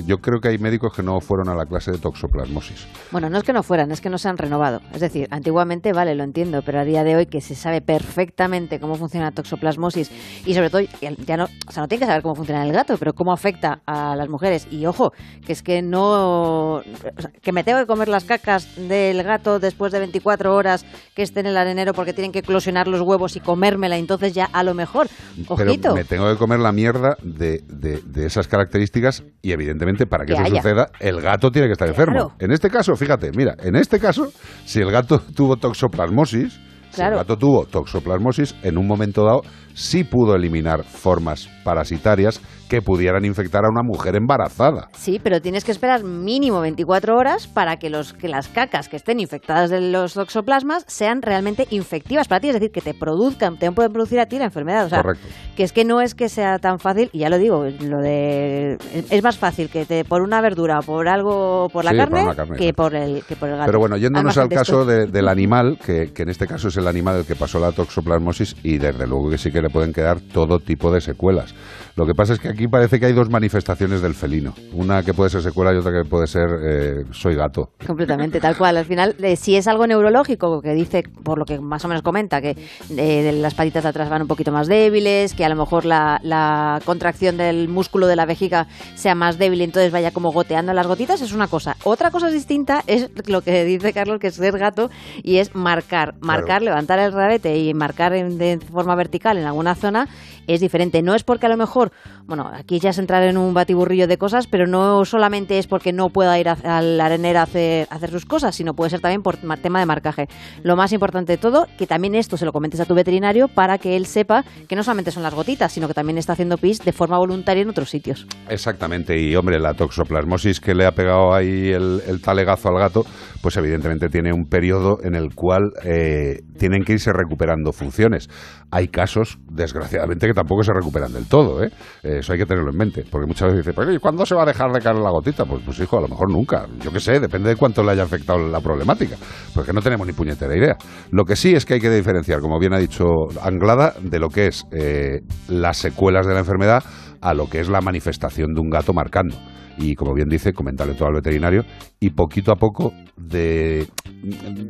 Yo 0.05 0.19
creo 0.19 0.41
que 0.41 0.49
hay 0.49 0.57
médicos 0.57 0.93
que 0.93 1.01
no 1.03 1.21
fueron 1.21 1.47
a 1.49 1.55
la 1.55 1.65
clase 1.65 1.91
de 1.91 1.97
toxoplasmosis. 1.99 2.85
Bueno, 3.11 3.29
no 3.29 3.37
es 3.37 3.43
que 3.43 3.53
no 3.53 3.63
fueran, 3.63 3.91
es 3.91 4.01
que 4.01 4.09
no 4.09 4.17
se 4.17 4.27
han 4.27 4.37
renovado. 4.37 4.81
Es 4.93 4.99
decir, 4.99 5.27
antiguamente, 5.31 5.93
vale, 5.93 6.15
lo 6.15 6.23
entiendo, 6.23 6.61
pero 6.61 6.79
a 6.79 6.83
día 6.83 7.03
de 7.03 7.15
hoy 7.15 7.25
que 7.27 7.39
se 7.41 7.55
sabe 7.55 7.81
perfectamente 7.81 8.79
cómo 8.79 8.95
funciona 8.95 9.27
la 9.27 9.31
toxoplasmosis 9.31 10.11
y 10.45 10.53
sobre 10.53 10.69
todo, 10.69 10.81
ya 11.25 11.37
no, 11.37 11.45
o 11.67 11.71
sea, 11.71 11.83
no 11.83 11.87
tiene 11.87 11.99
que 12.01 12.05
saber 12.07 12.21
cómo 12.21 12.35
funciona 12.35 12.63
el 12.65 12.73
gato, 12.73 12.97
pero 12.97 13.13
cómo 13.13 13.31
afecta 13.31 13.81
a 13.85 14.15
las 14.15 14.27
mujeres. 14.29 14.67
Y 14.69 14.85
ojo, 14.85 15.13
que 15.45 15.53
es 15.53 15.63
que 15.63 15.81
no, 15.81 16.73
o 16.75 16.83
sea, 17.17 17.31
que 17.41 17.51
me 17.53 17.63
tengo 17.63 17.79
que 17.79 17.85
comer 17.87 18.09
las 18.09 18.25
cacas 18.25 18.67
del 18.75 19.23
gato 19.23 19.59
después 19.59 19.91
de 19.93 19.99
24 19.99 20.53
horas 20.55 20.85
que 21.15 21.23
esté 21.23 21.39
en 21.39 21.45
el 21.47 21.57
arenero 21.57 21.93
porque 21.93 22.13
tienen 22.13 22.31
que 22.31 22.39
eclosionar 22.39 22.87
los 22.87 23.01
huevos 23.01 23.35
y 23.35 23.39
comérmela, 23.39 23.97
entonces 23.97 24.33
ya 24.33 24.45
a 24.45 24.63
lo 24.63 24.73
mejor, 24.73 25.07
Pero 25.55 25.69
ojito. 25.69 25.95
me 25.95 26.03
tengo 26.03 26.29
que 26.29 26.37
comer 26.37 26.59
la 26.59 26.71
mierda 26.71 27.17
de, 27.23 27.63
de- 27.67 28.01
de 28.11 28.25
esas 28.25 28.47
características 28.47 29.23
y 29.41 29.51
evidentemente 29.51 30.05
para 30.05 30.25
que 30.25 30.33
Que 30.33 30.41
eso 30.41 30.43
haya. 30.43 30.61
suceda 30.61 30.87
el 30.99 31.21
gato 31.21 31.51
tiene 31.51 31.67
que 31.67 31.73
estar 31.73 31.87
enfermo. 31.87 32.33
En 32.39 32.51
este 32.51 32.69
caso, 32.69 32.95
fíjate, 32.95 33.31
mira, 33.35 33.55
en 33.59 33.75
este 33.75 33.99
caso, 33.99 34.31
si 34.65 34.79
el 34.81 34.91
gato 34.91 35.19
tuvo 35.35 35.57
toxoplasmosis, 35.57 36.59
si 36.91 37.01
el 37.01 37.11
gato 37.15 37.37
tuvo 37.37 37.65
toxoplasmosis, 37.65 38.55
en 38.63 38.77
un 38.77 38.87
momento 38.87 39.23
dado 39.23 39.41
sí 39.73 40.03
pudo 40.03 40.35
eliminar 40.35 40.83
formas 40.83 41.49
parasitarias 41.63 42.41
que 42.69 42.81
pudieran 42.81 43.25
infectar 43.25 43.65
a 43.65 43.69
una 43.69 43.81
mujer 43.83 44.15
embarazada. 44.15 44.89
Sí, 44.93 45.19
pero 45.21 45.41
tienes 45.41 45.65
que 45.65 45.71
esperar 45.71 46.03
mínimo 46.03 46.61
24 46.61 47.17
horas 47.17 47.47
para 47.47 47.77
que, 47.77 47.89
los, 47.89 48.13
que 48.13 48.27
las 48.29 48.47
cacas 48.47 48.87
que 48.87 48.95
estén 48.95 49.19
infectadas 49.19 49.69
de 49.69 49.81
los 49.81 50.13
toxoplasmas 50.13 50.85
sean 50.87 51.21
realmente 51.21 51.67
infectivas 51.71 52.27
para 52.27 52.39
ti, 52.41 52.47
es 52.49 52.53
decir, 52.53 52.71
que 52.71 52.81
te 52.81 52.93
produzcan, 52.93 53.57
te 53.57 53.71
pueden 53.71 53.91
producir 53.91 54.19
a 54.19 54.27
ti 54.27 54.37
la 54.37 54.45
enfermedad. 54.45 54.85
O 54.85 54.89
sea, 54.89 55.01
Correcto. 55.01 55.27
que 55.55 55.63
es 55.63 55.73
que 55.73 55.83
no 55.83 55.99
es 55.99 56.13
que 56.15 56.29
sea 56.29 56.59
tan 56.59 56.79
fácil, 56.79 57.09
y 57.11 57.19
ya 57.19 57.29
lo 57.29 57.37
digo, 57.37 57.65
lo 57.65 57.97
de 58.01 58.77
es 59.09 59.23
más 59.23 59.37
fácil 59.37 59.69
que 59.69 59.85
te 59.85 60.05
por 60.05 60.21
una 60.21 60.39
verdura 60.41 60.79
o 60.79 60.83
por 60.83 61.07
algo, 61.09 61.67
por 61.73 61.83
la 61.83 61.91
Sí, 61.91 61.97
carne, 61.97 62.25
que 62.57 62.73
por 62.73 62.93
el 62.95 63.23
que 63.25 63.35
por 63.35 63.49
el 63.49 63.55
gato. 63.57 63.65
Pero 63.65 63.79
bueno, 63.79 63.97
yéndonos 63.97 64.37
al 64.37 64.47
caso 64.49 64.85
de- 64.85 65.07
del 65.07 65.27
animal, 65.27 65.79
que, 65.83 66.13
que 66.13 66.21
en 66.23 66.29
este 66.29 66.45
caso 66.45 66.67
es 66.67 66.77
el 66.77 66.87
animal 66.87 67.17
el 67.17 67.25
que 67.25 67.35
pasó 67.35 67.59
la 67.59 67.71
toxoplasmosis 67.71 68.55
y 68.63 68.77
desde 68.77 69.07
luego 69.07 69.29
que 69.31 69.37
sí 69.37 69.51
que 69.51 69.61
le 69.61 69.69
pueden 69.69 69.91
quedar 69.91 70.19
todo 70.21 70.59
tipo 70.59 70.91
de 70.91 71.01
secuelas. 71.01 71.53
Lo 71.95 72.05
que 72.05 72.15
pasa 72.15 72.33
es 72.33 72.39
que 72.39 72.49
aquí 72.49 72.67
parece 72.67 72.99
que 72.99 73.07
hay 73.07 73.13
dos 73.13 73.29
manifestaciones 73.29 74.01
del 74.01 74.13
felino. 74.13 74.53
Una 74.73 75.03
que 75.03 75.13
puede 75.13 75.29
ser 75.29 75.41
secuela 75.41 75.73
y 75.73 75.77
otra 75.77 75.91
que 75.91 76.07
puede 76.07 76.27
ser 76.27 76.47
eh, 76.63 77.03
soy 77.11 77.35
gato. 77.35 77.71
Completamente, 77.85 78.39
tal 78.39 78.57
cual. 78.57 78.77
Al 78.77 78.85
final, 78.85 79.15
eh, 79.19 79.35
si 79.35 79.55
es 79.55 79.67
algo 79.67 79.85
neurológico, 79.87 80.61
que 80.61 80.73
dice, 80.73 81.03
por 81.23 81.37
lo 81.37 81.45
que 81.45 81.59
más 81.59 81.83
o 81.85 81.87
menos 81.87 82.01
comenta, 82.03 82.41
que 82.41 82.55
eh, 82.97 83.31
las 83.41 83.53
patitas 83.53 83.83
de 83.83 83.89
atrás 83.89 84.09
van 84.09 84.21
un 84.21 84.27
poquito 84.27 84.51
más 84.51 84.67
débiles, 84.67 85.33
que 85.33 85.43
a 85.45 85.49
lo 85.49 85.55
mejor 85.55 85.85
la, 85.85 86.19
la 86.23 86.79
contracción 86.85 87.37
del 87.37 87.67
músculo 87.69 88.07
de 88.07 88.15
la 88.15 88.25
vejiga 88.25 88.67
sea 88.95 89.15
más 89.15 89.37
débil 89.37 89.61
y 89.61 89.63
entonces 89.65 89.91
vaya 89.91 90.11
como 90.11 90.31
goteando 90.31 90.73
las 90.73 90.87
gotitas, 90.87 91.21
es 91.21 91.33
una 91.33 91.47
cosa. 91.47 91.75
Otra 91.83 92.11
cosa 92.11 92.29
distinta 92.29 92.83
es 92.87 93.09
lo 93.27 93.41
que 93.41 93.65
dice 93.65 93.93
Carlos, 93.93 94.19
que 94.19 94.27
es 94.27 94.35
ser 94.35 94.57
gato, 94.57 94.89
y 95.23 95.37
es 95.37 95.53
marcar. 95.55 96.15
Marcar, 96.21 96.61
levantar 96.61 96.99
el 96.99 97.11
rabete 97.11 97.57
y 97.57 97.73
marcar 97.73 98.13
en- 98.13 98.37
de 98.37 98.59
forma 98.71 98.95
vertical 98.95 99.37
en 99.37 99.45
alguna 99.45 99.75
zona 99.75 100.07
es 100.53 100.61
diferente. 100.61 101.01
No 101.01 101.15
es 101.15 101.23
porque 101.23 101.45
a 101.45 101.49
lo 101.49 101.57
mejor, 101.57 101.91
bueno, 102.29 102.49
aquí 102.53 102.79
ya 102.79 102.91
es 102.91 102.97
entrar 102.99 103.23
en 103.23 103.37
un 103.37 103.53
batiburrillo 103.53 104.07
de 104.07 104.17
cosas, 104.17 104.47
pero 104.47 104.67
no 104.67 105.03
solamente 105.03 105.57
es 105.57 105.67
porque 105.67 105.91
no 105.91 106.09
pueda 106.09 106.39
ir 106.39 106.47
al 106.47 107.01
arenero 107.01 107.39
a 107.39 107.43
hacer, 107.43 107.87
a 107.89 107.95
hacer 107.95 108.11
sus 108.11 108.23
cosas, 108.25 108.55
sino 108.55 108.75
puede 108.75 108.91
ser 108.91 109.01
también 109.01 109.21
por 109.23 109.43
ma- 109.43 109.57
tema 109.57 109.79
de 109.79 109.85
marcaje. 109.87 110.27
Lo 110.63 110.75
más 110.75 110.93
importante 110.93 111.33
de 111.33 111.37
todo, 111.37 111.67
que 111.77 111.87
también 111.87 112.15
esto 112.15 112.37
se 112.37 112.45
lo 112.45 112.53
comentes 112.53 112.79
a 112.79 112.85
tu 112.85 112.93
veterinario 112.95 113.47
para 113.47 113.79
que 113.79 113.97
él 113.97 114.05
sepa 114.05 114.45
que 114.67 114.75
no 114.75 114.83
solamente 114.83 115.11
son 115.11 115.23
las 115.23 115.33
gotitas, 115.33 115.73
sino 115.73 115.87
que 115.87 115.93
también 115.93 116.17
está 116.17 116.33
haciendo 116.33 116.57
pis 116.57 116.79
de 116.85 116.93
forma 116.93 117.17
voluntaria 117.17 117.63
en 117.63 117.69
otros 117.69 117.89
sitios. 117.89 118.27
Exactamente, 118.47 119.19
y 119.19 119.35
hombre, 119.35 119.59
la 119.59 119.73
toxoplasmosis 119.73 120.59
que 120.61 120.75
le 120.75 120.85
ha 120.85 120.91
pegado 120.91 121.33
ahí 121.33 121.71
el, 121.71 122.01
el 122.07 122.21
talegazo 122.21 122.69
al 122.69 122.77
gato, 122.79 123.03
pues 123.41 123.57
evidentemente 123.57 124.07
tiene 124.09 124.31
un 124.31 124.45
periodo 124.45 124.99
en 125.03 125.15
el 125.15 125.33
cual 125.33 125.71
eh, 125.83 126.41
tienen 126.59 126.83
que 126.83 126.93
irse 126.93 127.11
recuperando 127.11 127.73
funciones. 127.73 128.29
Hay 128.71 128.89
casos, 128.89 129.39
desgraciadamente, 129.49 130.27
que 130.27 130.33
tampoco 130.33 130.61
se 130.63 130.71
recuperan 130.73 131.11
del 131.11 131.25
todo, 131.27 131.63
¿eh? 131.63 131.71
Eh, 132.03 132.18
Eso 132.19 132.33
hay 132.33 132.39
que 132.39 132.45
tenerlo 132.45 132.71
en 132.71 132.77
mente, 132.77 133.05
porque 133.09 133.27
muchas 133.27 133.49
veces 133.49 133.65
dice, 133.65 133.75
"Pero, 133.75 133.93
¿y 133.93 133.99
cuándo 133.99 134.25
se 134.25 134.35
va 134.35 134.43
a 134.43 134.45
dejar 134.45 134.71
de 134.71 134.79
caer 134.79 134.97
la 134.97 135.09
gotita? 135.09 135.45
Pues, 135.45 135.61
pues 135.63 135.79
hijo, 135.79 135.97
a 135.97 136.01
lo 136.01 136.07
mejor 136.07 136.31
nunca. 136.31 136.67
Yo 136.81 136.91
qué 136.91 136.99
sé, 136.99 137.19
depende 137.19 137.49
de 137.49 137.55
cuánto 137.55 137.83
le 137.83 137.91
haya 137.91 138.03
afectado 138.03 138.39
la 138.39 138.61
problemática, 138.61 139.15
porque 139.53 139.73
no 139.73 139.81
tenemos 139.81 140.05
ni 140.05 140.13
puñetera 140.13 140.55
idea. 140.55 140.77
Lo 141.11 141.23
que 141.25 141.35
sí 141.35 141.53
es 141.53 141.65
que 141.65 141.75
hay 141.75 141.79
que 141.79 141.89
diferenciar, 141.89 142.39
como 142.39 142.59
bien 142.59 142.73
ha 142.73 142.79
dicho 142.79 143.05
Anglada, 143.41 143.93
de 144.01 144.19
lo 144.19 144.29
que 144.29 144.47
es 144.47 144.65
eh, 144.71 145.21
las 145.47 145.77
secuelas 145.77 146.25
de 146.27 146.33
la 146.33 146.39
enfermedad 146.39 146.83
a 147.21 147.33
lo 147.33 147.49
que 147.49 147.59
es 147.59 147.69
la 147.69 147.81
manifestación 147.81 148.53
de 148.53 148.61
un 148.61 148.69
gato 148.69 148.93
marcando. 148.93 149.35
Y 149.77 149.95
como 149.95 150.13
bien 150.13 150.27
dice, 150.27 150.51
comentarle 150.51 150.93
todo 150.93 151.07
al 151.07 151.15
veterinario. 151.15 151.63
Y 151.99 152.09
poquito 152.09 152.51
a 152.51 152.55
poco, 152.55 152.93
de 153.15 153.87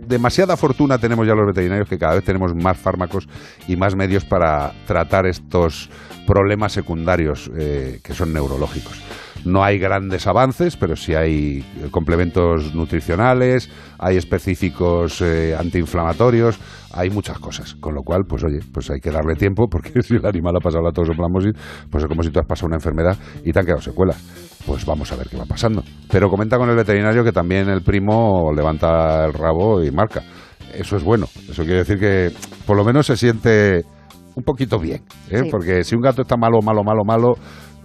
demasiada 0.08 0.56
fortuna 0.56 1.00
tenemos 1.00 1.26
ya 1.26 1.34
los 1.34 1.48
veterinarios 1.48 1.90
que 1.90 1.98
cada 1.98 2.16
vez 2.16 2.24
tenemos 2.24 2.54
más 2.54 2.78
fármacos 2.78 3.28
y 3.68 3.76
más 3.76 3.96
medios 3.96 4.24
para 4.24 4.72
tratar 4.86 5.26
estos 5.26 5.90
problemas 6.28 6.74
secundarios 6.74 7.50
eh, 7.58 8.00
que 8.04 8.14
son 8.14 8.34
neurológicos. 8.34 9.02
No 9.46 9.64
hay 9.64 9.80
grandes 9.80 10.28
avances, 10.28 10.76
pero 10.76 10.96
sí 10.96 11.14
hay 11.14 11.60
eh, 11.60 11.88
complementos 11.92 12.74
nutricionales, 12.76 13.70
hay 13.98 14.18
específicos 14.18 15.22
eh, 15.22 15.56
antiinflamatorios, 15.58 16.60
hay 16.92 17.10
muchas 17.10 17.40
cosas. 17.40 17.76
Con 17.76 17.96
lo 17.96 18.02
cual, 18.02 18.24
pues 18.28 18.44
oye, 18.44 18.60
pues 18.74 18.90
hay 18.90 19.00
que 19.00 19.12
darle 19.12 19.36
tiempo, 19.36 19.68
porque 19.72 20.02
si 20.02 20.16
el 20.16 20.26
animal 20.26 20.58
ha 20.58 20.60
pasado 20.60 20.84
la 20.84 20.92
toxoplasmosis, 20.92 21.54
pues 21.90 22.04
es 22.04 22.08
como 22.08 22.24
si 22.24 22.32
tú 22.32 22.40
has 22.40 22.46
pasado 22.46 22.68
una 22.68 22.78
enfermedad 22.78 23.18
y 23.44 23.52
te 23.52 23.60
han 23.60 23.66
quedado 23.66 23.82
secuelas. 23.82 24.22
Pues 24.66 24.86
vamos 24.86 25.12
a 25.12 25.16
ver 25.16 25.28
qué 25.30 25.38
va 25.38 25.46
pasando. 25.46 25.84
Pero 26.12 26.30
comenta 26.30 26.58
con 26.58 26.70
el 26.70 26.76
veterinario 26.76 27.24
que 27.24 27.32
también 27.32 27.70
el 27.70 27.82
primo 27.82 28.52
levanta 28.54 29.26
el 29.26 29.34
rabo 29.34 29.84
y 29.84 29.90
marca. 29.92 30.22
Eso 30.74 30.98
es 30.98 31.04
bueno. 31.04 31.28
Eso 31.50 31.64
quiere 31.64 31.80
decir 31.80 31.98
que 31.98 32.32
por 32.66 32.78
lo 32.78 32.84
menos 32.84 33.08
se 33.08 33.16
siente 33.16 33.84
un 34.36 34.44
poquito 34.44 34.80
bien. 34.80 35.02
¿eh? 35.30 35.42
Sí. 35.44 35.50
Porque 35.50 35.84
si 35.84 35.96
un 35.96 36.02
gato 36.02 36.22
está 36.22 36.38
malo, 36.38 36.60
malo, 36.62 36.84
malo, 36.84 37.04
malo, 37.06 37.34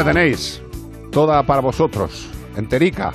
La 0.06 0.14
tenéis. 0.14 0.62
Toda 1.12 1.44
para 1.44 1.62
vosotros. 1.62 2.28
Enterica. 2.58 3.12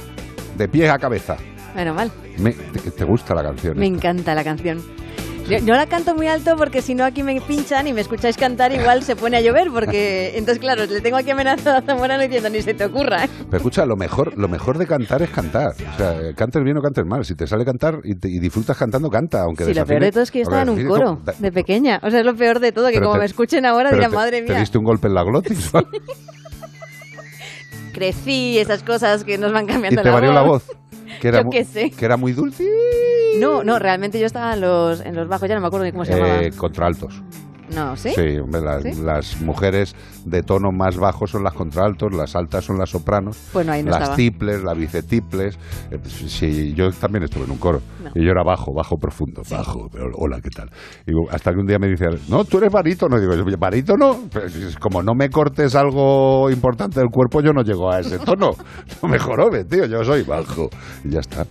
De 0.56 0.69
pies 0.69 0.90
a 0.90 0.98
cabeza. 0.98 1.36
Bueno, 1.74 1.94
mal. 1.94 2.10
Me- 2.39 2.52
te, 2.52 2.90
te 2.90 3.05
gusta 3.05 3.35
la 3.35 3.43
canción. 3.43 3.78
Me 3.78 3.85
eh? 3.86 3.89
encanta 3.89 4.35
la 4.35 4.44
canción. 4.44 4.82
Yo, 5.48 5.59
no 5.62 5.74
la 5.77 5.86
canto 5.86 6.15
muy 6.15 6.27
alto 6.27 6.56
porque 6.59 6.82
si 6.82 6.94
no 6.94 7.05
aquí 7.06 7.23
me 7.23 7.40
pinchan 7.40 7.86
y 7.86 7.94
me 7.94 8.02
escucháis 8.02 8.36
cantar 8.36 8.70
igual 8.70 9.02
se 9.02 9.16
pone 9.16 9.39
a 9.39 9.40
llover 9.40 9.70
porque 9.70 10.32
entonces 10.36 10.59
claro, 10.59 10.85
le 10.85 11.01
tengo 11.01 11.16
aquí 11.16 11.31
amenazado 11.31 11.78
a 11.78 11.81
Zamorano 11.81 12.23
diciendo 12.23 12.51
ni 12.51 12.60
se 12.60 12.74
te 12.74 12.85
ocurra. 12.85 13.27
Pero 13.47 13.56
escucha, 13.56 13.86
lo 13.86 13.97
mejor, 13.97 14.36
lo 14.36 14.47
mejor 14.48 14.77
de 14.77 14.86
cantar 14.86 15.23
es 15.23 15.31
cantar. 15.31 15.70
O 15.70 15.97
sea, 15.97 16.35
cantes 16.36 16.62
bien 16.62 16.77
o 16.77 16.82
cantes 16.82 17.06
mal. 17.06 17.24
Si 17.24 17.35
te 17.35 17.47
sale 17.47 17.65
cantar 17.65 18.01
y, 18.05 18.15
te- 18.16 18.28
y 18.28 18.40
disfrutas 18.40 18.77
cantando, 18.77 19.09
canta. 19.09 19.40
Aunque 19.44 19.65
Sí, 19.65 19.73
lo 19.73 19.86
peor 19.86 20.02
desafine- 20.02 20.05
de 20.05 20.12
todo 20.12 20.23
es 20.24 20.31
que 20.31 20.39
yo 20.40 20.43
estaba 20.43 20.62
en 20.62 20.69
un 20.69 20.74
desafine, 20.77 20.90
coro 20.98 21.10
como- 21.15 21.24
da- 21.24 21.35
de 21.39 21.52
pequeña. 21.52 22.01
O 22.02 22.10
sea, 22.10 22.20
es 22.20 22.27
lo 22.27 22.36
peor 22.36 22.60
de 22.60 22.73
todo, 22.73 22.89
que 22.90 23.01
como 23.01 23.15
te- 23.15 23.19
me 23.20 23.24
escuchen 23.24 23.65
ahora 23.65 23.90
dirán, 23.90 24.10
te- 24.10 24.16
madre 24.16 24.43
¿Te 24.43 24.51
mía, 24.52 24.60
diste 24.60 24.77
un 24.77 24.85
golpe 24.85 25.06
en 25.09 25.15
la 25.15 25.23
glotis? 25.23 25.70
algo? 25.74 25.89
Crecí, 27.98 28.58
esas 28.58 28.82
cosas 28.82 29.24
que 29.24 29.38
nos 29.38 29.52
van 29.52 29.64
y 29.64 29.66
cambiando 29.66 30.02
te 30.02 30.10
varió 30.10 30.32
la 30.32 30.42
voz. 30.42 30.64
Que 31.20 31.28
era, 31.28 31.42
Yo 31.42 31.50
qué 31.50 31.64
sé. 31.64 31.90
que 31.90 32.04
era 32.04 32.16
muy 32.16 32.32
dulce. 32.32 32.64
No, 33.40 33.64
no, 33.64 33.78
realmente 33.78 34.20
yo 34.20 34.26
estaba 34.26 34.54
en 34.54 34.60
los, 34.60 35.00
en 35.00 35.16
los 35.16 35.26
bajos, 35.26 35.48
ya 35.48 35.54
no 35.56 35.60
me 35.60 35.66
acuerdo 35.66 35.84
ni 35.84 35.92
cómo 35.92 36.04
se 36.04 36.12
llamaba. 36.14 36.42
Eh, 36.42 36.52
contraltos. 36.52 37.20
No, 37.74 37.97
¿sí? 37.97 38.11
Sí, 38.15 38.39
hombre, 38.39 38.61
las, 38.62 38.82
¿Sí? 38.82 39.03
las 39.03 39.40
mujeres 39.43 39.95
de 40.24 40.43
tono 40.43 40.70
más 40.73 40.97
bajo 40.97 41.27
son 41.27 41.45
las 41.45 41.55
contraltos, 41.55 42.12
las 42.15 42.35
altas 42.36 42.65
son 42.65 42.78
las 42.78 42.90
sopranos, 42.90 43.39
Bueno, 43.53 43.73
ahí 43.73 43.82
no 43.82 43.90
las 43.90 44.01
estaba. 44.03 44.16
tiples, 44.16 44.62
las 44.62 44.77
bicetiples. 44.77 45.57
Eh, 45.90 45.99
pues, 46.01 46.12
sí, 46.12 46.73
yo 46.74 46.90
también 46.93 47.24
estuve 47.24 47.45
en 47.45 47.51
un 47.53 47.59
coro 47.59 47.81
No. 48.03 48.11
y 48.15 48.24
yo 48.24 48.31
era 48.31 48.43
bajo, 48.43 48.73
bajo 48.74 48.97
profundo, 48.97 49.43
bajo, 49.51 49.89
pero, 49.93 50.07
hola, 50.16 50.40
¿qué 50.43 50.51
tal? 50.51 50.70
Y 51.07 51.12
hasta 51.31 51.53
que 51.53 51.59
un 51.59 51.66
día 51.66 51.78
me 51.78 51.89
dice, 51.89 52.07
no, 52.28 52.45
tú 52.45 52.59
eres 52.59 52.73
barítono. 52.73 53.16
Y 53.19 53.20
digo, 53.20 53.35
¿barítono? 53.59 54.19
Pues, 54.32 54.55
es 54.55 54.77
como 54.77 55.03
no 55.03 55.15
me 55.15 55.28
cortes 55.31 55.74
algo 55.74 56.51
importante 56.51 57.01
del 57.01 57.09
cuerpo, 57.11 57.40
yo 57.43 57.53
no 57.53 57.62
llego 57.62 57.90
a 57.90 58.01
ese 58.01 58.19
tono. 58.19 58.51
No 59.03 59.09
me 59.09 59.19
jorobes, 59.19 59.69
tío, 59.69 59.85
yo 59.86 60.03
soy 60.05 60.23
bajo. 60.23 60.69
Y 61.05 61.11
ya 61.11 61.20
está. 61.20 61.47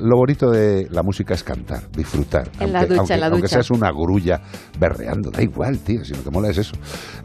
Lo 0.00 0.16
bonito 0.16 0.50
de 0.50 0.86
la 0.90 1.02
música 1.02 1.34
es 1.34 1.42
cantar, 1.44 1.82
disfrutar. 1.92 2.48
En 2.60 2.72
la 2.72 2.80
aunque, 2.80 2.88
ducha, 2.94 3.00
aunque- 3.00 3.14
en 3.14 3.20
la 3.20 3.26
aunque 3.26 3.42
ducha. 3.42 3.54
seas 3.54 3.70
una 3.70 3.90
grulla 3.90 4.40
berreando, 4.78 5.30
da 5.30 5.42
igual, 5.42 5.78
tío, 5.78 6.04
si 6.04 6.14
lo 6.14 6.22
que 6.24 6.30
mola 6.30 6.48
es 6.50 6.58
eso. 6.58 6.74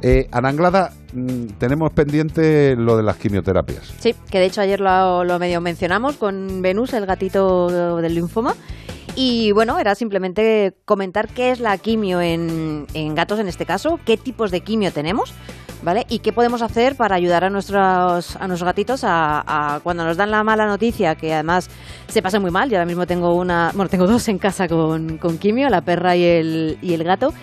Eh, 0.02 0.28
Ana 0.32 0.50
Anglada, 0.50 0.92
mm, 1.14 1.46
tenemos 1.58 1.92
pendiente 1.94 2.76
lo 2.76 2.98
de 2.98 3.04
las 3.04 3.18
quimioterapias. 3.18 3.94
Sí, 4.00 4.16
que 4.30 4.40
de 4.40 4.46
hecho 4.46 4.62
ayer 4.62 4.80
lo, 4.80 5.24
lo 5.24 5.40
medio 5.40 5.62
mencionamos 5.62 6.18
con 6.18 6.62
Venus, 6.62 6.94
el 6.94 7.06
gatito 7.06 7.98
del 8.02 8.14
linfoma. 8.16 8.54
Y 9.16 9.54
bueno, 9.54 9.80
era 9.80 9.96
simplemente 9.96 10.74
comentar 10.84 11.30
qué 11.30 11.52
es 11.52 11.62
la 11.62 11.78
quimio 11.78 12.20
en, 12.20 12.86
en 12.94 13.16
gatos 13.16 13.40
en 13.40 13.48
este 13.48 13.66
caso, 13.66 13.98
qué 14.06 14.18
tipos 14.18 14.52
de 14.52 14.60
quimio 14.60 14.92
tenemos, 14.92 15.34
¿vale? 15.84 16.06
Y 16.10 16.20
qué 16.20 16.34
podemos 16.34 16.62
hacer 16.62 16.98
para 16.98 17.16
ayudar 17.16 17.46
a 17.46 17.50
nuestros, 17.50 18.36
a 18.36 18.48
nuestros 18.48 18.66
gatitos 18.66 19.02
a, 19.06 19.80
cuando 19.84 20.04
nos 20.04 20.18
dan 20.18 20.32
la 20.32 20.44
mala 20.44 20.66
noticia, 20.68 21.16
que 21.16 21.34
además 21.34 21.70
se 22.10 22.22
pasa 22.22 22.42
muy 22.42 22.52
mal. 22.52 22.70
Yo 22.70 22.76
ahora 22.76 22.86
mismo 22.86 23.08
tengo 23.08 23.34
una, 23.36 23.72
bueno, 23.74 23.90
tengo 23.90 24.06
dos 24.06 24.28
en 24.28 24.38
casa 24.38 24.68
con, 24.68 25.18
con 25.18 25.38
quimio, 25.38 25.70
la 25.70 25.80
perra 25.80 26.18
y 26.18 26.24
el, 26.24 26.78
y 26.82 26.94
el 26.94 27.04
gato. 27.06 27.34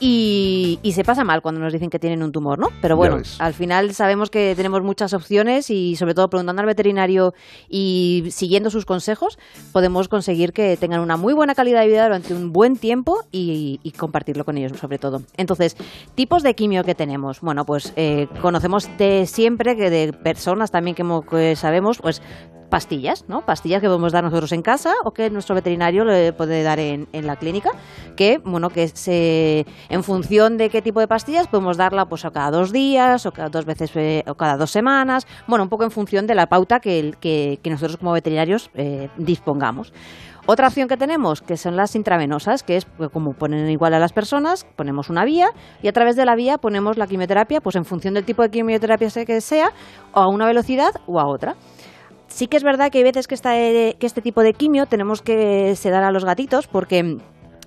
Y, 0.00 0.78
y 0.82 0.92
se 0.92 1.04
pasa 1.04 1.24
mal 1.24 1.42
cuando 1.42 1.60
nos 1.60 1.72
dicen 1.72 1.90
que 1.90 1.98
tienen 1.98 2.22
un 2.22 2.32
tumor, 2.32 2.58
¿no? 2.58 2.68
Pero 2.80 2.96
bueno, 2.96 3.20
al 3.38 3.54
final 3.54 3.94
sabemos 3.94 4.30
que 4.30 4.54
tenemos 4.56 4.82
muchas 4.82 5.12
opciones 5.12 5.70
y 5.70 5.96
sobre 5.96 6.14
todo 6.14 6.30
preguntando 6.30 6.60
al 6.60 6.66
veterinario 6.66 7.34
y 7.68 8.24
siguiendo 8.30 8.70
sus 8.70 8.86
consejos 8.86 9.38
podemos 9.72 10.08
conseguir 10.08 10.52
que 10.52 10.76
tengan 10.78 11.00
una 11.00 11.16
muy 11.16 11.34
buena 11.34 11.54
calidad 11.54 11.82
de 11.82 11.88
vida 11.88 12.04
durante 12.04 12.34
un 12.34 12.52
buen 12.52 12.76
tiempo 12.76 13.24
y, 13.30 13.78
y 13.82 13.92
compartirlo 13.92 14.44
con 14.44 14.56
ellos 14.56 14.78
sobre 14.78 14.98
todo. 14.98 15.22
Entonces, 15.36 15.76
tipos 16.14 16.42
de 16.42 16.54
quimio 16.54 16.82
que 16.84 16.94
tenemos. 16.94 17.40
Bueno, 17.40 17.64
pues 17.64 17.92
eh, 17.96 18.28
conocemos 18.40 18.88
de 18.98 19.26
siempre 19.26 19.76
que 19.76 19.90
de 19.90 20.12
personas 20.12 20.70
también 20.70 20.94
que, 20.94 21.04
que 21.30 21.56
sabemos, 21.56 21.98
pues 21.98 22.22
pastillas, 22.70 23.24
¿no? 23.28 23.42
Pastillas 23.42 23.80
que 23.80 23.88
podemos 23.88 24.12
dar 24.12 24.24
nosotros 24.24 24.52
en 24.52 24.62
casa 24.62 24.94
o 25.04 25.10
que 25.10 25.28
nuestro 25.28 25.54
veterinario 25.54 26.04
le 26.04 26.32
puede 26.32 26.62
dar 26.62 26.78
en, 26.78 27.08
en 27.12 27.26
la 27.26 27.36
clínica, 27.36 27.70
que, 28.16 28.38
bueno, 28.44 28.70
que 28.70 28.88
se, 28.88 29.66
en 29.88 30.02
función 30.02 30.56
de 30.56 30.70
qué 30.70 30.80
tipo 30.80 31.00
de 31.00 31.08
pastillas 31.08 31.48
podemos 31.48 31.76
darla 31.76 32.06
pues 32.06 32.24
a 32.24 32.30
cada 32.30 32.50
dos 32.50 32.72
días 32.72 33.26
o 33.26 33.32
cada 33.32 33.50
dos 33.50 33.66
veces 33.66 33.90
eh, 33.96 34.22
o 34.26 34.34
cada 34.34 34.56
dos 34.56 34.70
semanas, 34.70 35.26
bueno, 35.46 35.64
un 35.64 35.68
poco 35.68 35.84
en 35.84 35.90
función 35.90 36.26
de 36.26 36.34
la 36.34 36.46
pauta 36.46 36.80
que, 36.80 37.12
que, 37.20 37.58
que 37.62 37.70
nosotros 37.70 37.96
como 37.96 38.12
veterinarios 38.12 38.70
eh, 38.74 39.08
dispongamos. 39.18 39.92
Otra 40.46 40.66
opción 40.66 40.88
que 40.88 40.96
tenemos, 40.96 41.42
que 41.42 41.56
son 41.56 41.76
las 41.76 41.94
intravenosas, 41.94 42.62
que 42.62 42.76
es 42.76 42.84
pues, 42.84 43.10
como 43.10 43.34
ponen 43.34 43.70
igual 43.70 43.94
a 43.94 43.98
las 43.98 44.12
personas, 44.12 44.66
ponemos 44.74 45.10
una 45.10 45.24
vía 45.24 45.50
y 45.82 45.88
a 45.88 45.92
través 45.92 46.16
de 46.16 46.24
la 46.24 46.34
vía 46.34 46.58
ponemos 46.58 46.96
la 46.96 47.06
quimioterapia, 47.06 47.60
pues 47.60 47.76
en 47.76 47.84
función 47.84 48.14
del 48.14 48.24
tipo 48.24 48.42
de 48.42 48.50
quimioterapia 48.50 49.08
que 49.24 49.40
sea, 49.40 49.72
o 50.12 50.20
a 50.20 50.28
una 50.28 50.46
velocidad 50.46 50.90
o 51.06 51.20
a 51.20 51.26
otra. 51.26 51.54
Sí 52.30 52.46
que 52.46 52.56
es 52.56 52.62
verdad 52.62 52.90
que 52.90 52.98
hay 52.98 53.04
veces 53.04 53.26
que, 53.26 53.34
esta, 53.34 53.52
que 53.52 53.96
este 54.00 54.22
tipo 54.22 54.42
de 54.42 54.54
quimio 54.54 54.86
tenemos 54.86 55.20
que 55.20 55.76
sedar 55.76 56.04
a 56.04 56.10
los 56.10 56.24
gatitos 56.24 56.68
porque 56.68 57.18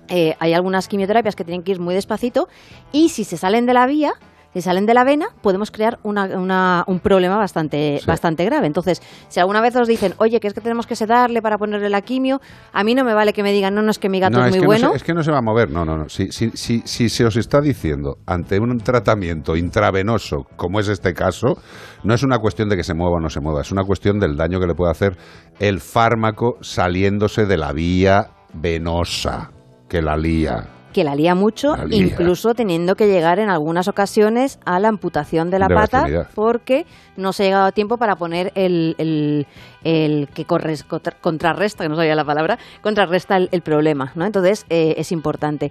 eh, 0.08 0.34
hay 0.40 0.52
algunas 0.52 0.88
quimioterapias 0.88 1.36
que 1.36 1.44
tienen 1.44 1.62
que 1.62 1.72
ir 1.72 1.80
muy 1.80 1.94
despacito 1.94 2.48
y 2.90 3.10
si 3.10 3.24
se 3.24 3.36
salen 3.36 3.66
de 3.66 3.74
la 3.74 3.86
vía, 3.86 4.14
si 4.54 4.62
salen 4.62 4.86
de 4.86 4.94
la 4.94 5.04
vena, 5.04 5.26
podemos 5.42 5.70
crear 5.70 5.98
una- 6.04 6.24
una- 6.38 6.84
un 6.86 7.00
problema 7.00 7.36
bastante, 7.36 7.98
Sí. 8.00 8.06
bastante 8.06 8.44
grave. 8.46 8.66
Entonces, 8.66 9.02
si 9.28 9.40
alguna 9.40 9.60
vez 9.60 9.76
os 9.76 9.86
dicen, 9.86 10.14
oye, 10.18 10.40
que 10.40 10.48
es 10.48 10.54
que 10.54 10.62
tenemos 10.62 10.86
que 10.86 10.96
sedarle 10.96 11.42
para 11.42 11.58
ponerle 11.58 11.90
la 11.90 12.00
quimio, 12.00 12.40
a 12.72 12.82
mí 12.84 12.94
no 12.94 13.04
me 13.04 13.12
vale 13.12 13.32
que 13.34 13.42
me 13.42 13.52
digan, 13.52 13.74
no, 13.74 13.82
no, 13.82 13.90
es 13.90 13.98
que 13.98 14.08
mi 14.08 14.20
gato 14.20 14.38
no, 14.38 14.46
es 14.46 14.56
muy 14.56 14.64
bueno. 14.64 14.86
No 14.86 14.90
se, 14.92 14.96
es 14.98 15.02
que 15.04 15.12
no 15.12 15.22
se 15.22 15.30
va 15.30 15.38
a 15.38 15.42
mover, 15.42 15.70
no, 15.70 15.84
no, 15.84 15.96
no. 15.98 16.08
Si, 16.08 16.32
si, 16.32 16.50
si, 16.54 16.82
si 16.86 17.08
se 17.08 17.24
os 17.26 17.36
está 17.36 17.60
diciendo 17.60 18.18
ante 18.26 18.58
un 18.60 18.78
tratamiento 18.78 19.56
intravenoso, 19.56 20.46
como 20.56 20.80
es 20.80 20.88
este 20.88 21.12
caso, 21.12 21.58
no 22.04 22.14
es 22.14 22.22
una 22.22 22.38
cuestión 22.38 22.68
de 22.68 22.76
que 22.76 22.84
se 22.84 22.94
mueva 22.94 23.16
o 23.16 23.20
no 23.20 23.28
se 23.30 23.40
mueva, 23.40 23.60
es 23.62 23.72
una 23.72 23.84
cuestión 23.84 24.20
del 24.20 24.36
daño 24.36 24.60
que 24.60 24.66
le 24.66 24.74
puede 24.74 24.92
hacer 24.92 25.16
el 25.58 25.80
fármaco 25.80 26.56
saliéndose 26.60 27.44
de 27.46 27.56
la 27.56 27.72
vía 27.72 28.30
venosa 28.52 29.50
que 29.88 30.00
la 30.00 30.16
lía. 30.16 30.68
Que 30.94 31.04
la 31.04 31.14
lía 31.14 31.34
mucho, 31.34 31.76
La 31.76 31.84
lía. 31.84 31.98
incluso 32.06 32.54
teniendo 32.54 32.94
que 32.94 33.06
llegar 33.08 33.38
en 33.40 33.50
algunas 33.50 33.88
ocasiones 33.88 34.58
a 34.64 34.78
la 34.78 34.88
amputación 34.88 35.50
de 35.50 35.58
la 35.58 35.66
De 35.68 35.74
pata, 35.74 36.06
porque 36.34 36.86
no 37.16 37.32
se 37.32 37.42
ha 37.42 37.46
llegado 37.46 37.64
a 37.66 37.72
tiempo 37.72 37.98
para 37.98 38.14
poner 38.16 38.52
el, 38.54 38.94
el, 38.98 39.46
el 39.84 40.28
que 40.28 40.44
corres, 40.44 40.82
contra- 40.84 41.16
contrarresta, 41.20 41.84
que 41.84 41.88
no 41.88 41.96
sabía 41.96 42.14
la 42.14 42.24
palabra, 42.24 42.58
contrarresta 42.82 43.36
el, 43.36 43.48
el 43.52 43.62
problema, 43.62 44.10
¿no? 44.14 44.24
Entonces 44.26 44.66
eh, 44.70 44.94
es 44.96 45.12
importante. 45.12 45.70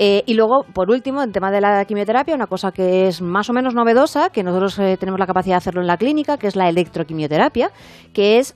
Eh, 0.00 0.22
y 0.26 0.34
luego, 0.34 0.62
por 0.72 0.90
último, 0.92 1.22
en 1.24 1.32
tema 1.32 1.50
de 1.50 1.60
la 1.60 1.84
quimioterapia, 1.84 2.32
una 2.36 2.46
cosa 2.46 2.70
que 2.70 3.08
es 3.08 3.20
más 3.20 3.50
o 3.50 3.52
menos 3.52 3.74
novedosa, 3.74 4.30
que 4.30 4.44
nosotros 4.44 4.78
eh, 4.78 4.96
tenemos 4.96 5.18
la 5.18 5.26
capacidad 5.26 5.54
de 5.54 5.58
hacerlo 5.58 5.80
en 5.80 5.88
la 5.88 5.96
clínica, 5.96 6.36
que 6.36 6.46
es 6.46 6.54
la 6.54 6.68
electroquimioterapia, 6.68 7.72
que 8.12 8.38
es 8.38 8.54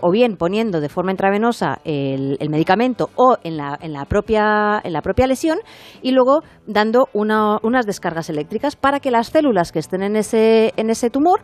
o 0.00 0.10
bien 0.10 0.36
poniendo 0.36 0.80
de 0.82 0.90
forma 0.90 1.10
intravenosa 1.12 1.80
el, 1.84 2.36
el 2.40 2.50
medicamento 2.50 3.08
o 3.16 3.36
en 3.42 3.56
la, 3.56 3.78
en, 3.80 3.94
la 3.94 4.04
propia, 4.04 4.80
en 4.84 4.92
la 4.92 5.00
propia 5.00 5.26
lesión 5.26 5.58
y 6.02 6.10
luego 6.12 6.42
dando 6.66 7.08
una- 7.14 7.58
unas 7.62 7.86
descargas 7.86 8.28
eléctricas 8.28 8.76
para 8.76 9.00
que 9.00 9.10
las 9.10 9.28
células 9.28 9.72
que 9.72 9.78
estén 9.78 10.02
en 10.02 10.16
ese, 10.16 10.72
en 10.76 10.90
ese 10.90 11.08
tumor 11.08 11.40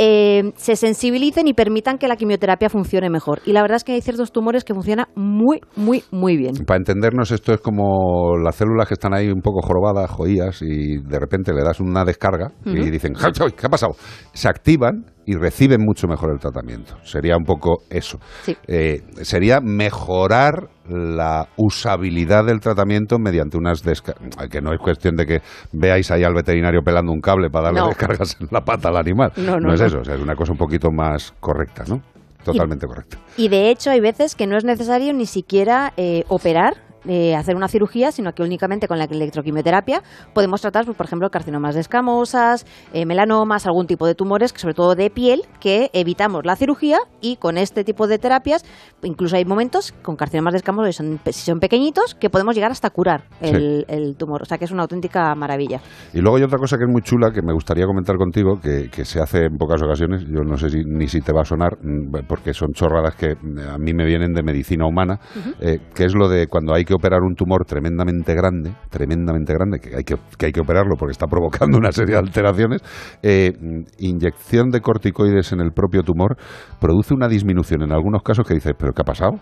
eh, 0.00 0.52
se 0.54 0.76
sensibilicen 0.76 1.48
y 1.48 1.54
permitan 1.54 1.98
que 1.98 2.06
la 2.06 2.14
quimioterapia 2.14 2.68
funcione 2.70 3.10
mejor. 3.10 3.40
Y 3.44 3.52
la 3.52 3.62
verdad 3.62 3.76
es 3.76 3.84
que 3.84 3.92
hay 3.94 4.00
ciertos 4.00 4.30
tumores 4.30 4.62
que 4.62 4.72
funcionan 4.72 5.06
muy, 5.16 5.60
muy, 5.74 6.04
muy 6.12 6.36
bien. 6.36 6.54
Para 6.64 6.78
entendernos, 6.78 7.32
esto 7.32 7.52
es 7.52 7.60
como 7.60 8.36
las 8.36 8.54
células 8.54 8.86
que 8.86 8.94
están 8.94 9.12
ahí 9.12 9.28
un 9.28 9.40
poco 9.40 9.60
jorobadas, 9.60 10.08
joías, 10.08 10.62
y 10.62 10.98
de 10.98 11.18
repente 11.18 11.52
le 11.52 11.64
das 11.64 11.80
una 11.80 12.04
descarga 12.04 12.52
Ujú. 12.64 12.76
y 12.76 12.90
dicen, 12.90 13.14
"Ja, 13.14 13.30
ja, 13.36 13.46
¿qué 13.50 13.66
ha 13.66 13.70
pasado? 13.70 13.96
Se 14.32 14.48
activan 14.48 15.06
y 15.26 15.34
reciben 15.34 15.84
mucho 15.84 16.06
mejor 16.06 16.30
el 16.32 16.38
tratamiento. 16.38 16.94
Sería 17.02 17.36
un 17.36 17.44
poco 17.44 17.82
eso. 17.90 18.18
Sí. 18.44 18.56
Eh, 18.66 19.02
sería 19.22 19.60
mejorar 19.60 20.70
la 20.88 21.48
usabilidad 21.56 22.44
del 22.44 22.60
tratamiento 22.60 23.18
mediante 23.18 23.56
unas 23.56 23.82
descargas. 23.82 24.48
Que 24.48 24.60
no 24.60 24.72
es 24.72 24.78
cuestión 24.80 25.16
de 25.16 25.26
que 25.26 25.42
veáis 25.72 26.10
ahí 26.10 26.24
al 26.24 26.34
veterinario 26.34 26.82
pelando 26.82 27.12
un 27.12 27.20
cable 27.20 27.50
para 27.50 27.66
darle 27.66 27.80
No. 27.80 27.88
descargas 27.88 28.36
en 28.40 28.48
la 28.50 28.64
pata 28.64 28.88
al 28.88 28.96
animal. 28.96 29.32
No, 29.36 29.58
no, 29.60 29.72
es 29.74 29.80
no. 29.80 29.86
eso, 29.86 29.98
o 30.00 30.04
sea, 30.04 30.14
es 30.14 30.20
una 30.20 30.34
cosa 30.34 30.52
un 30.52 30.58
poquito 30.58 30.90
más 30.90 31.32
correcta, 31.40 31.84
¿no? 31.88 32.00
Totalmente 32.44 32.86
correcta. 32.86 33.18
Y 33.36 33.48
de 33.48 33.70
hecho 33.70 33.90
hay 33.90 34.00
veces 34.00 34.34
que 34.34 34.46
no 34.46 34.56
es 34.56 34.64
necesario 34.64 35.12
ni 35.12 35.26
siquiera 35.26 35.92
eh, 35.96 36.24
operar. 36.28 36.74
Eh, 37.08 37.34
hacer 37.34 37.56
una 37.56 37.68
cirugía, 37.68 38.12
sino 38.12 38.32
que 38.32 38.42
únicamente 38.42 38.86
con 38.86 38.98
la 38.98 39.04
electroquimioterapia 39.04 40.02
podemos 40.34 40.60
tratar, 40.60 40.84
pues, 40.84 40.96
por 40.96 41.06
ejemplo, 41.06 41.30
carcinomas 41.30 41.74
de 41.74 41.80
escamosas, 41.80 42.66
eh, 42.92 43.06
melanomas, 43.06 43.66
algún 43.66 43.86
tipo 43.86 44.06
de 44.06 44.14
tumores, 44.14 44.52
que 44.52 44.60
sobre 44.60 44.74
todo 44.74 44.94
de 44.94 45.10
piel, 45.10 45.42
que 45.60 45.90
evitamos 45.92 46.44
la 46.44 46.54
cirugía 46.54 46.98
y 47.20 47.36
con 47.36 47.58
este 47.58 47.82
tipo 47.82 48.06
de 48.06 48.18
terapias, 48.18 48.64
incluso 49.02 49.36
hay 49.36 49.44
momentos 49.44 49.92
con 50.02 50.16
carcinomas 50.16 50.52
de 50.52 50.58
escamosa, 50.58 50.92
si 50.92 50.98
son, 50.98 51.20
si 51.24 51.46
son 51.46 51.58
pequeñitos, 51.60 52.14
que 52.14 52.30
podemos 52.30 52.54
llegar 52.54 52.70
hasta 52.70 52.90
curar 52.90 53.24
el, 53.40 53.84
el 53.88 54.16
tumor. 54.16 54.42
O 54.42 54.44
sea 54.44 54.58
que 54.58 54.66
es 54.66 54.70
una 54.70 54.82
auténtica 54.82 55.34
maravilla. 55.34 55.80
Y 56.12 56.20
luego 56.20 56.36
hay 56.36 56.42
otra 56.42 56.58
cosa 56.58 56.76
que 56.76 56.84
es 56.84 56.90
muy 56.90 57.02
chula 57.02 57.30
que 57.32 57.42
me 57.42 57.52
gustaría 57.52 57.86
comentar 57.86 58.16
contigo, 58.16 58.60
que, 58.60 58.88
que 58.90 59.04
se 59.04 59.20
hace 59.20 59.46
en 59.46 59.56
pocas 59.56 59.82
ocasiones, 59.82 60.24
yo 60.26 60.42
no 60.42 60.56
sé 60.56 60.70
si, 60.70 60.84
ni 60.84 61.08
si 61.08 61.20
te 61.20 61.32
va 61.32 61.42
a 61.42 61.44
sonar, 61.44 61.78
mm, 61.82 62.26
porque 62.28 62.52
son 62.52 62.72
chorradas 62.72 63.14
que 63.14 63.32
a 63.32 63.78
mí 63.78 63.92
me 63.94 64.04
vienen 64.04 64.32
de 64.32 64.42
medicina 64.42 64.86
humana, 64.86 65.18
eh, 65.60 65.78
que 65.94 66.04
es 66.04 66.14
lo 66.14 66.28
de 66.28 66.46
cuando 66.46 66.74
hay 66.74 66.84
que 66.84 66.94
operar 66.98 67.20
un 67.22 67.34
tumor 67.34 67.64
tremendamente 67.64 68.34
grande, 68.34 68.72
tremendamente 68.90 69.52
grande, 69.54 69.78
que 69.80 69.96
hay 69.96 70.04
que, 70.04 70.16
que 70.36 70.46
hay 70.46 70.52
que 70.52 70.60
operarlo 70.60 70.96
porque 70.98 71.12
está 71.12 71.26
provocando 71.26 71.78
una 71.78 71.92
serie 71.92 72.14
de 72.14 72.18
alteraciones, 72.20 72.82
eh, 73.22 73.52
inyección 73.98 74.70
de 74.70 74.80
corticoides 74.80 75.52
en 75.52 75.60
el 75.60 75.72
propio 75.72 76.02
tumor 76.02 76.36
produce 76.80 77.14
una 77.14 77.28
disminución 77.28 77.82
en 77.82 77.92
algunos 77.92 78.22
casos 78.22 78.46
que 78.46 78.54
dices, 78.54 78.72
pero 78.78 78.92
¿qué 78.92 79.02
ha 79.02 79.04
pasado? 79.04 79.32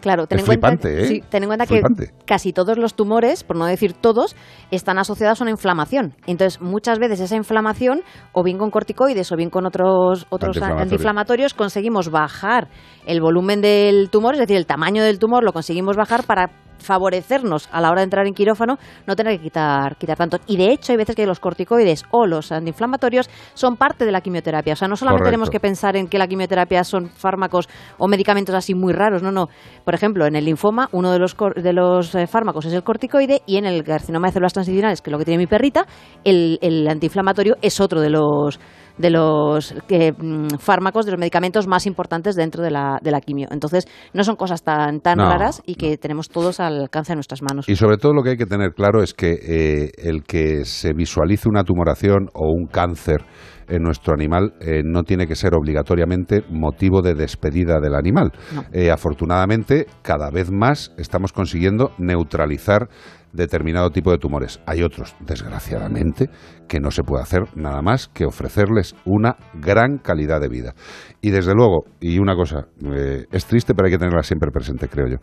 Claro, 0.00 0.26
ten 0.26 0.38
Es 0.38 0.42
en 0.42 0.46
cuenta, 0.46 0.68
flipante, 0.68 1.02
¿eh? 1.02 1.06
sí, 1.06 1.22
ten 1.30 1.42
en 1.44 1.48
cuenta 1.48 1.66
Flipante. 1.66 2.08
que 2.08 2.24
casi 2.26 2.52
todos 2.52 2.76
los 2.76 2.94
tumores, 2.94 3.42
por 3.44 3.56
no 3.56 3.66
decir 3.66 3.94
todos, 3.94 4.36
están 4.70 4.98
asociados 4.98 5.40
a 5.40 5.44
una 5.44 5.50
inflamación. 5.52 6.14
Entonces, 6.26 6.60
muchas 6.60 6.98
veces 6.98 7.20
esa 7.20 7.36
inflamación, 7.36 8.02
o 8.32 8.42
bien 8.42 8.58
con 8.58 8.70
corticoides 8.70 9.32
o 9.32 9.36
bien 9.36 9.50
con 9.50 9.64
otros, 9.66 10.26
otros 10.28 10.56
Antiinflamatorios. 10.56 10.82
antiinflamatorios, 10.82 11.54
conseguimos 11.54 12.10
bajar 12.10 12.68
el 13.06 13.20
volumen 13.20 13.60
del 13.60 14.10
tumor, 14.10 14.34
es 14.34 14.40
decir, 14.40 14.56
el 14.56 14.66
tamaño 14.66 15.02
del 15.02 15.18
tumor 15.18 15.44
lo 15.44 15.52
conseguimos 15.52 15.96
bajar 15.96 16.24
para 16.24 16.50
favorecernos 16.78 17.68
a 17.72 17.80
la 17.80 17.90
hora 17.90 18.00
de 18.00 18.04
entrar 18.04 18.26
en 18.26 18.34
quirófano 18.34 18.78
no 19.06 19.16
tener 19.16 19.36
que 19.38 19.44
quitar, 19.44 19.96
quitar 19.96 20.16
tanto. 20.16 20.38
Y 20.46 20.56
de 20.56 20.72
hecho 20.72 20.92
hay 20.92 20.96
veces 20.98 21.16
que 21.16 21.26
los 21.26 21.40
corticoides 21.40 22.04
o 22.10 22.26
los 22.26 22.52
antiinflamatorios 22.52 23.28
son 23.54 23.76
parte 23.76 24.04
de 24.04 24.12
la 24.12 24.20
quimioterapia. 24.20 24.74
O 24.74 24.76
sea, 24.76 24.88
no 24.88 24.96
solamente 24.96 25.22
Correcto. 25.22 25.30
tenemos 25.30 25.50
que 25.50 25.60
pensar 25.60 25.96
en 25.96 26.08
que 26.08 26.18
la 26.18 26.26
quimioterapia 26.26 26.84
son 26.84 27.08
fármacos 27.08 27.68
o 27.98 28.08
medicamentos 28.08 28.54
así 28.54 28.74
muy 28.74 28.92
raros, 28.92 29.22
no, 29.22 29.32
no. 29.32 29.48
Por 29.84 29.94
ejemplo, 29.94 30.26
en 30.26 30.36
el 30.36 30.44
linfoma 30.44 30.88
uno 30.92 31.10
de 31.12 31.18
los, 31.18 31.34
cor- 31.34 31.60
de 31.62 31.72
los 31.72 32.14
eh, 32.14 32.26
fármacos 32.26 32.66
es 32.66 32.72
el 32.72 32.82
corticoide 32.82 33.42
y 33.46 33.56
en 33.56 33.64
el 33.66 33.82
carcinoma 33.84 34.28
de 34.28 34.32
células 34.34 34.52
transicionales, 34.52 35.00
que 35.02 35.10
es 35.10 35.12
lo 35.12 35.18
que 35.18 35.24
tiene 35.24 35.38
mi 35.38 35.46
perrita, 35.46 35.86
el, 36.24 36.58
el 36.60 36.86
antiinflamatorio 36.88 37.56
es 37.62 37.80
otro 37.80 38.00
de 38.00 38.10
los 38.10 38.58
de 38.98 39.10
los 39.10 39.74
que, 39.88 40.12
mm, 40.12 40.58
fármacos, 40.58 41.04
de 41.04 41.12
los 41.12 41.20
medicamentos 41.20 41.66
más 41.66 41.86
importantes 41.86 42.36
dentro 42.36 42.62
de 42.62 42.70
la, 42.70 42.98
de 43.02 43.10
la 43.10 43.20
quimio. 43.20 43.48
Entonces, 43.50 43.86
no 44.12 44.24
son 44.24 44.36
cosas 44.36 44.62
tan, 44.62 45.00
tan 45.00 45.18
No, 45.18 45.28
raras 45.28 45.62
y 45.66 45.74
que 45.74 45.96
tenemos 45.98 46.28
todos 46.28 46.60
al 46.60 46.80
alcance 46.80 47.12
de 47.12 47.16
nuestras 47.16 47.42
manos. 47.42 47.68
Y 47.68 47.76
sobre 47.76 47.96
todo 47.96 48.12
lo 48.12 48.22
que 48.22 48.30
hay 48.30 48.36
que 48.36 48.46
tener 48.46 48.72
claro 48.72 49.02
es 49.02 49.14
que 49.14 49.32
eh, 49.32 49.90
el 49.98 50.22
que 50.22 50.64
se 50.64 50.92
visualice 50.92 51.48
una 51.48 51.64
tumoración 51.64 52.28
o 52.34 52.48
un 52.48 52.66
cáncer 52.66 53.24
en 53.68 53.82
nuestro 53.82 54.14
animal 54.14 54.54
eh, 54.60 54.82
no 54.84 55.02
tiene 55.02 55.26
que 55.26 55.34
ser 55.34 55.54
obligatoriamente 55.54 56.44
motivo 56.50 57.02
de 57.02 57.14
despedida 57.14 57.80
del 57.80 57.94
animal. 57.94 58.32
Eh, 58.72 58.90
afortunadamente, 58.90 59.86
cada 60.02 60.30
vez 60.30 60.50
más 60.50 60.92
estamos 60.98 61.32
consiguiendo 61.32 61.92
neutralizar 61.98 62.88
determinado 63.34 63.90
tipo 63.90 64.10
de 64.10 64.18
tumores. 64.18 64.60
Hay 64.64 64.82
otros, 64.82 65.14
desgraciadamente, 65.20 66.30
que 66.68 66.80
no 66.80 66.90
se 66.90 67.02
puede 67.02 67.22
hacer 67.22 67.42
nada 67.56 67.82
más 67.82 68.08
que 68.08 68.24
ofrecerles 68.24 68.94
una 69.04 69.36
gran 69.54 69.98
calidad 69.98 70.40
de 70.40 70.48
vida. 70.48 70.74
Y 71.20 71.30
desde 71.30 71.54
luego, 71.54 71.84
y 72.00 72.18
una 72.18 72.34
cosa, 72.34 72.68
eh, 72.94 73.26
es 73.30 73.44
triste, 73.46 73.74
pero 73.74 73.86
hay 73.86 73.92
que 73.92 73.98
tenerla 73.98 74.22
siempre 74.22 74.50
presente, 74.50 74.88
creo 74.88 75.08
yo. 75.08 75.16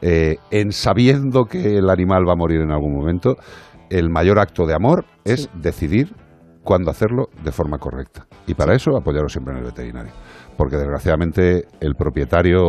Eh, 0.00 0.36
en 0.50 0.72
sabiendo 0.72 1.44
que 1.44 1.76
el 1.76 1.90
animal 1.90 2.26
va 2.26 2.32
a 2.32 2.36
morir 2.36 2.60
en 2.60 2.70
algún 2.70 2.94
momento, 2.94 3.36
el 3.90 4.10
mayor 4.10 4.38
acto 4.38 4.66
de 4.66 4.74
amor 4.74 5.04
es 5.24 5.50
decidir 5.54 6.14
cuándo 6.66 6.90
hacerlo 6.90 7.28
de 7.42 7.52
forma 7.52 7.78
correcta. 7.78 8.26
Y 8.46 8.52
para 8.54 8.74
eso 8.74 8.90
apoyaros 8.94 9.32
siempre 9.32 9.54
en 9.54 9.60
el 9.60 9.64
veterinario. 9.64 10.12
Porque 10.58 10.76
desgraciadamente 10.76 11.64
el 11.80 11.94
propietario 11.94 12.60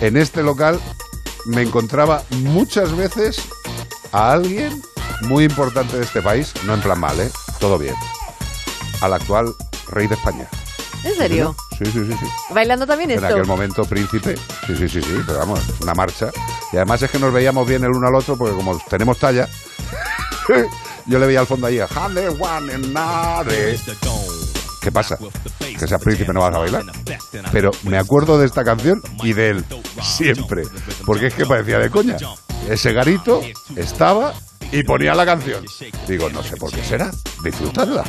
en 0.00 0.16
este 0.16 0.42
local 0.42 0.80
me 1.46 1.62
encontraba 1.62 2.22
muchas 2.30 2.96
veces 2.96 3.40
a 4.12 4.32
alguien 4.32 4.82
muy 5.22 5.44
importante 5.44 5.96
de 5.96 6.04
este 6.04 6.22
país, 6.22 6.52
no 6.64 6.74
en 6.74 6.80
plan 6.80 6.98
mal, 6.98 7.18
¿eh? 7.20 7.30
Todo 7.58 7.78
bien. 7.78 7.94
Al 9.00 9.12
actual 9.12 9.54
rey 9.88 10.06
de 10.06 10.14
España. 10.14 10.48
¿En 11.04 11.14
serio? 11.16 11.56
Sí, 11.78 11.84
sí, 11.86 11.92
sí, 12.06 12.12
sí. 12.18 12.26
¿Bailando 12.54 12.86
también 12.86 13.10
En 13.10 13.16
esto? 13.18 13.26
aquel 13.34 13.46
momento 13.46 13.84
príncipe. 13.84 14.36
Sí, 14.66 14.76
sí, 14.76 14.88
sí, 14.88 15.02
sí, 15.02 15.18
pero 15.26 15.38
vamos, 15.40 15.60
una 15.80 15.94
marcha. 15.94 16.30
Y 16.72 16.76
además 16.76 17.02
es 17.02 17.10
que 17.10 17.18
nos 17.18 17.32
veíamos 17.32 17.66
bien 17.66 17.82
el 17.84 17.90
uno 17.90 18.06
al 18.08 18.14
otro 18.14 18.36
porque 18.36 18.54
como 18.54 18.78
tenemos 18.88 19.18
talla, 19.18 19.48
yo 21.06 21.18
le 21.18 21.26
veía 21.26 21.40
al 21.40 21.46
fondo 21.46 21.66
ahí, 21.66 21.78
"Hande, 21.80 22.28
one, 22.28 22.72
and 22.74 22.92
nade". 22.92 23.78
¿Qué 24.80 24.90
pasa? 24.90 25.16
Que 25.78 25.86
seas 25.86 26.00
príncipe 26.02 26.32
no 26.32 26.40
vas 26.40 26.54
a 26.54 26.58
bailar. 26.58 26.82
Pero 27.52 27.70
me 27.84 27.98
acuerdo 27.98 28.38
de 28.38 28.46
esta 28.46 28.64
canción 28.64 29.00
y 29.22 29.32
de 29.32 29.50
él, 29.50 29.64
siempre. 30.02 30.64
Porque 31.06 31.28
es 31.28 31.34
que 31.34 31.46
parecía 31.46 31.78
de 31.78 31.88
coña. 31.90 32.16
Ese 32.68 32.92
garito 32.92 33.42
estaba 33.76 34.34
y 34.72 34.82
ponía 34.82 35.14
la 35.14 35.24
canción. 35.24 35.64
Digo, 36.08 36.30
no 36.30 36.42
sé 36.42 36.56
por 36.56 36.72
qué 36.72 36.82
será. 36.84 37.10
Disfrutadla. 37.44 38.02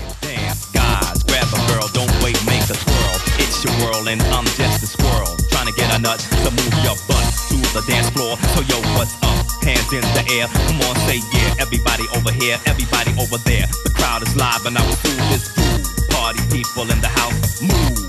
Your 3.63 3.73
world 3.79 4.07
and 4.07 4.21
I'm 4.35 4.45
just 4.59 4.83
a 4.83 4.87
squirrel. 4.87 5.37
Trying 5.49 5.67
to 5.67 5.73
get 5.73 5.87
a 5.95 5.99
nut 5.99 6.19
to 6.19 6.49
move 6.51 6.73
your 6.83 6.95
butt 7.07 7.23
to 7.49 7.57
the 7.71 7.83
dance 7.87 8.09
floor. 8.11 8.35
So 8.55 8.61
yo, 8.67 8.77
what's 8.99 9.15
up? 9.23 9.39
Hands 9.63 9.89
in 9.93 10.03
the 10.15 10.23
air. 10.35 10.47
Come 10.67 10.81
on, 10.83 10.95
say 11.07 11.23
yeah. 11.31 11.63
Everybody 11.63 12.03
over 12.15 12.31
here, 12.31 12.59
everybody 12.65 13.11
over 13.19 13.37
there. 13.47 13.67
The 13.87 13.91
crowd 13.95 14.21
is 14.23 14.35
live 14.35 14.65
and 14.65 14.77
I 14.77 14.83
will 14.85 14.99
fool 14.99 15.23
this 15.31 15.47
fool. 15.47 15.79
Party 16.11 16.43
people 16.51 16.89
in 16.91 16.99
the 16.99 17.07
house, 17.07 17.61
move. 17.61 18.03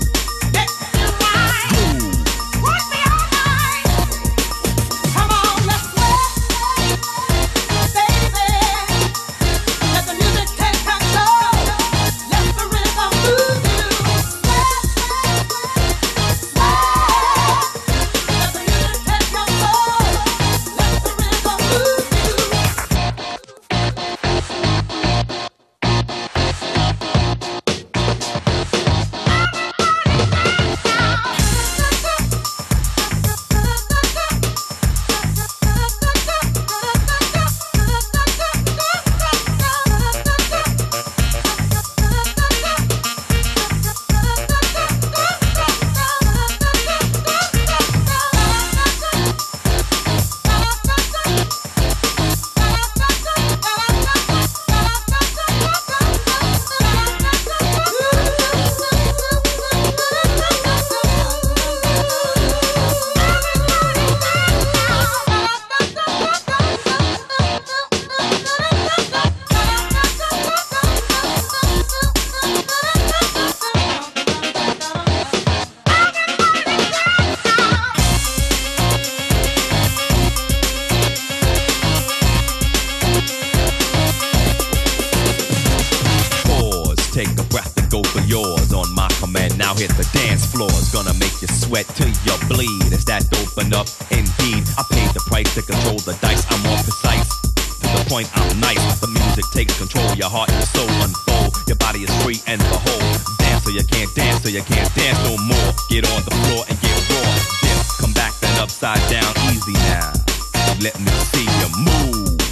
Pause, 0.51 0.84
yours 88.45 88.73
on 88.73 88.93
my 88.93 89.07
command. 89.19 89.57
Now 89.57 89.73
hit 89.73 89.89
the 89.97 90.05
dance 90.13 90.45
floor. 90.45 90.69
Gonna 90.93 91.13
make 91.17 91.33
you 91.41 91.49
sweat 91.49 91.87
till 91.97 92.09
you 92.09 92.35
bleed. 92.45 92.93
Is 92.93 93.05
that 93.05 93.25
open 93.41 93.73
up? 93.73 93.89
Indeed, 94.13 94.63
I 94.77 94.83
paid 94.93 95.09
the 95.17 95.23
price 95.25 95.49
to 95.55 95.61
control 95.61 95.97
the 96.05 96.13
dice. 96.21 96.45
I'm 96.49 96.61
more 96.61 96.77
precise. 96.85 97.29
To 97.81 97.87
the 97.97 98.05
point, 98.07 98.29
I'm 98.37 98.59
nice. 98.59 98.83
The 99.01 99.09
music 99.09 99.45
takes 99.51 99.77
control. 99.77 100.05
Your 100.15 100.29
heart 100.29 100.49
and 100.53 100.63
soul 100.63 100.89
unfold. 101.01 101.57
Your 101.67 101.77
body 101.77 102.05
is 102.05 102.13
free 102.21 102.39
and 102.45 102.61
behold. 102.69 103.09
Dance 103.41 103.65
so 103.65 103.71
you 103.71 103.83
can't 103.83 104.13
dance, 104.13 104.43
so 104.43 104.49
you 104.49 104.61
can't 104.61 104.89
dance 104.93 105.19
no 105.25 105.33
more. 105.49 105.69
Get 105.89 106.05
on 106.13 106.21
the 106.21 106.35
floor 106.45 106.63
and 106.69 106.77
get 106.81 106.97
raw. 107.09 107.29
Dip, 107.65 107.79
come 107.99 108.13
back 108.13 108.33
then 108.41 108.53
upside 108.61 109.01
down. 109.09 109.31
Easy 109.49 109.73
now. 109.89 110.13
Let 110.81 110.95
me 111.01 111.11
see 111.33 111.45
you 111.45 111.69
move. 111.81 112.44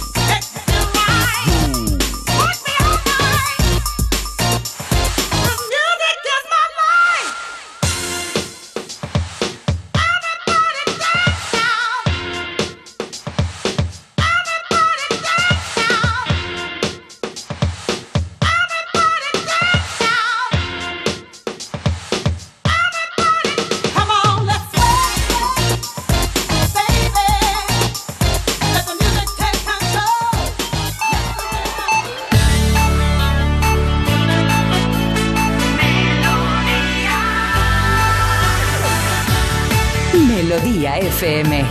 FM. 41.24 41.64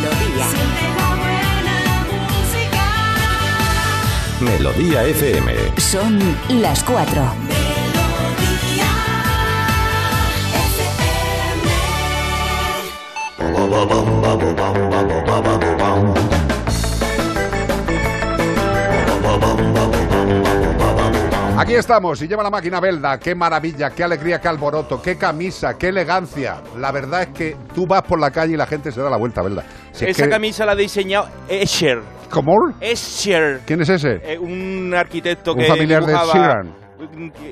Melodía. 0.00 0.46
Melodía 4.40 5.04
FM. 5.04 5.52
Son 5.76 6.18
las 6.48 6.82
cuatro. 6.82 7.30
Aquí 21.64 21.76
estamos 21.76 22.20
y 22.20 22.28
lleva 22.28 22.42
la 22.42 22.50
máquina 22.50 22.78
Belda. 22.78 23.18
Qué 23.18 23.34
maravilla, 23.34 23.88
qué 23.88 24.04
alegría, 24.04 24.38
qué 24.38 24.48
alboroto, 24.48 25.00
qué 25.00 25.16
camisa, 25.16 25.78
qué 25.78 25.88
elegancia. 25.88 26.60
La 26.76 26.92
verdad 26.92 27.22
es 27.22 27.28
que 27.28 27.56
tú 27.74 27.86
vas 27.86 28.02
por 28.02 28.20
la 28.20 28.30
calle 28.30 28.52
y 28.52 28.56
la 28.58 28.66
gente 28.66 28.92
se 28.92 29.00
da 29.00 29.08
la 29.08 29.16
vuelta, 29.16 29.40
Belda. 29.40 29.64
Si 29.90 30.04
es 30.04 30.10
Esa 30.10 30.24
que- 30.24 30.28
camisa 30.30 30.66
la 30.66 30.72
ha 30.72 30.76
diseñado 30.76 31.26
Escher. 31.48 32.02
¿Cómo? 32.28 32.52
Escher. 32.82 33.60
¿Quién 33.66 33.80
es 33.80 33.88
ese? 33.88 34.16
Eh, 34.22 34.38
un 34.38 34.92
arquitecto 34.94 35.52
Un 35.52 35.60
que 35.60 35.64
familiar 35.64 36.04
de 36.04 36.12
Sheeran. 36.12 36.83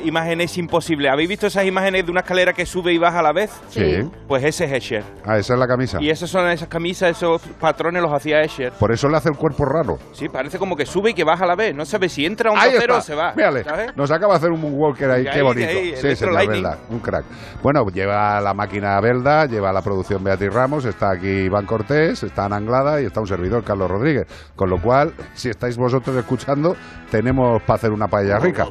Imágenes 0.04 0.56
imposibles. 0.58 1.10
¿Habéis 1.10 1.28
visto 1.28 1.46
esas 1.46 1.64
imágenes 1.64 2.04
de 2.04 2.10
una 2.10 2.20
escalera 2.20 2.52
que 2.52 2.66
sube 2.66 2.92
y 2.92 2.98
baja 2.98 3.20
a 3.20 3.22
la 3.22 3.32
vez? 3.32 3.50
Sí. 3.68 4.00
Pues 4.26 4.44
ese 4.44 4.64
es 4.64 4.72
Escher. 4.72 5.04
Ah, 5.24 5.38
esa 5.38 5.54
es 5.54 5.58
la 5.58 5.66
camisa. 5.66 5.98
Y 6.00 6.10
esas 6.10 6.30
son 6.30 6.48
esas 6.48 6.68
camisas, 6.68 7.10
esos 7.10 7.42
patrones 7.60 8.02
los 8.02 8.12
hacía 8.12 8.40
Escher. 8.40 8.72
Por 8.72 8.92
eso 8.92 9.08
le 9.08 9.16
hace 9.16 9.28
el 9.28 9.36
cuerpo 9.36 9.64
raro. 9.64 9.98
Sí, 10.12 10.28
parece 10.28 10.58
como 10.58 10.76
que 10.76 10.86
sube 10.86 11.10
y 11.10 11.14
que 11.14 11.24
baja 11.24 11.44
a 11.44 11.48
la 11.48 11.56
vez. 11.56 11.74
No 11.74 11.84
sabe 11.84 12.08
si 12.08 12.24
entra 12.24 12.50
un 12.50 12.58
cero 12.60 12.96
o 12.98 13.00
se 13.00 13.14
va. 13.14 13.32
Mírale, 13.34 13.64
¿sabes? 13.64 13.96
nos 13.96 14.10
acaba 14.10 14.34
de 14.34 14.38
hacer 14.38 14.50
un 14.50 14.60
moonwalker 14.60 15.10
ahí, 15.10 15.24
qué 15.32 15.42
bonito. 15.42 15.68
ahí, 15.68 15.94
sí, 15.96 16.16
señor. 16.16 16.46
Belda, 16.46 16.78
un 16.90 17.00
crack. 17.00 17.24
Bueno, 17.62 17.86
lleva 17.88 18.40
la 18.40 18.54
máquina 18.54 19.00
Belda, 19.00 19.46
lleva 19.46 19.72
la 19.72 19.82
producción 19.82 20.22
Beatriz 20.24 20.52
Ramos, 20.52 20.84
está 20.84 21.12
aquí 21.12 21.28
Iván 21.28 21.66
Cortés, 21.66 22.22
está 22.22 22.44
Ana 22.46 22.56
Anglada 22.56 23.00
y 23.00 23.06
está 23.06 23.20
un 23.20 23.26
servidor, 23.26 23.64
Carlos 23.64 23.90
Rodríguez. 23.90 24.26
Con 24.56 24.70
lo 24.70 24.80
cual, 24.80 25.14
si 25.34 25.48
estáis 25.48 25.76
vosotros 25.76 26.16
escuchando, 26.16 26.74
tenemos 27.10 27.62
para 27.62 27.76
hacer 27.76 27.92
una 27.92 28.08
paella 28.08 28.38
rica. 28.38 28.66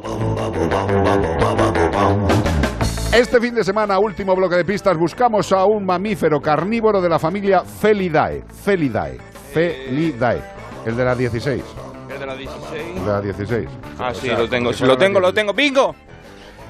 Este 3.13 3.39
fin 3.41 3.53
de 3.53 3.63
semana, 3.63 3.99
último 3.99 4.35
bloque 4.35 4.55
de 4.55 4.63
pistas, 4.65 4.97
buscamos 4.97 5.51
a 5.51 5.65
un 5.65 5.85
mamífero 5.85 6.39
carnívoro 6.39 7.01
de 7.01 7.09
la 7.09 7.19
familia 7.19 7.61
Felidae. 7.61 8.41
Felidae. 8.63 9.17
Felidae. 9.53 10.41
El 10.85 10.95
de 10.95 11.05
las 11.05 11.17
16. 11.17 11.63
El 12.09 12.19
de 12.19 12.25
la 12.25 12.35
16. 12.35 12.83
El 12.97 13.05
de 13.05 13.11
las 13.11 13.23
16. 13.23 13.69
Ah, 13.99 14.09
O 14.11 14.13
sí, 14.13 14.27
sea, 14.27 14.37
lo 14.37 14.47
tengo, 14.49 14.71
sí, 14.73 14.85
lo 14.85 14.97
tengo, 14.97 15.19
lo 15.19 15.33
tengo. 15.33 15.53
¡Bingo! 15.53 15.93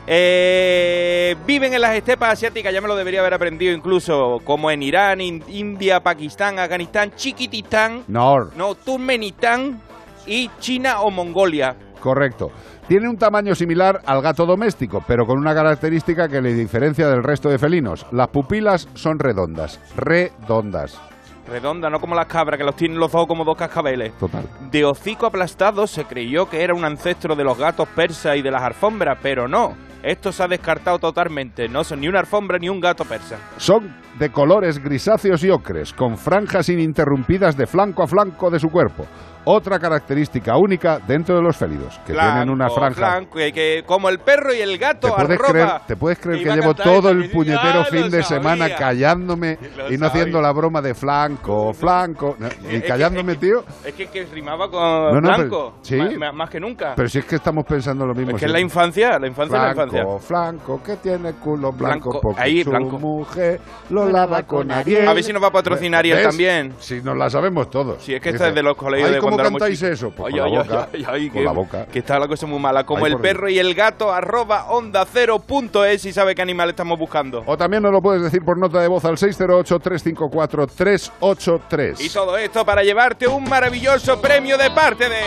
Eh, 0.08 1.36
viven 1.46 1.74
en 1.76 1.82
las 1.82 1.96
estepas 1.96 2.34
asiáticas, 2.34 2.74
ya 2.74 2.82
me 2.82 2.88
lo 2.88 2.96
debería 2.96 3.20
haber 3.20 3.36
aprendido 3.36 3.72
incluso, 3.74 4.40
como 4.44 4.72
en 4.72 4.82
Irán, 4.82 5.22
In- 5.22 5.44
India, 5.48 6.00
Pakistán, 6.00 6.58
Afganistán, 6.58 7.12
Chiquitistán, 7.16 8.04
No, 8.08 8.46
no, 8.56 8.74
Turmenistán 8.74 9.80
y 10.26 10.50
China 10.60 11.02
o 11.02 11.12
Mongolia. 11.12 11.76
correcto. 12.02 12.50
Tiene 12.92 13.08
un 13.08 13.16
tamaño 13.16 13.56
similar 13.56 14.02
al 14.06 14.22
gato 14.22 14.46
doméstico, 14.46 15.02
pero 15.08 15.26
con 15.26 15.38
una 15.38 15.54
característica 15.54 16.28
que 16.28 16.42
le 16.42 16.54
diferencia 16.54 17.08
del 17.08 17.24
resto 17.24 17.48
de 17.48 17.58
felinos. 17.58 18.06
Las 18.12 18.28
pupilas 18.28 18.90
son 18.96 19.18
redondas. 19.18 19.80
Redondas. 19.96 21.00
Redonda, 21.48 21.90
no 21.90 22.02
como 22.02 22.16
las 22.16 22.26
cabras, 22.26 22.58
que 22.58 22.66
los 22.66 22.76
tienen 22.76 23.00
los 23.00 23.16
ojos 23.16 23.28
como 23.28 23.46
dos 23.46 23.56
cascabeles. 23.56 24.12
Total. 24.20 24.44
De 24.70 24.84
hocico 24.84 25.26
aplastado 25.26 25.88
se 25.88 26.04
creyó 26.04 26.50
que 26.50 26.66
era 26.66 26.74
un 26.74 26.84
ancestro 26.84 27.34
de 27.34 27.46
los 27.46 27.58
gatos 27.58 27.88
persas 27.96 28.36
y 28.36 28.42
de 28.42 28.52
las 28.52 28.62
alfombras, 28.62 29.20
pero 29.22 29.48
no. 29.48 29.74
Esto 30.04 30.32
se 30.32 30.44
ha 30.44 30.48
descartado 30.48 30.98
totalmente. 31.00 31.68
No 31.70 31.84
son 31.84 32.00
ni 32.02 32.08
una 32.08 32.20
alfombra 32.20 32.58
ni 32.58 32.70
un 32.70 32.80
gato 32.80 33.06
persa. 33.06 33.38
Son 33.58 33.94
de 34.18 34.30
colores 34.32 34.80
grisáceos 34.84 35.44
y 35.44 35.50
ocres, 35.50 35.94
con 35.94 36.18
franjas 36.18 36.70
ininterrumpidas 36.70 37.56
de 37.56 37.66
flanco 37.68 38.04
a 38.04 38.08
flanco 38.08 38.50
de 38.50 38.60
su 38.60 38.70
cuerpo. 38.70 39.06
Otra 39.44 39.80
característica 39.80 40.56
única 40.56 41.00
dentro 41.00 41.36
de 41.36 41.42
los 41.42 41.58
félidos, 41.58 41.98
que 42.06 42.14
tienen 42.14 42.48
una 42.52 42.70
franja. 42.70 43.00
blanco, 43.16 43.42
y 43.42 43.52
que, 43.52 43.82
como 43.88 44.08
el 44.10 44.20
perro 44.20 44.54
y 44.54 44.60
el 44.60 44.78
gato, 44.78 45.08
¿Te 45.08 45.14
puedes, 45.16 45.32
arroba. 45.40 45.50
creer, 45.52 45.70
¿Te 45.88 45.96
puedes 45.96 46.20
creer 46.20 46.44
que 46.44 46.50
llevo 46.62 46.76
todo 46.76 47.10
eso, 47.10 47.10
el 47.10 47.32
puñetero 47.32 47.80
Ah, 47.82 47.86
fin 47.86 48.12
de 48.12 48.22
semana 48.22 48.70
callándome 48.76 49.58
Lo 49.78 49.92
y 49.92 49.98
no 49.98 50.06
haciendo 50.06 50.40
la 50.44 50.52
broma 50.54 50.80
de 50.84 50.94
flanco, 50.94 51.74
flanco? 51.74 52.36
no, 52.38 52.46
Es 52.46 52.58
Y 52.66 52.82
que- 52.82 52.88
callándome, 52.88 53.36
tío. 53.38 53.64
Es 53.84 53.96
que, 53.96 54.06
que 54.12 54.26
rimaba 54.26 54.70
con 54.70 54.80
No, 54.80 55.14
no, 55.14 55.22
pero- 55.22 55.38
blanco. 55.38 55.74
sí. 55.82 55.98
Más, 56.36 56.50
que 56.52 56.60
nunca. 56.60 56.94
Pero 56.96 57.10
si 57.10 57.18
es 57.18 57.26
que 57.26 57.38
estamos 57.38 57.64
pensando 57.66 58.06
lo 58.06 58.14
mismo. 58.14 58.36
es 58.36 58.40
que 58.40 58.46
es 58.46 58.52
la 58.52 58.60
infancia, 58.62 59.18
la 59.18 59.26
infancia 59.28 59.58
es 59.58 59.64
la 59.64 59.70
infancia. 59.72 59.91
Flanco, 60.20 60.82
que 60.84 60.98
tiene 60.98 61.34
culo 61.34 61.72
blanco, 61.72 62.10
Blanco, 62.12 62.20
porque 62.22 62.42
ahí, 62.42 62.64
su 62.64 62.70
blanco. 62.70 63.00
mujer 63.00 63.60
lo 63.90 64.08
lava 64.10 64.44
con 64.44 64.72
Ariel. 64.72 65.08
A 65.08 65.14
ver 65.14 65.24
si 65.24 65.34
nos 65.34 65.42
va 65.44 65.48
a 65.48 65.52
patrocinar 65.52 66.06
y 66.06 66.12
él 66.12 66.18
¿Ves? 66.18 66.28
también. 66.28 66.74
Si 66.80 67.02
nos 67.02 67.18
la 67.18 67.30
sabemos 67.30 67.70
todos. 67.70 68.04
Si 68.04 68.14
es 68.14 68.22
que 68.22 68.30
esta 68.30 68.50
es 68.50 68.56
de 68.56 68.64
los 68.64 68.76
colegios 68.78 69.10
Ay, 69.10 69.16
de 69.16 69.22
¿cómo 69.22 69.36
cuando 69.38 69.52
cantáis 69.52 69.82
eso? 69.82 70.12
Pues 70.12 70.34
Ay, 70.34 70.40
con 70.40 70.48
ay, 70.50 70.54
la 70.56 70.64
boca. 70.64 70.88
con 70.92 71.02
que- 71.32 71.44
la 71.44 71.52
boca. 71.52 71.86
Que 71.86 72.00
está 72.00 72.20
la 72.20 72.28
cosa 72.28 72.46
muy 72.48 72.60
mala. 72.60 72.84
Como 72.86 73.06
el 73.06 73.18
perro 73.18 73.48
y 73.50 73.60
el 73.60 73.74
gato, 73.76 74.12
arroba 74.12 74.72
onda 74.72 75.06
cero 75.12 75.40
punto 75.40 75.84
es 75.86 76.06
y 76.06 76.14
sabe 76.14 76.34
qué 76.36 76.42
animal 76.42 76.70
estamos 76.70 76.98
buscando. 76.98 77.44
O 77.46 77.58
también 77.58 77.84
nos 77.84 77.92
lo 77.92 78.02
puedes 78.02 78.22
decir 78.22 78.42
por 78.44 78.58
nota 78.58 78.80
de 78.82 78.88
voz 78.88 79.04
al 79.06 79.18
608-354-383. 79.18 82.00
Y 82.02 82.10
todo 82.10 82.38
esto 82.38 82.66
para 82.66 82.84
llevarte 82.84 83.28
un 83.28 83.44
maravilloso 83.50 84.22
premio 84.22 84.58
de 84.58 84.70
parte 84.72 85.10
de... 85.10 85.22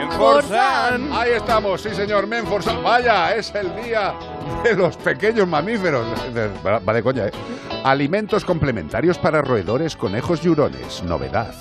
Menforsan. 0.00 1.10
Ahí 1.12 1.30
estamos, 1.32 1.80
sí 1.80 1.94
señor, 1.94 2.26
Menforsan. 2.26 2.82
Vaya, 2.82 3.34
es 3.34 3.50
el 3.60 3.74
día 3.84 4.14
de 4.64 4.74
los 4.74 4.96
pequeños 4.96 5.48
mamíferos. 5.48 6.06
De- 6.34 6.48
Va 6.64 6.78
va 6.78 6.92
de 6.92 7.02
coña, 7.02 7.26
¿eh? 7.26 7.32
Alimentos 7.84 8.44
complementarios 8.44 9.18
para 9.18 9.42
roedores, 9.42 9.96
conejos 9.96 10.44
y 10.44 10.48
hurones. 10.48 11.02
Novedad. 11.04 11.54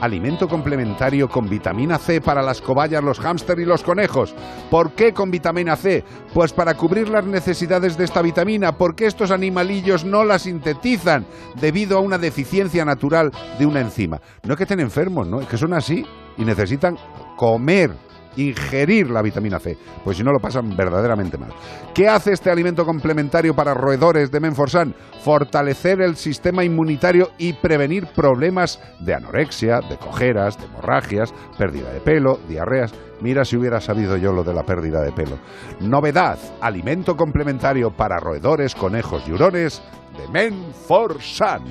Alimento 0.00 0.46
complementario 0.46 1.26
con 1.26 1.48
vitamina 1.48 1.96
C 1.96 2.20
para 2.20 2.42
las 2.42 2.60
cobayas, 2.60 3.02
los 3.02 3.18
hámster 3.18 3.58
y 3.60 3.64
los 3.64 3.82
conejos. 3.82 4.34
¿Por 4.70 4.92
qué 4.92 5.14
con 5.14 5.30
vitamina 5.30 5.74
C? 5.74 6.04
Pues 6.34 6.52
para 6.52 6.74
cubrir 6.74 7.08
las 7.08 7.24
necesidades 7.24 7.96
de 7.96 8.04
esta 8.04 8.20
vitamina, 8.20 8.72
porque 8.76 9.06
estos 9.06 9.30
animalillos 9.30 10.04
no 10.04 10.22
la 10.24 10.38
sintetizan 10.38 11.24
debido 11.58 11.96
a 11.96 12.02
una 12.02 12.18
deficiencia 12.18 12.84
natural 12.84 13.30
de 13.58 13.64
una 13.64 13.80
enzima. 13.80 14.20
No 14.42 14.52
es 14.52 14.56
que 14.58 14.64
estén 14.64 14.80
enfermos, 14.80 15.26
¿no? 15.28 15.40
Es 15.40 15.46
que 15.46 15.56
son 15.56 15.72
así 15.72 16.04
y 16.36 16.44
necesitan 16.44 16.98
comer, 17.36 17.90
ingerir 18.36 19.10
la 19.10 19.22
vitamina 19.22 19.58
C, 19.58 19.76
pues 20.04 20.16
si 20.16 20.22
no 20.22 20.32
lo 20.32 20.38
pasan 20.38 20.76
verdaderamente 20.76 21.38
mal. 21.38 21.50
¿Qué 21.94 22.08
hace 22.08 22.32
este 22.32 22.50
alimento 22.50 22.84
complementario 22.84 23.54
para 23.54 23.74
roedores 23.74 24.30
de 24.30 24.40
Menforsan? 24.40 24.94
Fortalecer 25.22 26.00
el 26.00 26.16
sistema 26.16 26.64
inmunitario 26.64 27.30
y 27.38 27.54
prevenir 27.54 28.06
problemas 28.06 28.80
de 29.00 29.14
anorexia, 29.14 29.80
de 29.80 29.96
cojeras, 29.96 30.58
de 30.58 30.66
hemorragias, 30.66 31.34
pérdida 31.58 31.90
de 31.92 32.00
pelo, 32.00 32.38
diarreas. 32.48 32.92
Mira 33.20 33.44
si 33.44 33.56
hubiera 33.56 33.80
sabido 33.80 34.16
yo 34.16 34.32
lo 34.32 34.44
de 34.44 34.54
la 34.54 34.62
pérdida 34.62 35.00
de 35.00 35.12
pelo. 35.12 35.38
Novedad, 35.80 36.38
alimento 36.60 37.16
complementario 37.16 37.90
para 37.90 38.18
roedores, 38.18 38.74
conejos 38.74 39.26
y 39.26 39.32
hurones 39.32 39.82
de 40.18 40.28
Menforsan. 40.28 41.62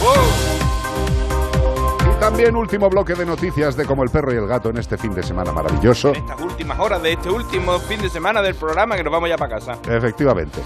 Y 0.00 0.63
también 2.34 2.56
último 2.56 2.90
bloque 2.90 3.14
de 3.14 3.24
noticias 3.24 3.76
de 3.76 3.86
Como 3.86 4.02
el 4.02 4.10
perro 4.10 4.34
y 4.34 4.36
el 4.36 4.48
gato 4.48 4.68
en 4.68 4.78
este 4.78 4.98
fin 4.98 5.14
de 5.14 5.22
semana 5.22 5.52
maravilloso. 5.52 6.10
Estas 6.10 6.40
últimas 6.40 6.80
horas 6.80 7.00
de 7.00 7.12
este 7.12 7.30
último 7.30 7.78
fin 7.78 8.02
de 8.02 8.08
semana 8.08 8.42
del 8.42 8.56
programa 8.56 8.96
que 8.96 9.04
nos 9.04 9.12
vamos 9.12 9.28
ya 9.28 9.36
para 9.36 9.54
casa. 9.54 9.78
Efectivamente. 9.88 10.60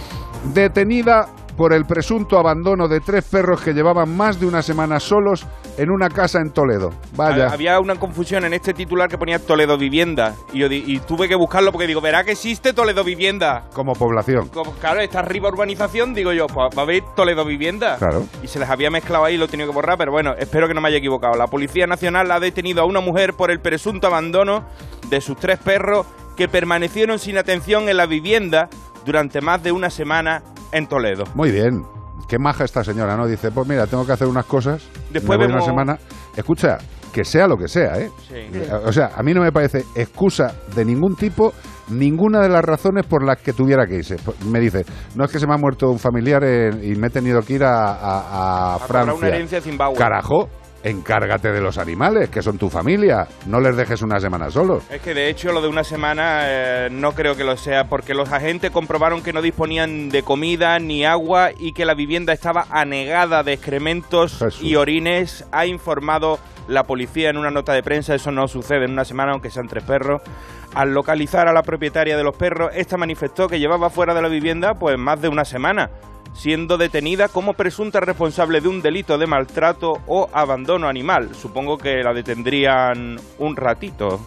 Detenida 0.45 1.29
por 1.59 1.73
el 1.73 1.87
presunto 1.87 2.39
abandono 2.39 2.87
de 2.87 3.01
tres 3.01 3.25
perros 3.25 3.61
que 3.61 3.73
llevaban 3.73 4.17
más 4.17 4.39
de 4.39 4.47
una 4.47 4.63
semana 4.63 5.01
solos 5.01 5.45
en 5.77 5.91
una 5.91 6.09
casa 6.09 6.39
en 6.39 6.53
Toledo. 6.53 6.91
Vaya. 7.17 7.49
Había 7.49 7.81
una 7.81 7.97
confusión 7.97 8.45
en 8.45 8.55
este 8.55 8.73
titular 8.73 9.11
que 9.11 9.19
ponía 9.19 9.41
Toledo 9.41 9.77
Vivienda. 9.77 10.37
Y, 10.53 10.61
yo 10.61 10.69
y 10.71 11.01
tuve 11.01 11.27
que 11.27 11.35
buscarlo 11.35 11.73
porque 11.73 11.89
digo, 11.89 12.01
¿verá 12.01 12.23
que 12.23 12.31
existe 12.31 12.73
Toledo 12.73 13.03
Vivienda? 13.03 13.65
Como 13.75 13.95
población. 13.95 14.49
Como, 14.51 14.71
claro, 14.75 15.01
está 15.01 15.19
arriba 15.19 15.49
urbanización, 15.49 16.15
digo 16.15 16.33
yo, 16.33 16.47
pues 16.47 16.69
va 16.79 16.83
a 16.83 16.85
haber 16.85 17.03
Toledo 17.17 17.45
Vivienda. 17.45 17.97
Claro. 17.99 18.25
Y 18.41 18.47
se 18.47 18.61
les 18.61 18.71
había 18.71 18.91
mezclado 18.91 19.25
ahí 19.25 19.35
y 19.35 19.37
lo 19.37 19.47
he 19.47 19.49
tenido 19.49 19.69
que 19.69 19.75
borrar, 19.75 19.99
pero 19.99 20.13
bueno, 20.13 20.35
espero 20.39 20.69
que 20.69 20.75
no 20.75 20.81
me 20.81 20.89
haya 20.89 20.99
equivocado. 20.99 21.35
La 21.35 21.49
Policía 21.49 21.89
Nacional 21.89 22.31
ha 22.31 22.39
detenido 22.39 22.83
a 22.83 22.85
una 22.85 23.01
mujer 23.01 23.35
por 23.35 23.51
el 23.51 23.59
presunto 23.59 24.07
abandono 24.07 24.65
de 25.11 25.21
sus 25.21 25.37
tres 25.37 25.59
perros 25.59 26.07
que 26.37 26.47
permanecieron 26.47 27.19
sin 27.19 27.37
atención 27.37 27.89
en 27.89 27.97
la 27.97 28.07
vivienda 28.07 28.69
durante 29.09 29.41
más 29.41 29.63
de 29.63 29.73
una 29.73 29.89
semana 29.91 30.43
en 30.71 30.87
Toledo. 30.87 31.25
Muy 31.35 31.51
bien. 31.51 31.83
Qué 32.29 32.39
maja 32.39 32.65
esta 32.65 32.85
señora, 32.85 33.17
¿no? 33.17 33.27
Dice, 33.27 33.51
pues 33.51 33.67
mira, 33.67 33.87
tengo 33.87 34.05
que 34.05 34.13
hacer 34.13 34.29
unas 34.29 34.45
cosas. 34.45 34.83
Después 35.11 35.39
vemos- 35.39 35.57
una 35.57 35.65
semana. 35.65 35.99
Escucha, 36.37 36.77
que 37.11 37.25
sea 37.25 37.47
lo 37.49 37.57
que 37.57 37.69
sea, 37.69 37.99
¿eh? 37.99 38.11
Sí. 38.29 38.61
O 38.85 38.93
sea, 38.93 39.13
a 39.17 39.23
mí 39.23 39.33
no 39.33 39.41
me 39.41 39.51
parece 39.51 39.85
excusa 39.95 40.53
de 40.77 40.85
ningún 40.85 41.17
tipo 41.17 41.55
ninguna 41.89 42.41
de 42.43 42.51
las 42.51 42.63
razones 42.63 43.07
por 43.07 43.25
las 43.25 43.39
que 43.39 43.55
tuviera 43.55 43.87
que 43.87 43.97
irse. 43.97 44.17
Me 44.45 44.61
dice, 44.61 44.85
no 45.15 45.25
es 45.25 45.31
que 45.33 45.39
se 45.39 45.47
me 45.47 45.55
ha 45.55 45.57
muerto 45.57 45.89
un 45.91 45.99
familiar 45.99 46.45
eh, 46.45 46.69
y 46.83 46.95
me 46.97 47.07
he 47.07 47.11
tenido 47.11 47.41
que 47.41 47.55
ir 47.55 47.65
a, 47.65 47.93
a- 47.95 47.95
a 47.95 48.75
A 48.75 48.79
cobrar 48.79 48.89
Francia. 48.89 49.15
una 49.15 49.29
herencia 49.29 49.59
de 49.59 49.63
Zimbabue. 49.63 49.97
Carajo, 49.97 50.51
encárgate 50.83 51.53
de 51.53 51.61
los 51.61 51.79
animales, 51.79 52.31
que 52.31 52.43
son 52.43 52.59
tu 52.59 52.71
familia. 52.71 53.27
No 53.47 53.61
les 53.61 53.77
dejes 53.77 54.03
una 54.03 54.21
semana 54.21 54.51
solos. 54.51 54.85
Es 54.91 55.01
que 55.01 55.15
de 55.15 55.29
hecho 55.29 55.53
lo 55.53 55.61
de 55.61 55.69
una 55.69 55.85
semana 55.85 56.41
eh, 56.45 56.89
no 56.91 57.13
creo 57.13 57.37
que 57.37 57.45
lo 57.45 57.57
sea, 57.57 57.89
porque 57.89 58.15
los 58.15 58.31
agentes 58.33 58.71
comprobaron 58.71 59.23
que 59.23 59.33
no 59.33 59.43
disponían 59.43 60.09
de 60.09 60.23
comida 60.23 60.79
ni 60.79 61.05
agua 61.05 61.51
y 61.59 61.73
que 61.73 61.85
la 61.85 61.95
vivienda 61.95 62.33
estaba 62.33 62.67
anegada 62.71 63.43
de 63.43 63.55
excrementos 63.55 64.45
y 64.61 64.77
orines. 64.77 65.45
Ha 65.53 65.67
informado 65.67 66.39
la 66.69 66.85
policía 66.85 67.31
en 67.31 67.39
una 67.39 67.51
nota 67.51 67.73
de 67.73 67.83
prensa, 67.83 68.15
eso 68.15 68.31
no 68.31 68.47
sucede 68.47 68.85
en 68.85 68.93
una 68.93 69.05
semana, 69.05 69.33
aunque 69.33 69.51
sean 69.51 69.69
tres 69.69 69.85
perros. 69.85 70.23
Al 70.75 70.93
localizar 70.93 71.49
a 71.49 71.53
la 71.53 71.63
propietaria 71.63 72.17
de 72.17 72.23
los 72.23 72.37
perros, 72.37 72.71
esta 72.75 72.99
manifestó 72.99 73.49
que 73.49 73.59
llevaba 73.59 73.89
fuera 73.91 74.15
de 74.15 74.23
la 74.23 74.29
vivienda 74.29 74.75
pues 74.75 74.99
más 74.99 75.21
de 75.21 75.29
una 75.29 75.45
semana, 75.45 75.91
siendo 76.39 76.79
detenida 76.79 77.29
como 77.29 77.53
presunta 77.55 77.99
responsable 78.01 78.61
de 78.61 78.69
un 78.69 78.81
delito 78.81 79.19
de 79.19 79.27
maltrato 79.27 79.95
o 80.07 80.29
abandono 80.33 80.87
animal. 80.89 81.35
Supongo 81.35 81.77
que 81.77 82.03
la 82.03 82.13
detendrían 82.15 83.17
un 83.39 83.57
ratito. 83.57 84.21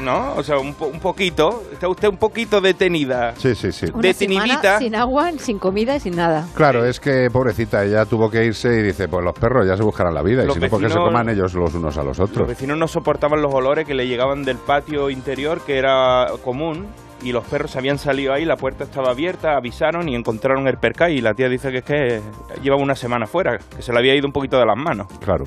¿No? 0.00 0.34
O 0.36 0.42
sea, 0.42 0.58
un, 0.58 0.74
po- 0.74 0.86
un 0.86 0.98
poquito. 0.98 1.62
Está 1.72 1.86
usted 1.86 2.08
un 2.08 2.16
poquito 2.16 2.60
detenida. 2.60 3.34
Sí, 3.36 3.54
sí, 3.54 3.70
sí. 3.70 3.86
Una 3.92 4.02
Detenidita. 4.02 4.78
sin 4.78 4.94
agua, 4.96 5.30
sin 5.38 5.58
comida 5.58 5.94
y 5.94 6.00
sin 6.00 6.16
nada. 6.16 6.46
Claro, 6.54 6.84
es 6.84 6.98
que 6.98 7.28
pobrecita, 7.30 7.84
ella 7.84 8.04
tuvo 8.06 8.30
que 8.30 8.44
irse 8.44 8.68
y 8.78 8.82
dice, 8.82 9.06
pues 9.06 9.22
los 9.22 9.34
perros 9.38 9.66
ya 9.66 9.76
se 9.76 9.82
buscarán 9.82 10.14
la 10.14 10.22
vida, 10.22 10.42
y 10.42 10.46
Los 10.46 10.54
si 10.54 10.60
no, 10.60 10.68
porque 10.68 10.88
se 10.88 10.96
coman 10.96 11.28
ellos 11.28 11.52
los 11.54 11.74
unos 11.74 11.96
a 11.98 12.02
los 12.02 12.18
Los 12.18 12.30
otros. 12.30 12.48
vecinos 12.48 12.78
no 12.78 12.88
soportaban 12.88 13.42
los 13.42 13.52
olores 13.54 13.86
que 13.86 13.94
le 13.94 14.06
llegaban 14.08 14.42
del 14.44 14.56
patio 14.56 15.10
interior, 15.10 15.60
que 15.60 15.76
era 15.76 16.26
común, 16.42 16.86
y 17.22 17.32
los 17.32 17.44
perros 17.46 17.76
habían 17.76 17.98
salido 17.98 18.32
ahí, 18.32 18.44
la 18.44 18.56
puerta 18.56 18.84
estaba 18.84 19.10
abierta, 19.10 19.56
avisaron 19.56 20.08
y 20.08 20.14
encontraron 20.14 20.66
el 20.68 20.76
percal. 20.76 21.12
Y 21.12 21.20
la 21.20 21.32
tía 21.32 21.48
dice 21.48 21.70
que 21.70 21.78
es 21.78 21.84
que 21.84 22.20
llevaba 22.62 22.82
una 22.82 22.94
semana 22.94 23.26
fuera, 23.26 23.58
que 23.58 23.82
se 23.82 23.92
le 23.92 23.98
había 23.98 24.14
ido 24.14 24.26
un 24.26 24.32
poquito 24.32 24.58
de 24.58 24.66
las 24.66 24.76
manos. 24.76 25.06
Claro. 25.20 25.44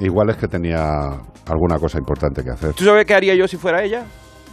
Igual 0.00 0.30
es 0.30 0.36
que 0.36 0.46
tenía 0.46 0.80
alguna 1.46 1.78
cosa 1.78 1.98
importante 1.98 2.42
que 2.42 2.50
hacer. 2.50 2.72
¿Tú 2.74 2.84
sabes 2.84 3.04
qué 3.04 3.14
haría 3.14 3.34
yo 3.34 3.48
si 3.48 3.56
fuera 3.56 3.82
ella? 3.82 4.04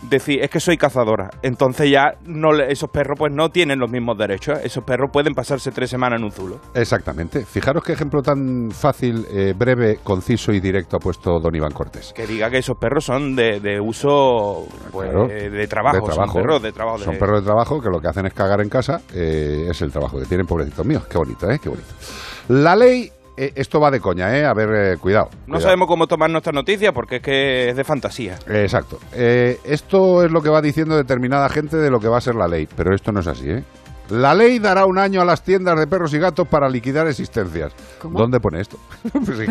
Decir, 0.09 0.41
es 0.43 0.49
que 0.49 0.59
soy 0.59 0.77
cazadora. 0.77 1.29
Entonces 1.41 1.89
ya 1.89 2.13
no 2.25 2.53
esos 2.53 2.89
perros 2.89 3.17
pues 3.17 3.33
no 3.33 3.49
tienen 3.49 3.79
los 3.79 3.89
mismos 3.91 4.17
derechos. 4.17 4.59
Esos 4.63 4.83
perros 4.83 5.09
pueden 5.11 5.33
pasarse 5.33 5.71
tres 5.71 5.89
semanas 5.89 6.19
en 6.19 6.25
un 6.25 6.31
zulo. 6.31 6.59
Exactamente. 6.73 7.45
Fijaros 7.45 7.83
qué 7.83 7.93
ejemplo 7.93 8.21
tan 8.21 8.69
fácil, 8.71 9.25
eh, 9.31 9.53
breve, 9.57 9.99
conciso 10.03 10.51
y 10.51 10.59
directo 10.59 10.97
ha 10.97 10.99
puesto 10.99 11.39
don 11.39 11.55
Iván 11.55 11.71
Cortés. 11.71 12.13
Que 12.15 12.27
diga 12.27 12.49
que 12.49 12.57
esos 12.59 12.77
perros 12.77 13.05
son 13.05 13.35
de, 13.35 13.59
de 13.59 13.79
uso 13.79 14.65
pues, 14.91 15.09
Claro. 15.09 15.27
de, 15.27 15.49
de 15.49 15.67
trabajo. 15.67 15.97
De 15.97 16.01
trabajo. 16.03 16.33
Son 16.33 16.41
perros 16.41 16.61
de 16.61 16.71
trabajo. 16.71 16.97
Son 16.99 17.13
de- 17.13 17.19
perros 17.19 17.39
de 17.41 17.45
trabajo 17.45 17.81
que 17.81 17.89
lo 17.89 17.99
que 17.99 18.07
hacen 18.07 18.25
es 18.25 18.33
cagar 18.33 18.61
en 18.61 18.69
casa. 18.69 19.01
eh, 19.13 19.67
es 19.69 19.81
el 19.81 19.91
trabajo 19.91 20.19
que 20.19 20.25
tienen, 20.25 20.45
pobrecitos 20.45 20.85
míos. 20.85 21.05
Qué 21.09 21.17
bonito, 21.17 21.49
¿eh? 21.49 21.59
Qué 21.61 21.69
bonito. 21.69 21.87
La 22.49 22.75
ley, 22.75 23.09
esto 23.37 23.79
va 23.79 23.91
de 23.91 23.99
coña, 23.99 24.37
¿eh? 24.37 24.45
A 24.45 24.53
ver, 24.53 24.69
eh, 24.73 24.97
cuidado. 24.97 25.29
No 25.31 25.45
cuidado. 25.45 25.61
sabemos 25.61 25.87
cómo 25.87 26.07
tomar 26.07 26.29
nuestra 26.29 26.53
noticia 26.53 26.91
porque 26.93 27.17
es 27.17 27.21
que 27.21 27.69
es 27.69 27.75
de 27.75 27.83
fantasía. 27.83 28.37
Exacto. 28.47 28.99
Eh, 29.13 29.59
esto 29.65 30.23
es 30.23 30.31
lo 30.31 30.41
que 30.41 30.49
va 30.49 30.61
diciendo 30.61 30.95
determinada 30.95 31.49
gente 31.49 31.77
de 31.77 31.89
lo 31.89 31.99
que 31.99 32.07
va 32.07 32.17
a 32.17 32.21
ser 32.21 32.35
la 32.35 32.47
ley, 32.47 32.67
pero 32.75 32.93
esto 32.95 33.11
no 33.11 33.19
es 33.19 33.27
así, 33.27 33.49
¿eh? 33.49 33.63
La 34.09 34.33
ley 34.35 34.59
dará 34.59 34.85
un 34.85 34.99
año 34.99 35.21
a 35.21 35.25
las 35.25 35.41
tiendas 35.43 35.79
de 35.79 35.87
perros 35.87 36.13
y 36.13 36.19
gatos 36.19 36.47
para 36.47 36.69
liquidar 36.69 37.07
existencias. 37.07 37.73
¿Cómo? 37.99 38.19
¿Dónde 38.19 38.39
pone 38.39 38.61
esto? 38.61 38.77
Pues 39.25 39.39
es, 39.39 39.49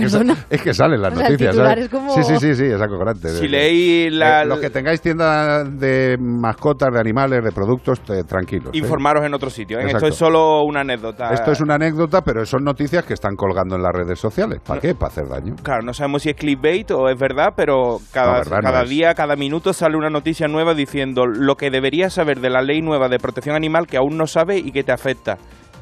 que 0.62 0.70
es 0.70 0.76
salen 0.76 1.02
las 1.02 1.12
O 1.12 1.16
sea, 1.16 1.26
el 1.26 1.32
noticias. 1.32 1.56
¿sabes? 1.56 1.78
es 1.84 1.88
como- 1.88 2.14
Sí, 2.14 2.22
sí, 2.22 2.36
sí, 2.38 2.54
sí, 2.54 2.64
es 2.66 2.80
acojonante. 2.80 3.28
Si 3.30 3.48
leí 3.48 4.10
la- 4.10 4.42
eh, 4.42 4.46
los 4.46 4.60
que 4.60 4.70
tengáis 4.70 5.00
tiendas 5.00 5.66
de 5.78 6.16
mascotas, 6.20 6.92
de 6.92 7.00
animales, 7.00 7.42
de 7.42 7.50
productos, 7.50 8.00
eh, 8.10 8.22
tranquilos. 8.26 8.68
¿eh? 8.74 8.78
Informaros 8.78 9.24
en 9.24 9.34
otro 9.34 9.50
sitio. 9.50 9.78
¿eh? 9.80 9.86
Esto 9.86 10.06
es 10.06 10.14
solo 10.14 10.62
una 10.62 10.80
anécdota. 10.82 11.32
Esto 11.32 11.50
es 11.52 11.60
una 11.60 11.74
anécdota, 11.74 12.22
pero 12.22 12.44
son 12.46 12.62
noticias 12.64 13.04
que 13.04 13.14
están 13.14 13.34
colgando 13.36 13.74
en 13.76 13.82
las 13.82 13.92
redes 13.92 14.18
sociales. 14.20 14.60
¿Para 14.64 14.80
qué? 14.80 14.94
Para 14.94 15.08
hacer 15.12 15.28
daño. 15.28 15.56
Claro, 15.62 15.82
no 15.82 15.92
sabemos 15.92 16.22
si 16.22 16.30
es 16.30 16.36
clickbait 16.36 16.90
o 16.92 17.08
es 17.08 17.18
verdad, 17.18 17.54
pero 17.56 17.98
cada, 18.12 18.32
No, 18.32 18.38
verdad 18.38 18.56
no 18.58 18.62
cada 18.70 18.82
es. 18.84 18.90
día, 18.90 19.14
cada 19.14 19.34
minuto 19.36 19.72
sale 19.72 19.96
una 19.96 20.10
noticia 20.10 20.46
nueva 20.46 20.74
diciendo 20.74 21.26
lo 21.26 21.56
que 21.56 21.70
deberías 21.70 22.12
saber 22.14 22.40
de 22.40 22.50
la 22.50 22.62
ley 22.62 22.82
nueva 22.82 23.08
de 23.08 23.18
protección 23.18 23.56
animal 23.56 23.86
que 23.88 23.96
aún 23.96 24.16
no 24.16 24.26
sabes 24.26 24.43
y 24.52 24.70
que 24.72 24.84
te 24.84 24.92
afecta. 24.92 25.38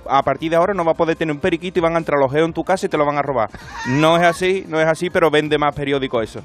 A 0.09 0.23
partir 0.23 0.51
de 0.51 0.57
ahora 0.57 0.75
no 0.75 0.85
va 0.85 0.93
a 0.93 0.95
poder 0.95 1.17
tener 1.17 1.35
un 1.35 1.41
periquito 1.41 1.79
y 1.79 1.83
van 1.83 1.95
a 1.95 1.99
entrar 1.99 2.19
los 2.19 2.31
geos 2.31 2.47
en 2.47 2.53
tu 2.53 2.65
casa 2.65 2.87
y 2.87 2.89
te 2.89 2.97
lo 2.97 3.07
van 3.07 3.19
a 3.19 3.23
robar. 3.23 3.51
No 3.89 4.17
es 4.17 4.23
así, 4.23 4.65
no 4.69 4.81
es 4.81 4.87
así, 4.87 5.11
pero 5.11 5.31
vende 5.31 5.59
más 5.59 5.75
periódico 5.75 6.21
eso. 6.23 6.41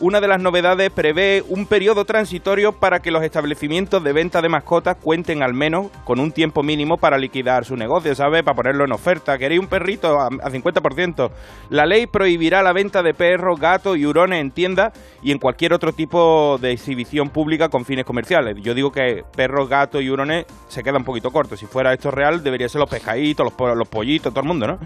Una 0.00 0.20
de 0.20 0.28
las 0.28 0.40
novedades 0.40 0.90
prevé 0.90 1.42
un 1.48 1.66
periodo 1.66 2.04
transitorio 2.04 2.72
para 2.72 3.00
que 3.00 3.10
los 3.10 3.22
establecimientos 3.22 4.02
de 4.02 4.12
venta 4.12 4.40
de 4.40 4.48
mascotas 4.48 4.96
cuenten 5.00 5.42
al 5.42 5.54
menos 5.54 5.88
con 6.04 6.20
un 6.20 6.32
tiempo 6.32 6.62
mínimo 6.62 6.96
para 6.96 7.18
liquidar 7.18 7.64
su 7.64 7.76
negocio, 7.76 8.14
¿sabes? 8.14 8.42
Para 8.42 8.56
ponerlo 8.56 8.84
en 8.84 8.92
oferta. 8.92 9.38
¿Queréis 9.38 9.60
un 9.60 9.66
perrito 9.66 10.20
a, 10.20 10.26
a 10.26 10.50
50%? 10.50 11.30
La 11.70 11.86
ley 11.86 12.06
prohibirá 12.06 12.62
la 12.62 12.72
venta 12.72 13.02
de 13.02 13.14
perros, 13.14 13.58
gatos 13.58 13.96
y 13.96 14.06
hurones 14.06 14.40
en 14.40 14.50
tiendas 14.50 14.92
y 15.22 15.32
en 15.32 15.38
cualquier 15.38 15.72
otro 15.72 15.92
tipo 15.92 16.58
de 16.58 16.72
exhibición 16.72 17.30
pública 17.30 17.68
con 17.68 17.84
fines 17.84 18.04
comerciales. 18.04 18.56
Yo 18.62 18.74
digo 18.74 18.90
que 18.90 19.22
perros, 19.36 19.68
gatos 19.68 20.02
y 20.02 20.10
hurones 20.10 20.46
se 20.68 20.82
queda 20.82 20.98
un 20.98 21.04
poquito 21.04 21.30
corto. 21.30 21.56
Si 21.56 21.66
fuera 21.66 21.92
esto 21.92 22.10
real, 22.10 22.42
debería 22.42 22.68
ser 22.68 22.80
los 22.80 22.90
pescaditos, 23.02 23.52
los, 23.58 23.76
los 23.76 23.88
pollitos, 23.88 24.32
todo 24.32 24.42
el 24.42 24.48
mundo, 24.48 24.66
¿no? 24.66 24.78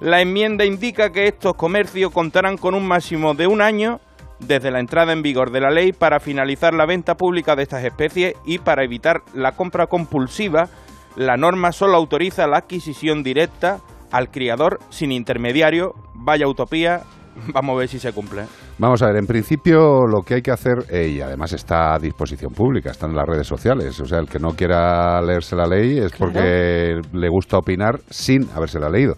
La 0.00 0.20
enmienda 0.20 0.64
indica 0.64 1.10
que 1.10 1.26
estos 1.26 1.54
comercios 1.54 2.12
contarán 2.12 2.56
con 2.56 2.74
un 2.74 2.86
máximo 2.86 3.34
de 3.34 3.46
un 3.46 3.62
año 3.62 4.00
desde 4.40 4.70
la 4.70 4.80
entrada 4.80 5.12
en 5.12 5.22
vigor 5.22 5.52
de 5.52 5.60
la 5.60 5.70
ley 5.70 5.92
para 5.92 6.18
finalizar 6.20 6.74
la 6.74 6.86
venta 6.86 7.16
pública 7.16 7.54
de 7.54 7.62
estas 7.62 7.84
especies 7.84 8.34
y 8.44 8.58
para 8.58 8.84
evitar 8.84 9.22
la 9.34 9.52
compra 9.52 9.86
compulsiva, 9.86 10.68
la 11.16 11.36
norma 11.36 11.72
solo 11.72 11.96
autoriza 11.96 12.46
la 12.46 12.58
adquisición 12.58 13.22
directa 13.22 13.80
al 14.10 14.30
criador 14.30 14.80
sin 14.90 15.12
intermediario. 15.12 15.94
Vaya 16.14 16.48
utopía, 16.48 17.02
vamos 17.52 17.76
a 17.76 17.78
ver 17.80 17.88
si 17.88 17.98
se 17.98 18.12
cumple. 18.12 18.44
Vamos 18.78 19.02
a 19.02 19.06
ver, 19.06 19.16
en 19.16 19.26
principio 19.26 20.06
lo 20.06 20.22
que 20.22 20.34
hay 20.34 20.42
que 20.42 20.50
hacer, 20.50 20.84
eh, 20.90 21.08
y 21.08 21.20
además 21.20 21.52
está 21.52 21.94
a 21.94 21.98
disposición 21.98 22.52
pública, 22.52 22.90
está 22.90 23.06
en 23.06 23.14
las 23.14 23.26
redes 23.26 23.46
sociales, 23.46 23.98
o 24.00 24.04
sea, 24.04 24.18
el 24.18 24.28
que 24.28 24.38
no 24.38 24.50
quiera 24.50 25.20
leerse 25.22 25.56
la 25.56 25.66
ley 25.66 25.98
es 25.98 26.12
porque 26.12 27.00
le 27.12 27.28
gusta 27.28 27.58
opinar 27.58 28.00
sin 28.10 28.48
habérsela 28.54 28.88
leído. 28.88 29.14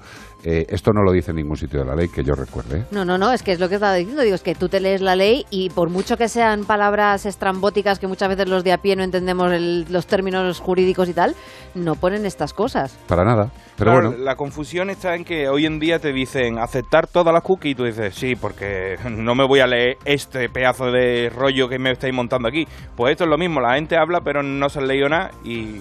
Eh, 0.47 0.67
esto 0.69 0.93
no 0.93 1.03
lo 1.03 1.11
dice 1.11 1.31
en 1.31 1.39
ningún 1.39 1.57
sitio 1.57 1.81
de 1.81 1.87
la 1.87 1.95
ley 1.95 2.09
que 2.09 2.23
yo 2.23 2.35
recuerde. 2.35 2.81
¿eh? 2.81 2.85
No, 2.91 3.05
no, 3.05 3.17
no, 3.17 3.33
es 3.33 3.43
que 3.43 3.53
es 3.53 3.61
lo 3.61 3.69
que 3.71 3.77
estaba 3.77 3.95
diciendo. 3.95 4.23
Digo, 4.23 4.35
es 4.35 4.43
que 4.43 4.55
tú 4.55 4.69
te 4.69 4.79
lees 4.79 5.01
la 5.01 5.17
ley 5.17 5.47
y 5.51 5.71
por 5.71 5.89
mucho 5.89 6.17
que 6.19 6.29
sean 6.29 6.65
palabras 6.67 7.25
estrambóticas 7.25 7.99
que 7.99 8.07
muchas 8.07 8.29
veces 8.29 8.49
los 8.49 8.63
de 8.63 8.73
a 8.73 8.79
pie 8.79 8.95
no 8.95 9.03
entendemos 9.03 9.51
el- 9.53 9.87
los 9.91 10.07
términos 10.07 10.61
jurídicos 10.61 11.09
y 11.09 11.15
tal, 11.15 11.35
no 11.75 11.95
ponen 11.95 12.27
estas 12.27 12.53
cosas. 12.53 12.97
Para 13.09 13.25
nada. 13.25 13.51
Pero 13.77 13.91
Claro, 13.93 14.09
bueno, 14.11 14.25
La 14.25 14.37
confusión 14.37 14.91
está 14.91 15.15
en 15.17 15.25
que 15.25 15.49
hoy 15.49 15.67
en 15.67 15.81
día 15.81 15.99
te 15.99 16.13
dicen 16.13 16.59
aceptar 16.59 17.07
todas 17.07 17.33
las 17.33 17.43
cookies 17.43 17.73
y 17.73 17.75
tú 17.75 17.85
dices, 17.85 18.15
sí, 18.15 18.37
porque 18.37 18.97
no 19.11 19.35
me 19.35 19.47
voy 19.47 19.61
a 19.61 19.67
leer 19.67 19.97
este 20.05 20.49
pedazo 20.49 20.93
de 20.93 21.31
rollo 21.35 21.69
que 21.69 21.79
me 21.79 21.91
estáis 21.91 22.15
montando 22.15 22.49
aquí. 22.49 22.69
Pues 22.97 23.13
esto 23.13 23.25
es 23.25 23.31
lo 23.31 23.39
mismo, 23.39 23.61
la 23.61 23.75
gente 23.75 23.97
habla 23.97 24.21
pero 24.23 24.43
no 24.43 24.69
se 24.69 24.79
ha 24.79 24.83
leído 24.83 25.09
nada 25.09 25.31
y 25.43 25.81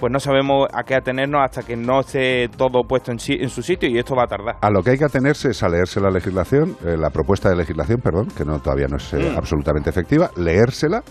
pues 0.00 0.10
no 0.12 0.18
sabemos 0.18 0.66
a 0.72 0.82
qué 0.82 0.94
atenernos 0.94 1.42
hasta 1.44 1.62
que 1.62 1.76
no 1.76 2.00
esté 2.00 2.48
todo 2.48 2.82
puesto 2.88 3.12
en, 3.12 3.18
si- 3.20 3.34
en 3.40 3.50
su 3.50 3.62
sitio 3.62 3.88
y 3.88 3.98
esto 3.98 4.16
va 4.16 4.24
a 4.24 4.26
tardar. 4.26 4.56
a 4.60 4.70
lo 4.70 4.82
que 4.82 4.90
hay 4.92 4.98
que 4.98 5.04
atenerse 5.04 5.50
es 5.50 5.62
a 5.62 5.68
leerse 5.68 6.00
la 6.00 6.10
legislación, 6.10 6.76
eh, 6.84 6.96
la 6.98 7.10
propuesta 7.10 7.50
de 7.50 7.56
legislación, 7.56 8.00
perdón, 8.00 8.28
que 8.36 8.44
no 8.44 8.58
todavía 8.60 8.86
no 8.88 8.96
es 8.96 9.12
eh, 9.12 9.30
Mm. 9.34 9.36
absolutamente 9.38 9.90
efectiva, 9.90 10.30
leérsela 10.36 11.02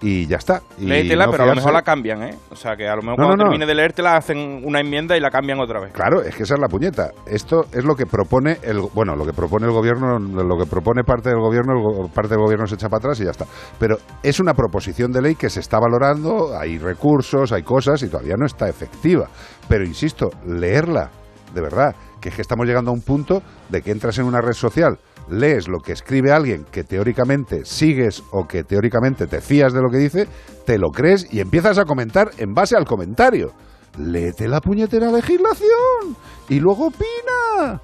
y 0.00 0.26
ya 0.26 0.36
está. 0.36 0.62
Y 0.78 0.84
Léetela, 0.86 1.26
no 1.26 1.32
pero 1.32 1.42
a 1.42 1.46
lo 1.46 1.52
fiarse. 1.52 1.60
mejor 1.66 1.72
la 1.72 1.82
cambian, 1.82 2.22
¿eh? 2.22 2.38
O 2.50 2.56
sea, 2.56 2.76
que 2.76 2.86
a 2.88 2.94
lo 2.94 3.02
mejor 3.02 3.18
No, 3.18 3.26
cuando 3.26 3.36
no, 3.36 3.44
no. 3.44 3.50
termine 3.50 3.66
de 3.66 3.74
leértela 3.74 4.16
hacen 4.16 4.62
una 4.64 4.80
enmienda 4.80 5.16
y 5.16 5.20
la 5.20 5.30
cambian 5.30 5.58
otra 5.60 5.80
vez. 5.80 5.92
Claro, 5.92 6.22
es 6.22 6.36
que 6.36 6.44
esa 6.44 6.54
es 6.54 6.60
la 6.60 6.68
puñeta. 6.68 7.10
Esto 7.26 7.64
es 7.72 7.84
lo 7.84 7.96
que 7.96 8.06
propone 8.06 8.58
el 8.62 8.78
bueno, 8.94 9.16
lo 9.16 9.26
que 9.26 9.32
propone 9.32 9.66
el 9.66 9.72
gobierno, 9.72 10.18
lo 10.18 10.56
que 10.56 10.66
propone 10.70 11.02
parte 11.02 11.30
del 11.30 11.40
gobierno, 11.40 11.72
el 12.04 12.10
parte 12.12 12.30
del 12.30 12.38
gobierno 12.44 12.66
se 12.66 12.76
echa 12.76 12.88
para 12.88 12.98
atrás 12.98 13.20
y 13.20 13.24
ya 13.24 13.30
está. 13.32 13.46
Pero 13.78 13.96
es 14.22 14.38
una 14.38 14.54
proposición 14.54 15.10
de 15.10 15.20
ley 15.22 15.34
que 15.34 15.50
se 15.50 15.60
está 15.60 15.78
valorando, 15.80 16.56
hay 16.56 16.78
recursos, 16.78 17.50
hay 17.52 17.62
cosas 17.64 18.02
y 18.02 18.08
todavía 18.08 18.34
no 18.38 18.46
está 18.46 18.68
efectiva. 18.68 19.28
Pero 19.68 19.84
insisto, 19.84 20.30
leerla, 20.46 21.10
de 21.52 21.60
verdad, 21.60 21.94
que 22.20 22.28
es 22.30 22.34
que 22.34 22.42
estamos 22.42 22.66
llegando 22.66 22.90
a 22.90 22.94
un 22.94 23.00
punto 23.02 23.42
de 23.68 23.80
que 23.82 23.90
entras 23.90 24.18
en 24.18 24.24
una 24.26 24.40
red 24.40 24.52
social, 24.52 24.98
lees 25.30 25.68
lo 25.68 25.78
que 25.78 25.92
escribe 25.92 26.32
alguien 26.32 26.64
que 26.70 26.84
teóricamente 26.84 27.64
sigues 27.64 28.22
o 28.30 28.46
que 28.46 28.62
teóricamente 28.64 29.26
te 29.26 29.40
fías 29.40 29.72
de 29.72 29.82
lo 29.82 29.90
que 29.90 29.98
dice, 29.98 30.28
te 30.66 30.78
lo 30.78 30.90
crees 30.90 31.26
y 31.32 31.40
empiezas 31.40 31.78
a 31.78 31.84
comentar 31.84 32.30
en 32.38 32.54
base 32.54 32.76
al 32.76 32.84
comentario. 32.84 33.52
Léete 33.98 34.48
la 34.48 34.60
puñetera 34.60 35.10
legislación 35.10 36.16
y 36.48 36.60
luego 36.60 36.88
opina. 36.88 37.80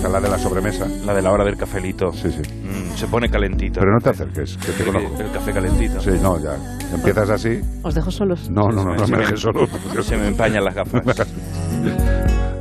La 0.03 0.21
de 0.21 0.29
la 0.29 0.39
sobremesa. 0.39 0.87
La 1.05 1.13
de 1.15 1.21
la 1.23 1.33
hora 1.33 1.45
del 1.45 1.57
cafelito. 1.57 2.13
Sí, 2.13 2.31
sí. 2.31 2.41
Mm, 2.41 2.95
se 2.97 3.07
pone 3.09 3.29
calentito. 3.29 3.81
Pero 3.81 3.93
no 3.93 3.99
te 4.01 4.11
acerques, 4.11 4.57
que 4.57 4.73
te 4.73 4.83
El- 4.85 4.93
conozco. 4.93 5.21
El 5.21 5.31
café 5.33 5.53
calentito. 5.53 6.01
Sí, 6.01 6.11
no, 6.23 6.39
ya. 6.39 6.57
Empiezas 6.95 7.29
así. 7.31 7.61
Os 7.83 7.95
dejo 7.95 8.11
solos. 8.11 8.49
No, 8.51 8.69
no, 8.69 8.85
no, 8.85 8.95
no 8.95 9.07
me 9.09 9.17
me- 9.17 9.19
dejes 9.25 9.41
solo. 9.41 9.67
Se 10.03 10.17
me 10.17 10.29
empañan 10.29 10.65
las 10.65 10.75
gafas. 10.75 11.03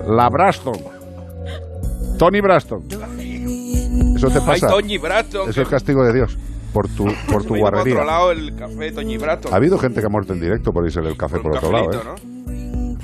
La 0.07 0.29
Braston. 0.29 0.75
Tony 2.17 2.41
Braston. 2.41 2.83
Eso 2.89 4.27
te 4.29 4.39
Ay, 4.39 4.45
pasa. 4.45 4.67
Toñi 4.67 4.97
Braston. 4.97 5.49
Eso 5.49 5.61
es 5.61 5.67
castigo 5.67 6.03
de 6.03 6.13
Dios. 6.13 6.37
Por 6.73 6.87
tu, 6.89 7.05
por 7.31 7.43
tu 7.43 7.49
Por 7.49 7.59
guarrería. 7.59 7.93
otro 7.95 8.05
lado, 8.05 8.31
el 8.31 8.55
café 8.55 8.91
Toñi 8.91 9.17
Braston. 9.17 9.53
Ha 9.53 9.57
habido 9.57 9.77
gente 9.77 9.99
que 9.99 10.05
ha 10.07 10.09
muerto 10.09 10.33
en 10.33 10.39
directo 10.39 10.71
por 10.71 10.85
irse 10.85 10.99
el 10.99 11.15
café 11.17 11.39
por 11.39 11.55
otro 11.57 11.71
lado, 11.71 11.91
¿eh? 11.91 11.99
¿no? 12.03 12.15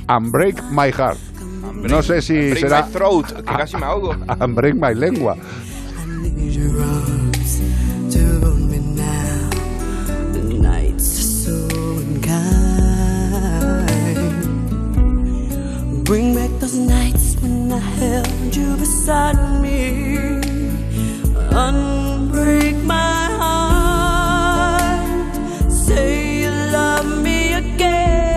And 0.08 0.32
break 0.32 0.62
my 0.72 0.92
heart. 0.92 1.18
No 1.90 2.02
sé 2.02 2.22
si 2.22 2.34
Break 2.52 2.60
será. 2.60 2.84
my 2.86 2.92
throat, 2.92 3.26
que 3.34 3.44
casi 3.44 3.76
me 3.78 3.84
ahogo. 3.84 4.16
And 4.40 4.56
break 4.56 4.76
my 4.76 4.94
lengua. 4.94 5.36
The 10.34 10.42
nights 10.62 11.20
are 11.20 11.24
so 11.44 11.56
unkind. 12.00 12.44
Bring 16.06 16.36
back 16.36 16.50
those 16.60 16.76
nights 16.78 17.36
when 17.42 17.72
I 17.72 17.80
held 17.80 18.56
you 18.56 18.76
beside 18.78 19.38
me. 19.62 20.40
Unbreak 21.52 22.84
my 22.84 23.28
heart. 23.40 25.02
Say 25.72 26.42
you 26.44 26.50
love 26.72 27.22
me 27.24 27.54
again. 27.54 28.31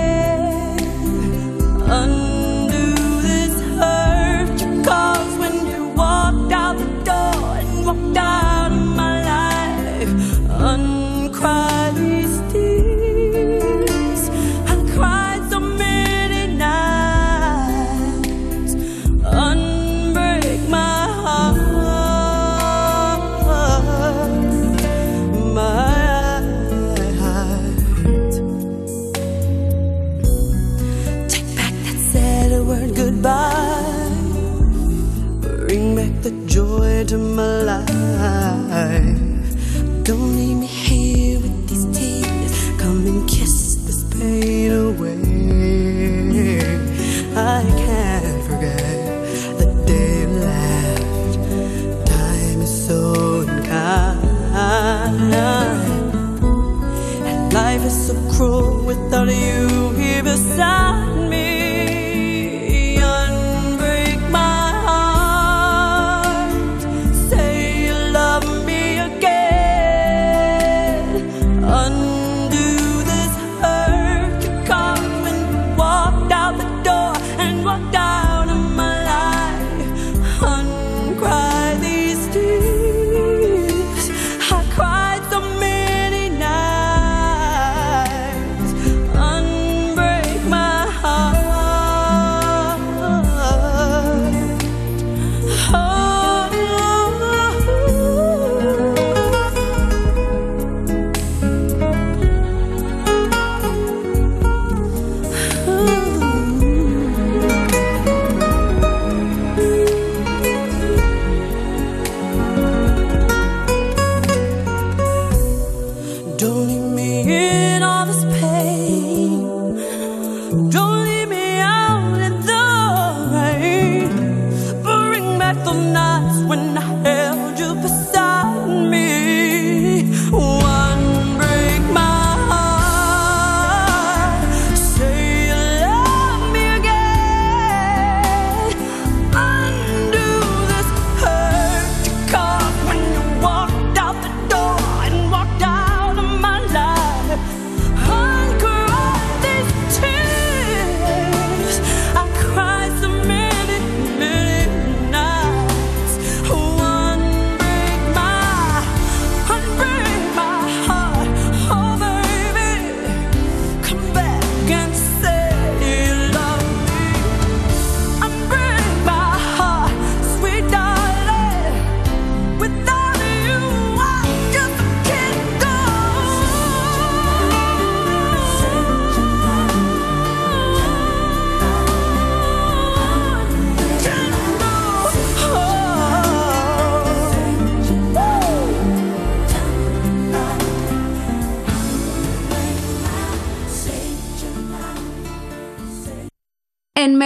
Goodbye. 33.25 34.11
Bring 35.41 35.97
back 35.97 36.13
the 36.23 36.31
joy 36.47 37.05
to 37.07 37.17
my 37.17 37.63
life. 37.73 39.17
Don't 40.05 40.37
leave 40.37 40.59
me 40.59 40.67
here 40.67 41.39
with 41.41 41.69
these 41.69 41.87
tears. 41.97 42.53
Come 42.79 43.07
and 43.07 43.27
kiss 43.27 43.77
this 43.87 44.05
pain 44.13 44.73
away. 44.73 45.21
I 47.35 47.63
can't 47.85 48.45
forget 48.45 49.03
the 49.59 49.67
day 49.87 50.21
you 50.21 50.29
left. 50.45 51.35
Time 52.07 52.61
is 52.61 52.87
so 52.87 53.41
unkind. 53.41 55.35
And 57.29 57.53
life 57.55 57.85
is 57.87 58.07
so 58.07 58.15
cruel 58.33 58.85
without 58.85 59.29
you 59.29 59.91
here 59.97 60.23
beside 60.23 61.14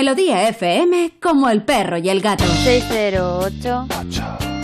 Melodía 0.08 0.48
FM, 0.48 1.20
como 1.20 1.50
el 1.50 1.64
perro 1.64 1.98
y 1.98 2.08
el 2.08 2.22
gato. 2.22 2.42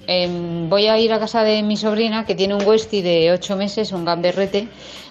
em, 0.07 0.67
voy 0.67 0.87
a 0.87 0.97
ir 0.97 1.13
a 1.13 1.19
casa 1.19 1.43
de 1.43 1.61
mi 1.61 1.77
sobrina, 1.77 2.25
que 2.25 2.33
tiene 2.33 2.55
un 2.55 2.65
Westie 2.65 3.03
de 3.03 3.31
8 3.31 3.55
meses, 3.55 3.91
un 3.91 4.03
gamberrete, 4.03 4.67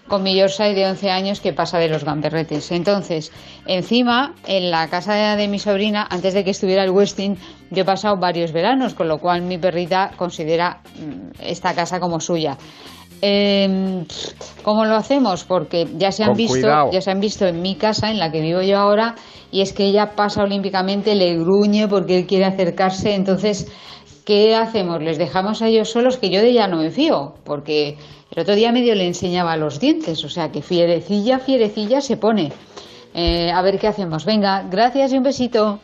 con 0.09 0.23
mi 0.23 0.37
Yorkshire 0.37 0.75
de 0.75 0.87
11 0.87 1.11
años 1.11 1.41
que 1.41 1.53
pasa 1.53 1.79
de 1.79 1.89
los 1.89 2.05
gamberretes. 2.05 2.71
Entonces, 2.73 3.33
encima, 3.67 4.35
en 4.47 4.71
la 4.71 4.89
casa 4.89 5.37
de, 5.37 5.49
mi 5.49 5.59
sobrina, 5.59 6.07
antes 6.11 6.35
de 6.35 6.45
que 6.45 6.51
estuviera 6.51 6.85
el 6.85 6.91
Westing, 6.91 7.37
yo 7.71 7.83
he 7.83 7.85
pasado 7.85 8.17
varios 8.17 8.53
veranos, 8.53 8.95
con 8.95 9.09
lo 9.09 9.19
cual 9.19 9.43
mi 9.43 9.59
perrita 9.59 10.11
considera 10.17 10.81
mm, 10.99 11.43
esta 11.43 11.75
casa 11.75 12.01
como 12.01 12.21
suya. 12.21 12.59
Eh, 13.25 14.05
¿Cómo 14.65 14.85
lo 14.85 14.97
hacemos? 14.97 15.45
Porque 15.45 15.87
ya 15.97 16.11
se 16.11 16.25
han 16.25 16.31
Con 16.31 16.39
visto, 16.39 16.55
cuidado. 16.55 16.91
ya 16.93 17.01
se 17.01 17.11
han 17.13 17.21
visto 17.21 17.47
en 17.47 17.63
mi 17.63 17.77
casa, 17.77 18.11
en 18.11 18.19
la 18.19 18.33
que 18.33 18.41
vivo 18.41 18.63
yo 18.63 18.79
ahora, 18.79 19.15
y 19.53 19.61
es 19.61 19.73
que 19.73 19.85
ella 19.85 20.17
pasa 20.17 20.43
olímpicamente, 20.43 21.15
le 21.15 21.37
gruñe 21.37 21.87
porque 21.87 22.19
él 22.19 22.27
quiere 22.27 22.47
acercarse. 22.47 23.15
Entonces, 23.15 23.71
¿qué 24.25 24.55
hacemos? 24.55 25.03
¿Les 25.03 25.19
dejamos 25.19 25.63
a 25.63 25.69
ellos 25.69 25.91
solos? 25.91 26.19
Que 26.19 26.31
yo 26.31 26.41
de 26.41 26.51
ella 26.51 26.69
no 26.69 26.79
me 26.79 26.91
fío, 26.91 27.35
porque 27.45 27.97
el 28.31 28.43
otro 28.43 28.55
día 28.55 28.73
medio 28.73 28.95
le 28.95 29.07
enseñaba 29.07 29.57
los 29.57 29.81
dientes, 29.81 30.25
o 30.25 30.29
sea 30.29 30.51
que 30.51 30.63
fierecilla, 30.63 31.39
fierecilla 31.39 32.01
se 32.01 32.17
pone. 32.17 32.53
Eh, 33.15 33.51
a 33.51 33.61
ver 33.63 33.79
qué 33.79 33.89
hacemos. 33.89 34.25
Venga, 34.25 34.63
gracias 34.71 35.13
y 35.13 35.19
un 35.19 35.23
besito. 35.23 35.81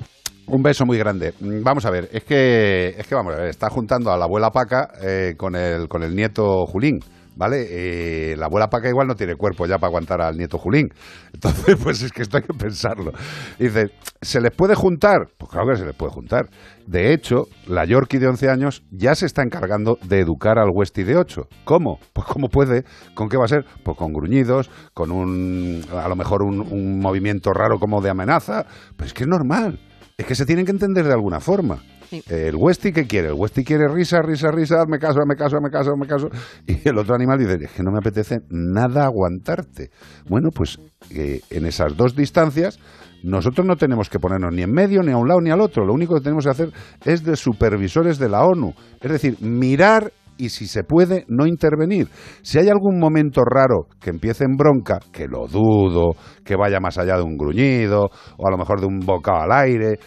Un 0.46 0.62
beso 0.62 0.86
muy 0.86 0.96
grande. 0.96 1.34
Mm, 1.40 1.62
Vamos 1.62 1.84
a 1.84 1.90
ver, 1.90 2.08
es 2.10 2.24
que, 2.24 2.94
es 2.96 3.06
que 3.06 3.14
vamos 3.14 3.34
a 3.34 3.36
ver, 3.36 3.48
está 3.48 3.68
juntando 3.68 4.10
a 4.10 4.16
la 4.16 4.24
abuela 4.24 4.50
Paca 4.50 4.88
eh, 5.02 5.34
con, 5.36 5.54
el, 5.54 5.88
con 5.88 6.02
el 6.02 6.14
nieto 6.14 6.64
Julín. 6.66 7.00
¿Vale? 7.38 7.66
Eh, 7.70 8.36
la 8.36 8.46
abuela 8.46 8.68
Paca 8.68 8.88
igual 8.88 9.06
no 9.06 9.14
tiene 9.14 9.36
cuerpo 9.36 9.64
ya 9.64 9.76
para 9.78 9.86
aguantar 9.86 10.20
al 10.20 10.36
nieto 10.36 10.58
Julín. 10.58 10.92
Entonces, 11.32 11.76
pues 11.80 12.02
es 12.02 12.10
que 12.10 12.22
esto 12.22 12.36
hay 12.36 12.42
que 12.42 12.52
pensarlo. 12.52 13.12
Dice, 13.60 13.92
¿se 14.20 14.40
les 14.40 14.50
puede 14.50 14.74
juntar? 14.74 15.28
Pues 15.38 15.48
claro 15.48 15.68
que 15.70 15.76
se 15.76 15.86
les 15.86 15.94
puede 15.94 16.10
juntar. 16.10 16.50
De 16.88 17.14
hecho, 17.14 17.44
la 17.68 17.84
Yorkie 17.84 18.18
de 18.18 18.26
11 18.26 18.50
años 18.50 18.82
ya 18.90 19.14
se 19.14 19.26
está 19.26 19.42
encargando 19.44 19.98
de 20.02 20.18
educar 20.18 20.58
al 20.58 20.70
Westie 20.74 21.04
de 21.04 21.16
8. 21.16 21.42
¿Cómo? 21.64 22.00
Pues 22.12 22.26
¿cómo 22.26 22.48
puede? 22.48 22.82
¿Con 23.14 23.28
qué 23.28 23.36
va 23.36 23.44
a 23.44 23.48
ser? 23.48 23.64
Pues 23.84 23.96
con 23.96 24.12
gruñidos, 24.12 24.68
con 24.92 25.12
un, 25.12 25.84
a 25.92 26.08
lo 26.08 26.16
mejor 26.16 26.42
un, 26.42 26.60
un 26.60 26.98
movimiento 26.98 27.52
raro 27.52 27.78
como 27.78 28.00
de 28.00 28.10
amenaza. 28.10 28.66
Pues 28.96 29.10
es 29.10 29.14
que 29.14 29.22
es 29.22 29.28
normal. 29.28 29.78
Es 30.16 30.26
que 30.26 30.34
se 30.34 30.44
tienen 30.44 30.64
que 30.64 30.72
entender 30.72 31.04
de 31.04 31.12
alguna 31.12 31.38
forma. 31.38 31.78
El 32.10 32.56
Westie, 32.56 32.92
¿qué 32.92 33.06
quiere? 33.06 33.28
El 33.28 33.34
Westie 33.34 33.64
quiere 33.64 33.88
risa, 33.88 34.20
risa, 34.22 34.50
risa, 34.50 34.84
me 34.88 34.98
caso, 34.98 35.20
me 35.26 35.36
caso, 35.36 35.60
me 35.60 35.70
caso, 35.70 35.96
me 35.96 36.06
caso. 36.06 36.28
Y 36.66 36.88
el 36.88 36.98
otro 36.98 37.14
animal 37.14 37.38
dice, 37.38 37.58
es 37.64 37.72
que 37.72 37.82
no 37.82 37.90
me 37.90 37.98
apetece 37.98 38.38
nada 38.50 39.04
aguantarte. 39.04 39.90
Bueno, 40.28 40.50
pues 40.54 40.78
eh, 41.10 41.40
en 41.50 41.66
esas 41.66 41.96
dos 41.96 42.14
distancias 42.14 42.78
nosotros 43.22 43.66
no 43.66 43.76
tenemos 43.76 44.08
que 44.08 44.18
ponernos 44.18 44.54
ni 44.54 44.62
en 44.62 44.72
medio, 44.72 45.02
ni 45.02 45.12
a 45.12 45.16
un 45.16 45.28
lado, 45.28 45.40
ni 45.40 45.50
al 45.50 45.60
otro. 45.60 45.84
Lo 45.84 45.92
único 45.92 46.14
que 46.14 46.20
tenemos 46.20 46.44
que 46.44 46.50
hacer 46.50 46.72
es 47.04 47.24
de 47.24 47.36
supervisores 47.36 48.18
de 48.18 48.28
la 48.28 48.44
ONU. 48.44 48.74
Es 49.00 49.10
decir, 49.10 49.36
mirar 49.40 50.12
y 50.38 50.50
si 50.50 50.66
se 50.68 50.84
puede, 50.84 51.24
no 51.28 51.46
intervenir. 51.46 52.08
Si 52.42 52.58
hay 52.58 52.68
algún 52.68 52.98
momento 52.98 53.42
raro 53.44 53.88
que 54.00 54.10
empiece 54.10 54.44
en 54.44 54.56
bronca, 54.56 55.00
que 55.12 55.26
lo 55.26 55.48
dudo, 55.48 56.12
que 56.44 56.54
vaya 56.56 56.78
más 56.80 56.96
allá 56.96 57.16
de 57.16 57.22
un 57.22 57.36
gruñido, 57.36 58.08
o 58.38 58.46
a 58.46 58.50
lo 58.50 58.56
mejor 58.56 58.80
de 58.80 58.86
un 58.86 59.00
bocado 59.00 59.42
al 59.42 59.52
aire, 59.52 59.98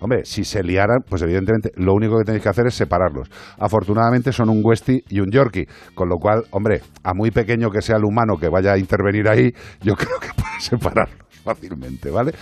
hombre, 0.00 0.24
si 0.24 0.44
se 0.44 0.62
liaran, 0.62 0.98
pues 1.08 1.22
evidentemente 1.22 1.70
lo 1.76 1.94
único 1.94 2.18
que 2.18 2.24
tenéis 2.24 2.42
que 2.42 2.48
hacer 2.48 2.66
es 2.66 2.74
separarlos. 2.74 3.30
Afortunadamente 3.58 4.32
son 4.32 4.48
un 4.48 4.60
Westie 4.64 5.02
y 5.08 5.20
un 5.20 5.30
Yorkie, 5.30 5.66
con 5.94 6.08
lo 6.08 6.16
cual, 6.16 6.44
hombre, 6.50 6.80
a 7.02 7.14
muy 7.14 7.30
pequeño 7.30 7.70
que 7.70 7.82
sea 7.82 7.96
el 7.96 8.04
humano 8.04 8.36
que 8.38 8.48
vaya 8.48 8.72
a 8.72 8.78
intervenir 8.78 9.28
ahí, 9.28 9.52
yo 9.82 9.94
creo 9.94 10.18
que 10.20 10.28
puede 10.34 10.60
separarlos 10.60 11.26
fácilmente, 11.44 12.10
¿vale? 12.10 12.32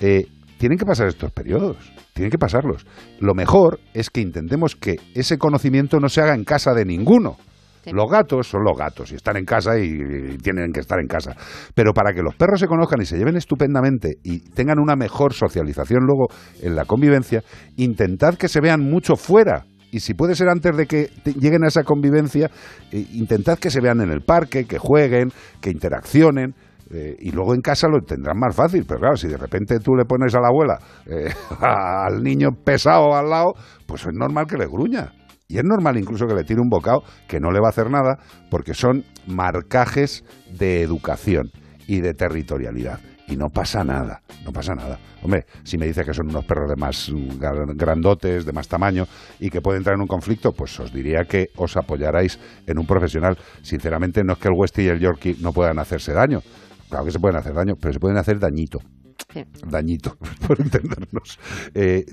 Eh, 0.00 0.26
tienen 0.58 0.78
que 0.78 0.86
pasar 0.86 1.08
estos 1.08 1.30
periodos, 1.32 1.76
tienen 2.12 2.30
que 2.30 2.38
pasarlos. 2.38 2.86
Lo 3.20 3.34
mejor 3.34 3.80
es 3.92 4.10
que 4.10 4.20
intentemos 4.20 4.76
que 4.76 4.96
ese 5.14 5.36
conocimiento 5.36 5.98
no 6.00 6.08
se 6.08 6.20
haga 6.20 6.34
en 6.34 6.44
casa 6.44 6.72
de 6.72 6.84
ninguno. 6.84 7.36
Los 7.92 8.10
gatos 8.10 8.48
son 8.48 8.62
los 8.64 8.76
gatos 8.76 9.12
y 9.12 9.16
están 9.16 9.36
en 9.36 9.44
casa 9.44 9.78
y, 9.78 10.38
tienen 10.38 10.72
que 10.72 10.80
estar 10.80 10.98
en 11.00 11.06
casa. 11.06 11.34
Pero 11.74 11.92
para 11.92 12.12
que 12.12 12.22
los 12.22 12.34
perros 12.34 12.60
se 12.60 12.66
conozcan 12.66 13.00
y 13.02 13.06
se 13.06 13.16
lleven 13.16 13.36
estupendamente 13.36 14.18
y 14.22 14.40
tengan 14.50 14.78
una 14.78 14.96
mejor 14.96 15.32
socialización 15.32 16.04
luego 16.04 16.28
en 16.62 16.74
la 16.74 16.84
convivencia, 16.84 17.42
intentad 17.76 18.34
que 18.34 18.48
se 18.48 18.60
vean 18.60 18.80
mucho 18.80 19.16
fuera. 19.16 19.64
Y 19.90 20.00
si 20.00 20.14
puede 20.14 20.34
ser 20.34 20.48
antes 20.48 20.76
de 20.76 20.86
que 20.86 21.10
lleguen 21.38 21.62
a 21.64 21.68
esa 21.68 21.84
convivencia, 21.84 22.50
eh, 22.90 23.06
intentad 23.12 23.58
que 23.58 23.70
se 23.70 23.80
vean 23.80 24.00
en 24.00 24.10
el 24.10 24.22
parque, 24.22 24.64
que 24.64 24.78
jueguen, 24.78 25.30
que 25.60 25.70
interaccionen. 25.70 26.54
eh, 26.90 27.16
y 27.18 27.30
luego 27.30 27.54
en 27.54 27.60
casa 27.60 27.88
lo 27.88 28.00
tendrán 28.00 28.38
más 28.38 28.54
fácil, 28.54 28.84
pero 28.86 29.00
claro, 29.00 29.16
si 29.16 29.26
de 29.26 29.38
repente 29.38 29.78
tú 29.78 29.94
le 29.94 30.04
pones 30.04 30.34
a 30.34 30.40
la 30.40 30.48
abuela 30.48 30.78
eh, 31.06 31.32
al 31.60 32.22
niño 32.22 32.50
pesado 32.62 33.14
al 33.16 33.30
lado, 33.30 33.54
pues 33.86 34.04
es 34.04 34.12
normal 34.12 34.46
que 34.46 34.58
le 34.58 34.66
gruña. 34.66 35.12
Y 35.46 35.58
es 35.58 35.64
normal 35.64 35.98
incluso 35.98 36.26
que 36.26 36.34
le 36.34 36.44
tire 36.44 36.60
un 36.60 36.70
bocado 36.70 37.02
que 37.28 37.38
no 37.38 37.50
le 37.50 37.60
va 37.60 37.66
a 37.66 37.70
hacer 37.70 37.90
nada 37.90 38.18
porque 38.50 38.74
son 38.74 39.04
marcajes 39.26 40.24
de 40.50 40.82
educación 40.82 41.50
y 41.86 42.00
de 42.00 42.14
territorialidad. 42.14 43.00
Y 43.26 43.36
no 43.36 43.48
pasa 43.48 43.84
nada, 43.84 44.22
no 44.44 44.52
pasa 44.52 44.74
nada. 44.74 44.98
Hombre, 45.22 45.46
si 45.62 45.78
me 45.78 45.86
dice 45.86 46.04
que 46.04 46.12
son 46.12 46.28
unos 46.28 46.44
perros 46.44 46.68
de 46.68 46.76
más 46.76 47.10
grandotes, 47.74 48.44
de 48.44 48.52
más 48.52 48.68
tamaño 48.68 49.04
y 49.40 49.48
que 49.48 49.62
pueden 49.62 49.80
entrar 49.80 49.94
en 49.94 50.02
un 50.02 50.06
conflicto, 50.06 50.52
pues 50.52 50.78
os 50.80 50.92
diría 50.92 51.24
que 51.24 51.48
os 51.56 51.76
apoyarais 51.76 52.38
en 52.66 52.78
un 52.78 52.86
profesional. 52.86 53.38
Sinceramente, 53.62 54.22
no 54.24 54.34
es 54.34 54.38
que 54.38 54.48
el 54.48 54.54
Westie 54.54 54.84
y 54.84 54.88
el 54.88 55.00
Yorkie 55.00 55.36
no 55.40 55.52
puedan 55.52 55.78
hacerse 55.78 56.12
daño. 56.12 56.40
Claro 56.90 57.06
que 57.06 57.12
se 57.12 57.18
pueden 57.18 57.38
hacer 57.38 57.54
daño, 57.54 57.74
pero 57.80 57.92
se 57.94 57.98
pueden 57.98 58.18
hacer 58.18 58.38
dañito. 58.38 58.80
Dañito, 59.66 60.16
por 60.46 60.60
entendernos. 60.60 61.38
Eh, 61.74 62.04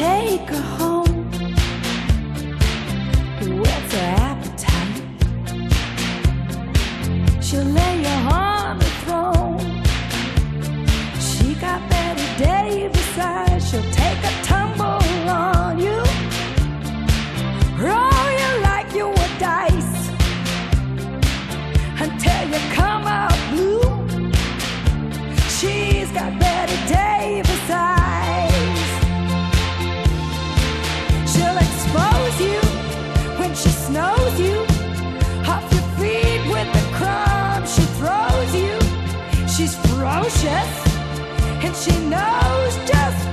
take 0.00 0.48
her 0.48 0.66
home 0.78 1.30
with 3.60 3.92
her 3.96 4.08
appetite. 4.30 5.02
She'll 7.44 7.70
lay 7.78 7.94
you 8.06 8.16
on 8.32 8.78
the 8.78 8.90
throne. 9.02 9.60
She 11.28 11.48
got 11.64 11.80
Betty 11.90 12.28
Davis 12.42 13.18
eyes. 13.18 13.62
She'll 13.68 13.90
take 13.92 14.20
a 14.30 14.34
tumble 14.42 15.28
on 15.28 15.78
you. 15.78 16.02
Roll 17.84 18.09
She's 39.60 39.76
ferocious. 39.76 40.70
And 41.62 41.76
she 41.76 41.92
knows 42.08 42.76
just 42.88 43.29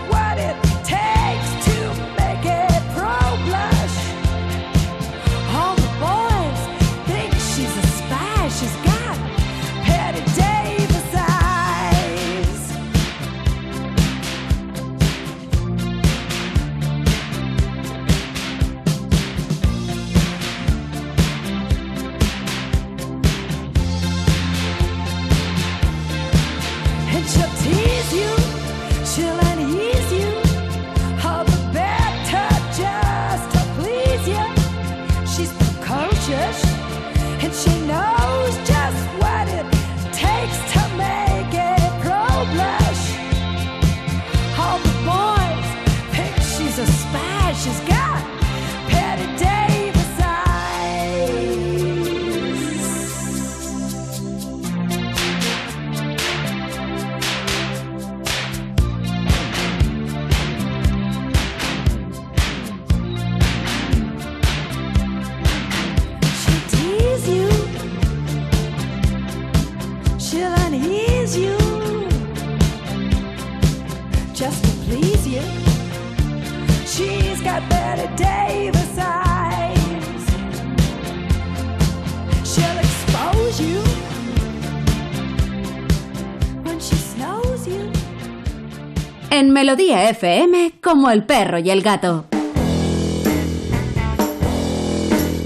En 89.38 89.52
Melodía 89.52 90.10
FM, 90.10 90.80
como 90.82 91.12
el 91.12 91.24
perro 91.24 91.60
y 91.60 91.70
el 91.70 91.84
gato. 91.84 92.26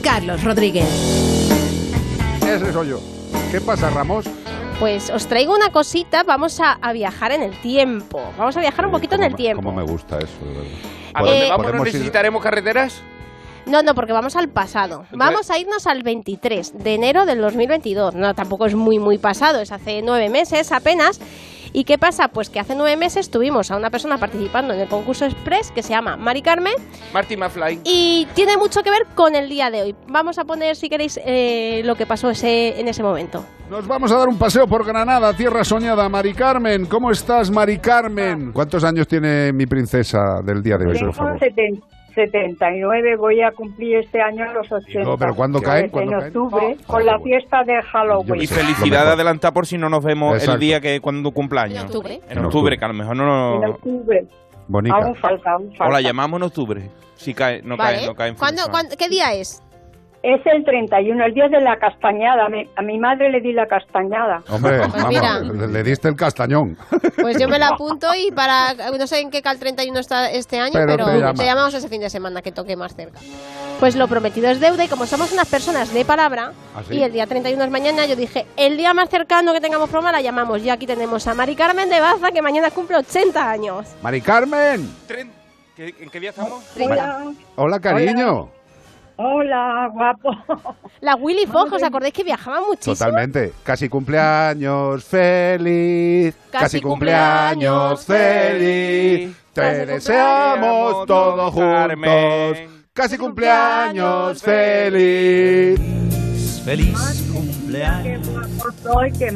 Carlos 0.01 0.41
Rodríguez. 0.45 0.87
Ese 2.47 2.71
soy 2.71 2.87
yo. 2.87 3.01
¿Qué 3.51 3.59
pasa, 3.59 3.89
Ramos? 3.89 4.27
Pues 4.79 5.09
os 5.09 5.27
traigo 5.27 5.53
una 5.53 5.71
cosita, 5.73 6.23
vamos 6.23 6.61
a, 6.61 6.71
a 6.81 6.93
viajar 6.93 7.33
en 7.33 7.43
el 7.43 7.51
tiempo. 7.59 8.21
Vamos 8.37 8.55
a 8.55 8.61
viajar 8.61 8.85
un 8.85 8.93
poquito 8.93 9.15
en 9.15 9.23
el 9.23 9.35
tiempo. 9.35 9.61
Cómo 9.61 9.75
me 9.75 9.83
gusta 9.83 10.19
eso, 10.19 10.39
de 10.45 10.53
verdad. 10.53 10.71
¿A 11.13 11.23
dónde 11.23 11.45
Eh, 11.47 11.49
vamos? 11.49 11.73
¿No 11.73 11.83
necesitaremos 11.83 12.41
carreteras? 12.41 13.01
No, 13.65 13.83
no, 13.83 13.93
porque 13.93 14.13
vamos 14.13 14.37
al 14.37 14.47
pasado. 14.47 15.03
Vamos 15.11 15.51
a 15.51 15.59
irnos 15.59 15.85
al 15.85 16.01
23 16.01 16.81
de 16.81 16.95
enero 16.95 17.25
del 17.25 17.41
2022. 17.41 18.15
No, 18.15 18.33
tampoco 18.35 18.67
es 18.67 18.73
muy, 18.73 18.99
muy 18.99 19.17
pasado, 19.17 19.59
es 19.59 19.73
hace 19.73 20.01
nueve 20.01 20.29
meses 20.29 20.71
apenas. 20.71 21.19
¿Y 21.73 21.83
qué 21.85 21.97
pasa? 21.97 22.27
Pues 22.29 22.49
que 22.49 22.59
hace 22.59 22.75
nueve 22.75 22.97
meses 22.97 23.29
tuvimos 23.31 23.71
a 23.71 23.77
una 23.77 23.89
persona 23.89 24.17
participando 24.17 24.73
en 24.73 24.81
el 24.81 24.87
concurso 24.87 25.25
Express 25.25 25.71
que 25.71 25.81
se 25.83 25.89
llama 25.89 26.17
Mari 26.17 26.41
Carmen 26.41 26.73
Marty 27.13 27.37
McFly. 27.37 27.79
y 27.85 28.27
tiene 28.33 28.57
mucho 28.57 28.83
que 28.83 28.89
ver 28.89 29.07
con 29.15 29.35
el 29.35 29.47
día 29.47 29.71
de 29.71 29.81
hoy. 29.83 29.95
Vamos 30.07 30.37
a 30.37 30.43
poner, 30.43 30.75
si 30.75 30.89
queréis, 30.89 31.19
eh, 31.25 31.81
lo 31.85 31.95
que 31.95 32.05
pasó 32.05 32.29
ese, 32.29 32.79
en 32.79 32.87
ese 32.87 33.03
momento. 33.03 33.45
Nos 33.69 33.87
vamos 33.87 34.11
a 34.11 34.17
dar 34.17 34.27
un 34.27 34.37
paseo 34.37 34.67
por 34.67 34.85
Granada, 34.85 35.33
tierra 35.33 35.63
soñada. 35.63 36.09
Mari 36.09 36.33
Carmen, 36.33 36.85
¿cómo 36.87 37.09
estás, 37.09 37.49
Mari 37.49 37.77
Carmen? 37.77 38.51
¿Cuántos 38.51 38.83
años 38.83 39.07
tiene 39.07 39.53
mi 39.53 39.65
princesa 39.65 40.41
del 40.43 40.61
día 40.61 40.77
de 40.77 40.87
hoy, 40.87 40.99
por 40.99 41.13
favor? 41.13 41.39
79, 42.13 43.15
voy 43.17 43.41
a 43.41 43.51
cumplir 43.51 43.97
este 43.97 44.21
año 44.21 44.51
los 44.53 44.71
80. 44.71 45.01
No, 45.09 45.17
pero 45.17 45.35
¿cuándo 45.35 45.61
caen? 45.61 45.89
En 45.93 46.13
octubre, 46.13 46.77
con 46.87 47.05
la 47.05 47.19
fiesta 47.19 47.63
de 47.63 47.81
Halloween. 47.81 48.41
Y 48.41 48.47
felicidad 48.47 49.11
adelantada 49.11 49.53
por 49.53 49.65
si 49.65 49.77
no 49.77 49.89
nos 49.89 50.03
vemos 50.03 50.33
Exacto. 50.35 50.53
el 50.53 50.59
día 50.59 50.79
que 50.81 50.99
cuando 50.99 51.31
cumpleaños. 51.31 51.79
En 51.79 51.85
octubre. 51.85 52.13
En 52.15 52.21
En 52.37 52.45
octubre, 52.45 52.45
octubre. 52.45 52.77
que 52.77 52.85
a 52.85 52.87
lo 52.87 52.93
mejor 52.93 53.15
no 53.15 53.55
En 53.55 53.61
nos... 53.61 53.71
octubre. 53.71 54.25
Bonica. 54.67 54.95
Aún 54.95 55.15
falta, 55.15 55.51
aún 55.51 55.69
falta. 55.69 55.85
O 55.87 55.91
la 55.91 56.01
llamamos 56.01 56.37
en 56.39 56.43
octubre. 56.43 56.89
Si 57.15 57.33
cae, 57.33 57.61
no 57.63 57.77
¿Vale? 57.77 57.97
cae, 57.97 58.07
no 58.07 58.15
cae 58.15 58.29
en 58.29 58.35
¿Cuándo- 58.35 58.63
cuándo- 58.71 58.95
¿Qué 58.97 59.09
día 59.09 59.33
es? 59.33 59.61
Es 60.23 60.39
el 60.45 60.63
31, 60.63 61.25
el 61.25 61.33
día 61.33 61.47
de 61.49 61.59
la 61.61 61.77
castañada. 61.77 62.47
Me- 62.47 62.69
a 62.75 62.83
mi 62.83 62.99
madre 62.99 63.31
le 63.31 63.41
di 63.41 63.53
la 63.53 63.65
castañada. 63.65 64.43
Hombre, 64.49 64.77
Pues 64.77 64.91
vamos, 64.93 65.09
mira. 65.09 65.39
le, 65.39 65.67
le 65.67 65.83
diste 65.83 66.07
el 66.09 66.15
castañón. 66.15 66.77
Pues 67.19 67.39
yo 67.39 67.47
me 67.47 67.57
la 67.57 67.69
apunto 67.73 68.05
y 68.15 68.29
para. 68.31 68.75
No 68.95 69.07
sé 69.07 69.19
en 69.19 69.31
qué 69.31 69.41
cal 69.41 69.57
31 69.57 69.99
está 69.99 70.29
este 70.29 70.59
año, 70.59 70.73
Pero 70.73 70.85
pero, 70.95 71.05
te 71.07 71.17
llama. 71.19 71.33
te 71.33 71.43
llamamos 71.45 71.73
ese 71.73 71.89
fin 71.89 72.01
de 72.01 72.09
semana 72.11 72.43
que 72.43 72.51
toque 72.51 72.75
más 72.75 72.95
cerca. 72.95 73.19
Pues 73.79 73.95
lo 73.95 74.07
prometido 74.07 74.51
es 74.51 74.59
deuda 74.59 74.83
y 74.85 74.87
como 74.87 75.07
somos 75.07 75.33
unas 75.33 75.49
personas 75.49 75.91
de 75.91 76.05
palabra 76.05 76.51
¿Ah, 76.75 76.83
sí? 76.87 76.97
y 76.97 77.01
el 77.01 77.11
día 77.11 77.25
31 77.25 77.63
es 77.63 77.71
mañana, 77.71 78.05
yo 78.05 78.15
dije, 78.15 78.45
el 78.57 78.77
día 78.77 78.93
más 78.93 79.09
cercano 79.09 79.53
que 79.53 79.59
tengamos 79.59 79.89
programa 79.89 80.11
la 80.11 80.21
llamamos. 80.21 80.63
Y 80.63 80.69
aquí 80.69 80.85
tenemos 80.85 81.25
a 81.27 81.33
Mari 81.33 81.55
Carmen 81.55 81.89
de 81.89 81.99
Baza 81.99 82.29
que 82.31 82.43
mañana 82.43 82.69
cumple 82.69 82.97
80 82.97 83.49
años. 83.49 83.87
Mari 84.03 84.21
Carmen. 84.21 84.87
¿Qué- 85.07 85.95
¿En 85.99 86.09
qué 86.11 86.19
día 86.19 86.29
estamos? 86.29 86.63
Hola. 86.79 87.23
Hola, 87.55 87.79
cariño. 87.79 88.31
Hola, 88.41 88.51
guapo. 89.93 90.35
La 91.01 91.15
Willy 91.15 91.45
Fox, 91.45 91.73
¿os 91.73 91.83
acordáis 91.83 92.13
que 92.13 92.23
viajaba 92.23 92.61
muchísimo? 92.61 92.95
Totalmente. 92.95 93.53
Casi 93.63 93.89
cumpleaños 93.89 95.03
feliz. 95.03 96.35
Casi 96.51 96.63
Casi 96.63 96.81
cumpleaños 96.81 98.05
feliz. 98.05 99.35
Te 99.53 99.61
Casi 99.61 99.85
deseamos 99.85 101.05
todos 101.05 101.53
juntos. 101.53 102.57
Casi 102.93 103.17
cumpleaños 103.17 104.41
feliz. 104.41 106.10
Feliz 106.65 106.95
Qué 107.25 107.31
cumpleaños. 107.33 108.27
qué. 109.17 109.31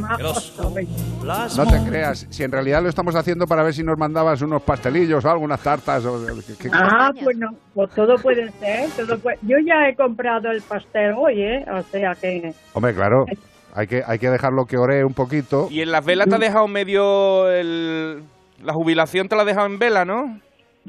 No 1.57 1.65
te 1.65 1.89
creas, 1.89 2.27
si 2.29 2.43
en 2.43 2.51
realidad 2.51 2.83
lo 2.83 2.89
estamos 2.89 3.15
haciendo 3.15 3.47
para 3.47 3.63
ver 3.63 3.73
si 3.73 3.83
nos 3.83 3.97
mandabas 3.97 4.41
unos 4.41 4.61
pastelillos 4.61 5.25
o 5.25 5.29
algunas 5.31 5.59
tartas. 5.61 6.05
O, 6.05 6.23
que- 6.45 6.55
que- 6.55 6.69
Ah, 6.71 7.11
pues 7.23 7.35
no, 7.37 7.49
pues 7.73 7.89
todo 7.95 8.15
puede 8.17 8.51
ser. 8.59 8.89
Todo 8.91 9.17
puede- 9.19 9.39
Yo 9.41 9.57
ya 9.65 9.87
he 9.89 9.95
comprado 9.95 10.51
el 10.51 10.61
pastel 10.61 11.13
hoy, 11.17 11.41
¿eh? 11.41 11.65
O 11.71 11.81
sea 11.91 12.13
que... 12.15 12.53
Hombre, 12.73 12.93
claro, 12.93 13.25
hay 13.73 13.87
que, 13.87 14.03
hay 14.05 14.19
que 14.19 14.29
dejarlo 14.29 14.65
que 14.65 14.77
ore 14.77 15.03
un 15.03 15.13
poquito. 15.13 15.67
Y 15.71 15.81
en 15.81 15.91
las 15.91 16.05
velas 16.05 16.27
te 16.29 16.35
ha 16.35 16.39
dejado 16.39 16.67
medio 16.67 17.49
el... 17.51 18.21
La 18.63 18.73
jubilación 18.73 19.27
te 19.27 19.35
la 19.35 19.41
ha 19.41 19.45
dejado 19.45 19.65
en 19.65 19.79
vela, 19.79 20.05
¿no? 20.05 20.39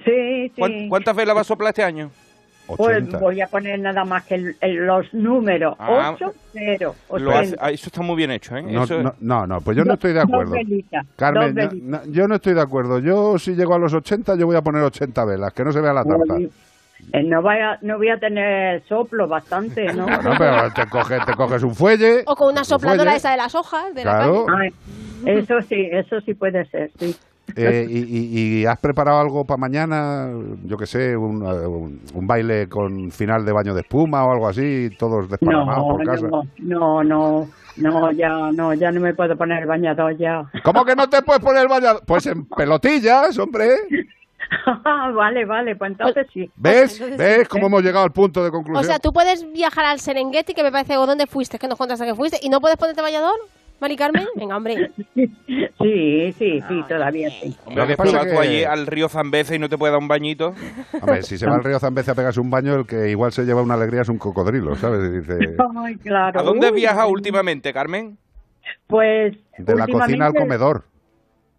Sí, 0.04 0.48
sí. 0.48 0.52
¿Cuán- 0.58 0.88
¿Cuántas 0.90 1.16
velas 1.16 1.34
va 1.36 1.40
a 1.40 1.44
soplar 1.44 1.70
este 1.70 1.82
año? 1.82 2.10
Pues 2.66 2.80
80. 2.80 3.18
voy 3.18 3.40
a 3.40 3.46
poner 3.46 3.78
nada 3.78 4.04
más 4.04 4.24
que 4.24 4.34
el- 4.34 4.56
el- 4.60 4.86
los 4.86 5.12
números. 5.14 5.76
Ah, 5.78 6.12
8, 6.14 6.32
0, 6.52 6.94
Lo 7.18 7.30
hace- 7.30 7.56
ah, 7.60 7.70
eso 7.70 7.86
está 7.86 8.02
muy 8.02 8.16
bien 8.16 8.30
hecho, 8.30 8.56
¿eh? 8.56 8.62
No, 8.62 8.84
Eso- 8.84 9.02
no, 9.02 9.14
no, 9.20 9.46
no, 9.46 9.60
pues 9.60 9.76
yo 9.76 9.84
no 9.84 9.94
estoy 9.94 10.12
de 10.12 10.20
acuerdo. 10.20 10.54
Carmen, 11.16 11.54
yo, 11.56 11.68
no- 11.82 12.04
yo 12.06 12.28
no 12.28 12.34
estoy 12.36 12.54
de 12.54 12.60
acuerdo. 12.62 12.98
Yo 12.98 13.38
si 13.38 13.54
llego 13.54 13.74
a 13.74 13.78
los 13.78 13.92
80, 13.94 14.34
yo 14.36 14.46
voy 14.46 14.56
a 14.56 14.62
poner 14.62 14.82
80 14.82 15.24
velas, 15.24 15.52
que 15.52 15.64
no 15.64 15.72
se 15.72 15.80
vea 15.80 15.92
la 15.92 16.04
tarta. 16.04 16.36
Eh, 17.12 17.22
no, 17.22 17.42
vaya, 17.42 17.78
no 17.82 17.98
voy 17.98 18.08
a 18.08 18.18
tener 18.18 18.82
soplo 18.88 19.28
bastante, 19.28 19.84
¿no? 19.92 20.06
Bueno, 20.06 20.34
pero 20.38 20.72
te, 20.72 20.82
coge- 20.88 21.24
te 21.26 21.34
coges 21.34 21.62
un 21.62 21.74
fuelle. 21.74 22.22
O 22.26 22.34
con 22.34 22.50
una 22.52 22.62
un 22.62 22.64
sopladora 22.64 23.02
fuelle. 23.04 23.16
esa 23.18 23.30
de 23.32 23.36
las 23.36 23.54
hojas 23.54 23.94
de 23.94 24.04
la 24.04 24.16
Claro. 24.16 24.46
calle. 24.46 24.72
Ay, 25.26 25.38
eso 25.38 25.60
sí, 25.68 25.88
eso 25.92 26.20
sí 26.22 26.34
puede 26.34 26.64
ser, 26.66 26.90
sí. 26.98 27.14
Eh, 27.54 27.86
y, 27.88 27.98
y- 27.98 28.60
y 28.62 28.66
has 28.66 28.78
preparado 28.78 29.20
algo 29.20 29.44
para 29.44 29.56
mañana? 29.58 30.28
Yo 30.64 30.76
que 30.76 30.86
sé, 30.86 31.16
un, 31.16 31.42
eh, 31.46 31.66
un- 31.66 32.00
un 32.12 32.26
baile 32.26 32.68
con 32.68 33.10
final 33.12 33.44
de 33.44 33.52
baño 33.52 33.72
de 33.74 33.82
espuma 33.82 34.24
o 34.26 34.32
algo 34.32 34.48
así, 34.48 34.90
todos 34.98 35.28
desparramados 35.30 35.86
No, 35.86 35.96
por 35.96 36.04
casa. 36.04 36.26
no, 36.26 36.42
no, 36.58 37.04
no, 37.04 37.48
no, 37.76 38.10
ya 38.12 38.50
no, 38.52 38.74
ya 38.74 38.90
no 38.90 39.00
me 39.00 39.14
puedo 39.14 39.36
poner 39.36 39.62
el 39.62 39.68
bañador 39.68 40.16
ya. 40.16 40.44
¿Cómo 40.64 40.84
que 40.84 40.96
no 40.96 41.08
te 41.08 41.22
puedes 41.22 41.42
poner 41.42 41.62
el 41.62 41.68
bañador? 41.68 42.02
Pues 42.04 42.26
en 42.26 42.44
pelotillas, 42.56 43.38
hombre. 43.38 43.68
vale, 45.14 45.44
vale, 45.44 45.76
pues 45.76 45.90
entonces 45.92 46.26
sí. 46.32 46.50
¿Ves? 46.56 47.00
¿Ves 47.18 47.48
cómo 47.48 47.66
hemos 47.66 47.82
llegado 47.82 48.04
al 48.04 48.12
punto 48.12 48.44
de 48.44 48.50
conclusión? 48.50 48.84
O 48.84 48.86
sea, 48.86 48.98
tú 48.98 49.12
puedes 49.12 49.50
viajar 49.52 49.84
al 49.84 50.00
Serengeti, 50.00 50.54
que 50.54 50.62
me 50.62 50.72
parece, 50.72 50.96
o 50.96 51.06
dónde 51.06 51.26
fuiste, 51.26 51.58
que 51.58 51.68
nos 51.68 51.78
contaste 51.78 52.04
que 52.06 52.14
fuiste, 52.14 52.38
y 52.42 52.48
no 52.48 52.60
puedes 52.60 52.76
ponerte 52.76 53.02
bañador, 53.02 53.34
Mari 53.80 53.96
Carmen. 53.96 54.26
Venga, 54.36 54.56
hombre. 54.56 54.90
Sí, 55.78 56.32
sí, 56.32 56.60
sí, 56.66 56.82
todavía 56.88 57.28
sí. 57.30 57.54
Hombre, 57.64 57.76
Lo 57.76 57.82
que 57.82 57.88
después 57.88 58.10
pasa 58.10 58.24
vas 58.24 58.32
tú 58.34 58.40
allí 58.40 58.64
al 58.64 58.86
río 58.86 59.08
Zambeze 59.08 59.54
y 59.54 59.58
no 59.58 59.68
te 59.68 59.76
puede 59.78 59.92
dar 59.92 60.00
un 60.00 60.08
bañito. 60.08 60.54
Hombre, 61.00 61.22
si 61.22 61.38
se 61.38 61.46
va 61.46 61.54
al 61.54 61.62
río 61.62 61.78
Zambeze 61.78 62.10
a 62.10 62.14
pegarse 62.14 62.40
un 62.40 62.50
baño, 62.50 62.74
el 62.74 62.86
que 62.86 63.10
igual 63.10 63.30
se 63.30 63.44
lleva 63.44 63.62
una 63.62 63.74
alegría 63.74 64.00
es 64.00 64.08
un 64.08 64.18
cocodrilo, 64.18 64.74
¿sabes? 64.74 65.08
Y 65.08 65.18
dice, 65.18 65.56
Ay, 65.76 65.96
claro. 65.96 66.40
¿A 66.40 66.42
dónde 66.42 66.68
has 66.68 66.72
viajado 66.72 67.08
últimamente, 67.10 67.72
Carmen? 67.72 68.18
Pues 68.86 69.36
de 69.58 69.74
la 69.76 69.86
cocina 69.86 70.26
al 70.26 70.34
comedor. 70.34 70.84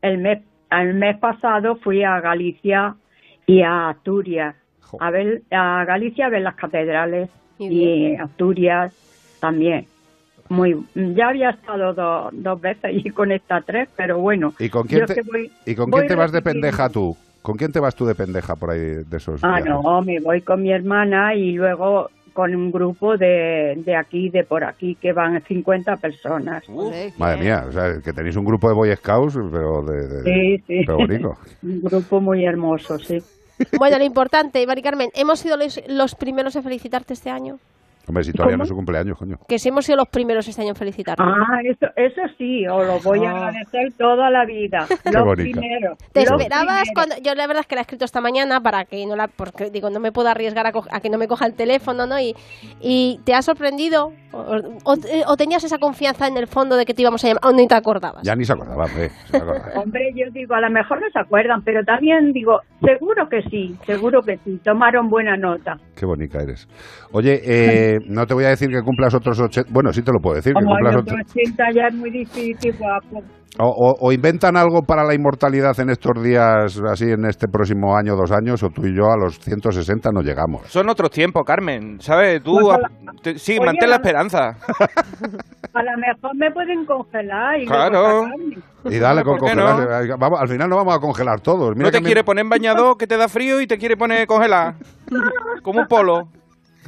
El 0.01 0.17
mes, 0.17 0.39
el 0.71 0.95
mes 0.95 1.17
pasado 1.19 1.77
fui 1.77 2.03
a 2.03 2.19
Galicia 2.19 2.95
y 3.45 3.61
a 3.61 3.89
Asturias. 3.89 4.55
A 4.99 5.11
ver, 5.11 5.43
a 5.51 5.85
Galicia 5.85 6.25
a 6.25 6.29
ver 6.29 6.41
las 6.41 6.55
catedrales 6.55 7.29
y 7.59 8.15
Asturias 8.15 8.93
también. 9.39 9.85
Muy, 10.49 10.77
ya 10.95 11.29
había 11.29 11.49
estado 11.51 11.93
do- 11.93 12.29
dos 12.31 12.61
veces 12.61 12.91
y 12.93 13.09
con 13.09 13.31
esta 13.31 13.61
tres, 13.61 13.89
pero 13.95 14.19
bueno. 14.19 14.53
¿Y 14.59 14.69
con 14.69 14.87
quién 14.87 15.05
te, 15.05 15.21
voy- 15.21 15.51
¿y 15.65 15.75
con 15.75 15.91
quién 15.91 16.07
te 16.07 16.15
vas 16.15 16.31
de 16.31 16.41
pendeja 16.41 16.89
tú? 16.89 17.15
¿Con 17.41 17.55
quién 17.57 17.71
te 17.71 17.79
vas 17.79 17.95
tú 17.95 18.05
de 18.05 18.15
pendeja 18.15 18.55
por 18.55 18.71
ahí 18.71 18.79
de 18.79 19.17
esos 19.17 19.41
Ah, 19.43 19.57
viajes? 19.61 19.65
no, 19.83 20.01
me 20.01 20.19
voy 20.19 20.41
con 20.41 20.61
mi 20.61 20.71
hermana 20.71 21.33
y 21.35 21.53
luego 21.53 22.09
con 22.33 22.53
un 22.53 22.71
grupo 22.71 23.17
de, 23.17 23.81
de 23.83 23.95
aquí, 23.95 24.29
de 24.29 24.43
por 24.43 24.63
aquí, 24.63 24.95
que 24.95 25.11
van 25.11 25.41
50 25.41 25.95
personas. 25.97 26.63
Madre 27.17 27.41
mía, 27.41 27.65
o 27.67 27.71
sea, 27.71 27.99
que 28.03 28.13
tenéis 28.13 28.35
un 28.35 28.45
grupo 28.45 28.67
de 28.67 28.75
Boy 28.75 28.95
Scouts, 28.95 29.39
pero 29.51 29.81
de... 29.81 30.07
de- 30.07 30.23
Sí, 30.23 30.63
sí. 30.67 30.83
Pero 30.85 30.97
bonito. 30.97 31.35
Un 31.63 31.81
grupo 31.81 32.21
muy 32.21 32.45
hermoso, 32.45 32.99
sí. 32.99 33.23
Bueno, 33.79 33.97
lo 33.97 34.03
importante, 34.03 34.65
Mari 34.67 34.83
Carmen, 34.83 35.09
hemos 35.15 35.39
sido 35.39 35.57
los, 35.57 35.81
los 35.87 36.13
primeros 36.13 36.55
en 36.55 36.61
felicitarte 36.63 37.13
este 37.15 37.31
año. 37.31 37.57
Hombre, 38.07 38.23
si 38.23 38.31
todavía 38.31 38.53
¿Cómo? 38.53 38.57
no 38.59 38.63
es 38.63 38.69
su 38.69 38.75
cumpleaños, 38.75 39.17
coño. 39.17 39.37
Que 39.47 39.59
si 39.59 39.69
hemos 39.69 39.85
sido 39.85 39.97
los 39.97 40.07
primeros 40.07 40.47
este 40.47 40.61
año 40.61 40.69
en 40.69 40.75
felicitarte. 40.75 41.21
Ah, 41.23 41.59
eso, 41.63 41.87
eso 41.95 42.21
sí, 42.37 42.65
os 42.67 42.85
lo 42.87 42.99
voy 43.01 43.25
a 43.25 43.31
Ah. 43.31 43.47
agradecer 43.47 43.93
toda 43.97 44.29
la 44.29 44.45
vida. 44.45 44.85
Qué 45.03 45.11
Los 45.11 45.25
bonita. 45.25 45.59
primeros. 45.59 45.97
¿Te 46.13 46.21
los 46.25 46.31
esperabas 46.39 46.83
primeros. 46.83 46.89
cuando.? 46.93 47.15
Yo 47.21 47.35
la 47.35 47.47
verdad 47.47 47.61
es 47.61 47.67
que 47.67 47.75
la 47.75 47.81
he 47.81 47.83
escrito 47.83 48.05
esta 48.05 48.21
mañana 48.21 48.61
para 48.61 48.85
que 48.85 49.05
no 49.05 49.15
la. 49.15 49.27
Porque 49.27 49.69
digo, 49.69 49.89
no 49.89 49.99
me 49.99 50.11
puedo 50.11 50.29
arriesgar 50.29 50.65
a, 50.67 50.71
co- 50.71 50.85
a 50.89 50.99
que 51.01 51.09
no 51.09 51.17
me 51.17 51.27
coja 51.27 51.45
el 51.45 51.53
teléfono, 51.53 52.07
¿no? 52.07 52.19
Y, 52.19 52.33
y 52.81 53.19
te 53.25 53.33
ha 53.33 53.41
sorprendido. 53.41 54.13
O, 54.31 54.39
o- 54.85 54.95
o 55.27 55.37
tenías 55.37 55.63
esa 55.63 55.77
confianza 55.79 56.27
en 56.27 56.37
el 56.37 56.47
fondo 56.47 56.75
de 56.77 56.85
que 56.85 56.93
te 56.93 57.01
íbamos 57.01 57.23
a 57.23 57.27
llamar. 57.27 57.41
O 57.45 57.51
ni 57.51 57.67
te 57.67 57.75
acordabas. 57.75 58.23
Ya 58.23 58.35
ni 58.35 58.45
se 58.45 58.53
acordaba, 58.53 58.85
hombre. 58.85 59.09
se 59.25 59.37
acordaba. 59.37 59.67
Hombre, 59.81 60.11
yo 60.15 60.25
digo, 60.31 60.53
a 60.55 60.61
lo 60.61 60.69
mejor 60.69 61.01
no 61.01 61.07
se 61.11 61.19
acuerdan, 61.19 61.61
pero 61.63 61.83
también 61.83 62.31
digo, 62.33 62.61
seguro 62.81 63.27
que 63.29 63.41
sí, 63.49 63.75
seguro 63.85 64.21
que 64.21 64.37
sí, 64.45 64.59
tomaron 64.63 65.09
buena 65.09 65.35
nota. 65.37 65.77
Qué 65.95 66.05
bonita 66.05 66.41
eres. 66.41 66.67
Oye, 67.11 67.41
eh, 67.43 67.96
no 68.07 68.25
te 68.25 68.33
voy 68.33 68.45
a 68.45 68.49
decir 68.49 68.69
que 68.69 68.81
cumplas 68.81 69.13
otros 69.15 69.39
80... 69.39 69.69
Bueno, 69.73 69.91
sí 69.93 70.01
te 70.01 70.11
lo 70.11 70.19
puedo 70.19 70.35
decir, 70.35 70.53
que 70.53 70.59
Como 70.63 70.75
hay 70.75 70.81
cumplas 70.83 71.01
otros 71.01 71.19
otros... 71.21 71.31
80 71.45 71.63
ya 71.75 71.87
es 71.87 71.93
muy 71.95 72.11
difícil, 72.11 72.75
guapo. 72.77 73.23
O, 73.59 73.65
o- 73.65 73.95
o 74.07 74.11
inventan 74.11 74.55
algo 74.55 74.83
para 74.83 75.03
la 75.03 75.15
inmortalidad 75.15 75.79
en 75.79 75.89
estos 75.89 76.21
días, 76.21 76.79
así 76.91 77.05
en 77.05 77.25
este 77.25 77.47
próximo 77.47 77.97
año, 77.97 78.15
dos 78.15 78.31
años, 78.31 78.61
o 78.61 78.69
tú 78.69 78.85
y 78.85 78.95
yo 78.95 79.05
a 79.09 79.17
los 79.17 79.39
160 79.39 80.09
no 80.13 80.21
llegamos. 80.21 80.61
Son 80.67 80.87
otros 80.89 81.09
tiempos, 81.09 81.43
Carmen. 81.43 81.99
¿Sabes? 81.99 82.43
Tú. 82.43 82.51
Pues, 82.59 82.77
te- 83.23 83.39
sí, 83.39 83.53
oye, 83.53 83.65
mantén 83.65 83.89
la 83.89 83.95
la- 83.95 83.95
esperanza. 83.95 84.39
A 85.73 85.83
lo 85.83 85.91
mejor 85.97 86.35
me 86.35 86.51
pueden 86.51 86.85
congelar 86.85 87.59
y 87.59 87.65
Claro. 87.65 88.23
Y 88.85 88.97
dale 88.99 89.23
con 89.23 89.37
¿Por 89.37 89.49
qué 89.49 89.55
congelar. 89.55 90.17
Vamos, 90.19 90.39
al 90.41 90.47
final 90.47 90.69
no 90.69 90.75
vamos 90.75 90.95
a 90.95 90.99
congelar 90.99 91.39
todos. 91.41 91.69
Mira 91.75 91.85
no 91.85 91.91
te 91.91 91.97
que 91.97 92.01
mi- 92.01 92.05
quiere 92.07 92.23
poner 92.23 92.43
en 92.45 92.49
bañador, 92.49 92.97
que 92.97 93.05
te 93.05 93.15
da 93.17 93.27
frío 93.27 93.61
y 93.61 93.67
te 93.67 93.77
quiere 93.77 93.95
poner 93.95 94.25
congelar. 94.27 94.75
Como 95.63 95.81
un 95.81 95.87
polo. 95.87 96.23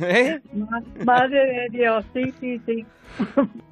¿Eh? 0.02 0.40
Ma- 0.54 0.84
Madre 1.06 1.46
de 1.46 1.68
Dios, 1.78 2.06
sí, 2.14 2.34
sí, 2.40 2.62
sí. 2.66 2.86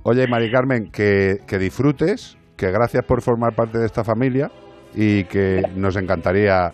Oye, 0.03 0.27
Mari 0.27 0.51
Carmen, 0.51 0.91
que, 0.91 1.39
que 1.47 1.57
disfrutes, 1.59 2.37
que 2.55 2.71
gracias 2.71 3.05
por 3.05 3.21
formar 3.21 3.53
parte 3.53 3.77
de 3.77 3.85
esta 3.85 4.03
familia 4.03 4.51
y 4.95 5.23
que 5.25 5.63
nos 5.75 5.95
encantaría... 5.95 6.71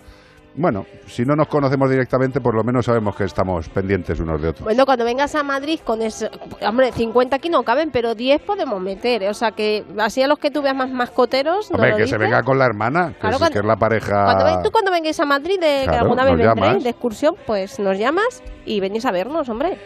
Bueno, 0.55 0.85
si 1.07 1.25
no 1.25 1.35
nos 1.35 1.47
conocemos 1.47 1.89
directamente, 1.89 2.39
por 2.39 2.53
lo 2.53 2.63
menos 2.63 2.85
sabemos 2.85 3.15
que 3.15 3.23
estamos 3.23 3.67
pendientes 3.69 4.19
unos 4.19 4.39
de 4.41 4.49
otros. 4.49 4.63
Bueno, 4.63 4.85
cuando 4.85 5.03
vengas 5.03 5.33
a 5.33 5.41
Madrid 5.41 5.79
con 5.83 6.01
eso. 6.03 6.27
Hombre, 6.61 6.91
50 6.91 7.35
aquí 7.37 7.49
no 7.49 7.63
caben, 7.63 7.89
pero 7.91 8.13
10 8.13 8.41
podemos 8.43 8.79
meter. 8.79 9.27
O 9.29 9.33
sea 9.33 9.51
que 9.51 9.83
así 9.99 10.21
a 10.21 10.27
los 10.27 10.37
que 10.37 10.51
tú 10.51 10.61
veas 10.61 10.75
más 10.75 10.91
mascoteros. 10.91 11.71
¿no 11.71 11.75
Hombre, 11.77 11.91
lo 11.91 11.97
que 11.97 12.07
se 12.07 12.17
venga 12.19 12.43
con 12.43 12.59
la 12.59 12.65
hermana, 12.65 13.13
que, 13.13 13.19
Claro, 13.19 13.33
es, 13.35 13.39
cuando- 13.39 13.53
que 13.53 13.59
es 13.59 13.65
la 13.65 13.75
pareja... 13.77 14.25
Cuando 14.25 14.45
ven- 14.45 14.61
tú 14.63 14.69
cuando 14.71 14.91
vengáis 14.91 15.19
a 15.19 15.25
Madrid, 15.25 15.59
de, 15.59 15.85
que 15.89 15.95
alguna 15.95 16.23
vez 16.23 16.33
nos 16.33 16.39
vendréis 16.45 16.67
llamas. 16.69 16.83
de 16.83 16.89
excursión, 16.91 17.35
pues 17.47 17.79
nos 17.79 17.97
llamas 17.97 18.43
y 18.65 18.79
venís 18.79 19.05
a 19.05 19.11
vernos, 19.11 19.49
hombre. 19.49 19.77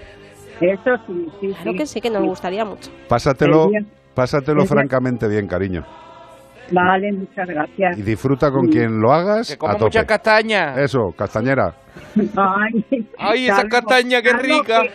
Eso 0.59 0.97
sí, 1.07 1.31
sí, 1.39 1.53
Claro 1.53 1.77
que 1.77 1.85
sí, 1.85 2.01
que 2.01 2.09
nos 2.09 2.23
gustaría 2.23 2.65
mucho. 2.65 2.89
Pásatelo, 3.07 3.69
pásatelo 4.13 4.65
francamente 4.65 5.27
bien, 5.27 5.47
cariño. 5.47 5.85
Vale, 6.71 7.11
muchas 7.13 7.47
gracias. 7.47 7.97
Y 7.97 8.01
disfruta 8.01 8.51
con 8.51 8.67
quien 8.67 8.99
lo 8.99 9.11
hagas 9.13 9.49
Que 9.51 9.57
como 9.57 9.71
a 9.71 9.75
tope. 9.75 9.85
mucha 9.85 10.05
castaña. 10.05 10.75
Eso, 10.81 11.11
castañera. 11.17 11.73
Ay, 12.35 12.85
Ay, 13.17 13.47
esa 13.47 13.67
castaña, 13.67 14.21
qué 14.21 14.33
rica. 14.33 14.81
que- 14.83 14.91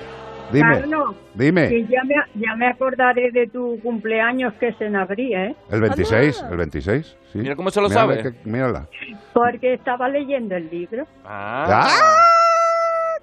Dime, 0.52 0.80
Carlos, 0.80 1.16
dime. 1.34 1.68
que 1.70 1.82
ya 1.84 2.04
me, 2.04 2.14
ya 2.34 2.54
me 2.56 2.68
acordaré 2.68 3.30
de 3.32 3.46
tu 3.46 3.80
cumpleaños 3.82 4.52
que 4.60 4.68
es 4.68 4.80
en 4.82 4.96
abril, 4.96 5.32
¿eh? 5.32 5.56
El 5.70 5.80
26, 5.80 6.44
el 6.50 6.56
26, 6.58 7.16
sí. 7.32 7.38
Mira 7.38 7.56
cómo 7.56 7.70
se 7.70 7.80
lo 7.80 7.88
Mírala, 7.88 8.16
sabe. 8.16 8.22
que- 8.22 8.50
mírala. 8.50 8.86
Porque 9.32 9.72
estaba 9.72 10.10
leyendo 10.10 10.54
el 10.54 10.68
libro. 10.68 11.04
Ah. 11.24 11.88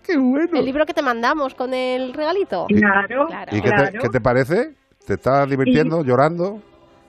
¡Qué 0.03 0.17
bueno! 0.17 0.57
El 0.57 0.65
libro 0.65 0.85
que 0.87 0.93
te 0.95 1.03
mandamos 1.03 1.53
con 1.53 1.71
el 1.73 2.13
regalito. 2.15 2.65
Claro, 2.67 3.27
Claro. 3.27 3.55
¿Y 3.55 3.61
qué 3.61 3.69
te, 3.69 3.75
claro. 3.75 3.99
qué 4.01 4.09
te 4.09 4.21
parece? 4.21 4.69
¿Te 5.05 5.13
estás 5.13 5.47
divirtiendo, 5.47 6.03
llorando? 6.03 6.59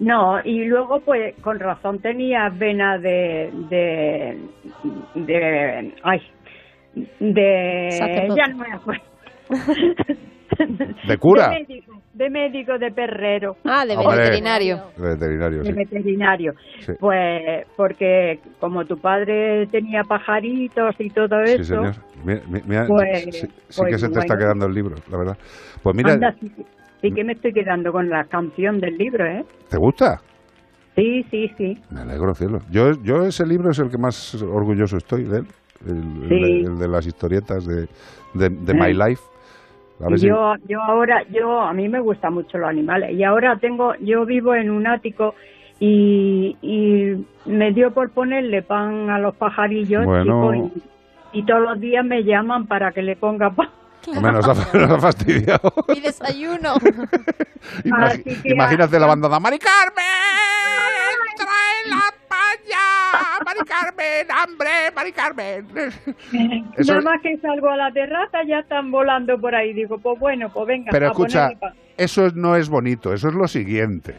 No, 0.01 0.40
y 0.44 0.64
luego, 0.64 1.01
pues, 1.01 1.35
con 1.43 1.60
razón 1.60 1.98
tenía 2.01 2.48
vena 2.48 2.98
de. 2.98 3.51
de. 3.68 4.39
de. 5.14 5.94
ay. 6.02 6.20
de. 7.20 8.28
Ya 8.36 8.47
no 8.48 8.56
me 8.56 8.72
acuerdo. 8.72 9.02
¿De 11.09 11.16
cura? 11.18 11.48
De 11.48 11.60
médico, 11.60 11.93
de 12.12 12.31
médico, 12.31 12.78
de 12.78 12.90
perrero. 12.90 13.56
Ah, 13.64 13.86
de 13.86 13.97
Hombre. 13.97 14.18
veterinario. 14.18 14.82
Veterinario, 14.97 15.59
De 15.60 15.64
sí. 15.66 15.72
veterinario. 15.72 16.55
Sí. 16.81 16.93
Pues, 16.98 17.66
porque 17.77 18.40
como 18.59 18.85
tu 18.85 18.98
padre 18.98 19.66
tenía 19.68 20.02
pajaritos 20.02 20.94
y 20.98 21.09
todo 21.10 21.47
Sí, 21.47 21.52
eso. 21.55 21.64
señor. 21.64 21.94
Mira, 22.24 22.40
mi- 22.48 22.62
mira, 22.66 22.86
Pues- 22.86 23.24
sí, 23.24 23.32
sí 23.32 23.48
pues 23.77 23.93
que 23.93 23.98
se 23.98 24.09
te 24.09 24.18
está 24.18 24.36
quedando 24.36 24.66
el 24.66 24.74
libro, 24.74 24.97
la 25.10 25.16
verdad. 25.18 25.39
Pues 25.82 25.97
mira, 25.97 26.12
Anda, 26.14 26.35
sí, 27.01 27.12
que 27.12 27.24
me 27.24 27.32
estoy 27.35 27.52
quedando 27.52 27.93
con 27.93 28.09
la 28.09 28.24
canción 28.24 28.81
del 28.81 28.97
libro, 28.98 29.24
¿eh? 29.27 29.44
¿te 29.68 29.77
gusta? 29.77 30.20
Sí, 30.97 31.24
sí, 31.31 31.51
sí. 31.56 31.78
Me 31.90 32.01
alegro, 32.01 32.35
cielo. 32.35 32.59
Yo, 32.70 32.93
yo 33.02 33.24
ese 33.24 33.47
libro 33.47 33.70
es 33.70 33.78
el 33.78 33.90
que 33.90 33.98
más 33.98 34.35
orgulloso 34.43 34.97
estoy 34.97 35.24
de 35.24 35.39
él. 35.39 35.47
El, 35.86 36.02
Sí. 36.28 36.40
de, 36.40 36.60
el 36.60 36.78
de 36.78 36.89
las 36.89 37.06
historietas 37.06 37.64
de, 37.66 37.86
de, 38.35 38.48
de 38.51 38.74
My. 38.74 38.93
Life. 38.93 39.22
A 40.05 40.16
si- 40.16 40.27
yo, 40.28 40.55
yo 40.68 40.81
ahora, 40.82 41.22
yo 41.31 41.60
a 41.60 41.72
mí 41.72 41.89
me 41.89 42.01
gustan 42.01 42.35
mucho 42.35 42.59
los 42.59 42.68
animales 42.68 43.12
y 43.12 43.22
ahora 43.22 43.56
tengo, 43.59 43.94
yo 43.97 44.24
vivo 44.27 44.55
en 44.55 44.70
un 44.70 44.86
ático 44.86 45.35
y, 45.78 46.56
y 46.60 47.27
me 47.47 47.72
dio 47.72 47.93
por 47.93 48.10
ponerle 48.10 48.62
pan 48.62 49.09
a 49.10 49.18
los 49.18 49.35
pajarillos 49.36 50.05
Bueno. 50.05 50.70
y 51.32 51.44
todos 51.44 51.62
los 51.62 51.81
días 51.81 52.05
me 52.05 52.24
llaman 52.24 52.66
para 52.66 52.93
que 52.93 53.02
le 53.02 53.16
ponga 53.16 53.51
pan. 53.51 53.68
Hombre, 54.09 54.32
nos 54.32 54.48
ha, 54.48 54.55
nos 54.78 54.90
ha 54.90 54.98
fastidiado. 55.01 55.72
Y 55.94 56.01
desayuno. 56.01 56.74
Imag- 57.85 58.40
imagínate 58.44 58.98
la 58.98 59.06
bandada. 59.06 59.39
¡Mari 59.40 59.59
Carmen! 59.59 60.05
¡Trae 61.36 61.89
la 61.89 62.02
paña! 62.28 63.44
¡Mari 63.44 63.60
Carmen! 63.60 64.27
¡Hambre! 64.31 64.70
¡Mari 64.94 65.12
Carmen! 65.12 65.66
Eso- 66.77 66.94
Nada 66.94 67.02
más 67.02 67.20
que 67.22 67.36
salgo 67.39 67.68
a 67.70 67.77
la 67.77 67.93
terraza 67.93 68.39
ya 68.47 68.60
están 68.60 68.90
volando 68.90 69.39
por 69.40 69.55
ahí. 69.55 69.72
Digo, 69.72 69.98
pues 69.98 70.18
bueno, 70.18 70.51
pues 70.52 70.66
venga. 70.66 70.90
Pero 70.90 71.06
a 71.06 71.10
escucha, 71.10 71.51
eso 71.97 72.28
no 72.35 72.56
es 72.56 72.68
bonito, 72.68 73.12
eso 73.12 73.28
es 73.28 73.35
lo 73.35 73.47
siguiente. 73.48 74.16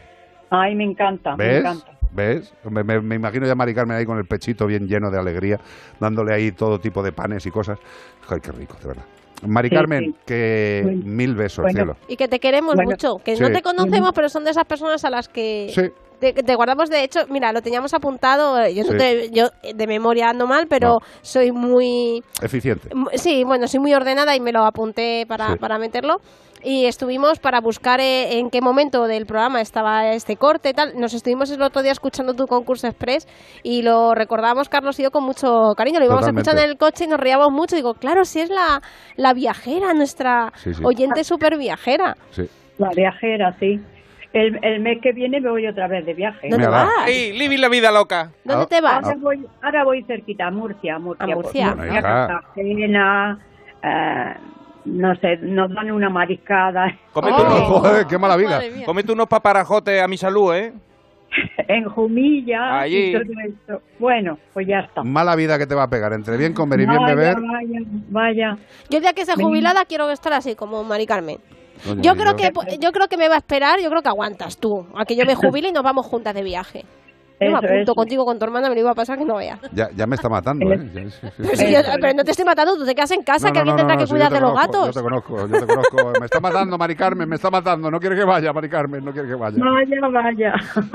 Ay, 0.50 0.74
me 0.74 0.84
encanta, 0.84 1.36
me 1.36 1.44
¿Ves? 1.46 1.60
encanta. 1.60 1.92
¿Ves? 2.14 2.52
Me, 2.64 2.84
me- 2.84 3.00
me 3.00 3.14
imagino 3.14 3.46
ya 3.46 3.52
a 3.52 3.54
Mari 3.56 3.74
Carmen 3.74 3.96
ahí 3.96 4.04
con 4.04 4.18
el 4.18 4.26
pechito 4.26 4.66
bien 4.66 4.86
lleno 4.86 5.10
de 5.10 5.18
alegría, 5.18 5.58
dándole 5.98 6.34
ahí 6.34 6.52
todo 6.52 6.78
tipo 6.78 7.02
de 7.02 7.10
panes 7.12 7.46
y 7.46 7.50
cosas. 7.50 7.78
Ay, 8.28 8.38
qué 8.40 8.52
rico, 8.52 8.76
de 8.82 8.88
verdad. 8.88 9.04
Mari 9.46 9.68
Sí, 9.68 9.74
Carmen, 9.74 10.04
sí. 10.04 10.14
que 10.26 10.80
Bueno, 10.84 11.02
mil 11.04 11.34
besos, 11.34 11.62
bueno. 11.62 11.76
cielo. 11.78 11.96
Y 12.08 12.16
que 12.16 12.28
te 12.28 12.38
queremos 12.40 12.74
Bueno, 12.74 12.90
mucho. 12.90 13.16
Que 13.24 13.36
sí. 13.36 13.42
no 13.42 13.50
te 13.50 13.62
conocemos, 13.62 14.12
pero 14.14 14.28
son 14.28 14.44
de 14.44 14.50
esas 14.50 14.64
personas 14.64 15.04
a 15.04 15.10
las 15.10 15.28
que 15.28 15.70
Sí. 15.74 15.82
te, 16.20 16.32
te 16.32 16.54
guardamos, 16.54 16.88
de 16.90 17.02
hecho, 17.02 17.20
mira, 17.28 17.52
lo 17.52 17.62
teníamos 17.62 17.92
apuntado, 17.94 18.60
eh, 18.62 18.74
yo, 18.74 18.84
no 18.84 18.96
te- 18.96 19.30
yo 19.30 19.50
eh, 19.62 19.74
de 19.74 19.86
memoria 19.88 20.30
ando 20.30 20.46
mal, 20.46 20.66
pero 20.68 20.98
soy 21.22 21.50
muy... 21.52 22.22
Eficiente. 22.40 22.88
Sí, 23.14 23.42
bueno, 23.44 23.66
soy 23.66 23.80
muy 23.80 23.92
ordenada 23.94 24.36
y 24.36 24.40
me 24.40 24.52
lo 24.52 24.64
apunté 24.64 25.24
para, 25.26 25.52
Sí. 25.52 25.58
para 25.58 25.78
meterlo. 25.78 26.20
Y 26.64 26.86
estuvimos 26.86 27.40
para 27.40 27.60
buscar 27.60 27.98
eh, 28.00 28.38
en 28.38 28.48
qué 28.50 28.60
momento 28.60 29.06
del 29.06 29.26
programa 29.26 29.60
estaba 29.60 30.12
este 30.12 30.36
corte 30.36 30.70
y 30.70 30.72
tal. 30.72 30.92
Nos 30.96 31.12
estuvimos 31.12 31.50
el 31.50 31.60
otro 31.62 31.82
día 31.82 31.90
escuchando 31.92 32.34
tu 32.34 32.46
concurso 32.46 32.86
express 32.86 33.26
y 33.64 33.82
lo 33.82 34.14
recordamos, 34.14 34.68
Carlos 34.68 34.98
y 35.00 35.02
yo, 35.02 35.10
con 35.10 35.24
mucho 35.24 35.72
cariño. 35.76 35.98
Lo 35.98 36.04
íbamos 36.04 36.20
Totalmente. 36.20 36.42
escuchando 36.50 36.62
en 36.64 36.70
el 36.70 36.78
coche 36.78 37.04
y 37.04 37.08
nos 37.08 37.18
reíamos 37.18 37.50
mucho. 37.50 37.74
Digo, 37.74 37.94
claro, 37.94 38.24
si 38.24 38.40
es 38.40 38.50
la, 38.50 38.80
la 39.16 39.34
viajera, 39.34 39.92
nuestra 39.92 40.52
Sí, 40.54 40.72
sí. 40.72 40.82
oyente 40.84 41.24
súper 41.24 41.58
viajera. 41.58 42.16
Sí. 42.30 42.44
La 42.78 42.90
viajera, 42.94 43.56
sí. 43.58 43.80
El, 44.32 44.58
el 44.64 44.80
mes 44.80 44.98
que 45.02 45.12
viene 45.12 45.40
me 45.40 45.50
voy 45.50 45.66
otra 45.66 45.88
vez 45.88 46.06
de 46.06 46.14
viaje. 46.14 46.48
¿Dónde 46.48 46.66
vas? 46.68 46.88
¡Ey, 47.06 47.36
living 47.36 47.58
la 47.58 47.68
vida 47.68 47.90
loca! 47.92 48.30
¿Dónde 48.44 48.66
te 48.66 48.80
vas? 48.80 49.04
Ahora 49.04 49.16
voy, 49.20 49.44
ahora 49.62 49.84
voy 49.84 50.02
cerquita, 50.04 50.46
a 50.46 50.50
Murcia, 50.50 50.98
Murcia. 50.98 51.24
A 51.24 51.34
Murcia. 51.36 51.74
Bueno, 51.74 51.92
hija. 51.92 52.02
Cartagena, 52.02 53.38
eh, 53.82 54.34
no 54.84 55.14
sé, 55.16 55.36
nos 55.42 55.72
dan 55.74 55.90
una 55.90 56.08
mariscada. 56.10 56.86
Cómete, 57.12 57.36
Oh. 57.42 57.80
unos, 57.80 58.04
qué 58.08 58.18
mala 58.18 58.36
vida. 58.36 58.50
Madre 58.56 58.70
mía. 58.70 58.86
cómete 58.86 59.12
unos 59.12 59.26
paparajotes 59.28 60.02
a 60.02 60.08
mi 60.08 60.16
salud, 60.16 60.54
¿eh? 60.54 60.72
en 61.68 61.84
Jumilla 61.88 62.80
Allí. 62.80 63.10
y 63.10 63.12
todo 63.12 63.22
esto. 63.48 63.80
Bueno, 63.98 64.36
pues 64.52 64.66
ya 64.66 64.80
está. 64.80 65.02
Mala 65.02 65.34
vida 65.34 65.56
que 65.58 65.66
te 65.66 65.74
va 65.74 65.84
a 65.84 65.88
pegar. 65.88 66.12
Entre 66.12 66.36
bien 66.36 66.52
comer 66.52 66.80
y 66.80 66.86
bien 66.86 67.02
beber. 67.04 67.36
vaya, 67.40 67.80
vaya. 68.10 68.56
Yo 68.90 68.98
el 68.98 69.02
día 69.02 69.12
que 69.14 69.24
sea 69.24 69.36
Venga. 69.36 69.48
jubilada 69.48 69.84
quiero 69.86 70.10
estar 70.10 70.32
así 70.34 70.54
como 70.54 70.84
Mari 70.84 71.06
Carmen. 71.06 71.38
Yo 72.00 72.14
creo 72.14 72.36
que 72.36 72.50
yo 72.78 72.92
creo 72.92 73.08
que 73.08 73.16
me 73.16 73.28
va 73.28 73.34
a 73.36 73.38
esperar, 73.38 73.80
yo 73.82 73.88
creo 73.88 74.02
que 74.02 74.08
aguantas 74.08 74.58
tú, 74.58 74.86
a 74.94 75.04
que 75.04 75.16
yo 75.16 75.24
me 75.24 75.34
jubile 75.34 75.70
y 75.70 75.72
nos 75.72 75.82
vamos 75.82 76.06
juntas 76.06 76.32
de 76.34 76.42
viaje. 76.44 76.84
Yo 77.46 77.50
me 77.52 77.56
apunto 77.58 77.74
eso. 77.82 77.94
contigo 77.94 78.24
con 78.24 78.38
tu 78.38 78.44
hermana, 78.44 78.68
me 78.68 78.74
lo 78.74 78.80
iba 78.80 78.90
a 78.90 78.94
pasar 78.94 79.18
que 79.18 79.24
no 79.24 79.36
veas. 79.36 79.58
Ya, 79.72 79.90
ya 79.94 80.06
me 80.06 80.16
está 80.16 80.28
matando, 80.28 80.72
¿eh? 80.72 80.90
Ya, 80.92 81.02
sí, 81.02 81.10
sí, 81.10 81.26
Pero, 81.36 81.48
sí. 81.50 81.56
si 81.56 81.72
yo- 81.72 81.78
pero 82.00 82.14
no 82.14 82.24
te 82.24 82.30
estoy 82.30 82.44
matando, 82.44 82.76
tú 82.76 82.84
te 82.84 82.94
quedas 82.94 83.10
en 83.12 83.22
casa, 83.22 83.48
No, 83.48 83.52
que 83.52 83.58
no, 83.58 83.60
alguien 83.60 83.76
no, 83.76 83.76
tendrá 83.78 83.94
no, 83.96 84.02
que 84.04 84.08
cuidar 84.10 84.32
de 84.32 84.40
los 84.40 84.50
conozco, 84.52 84.72
gatos. 84.72 84.86
Yo 84.94 85.00
te 85.00 85.08
conozco, 85.08 85.46
yo 85.48 85.60
te 85.60 85.66
conozco. 85.66 86.12
Me 86.20 86.26
está 86.26 86.40
matando, 86.40 86.78
Mari 86.78 86.94
Carmen, 86.96 87.28
me 87.28 87.36
está 87.36 87.50
matando. 87.50 87.90
No 87.90 87.98
quiere 87.98 88.16
que 88.16 88.24
vaya, 88.24 88.52
Mari 88.52 88.68
Carmen, 88.68 89.04
no 89.04 89.12
quiere 89.12 89.28
que 89.28 89.34
vaya. 89.34 89.56
Vaya, 89.58 90.08
vaya. 90.08 90.54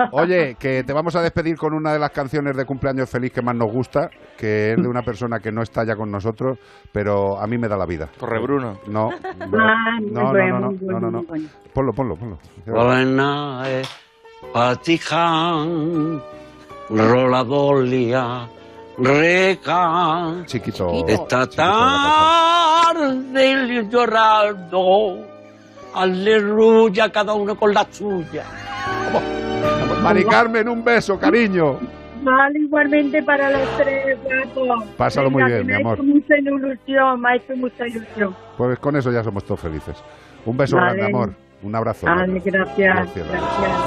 Oye, 0.11 0.55
que 0.59 0.83
te 0.83 0.93
vamos 0.93 1.15
a 1.15 1.21
despedir 1.21 1.57
con 1.57 1.73
una 1.73 1.93
de 1.93 1.99
las 1.99 2.11
canciones 2.11 2.55
de 2.55 2.65
cumpleaños 2.65 3.09
feliz 3.09 3.31
que 3.31 3.41
más 3.41 3.55
nos 3.55 3.71
gusta, 3.71 4.09
que 4.37 4.71
es 4.73 4.77
de 4.81 4.87
una 4.87 5.01
persona 5.01 5.39
que 5.39 5.51
no 5.51 5.61
está 5.61 5.83
ya 5.83 5.95
con 5.95 6.11
nosotros, 6.11 6.57
pero 6.91 7.37
a 7.39 7.47
mí 7.47 7.57
me 7.57 7.67
da 7.67 7.77
la 7.77 7.85
vida. 7.85 8.09
Corre, 8.19 8.39
Bruno. 8.39 8.79
No, 8.87 9.11
no, 9.49 10.33
no, 10.33 10.71
no, 10.99 11.11
no. 11.11 11.23
Ponlo, 11.73 11.93
ponlo, 11.93 12.15
ponlo. 12.15 12.37
Buena 12.65 13.63
es 13.69 13.89
Patiján, 14.53 16.21
Roladolia, 16.89 18.47
Reca. 18.97 20.43
Chiquito. 20.45 21.05
Esta 21.07 21.43
chiquito 21.47 21.63
tarde 22.83 23.87
llorando, 23.89 25.17
aleluya, 25.93 27.09
cada 27.11 27.33
uno 27.33 27.55
con 27.55 27.73
la 27.73 27.85
suya. 27.89 28.43
Mari 30.01 30.23
Carmen, 30.25 30.69
un 30.69 30.83
beso, 30.83 31.19
cariño. 31.19 31.79
Vale, 32.23 32.59
igualmente 32.59 33.21
para 33.23 33.51
los 33.51 33.77
tres 33.77 34.17
gatos. 34.23 34.83
Pásalo 34.97 35.29
muy 35.29 35.43
bien, 35.43 35.59
que 35.59 35.63
mi 35.63 35.67
me 35.69 35.75
ha 35.75 35.77
amor. 35.79 35.93
hecho 35.95 36.03
mucha 36.03 36.37
ilusión, 36.37 37.21
me 37.21 37.29
ha 37.29 37.35
hecho 37.35 37.55
mucha 37.55 37.87
ilusión. 37.87 38.35
Pues 38.57 38.79
con 38.79 38.95
eso 38.95 39.11
ya 39.11 39.23
somos 39.23 39.43
todos 39.43 39.59
felices. 39.59 40.03
Un 40.45 40.57
beso 40.57 40.75
Vale. 40.77 40.93
grande, 40.97 41.05
amor. 41.05 41.33
Un 41.63 41.75
abrazo. 41.75 42.05
Vale, 42.05 42.41
gracias. 42.43 42.77
Gracias. 42.77 43.27
gracias. 43.27 43.77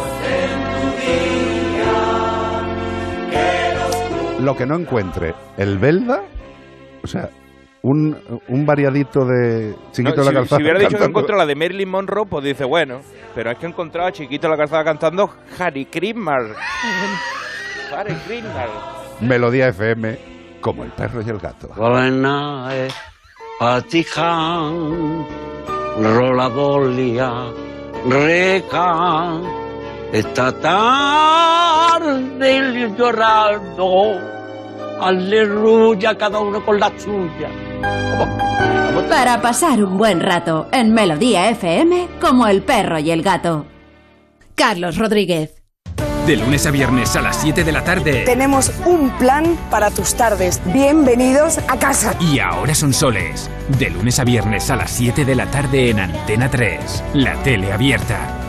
Lo 4.41 4.57
que 4.57 4.65
no 4.67 4.77
encuentre 4.77 5.35
el 5.59 5.79
Belda, 5.79 6.23
o 7.03 7.07
sea, 7.07 7.29
un, 7.83 8.17
un 8.49 8.67
variadito 8.67 9.25
de 9.25 9.75
Chiquito 9.93 10.17
No, 10.17 10.25
de 10.25 10.25
la 10.25 10.31
si, 10.31 10.35
Calzada. 10.37 10.57
si 10.59 10.63
hubiera 10.63 10.79
dicho 10.79 10.89
que 10.91 10.95
cantando. 10.97 11.19
encontró 11.21 11.37
la 11.37 11.47
de 11.47 11.55
Marilyn 11.55 11.89
Monroe, 11.91 12.27
pues 12.29 12.45
dice, 12.45 12.65
bueno, 12.65 13.01
pero 13.35 13.51
es 13.51 13.59
que 13.59 13.67
he 13.67 13.69
encontrado 13.69 14.09
a 14.09 14.13
Chiquito 14.13 14.49
la 14.49 14.57
calzada 14.57 14.85
cantando 14.85 15.31
Harry 15.59 15.85
Christmas. 15.87 16.43
Harry 17.95 18.15
Christmas. 18.27 18.69
Melodía 19.21 19.69
FM, 19.69 20.19
como 20.63 20.85
el 20.85 20.91
perro 20.93 21.21
y 21.21 21.29
el 21.29 21.39
gato. 21.39 21.69
Patiján, 23.59 25.27
Roladolia, 26.03 27.31
Reca. 28.09 29.41
Esta 30.13 30.51
tarde 30.53 32.11
llorando, 32.99 34.19
aleluya, 35.01 36.19
cada 36.19 36.41
uno 36.41 36.65
con 36.65 36.81
la 36.81 36.91
suya. 36.99 37.49
Para 39.09 39.41
pasar 39.41 39.85
un 39.85 39.97
buen 39.97 40.21
rato 40.21 40.67
en 40.73 40.93
Melodía 40.93 41.49
FM 41.51 42.09
como 42.21 42.49
el 42.49 42.63
perro 42.63 42.99
y 42.99 43.13
el 43.13 43.23
gato. 43.23 43.67
Carlos 44.57 44.99
Rodríguez. 44.99 45.63
De 46.27 46.37
lunes 46.37 46.67
a 46.67 46.73
viernes 46.73 47.15
a 47.15 47.23
las 47.23 47.37
7 47.41 47.63
de 47.63 47.73
la 47.73 47.85
tarde. 47.85 48.25
Tenemos 48.25 48.73
un 48.87 49.11
plan 49.11 49.57
para 49.71 49.91
tus 49.91 50.15
tardes. 50.15 50.61
Bienvenidos 50.67 51.59
a 51.69 51.79
casa. 51.79 52.15
Y 52.21 52.41
ahora 52.41 52.75
son 52.75 52.93
soles. 52.93 53.49
De 53.79 53.91
lunes 53.91 54.19
a 54.19 54.25
viernes 54.25 54.71
a 54.71 54.77
las 54.77 54.91
7 54.91 55.25
de 55.25 55.35
la 55.37 55.47
tarde 55.47 55.91
en 55.91 56.01
Antena 56.01 56.51
3. 56.51 57.05
La 57.15 57.41
tele 57.43 57.73
abierta. 57.73 58.40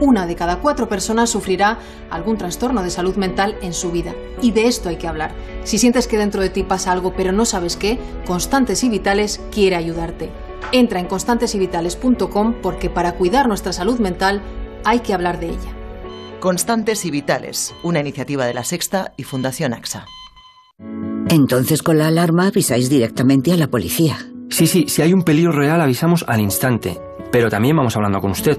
Una 0.00 0.26
de 0.26 0.34
cada 0.34 0.60
cuatro 0.60 0.88
personas 0.88 1.28
sufrirá 1.28 1.78
algún 2.10 2.38
trastorno 2.38 2.82
de 2.82 2.90
salud 2.90 3.16
mental 3.16 3.56
en 3.60 3.74
su 3.74 3.92
vida. 3.92 4.14
Y 4.40 4.52
de 4.52 4.66
esto 4.66 4.88
hay 4.88 4.96
que 4.96 5.06
hablar. 5.06 5.34
Si 5.64 5.76
sientes 5.78 6.08
que 6.08 6.16
dentro 6.16 6.40
de 6.40 6.48
ti 6.48 6.62
pasa 6.62 6.90
algo 6.90 7.12
pero 7.14 7.32
no 7.32 7.44
sabes 7.44 7.76
qué, 7.76 7.98
Constantes 8.26 8.82
y 8.82 8.88
Vitales 8.88 9.40
quiere 9.52 9.76
ayudarte. 9.76 10.30
Entra 10.72 11.00
en 11.00 11.06
constantesyvitales.com 11.06 12.54
porque 12.62 12.88
para 12.88 13.12
cuidar 13.12 13.46
nuestra 13.46 13.72
salud 13.72 13.98
mental 14.00 14.42
hay 14.84 15.00
que 15.00 15.12
hablar 15.12 15.38
de 15.38 15.50
ella. 15.50 15.76
Constantes 16.40 17.04
y 17.04 17.10
Vitales, 17.10 17.74
una 17.82 18.00
iniciativa 18.00 18.46
de 18.46 18.54
la 18.54 18.64
Sexta 18.64 19.12
y 19.18 19.24
Fundación 19.24 19.74
AXA. 19.74 20.06
Entonces 21.28 21.82
con 21.82 21.98
la 21.98 22.06
alarma 22.06 22.46
avisáis 22.46 22.88
directamente 22.88 23.52
a 23.52 23.56
la 23.56 23.68
policía. 23.68 24.16
Sí, 24.48 24.66
sí, 24.66 24.86
si 24.88 25.02
hay 25.02 25.12
un 25.12 25.22
peligro 25.22 25.52
real 25.52 25.80
avisamos 25.80 26.24
al 26.26 26.40
instante, 26.40 26.98
pero 27.30 27.50
también 27.50 27.76
vamos 27.76 27.94
hablando 27.96 28.20
con 28.20 28.30
usted 28.30 28.58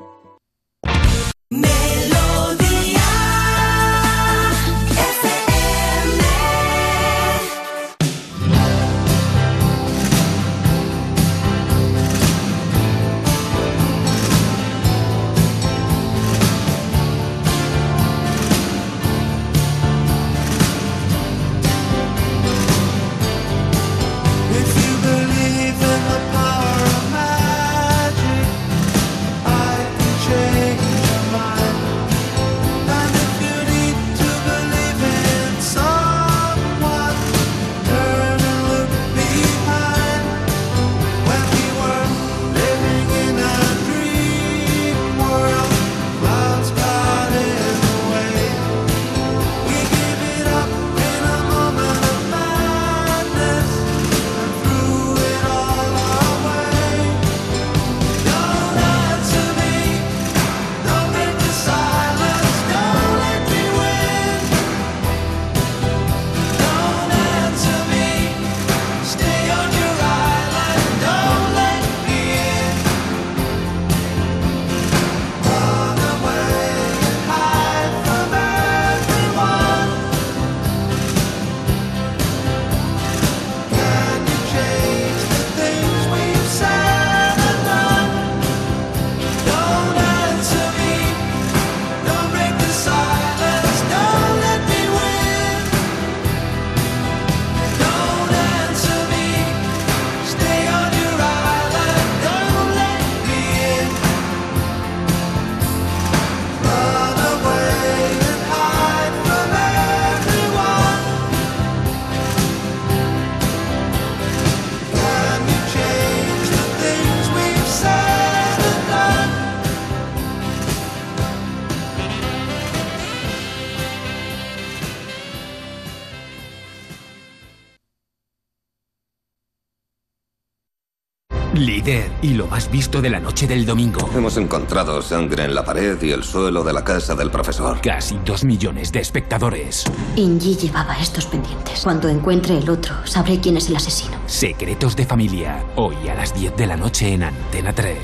Y 132.21 132.33
lo 132.33 132.47
más 132.47 132.69
visto 132.69 133.01
de 133.01 133.09
la 133.09 133.19
noche 133.19 133.47
del 133.47 133.65
domingo. 133.65 134.09
Hemos 134.15 134.37
encontrado 134.37 135.01
sangre 135.01 135.45
en 135.45 135.55
la 135.55 135.63
pared 135.63 136.01
y 136.01 136.11
el 136.11 136.23
suelo 136.23 136.63
de 136.63 136.73
la 136.73 136.83
casa 136.83 137.15
del 137.15 137.31
profesor. 137.31 137.81
Casi 137.81 138.19
dos 138.25 138.43
millones 138.43 138.91
de 138.91 138.99
espectadores. 138.99 139.85
Inji 140.15 140.55
llevaba 140.55 140.97
estos 140.99 141.25
pendientes. 141.25 141.81
Cuando 141.83 142.07
encuentre 142.09 142.57
el 142.57 142.69
otro, 142.69 142.95
sabré 143.05 143.39
quién 143.39 143.57
es 143.57 143.69
el 143.69 143.75
asesino. 143.75 144.17
Secretos 144.27 144.95
de 144.95 145.05
familia. 145.05 145.65
Hoy 145.75 145.95
a 146.09 146.15
las 146.15 146.33
10 146.33 146.55
de 146.55 146.67
la 146.67 146.77
noche 146.77 147.13
en 147.13 147.23
Antena 147.23 147.73
3. 147.73 147.97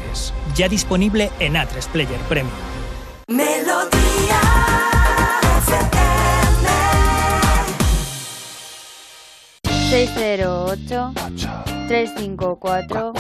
Ya 0.55 0.67
disponible 0.67 1.31
en 1.39 1.53
A3 1.53 1.87
Player 1.91 2.19
Premium. 2.27 2.51
Melodía 3.27 4.41
FM 5.67 6.07
608 9.89 11.13
354 11.87 13.13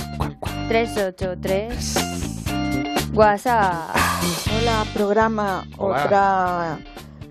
383 0.67 3.11
WhatsApp. 3.13 3.95
Hola, 4.59 4.85
programa. 4.93 5.65
Hola. 5.77 6.03
Otra 6.03 6.79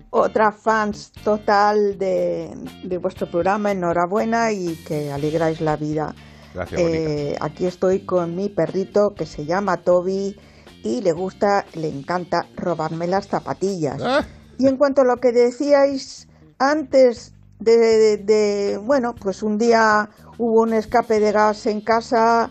otra 0.09 0.51
fans 0.51 1.11
total 1.23 1.97
de, 1.99 2.49
de 2.83 2.97
vuestro 2.97 3.29
programa. 3.29 3.71
Enhorabuena 3.71 4.51
y 4.51 4.75
que 4.87 5.11
alegráis 5.11 5.61
la 5.61 5.75
vida. 5.77 6.15
Gracias, 6.53 6.81
Eh, 6.81 7.35
aquí 7.39 7.67
estoy 7.67 7.99
con 8.05 8.35
mi 8.35 8.49
perrito 8.49 9.13
que 9.13 9.25
se 9.27 9.45
llama 9.45 9.77
Toby 9.77 10.35
y 10.83 11.01
le 11.01 11.11
gusta, 11.11 11.65
le 11.75 11.89
encanta 11.89 12.47
robarme 12.55 13.05
las 13.07 13.27
zapatillas. 13.27 14.01
Y 14.57 14.65
en 14.67 14.77
cuanto 14.77 15.01
a 15.01 15.05
lo 15.05 15.17
que 15.17 15.31
decíais 15.31 16.27
antes 16.57 17.33
de, 17.59 17.77
de- 17.77 18.17
de- 18.17 18.77
bueno, 18.77 19.13
pues 19.13 19.43
un 19.43 19.59
día 19.59 20.09
hubo 20.39 20.61
un 20.63 20.73
escape 20.73 21.19
de 21.19 21.31
gas 21.31 21.67
en 21.67 21.81
casa 21.81 22.49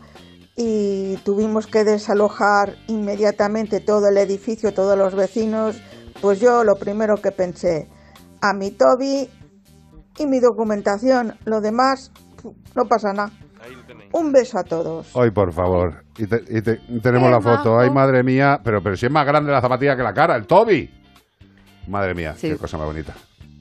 y 0.56 1.16
tuvimos 1.18 1.66
que 1.66 1.84
desalojar 1.84 2.76
inmediatamente 2.88 3.80
todo 3.80 4.08
el 4.08 4.16
edificio, 4.18 4.72
todos 4.72 4.96
los 4.96 5.14
vecinos, 5.14 5.76
pues 6.22 6.40
yo 6.40 6.64
lo 6.64 6.76
primero 6.76 7.16
que 7.16 7.30
pensé, 7.30 7.88
a 8.40 8.52
mi 8.54 8.70
Toby 8.70 9.28
y 10.18 10.26
mi 10.26 10.40
documentación, 10.40 11.34
lo 11.44 11.60
demás 11.60 12.10
no 12.74 12.84
pasa 12.86 13.12
nada. 13.12 13.30
Un 14.12 14.30
beso 14.32 14.58
a 14.58 14.62
todos. 14.64 15.14
Hoy, 15.14 15.30
por 15.32 15.52
favor. 15.52 16.04
Y, 16.16 16.26
te- 16.26 16.44
y 16.48 16.62
te- 16.62 16.80
tenemos 17.02 17.30
la 17.30 17.40
foto. 17.40 17.70
majo. 17.74 17.80
Ay, 17.80 17.90
madre 17.90 18.22
mía. 18.22 18.60
Pero, 18.62 18.80
pero 18.80 18.96
si 18.96 19.06
es 19.06 19.12
más 19.12 19.26
grande 19.26 19.50
la 19.50 19.60
zapatilla 19.60 19.96
que 19.96 20.02
la 20.04 20.14
cara, 20.14 20.36
el 20.36 20.46
Toby. 20.46 20.88
Madre 21.88 22.14
mía, 22.14 22.34
Sí. 22.36 22.48
qué 22.50 22.56
cosa 22.56 22.78
más 22.78 22.86
bonita. 22.86 23.14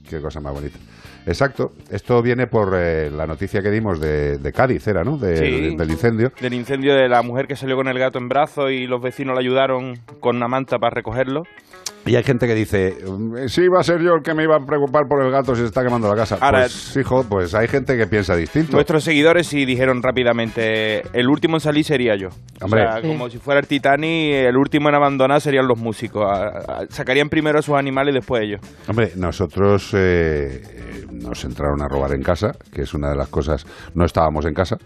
Qué 0.08 0.22
cosa 0.22 0.40
más 0.40 0.54
bonita. 0.54 0.78
Exacto. 1.26 1.72
Esto 1.90 2.22
viene 2.22 2.48
por 2.48 2.74
eh, 2.76 3.10
la 3.12 3.26
noticia 3.28 3.62
que 3.62 3.72
dimos 3.72 4.00
de, 4.00 4.38
de 4.38 4.52
Cádiz, 4.54 4.88
era, 4.88 5.04
¿no? 5.04 5.18
De- 5.18 5.36
Sí. 5.38 5.76
Del 5.76 5.90
incendio. 5.92 6.32
Del 6.40 6.54
incendio 6.54 6.94
de 6.96 7.10
la 7.10 7.22
mujer 7.22 7.48
que 7.48 7.56
salió 7.56 7.76
con 7.76 7.88
el 7.88 7.98
gato 7.98 8.20
en 8.20 8.30
brazos 8.30 8.72
y 8.72 8.86
los 8.88 9.02
vecinos 9.02 9.34
la 9.36 9.42
ayudaron 9.42 9.98
con 10.20 10.36
una 10.38 10.48
manta 10.48 10.78
para 10.78 10.94
recogerlo. 10.96 11.44
Y 12.06 12.16
hay 12.16 12.24
gente 12.24 12.46
que 12.48 12.54
dice, 12.54 12.98
"Mm, 13.08 13.48
sí, 13.48 13.68
va 13.68 13.80
a 13.80 13.84
ser 13.84 14.00
yo 14.02 14.14
el 14.14 14.22
que 14.24 14.34
me 14.34 14.44
iba 14.44 14.56
a 14.56 14.60
preocupar 14.66 15.04
por 15.08 15.24
el 15.24 15.32
gato 15.32 15.56
si 15.56 15.62
se 15.62 15.68
está 15.68 15.84
quemando 15.84 16.08
la 16.08 16.16
casa. 16.16 16.38
Ahora- 16.40 16.60
pues, 16.62 16.96
hijo, 16.98 17.24
pues 17.28 17.54
hay 17.56 17.68
gente 17.68 17.98
que 17.98 18.06
piensa 18.08 18.36
distinto. 18.36 18.74
Nuestros 18.74 19.04
seguidores 19.04 19.48
sí 19.48 19.66
dijeron 19.66 20.04
rápidamente, 20.04 21.02
el 21.18 21.28
último 21.30 21.58
en 21.58 21.62
salir 21.62 21.84
sería 21.84 22.16
yo. 22.16 22.30
Hombre. 22.62 22.86
O 22.86 22.92
sea, 22.92 23.02
Sí. 23.02 23.08
como 23.08 23.30
si 23.30 23.38
fuera 23.40 23.60
el 23.60 23.68
Titanic, 23.68 24.34
el 24.36 24.58
último 24.58 24.90
en 24.90 24.96
abandonar 24.96 25.42
serían 25.42 25.68
los 25.68 25.80
músicos. 25.80 26.26
Sacarían 26.90 27.30
primero 27.30 27.60
a 27.60 27.62
sus 27.62 27.76
animales 27.76 28.14
y 28.14 28.16
después 28.18 28.44
ellos. 28.44 28.62
Hombre, 28.88 29.12
nosotros 29.16 29.92
eh, 29.94 30.62
eh, 30.64 31.06
nos 31.12 31.44
entraron 31.44 31.82
a 31.82 31.88
robar 31.88 32.14
en 32.14 32.22
casa, 32.22 32.52
que 32.72 32.84
es 32.84 32.94
una 32.94 33.10
de 33.10 33.16
las 33.16 33.30
cosas. 33.30 33.66
No 33.94 34.06
estábamos 34.06 34.46
en 34.46 34.54
casa, 34.54 34.78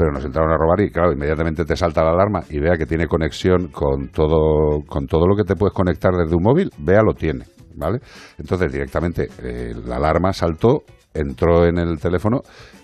pero 0.00 0.12
nos 0.12 0.24
entraron 0.24 0.50
a 0.50 0.56
robar 0.56 0.80
y, 0.80 0.90
claro, 0.90 1.12
inmediatamente 1.12 1.66
te 1.66 1.76
salta 1.76 2.02
la 2.02 2.12
alarma 2.12 2.40
y 2.48 2.58
vea 2.58 2.78
que 2.78 2.86
tiene 2.86 3.06
conexión 3.06 3.68
con 3.68 4.08
todo, 4.08 4.80
con 4.86 5.06
todo 5.06 5.26
lo 5.26 5.36
que 5.36 5.44
te 5.44 5.56
puedes 5.56 5.74
conectar 5.74 6.12
desde 6.14 6.34
un 6.34 6.42
móvil, 6.42 6.70
vea 6.78 7.02
lo 7.02 7.12
tiene, 7.12 7.44
¿vale? 7.74 7.98
Entonces, 8.38 8.72
directamente 8.72 9.28
eh, 9.42 9.74
la 9.84 9.96
alarma 9.96 10.32
saltó, 10.32 10.84
entró 11.12 11.66
en 11.66 11.76
el 11.76 11.98
teléfono 12.00 12.40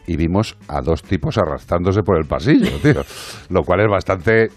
y 0.06 0.16
vimos 0.18 0.58
a 0.68 0.82
dos 0.82 1.02
tipos 1.02 1.38
arrastrándose 1.38 2.02
por 2.02 2.18
el 2.18 2.26
pasillo, 2.26 2.68
tío. 2.82 3.00
Lo 3.48 3.62
cual 3.62 3.80
es 3.80 3.88
bastante. 3.90 4.44
eh, 4.44 4.50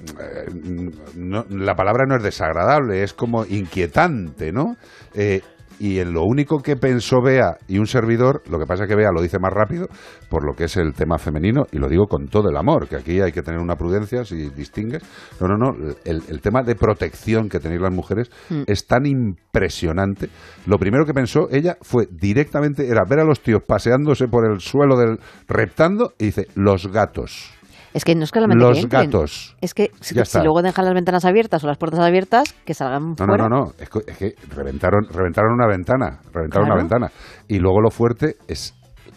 no- 1.15 1.45
la 1.49 1.75
palabra 1.75 2.03
no 2.05 2.17
es 2.17 2.23
desagradable, 2.23 3.03
es 3.03 3.13
como 3.13 3.45
inquietante, 3.45 4.51
¿no? 4.51 4.75
Eh, 5.13 5.41
y 5.79 5.99
en 5.99 6.13
lo 6.13 6.23
único 6.23 6.59
que 6.59 6.75
pensó 6.75 7.21
Bea 7.21 7.57
y 7.67 7.79
un 7.79 7.87
servidor, 7.87 8.43
lo 8.49 8.59
que 8.59 8.65
pasa 8.65 8.83
es 8.83 8.89
que 8.89 8.95
Bea 8.95 9.11
lo 9.13 9.21
dice 9.21 9.39
más 9.39 9.53
rápido, 9.53 9.87
por 10.29 10.45
lo 10.45 10.53
que 10.53 10.65
es 10.65 10.77
el 10.77 10.93
tema 10.93 11.17
femenino, 11.17 11.63
y 11.71 11.77
lo 11.79 11.87
digo 11.87 12.05
con 12.07 12.27
todo 12.27 12.49
el 12.49 12.57
amor, 12.57 12.87
que 12.87 12.97
aquí 12.97 13.21
hay 13.21 13.31
que 13.31 13.41
tener 13.41 13.59
una 13.59 13.75
prudencia 13.75 14.23
si 14.25 14.49
distingues. 14.49 15.03
No, 15.39 15.47
no, 15.47 15.57
no, 15.57 15.71
el, 16.05 16.21
el 16.27 16.41
tema 16.41 16.61
de 16.63 16.75
protección 16.75 17.49
que 17.49 17.59
tenéis 17.59 17.81
las 17.81 17.93
mujeres 17.93 18.29
Mm. 18.49 18.63
es 18.67 18.87
tan 18.87 19.05
impresionante. 19.05 20.29
Lo 20.65 20.77
primero 20.77 21.05
que 21.05 21.13
pensó 21.13 21.47
ella 21.51 21.77
fue 21.81 22.07
directamente, 22.09 22.87
era 22.87 23.03
ver 23.07 23.19
a 23.19 23.23
los 23.23 23.41
tíos 23.41 23.61
paseándose 23.65 24.27
por 24.27 24.49
el 24.49 24.59
suelo 24.59 24.97
del 24.97 25.19
reptando, 25.47 26.13
y 26.17 26.25
dice, 26.25 26.47
los 26.55 26.87
gatos. 26.91 27.53
Es 27.93 28.05
que 28.05 28.13
no 28.15 28.23
es 28.23 28.29
solamente 28.29 28.63
Los 28.63 28.77
que 28.77 28.83
entren, 28.83 29.05
gatos. 29.05 29.55
Es 29.61 29.73
que 29.73 29.91
si, 29.99 30.13
Ya 30.15 30.23
si 30.25 30.29
está. 30.37 30.43
luego 30.43 30.61
dejan 30.61 30.85
las 30.85 30.93
ventanas 30.93 31.25
abiertas 31.25 31.63
o 31.63 31.67
las 31.67 31.77
puertas 31.77 31.99
abiertas, 31.99 32.53
que 32.65 32.73
salgan 32.73 33.01
No, 33.03 33.09
no, 33.09 33.15
fuera. 33.25 33.47
no, 33.49 33.49
no. 33.49 33.65
Es 33.79 33.89
que, 33.89 33.99
es 34.07 34.17
que 34.17 34.35
reventaron, 34.55 35.01
reventaron 35.11 35.53
una 35.53 35.67
ventana. 35.67 36.19
Reventaron 36.31 36.67
Claro. 36.67 36.73
una 36.73 36.75
ventana. 36.75 37.07
Y 37.47 37.59
luego 37.59 37.81
lo 37.81 37.89
fuerte 37.89 38.35
es 38.47 38.75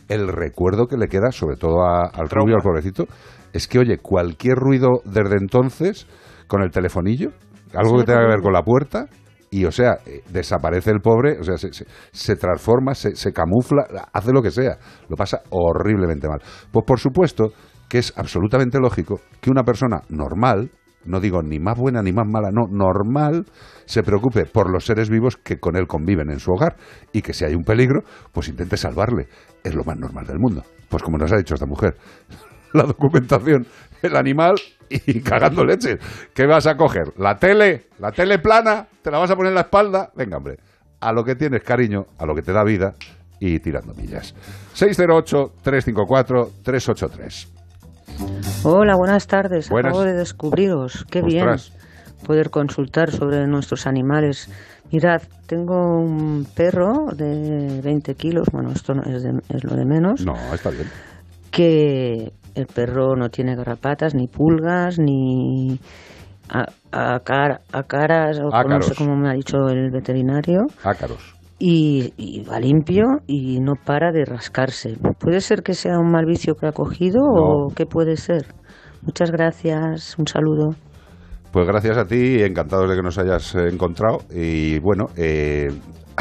el 0.09 0.29
recuerdo 0.29 0.87
que 0.87 0.97
le 0.97 1.09
queda, 1.09 1.33
sobre 1.33 1.57
todo 1.57 1.83
a- 1.85 2.07
al 2.13 2.29
rubio, 2.29 2.57
al 2.57 2.63
pobrecito, 2.63 3.05
es 3.53 3.69
que, 3.69 3.79
oye, 3.79 3.99
cualquier 3.99 4.57
ruido 4.57 5.01
desde 5.05 5.37
entonces, 5.37 6.07
con 6.49 6.63
el 6.63 6.71
telefonillo, 6.71 7.31
algo 7.75 7.93
Sí, 7.93 7.97
que 8.01 8.05
tenga 8.13 8.21
que 8.23 8.29
ver 8.29 8.41
con 8.43 8.53
la 8.53 8.63
puerta, 8.63 9.07
y, 9.51 9.67
o 9.67 9.71
sea, 9.71 9.99
eh, 10.07 10.23
desaparece 10.31 10.91
el 10.91 11.01
pobre, 11.01 11.39
o 11.39 11.43
sea, 11.45 11.57
se, 11.59 11.73
se- 11.75 11.85
se 12.11 12.37
transforma, 12.37 12.95
se, 12.95 13.15
se 13.17 13.33
camufla, 13.33 13.85
hace 14.13 14.33
lo 14.33 14.41
que 14.43 14.51
sea. 14.51 14.79
Lo 15.11 15.17
pasa 15.17 15.41
horriblemente 15.51 16.27
mal. 16.27 16.41
Pues 16.71 16.85
por 16.87 16.99
supuesto 16.99 17.51
que 17.93 17.99
es 17.99 18.15
absolutamente 18.17 18.79
lógico 18.81 19.21
que 19.43 19.51
una 19.51 19.65
persona 19.65 20.01
normal, 20.09 20.71
no 21.05 21.21
digo 21.21 21.43
ni 21.43 21.59
más 21.59 21.77
buena 21.77 22.03
ni 22.03 22.11
más 22.11 22.27
mala, 22.27 22.49
no, 22.51 22.67
normal, 22.67 23.45
se 23.85 24.03
preocupe 24.03 24.47
por 24.47 24.73
los 24.73 24.87
seres 24.87 25.11
vivos 25.11 25.37
que 25.37 25.59
con 25.59 25.77
él 25.77 25.87
conviven 25.87 26.31
en 26.31 26.39
su 26.39 26.53
hogar 26.53 26.77
y 27.13 27.21
que 27.21 27.35
si 27.35 27.45
hay 27.45 27.55
un 27.55 27.65
peligro, 27.65 28.01
pues 28.33 28.49
intente 28.49 28.79
salvarle. 28.79 29.29
Es 29.63 29.75
lo 29.75 29.85
más 29.85 29.99
normal 29.99 30.27
del 30.27 30.39
mundo. 30.39 30.63
Pues 30.89 31.03
como 31.03 31.19
nos 31.19 31.31
ha 31.35 31.37
dicho 31.37 31.53
esta 31.53 31.67
mujer, 31.67 31.99
la 32.73 32.85
documentación, 32.85 33.67
el 34.01 34.17
animal 34.17 34.55
y 34.89 35.21
cagando 35.21 35.63
leche. 35.63 35.99
¿Qué 36.33 36.47
vas 36.47 36.67
a 36.67 36.79
coger? 36.79 37.13
¿La 37.19 37.37
tele? 37.37 37.89
¿La 37.99 38.11
tele 38.11 38.39
plana? 38.39 38.89
¿Te 39.03 39.11
la 39.11 39.19
vas 39.19 39.31
a 39.31 39.37
poner 39.37 39.51
en 39.51 39.57
la 39.57 39.65
espalda? 39.65 40.11
Venga, 40.17 40.39
hombre. 40.39 40.57
A 40.99 41.13
lo 41.13 41.25
que 41.25 41.35
tienes 41.35 41.63
cariño, 41.63 42.07
a 42.19 42.25
lo 42.25 42.35
que 42.35 42.41
te 42.41 42.55
da 42.55 42.65
vida 42.65 42.95
y 43.39 43.59
tirando 43.59 43.93
millas. 43.93 44.35
608-354-383. 44.77 47.62
Hola, 48.65 48.95
buenas 48.97 49.27
tardes. 49.27 49.69
Buenas. 49.69 49.91
Acabo 49.91 50.05
de 50.05 50.15
descubriros. 50.15 51.05
Qué 51.11 51.23
bien 51.23 51.47
poder 52.27 52.51
consultar 52.51 53.11
sobre 53.11 53.47
nuestros 53.47 53.87
animales. 53.87 54.49
Mirad, 54.93 55.23
tengo 55.47 55.99
un 55.99 56.47
perro 56.55 57.07
de 57.17 57.81
20 57.83 58.15
kilos, 58.15 58.47
bueno, 58.53 58.71
esto 58.73 58.95
no 58.95 59.03
es, 59.03 59.23
de- 59.23 59.41
es 59.49 59.65
lo 59.65 59.75
de 59.75 59.85
menos, 59.85 60.25
No, 60.25 60.35
está 60.55 60.71
bien. 60.71 60.87
que 61.51 62.33
el 62.55 62.67
perro 62.67 63.17
no 63.17 63.29
tiene 63.31 63.57
garrapatas, 63.57 64.15
ni 64.15 64.29
pulgas, 64.29 64.99
ni 64.99 65.81
a, 66.51 66.67
a 66.93 67.21
cara- 67.21 67.63
ácaras, 67.73 68.39
o 68.39 68.51
no 68.51 68.51
sé 68.83 68.95
cómo 68.95 69.17
me 69.17 69.31
ha 69.31 69.33
dicho 69.33 69.57
el 69.69 69.91
veterinario. 69.91 70.67
Ácaros. 70.85 71.35
Y, 71.65 72.13
y 72.17 72.43
va 72.43 72.59
limpio 72.59 73.21
y 73.29 73.61
no 73.61 73.75
para 73.77 74.11
de 74.11 74.25
rascarse. 74.25 74.97
¿Puede 75.21 75.41
ser 75.41 75.63
que 75.63 75.75
sea 75.75 75.97
un 75.97 76.11
mal 76.11 76.27
vicio 76.27 76.57
que 76.57 76.67
ha 76.67 76.73
cogido 76.73 77.21
o 77.23 77.69
qué 77.73 77.87
puede 77.87 78.17
ser? 78.17 78.47
Muchas 79.03 79.31
gracias, 79.31 80.17
un 80.19 80.27
saludo. 80.27 80.71
Pues 81.53 81.67
gracias 81.67 81.99
a 81.99 82.07
ti, 82.07 82.43
encantados 82.43 82.89
de 82.89 82.97
que 82.97 83.03
nos 83.03 83.19
hayas 83.19 83.55
eh, 83.55 83.69
encontrado. 83.71 84.19
Y 84.35 84.81
bueno, 84.81 85.07
eh, 85.17 85.69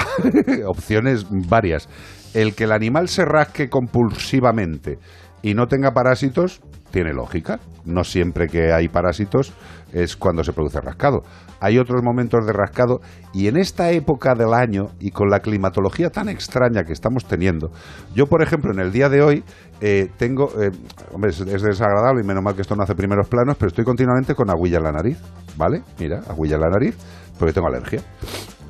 opciones 0.68 1.26
varias. 1.30 1.90
El 2.34 2.54
que 2.54 2.66
el 2.66 2.72
animal 2.72 3.08
se 3.08 3.26
rasque 3.26 3.70
compulsivamente 3.70 5.00
y 5.42 5.54
no 5.54 5.68
tenga 5.68 5.92
parásitos, 5.92 6.62
tiene 6.92 7.14
lógica. 7.14 7.60
No 7.86 8.04
siempre 8.04 8.48
que 8.48 8.74
hay 8.74 8.90
parásitos 8.90 9.54
es 9.94 10.16
cuando 10.18 10.44
se 10.44 10.54
produce 10.54 10.82
rascado. 10.82 11.24
Hay 11.62 11.78
otros 11.78 12.02
momentos 12.04 12.46
de 12.46 12.54
rascado 12.54 13.00
y 13.34 13.48
en 13.48 13.56
esta 13.56 13.92
época 13.92 14.34
del 14.36 14.54
año 14.54 14.88
y 15.00 15.12
con 15.12 15.30
la 15.30 15.40
climatología 15.40 16.10
tan 16.10 16.28
extraña 16.28 16.84
que 16.84 16.92
estamos 16.92 17.26
teniendo, 17.26 17.72
yo 18.16 18.26
por 18.26 18.42
ejemplo 18.42 18.72
en 18.72 18.80
el 18.80 18.92
día 18.92 19.08
de 19.10 19.22
hoy 19.22 19.44
eh, 19.80 20.10
tengo, 20.18 20.50
eh, 20.60 20.72
hombre, 21.14 21.30
es, 21.30 21.40
es 21.40 21.62
desagradable 21.62 22.24
y 22.24 22.28
menos 22.28 22.44
mal 22.44 22.56
que 22.56 22.62
esto 22.62 22.76
no 22.76 22.84
hace 22.84 22.96
primeros 22.96 23.30
planos, 23.30 23.56
pero 23.58 23.70
estoy 23.70 23.86
continuamente 23.86 24.34
con 24.36 24.50
agüilla 24.50 24.80
en 24.80 24.84
la 24.84 24.92
nariz, 24.92 25.20
¿vale? 25.56 25.84
Mira, 26.00 26.22
agüilla 26.28 26.56
en 26.56 26.62
la 26.62 26.70
nariz 26.70 26.98
porque 27.38 27.54
tengo 27.54 27.68
alergia. 27.68 28.02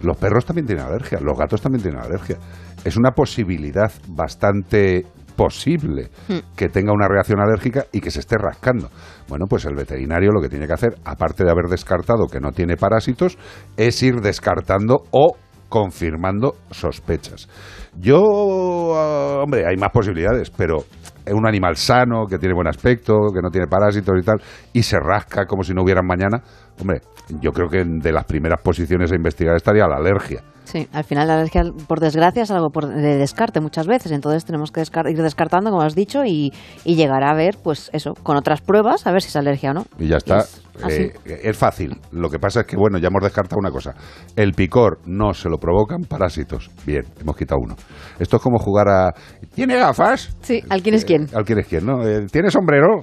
Los 0.01 0.17
perros 0.17 0.45
también 0.45 0.65
tienen 0.65 0.85
alergia, 0.85 1.19
los 1.21 1.37
gatos 1.37 1.61
también 1.61 1.83
tienen 1.83 2.01
alergia. 2.01 2.37
Es 2.83 2.97
una 2.97 3.11
posibilidad 3.11 3.91
bastante 4.07 5.05
posible 5.35 6.09
Hmm. 6.27 6.39
que 6.55 6.69
tenga 6.69 6.93
una 6.93 7.07
reacción 7.07 7.39
alérgica 7.39 7.85
y 7.91 8.01
que 8.01 8.11
se 8.11 8.19
esté 8.19 8.37
rascando. 8.37 8.89
Bueno, 9.27 9.45
pues 9.49 9.65
el 9.65 9.75
veterinario 9.75 10.31
lo 10.31 10.41
que 10.41 10.49
tiene 10.49 10.67
que 10.67 10.73
hacer, 10.73 10.95
aparte 11.05 11.43
de 11.43 11.51
haber 11.51 11.65
descartado 11.69 12.27
que 12.27 12.39
no 12.39 12.51
tiene 12.51 12.77
parásitos, 12.77 13.37
es 13.77 14.01
ir 14.03 14.21
descartando 14.21 15.03
o 15.11 15.35
confirmando 15.69 16.55
sospechas. 16.69 17.47
Yo, 17.97 18.21
ah, 18.95 19.41
hombre, 19.43 19.63
hay 19.65 19.77
más 19.77 19.91
posibilidades, 19.91 20.49
pero 20.49 20.83
un 21.31 21.47
animal 21.47 21.77
sano, 21.77 22.25
que 22.27 22.37
tiene 22.37 22.53
buen 22.53 22.67
aspecto, 22.67 23.13
que 23.33 23.41
no 23.41 23.49
tiene 23.49 23.67
parásitos 23.67 24.13
y 24.19 24.23
tal, 24.23 24.41
y 24.73 24.83
se 24.83 24.97
rasca 24.99 25.45
como 25.45 25.63
si 25.63 25.73
no 25.73 25.83
hubieran 25.83 26.05
mañana, 26.05 26.41
hombre, 26.81 27.01
yo 27.41 27.51
creo 27.51 27.67
que 27.69 27.83
de 27.85 28.11
las 28.11 28.25
primeras 28.25 28.61
posiciones 28.61 29.11
a 29.11 29.15
investigar 29.15 29.55
estaría 29.55 29.87
la 29.87 29.97
alergia. 29.97 30.41
Sí, 30.63 30.87
al 30.93 31.03
final 31.03 31.27
la 31.27 31.33
alergia, 31.33 31.63
por 31.87 31.99
desgracia, 31.99 32.43
es 32.43 32.51
algo 32.51 32.69
por, 32.69 32.87
de 32.87 33.17
descarte 33.17 33.59
muchas 33.59 33.87
veces. 33.87 34.11
Entonces 34.11 34.45
tenemos 34.45 34.71
que 34.71 34.79
descar- 34.81 35.09
ir 35.11 35.21
descartando, 35.21 35.69
como 35.69 35.81
has 35.81 35.95
dicho, 35.95 36.23
y, 36.23 36.53
y 36.85 36.95
llegar 36.95 37.23
a 37.23 37.33
ver, 37.33 37.57
pues 37.61 37.89
eso, 37.93 38.13
con 38.23 38.37
otras 38.37 38.61
pruebas, 38.61 39.05
a 39.05 39.11
ver 39.11 39.21
si 39.21 39.29
es 39.29 39.35
alergia 39.35 39.71
o 39.71 39.73
no. 39.73 39.85
Y 39.99 40.07
ya 40.07 40.17
está. 40.17 40.37
Es. 40.37 40.61
Eh, 40.87 41.13
es 41.25 41.57
fácil. 41.57 41.99
Lo 42.11 42.29
que 42.29 42.39
pasa 42.39 42.61
es 42.61 42.67
que, 42.67 42.77
bueno, 42.77 42.99
ya 42.99 43.07
hemos 43.07 43.21
descartado 43.21 43.57
una 43.59 43.71
cosa. 43.71 43.93
El 44.35 44.53
picor 44.53 44.99
no 45.05 45.33
se 45.33 45.49
lo 45.49 45.57
provocan 45.57 46.03
parásitos. 46.03 46.69
Bien, 46.85 47.03
hemos 47.19 47.35
quitado 47.35 47.59
uno. 47.61 47.75
Esto 48.19 48.37
es 48.37 48.41
como 48.41 48.57
jugar 48.57 48.87
a... 48.87 49.11
¿Tiene 49.53 49.75
gafas? 49.75 50.35
Sí, 50.41 50.61
¿al 50.69 50.81
quién 50.81 50.95
es 50.95 51.03
quién? 51.03 51.27
Al 51.35 51.43
quién 51.43 51.59
es 51.59 51.67
quién, 51.67 51.85
¿no? 51.85 52.07
Eh, 52.07 52.27
¿Tiene 52.31 52.49
sombrero? 52.49 53.01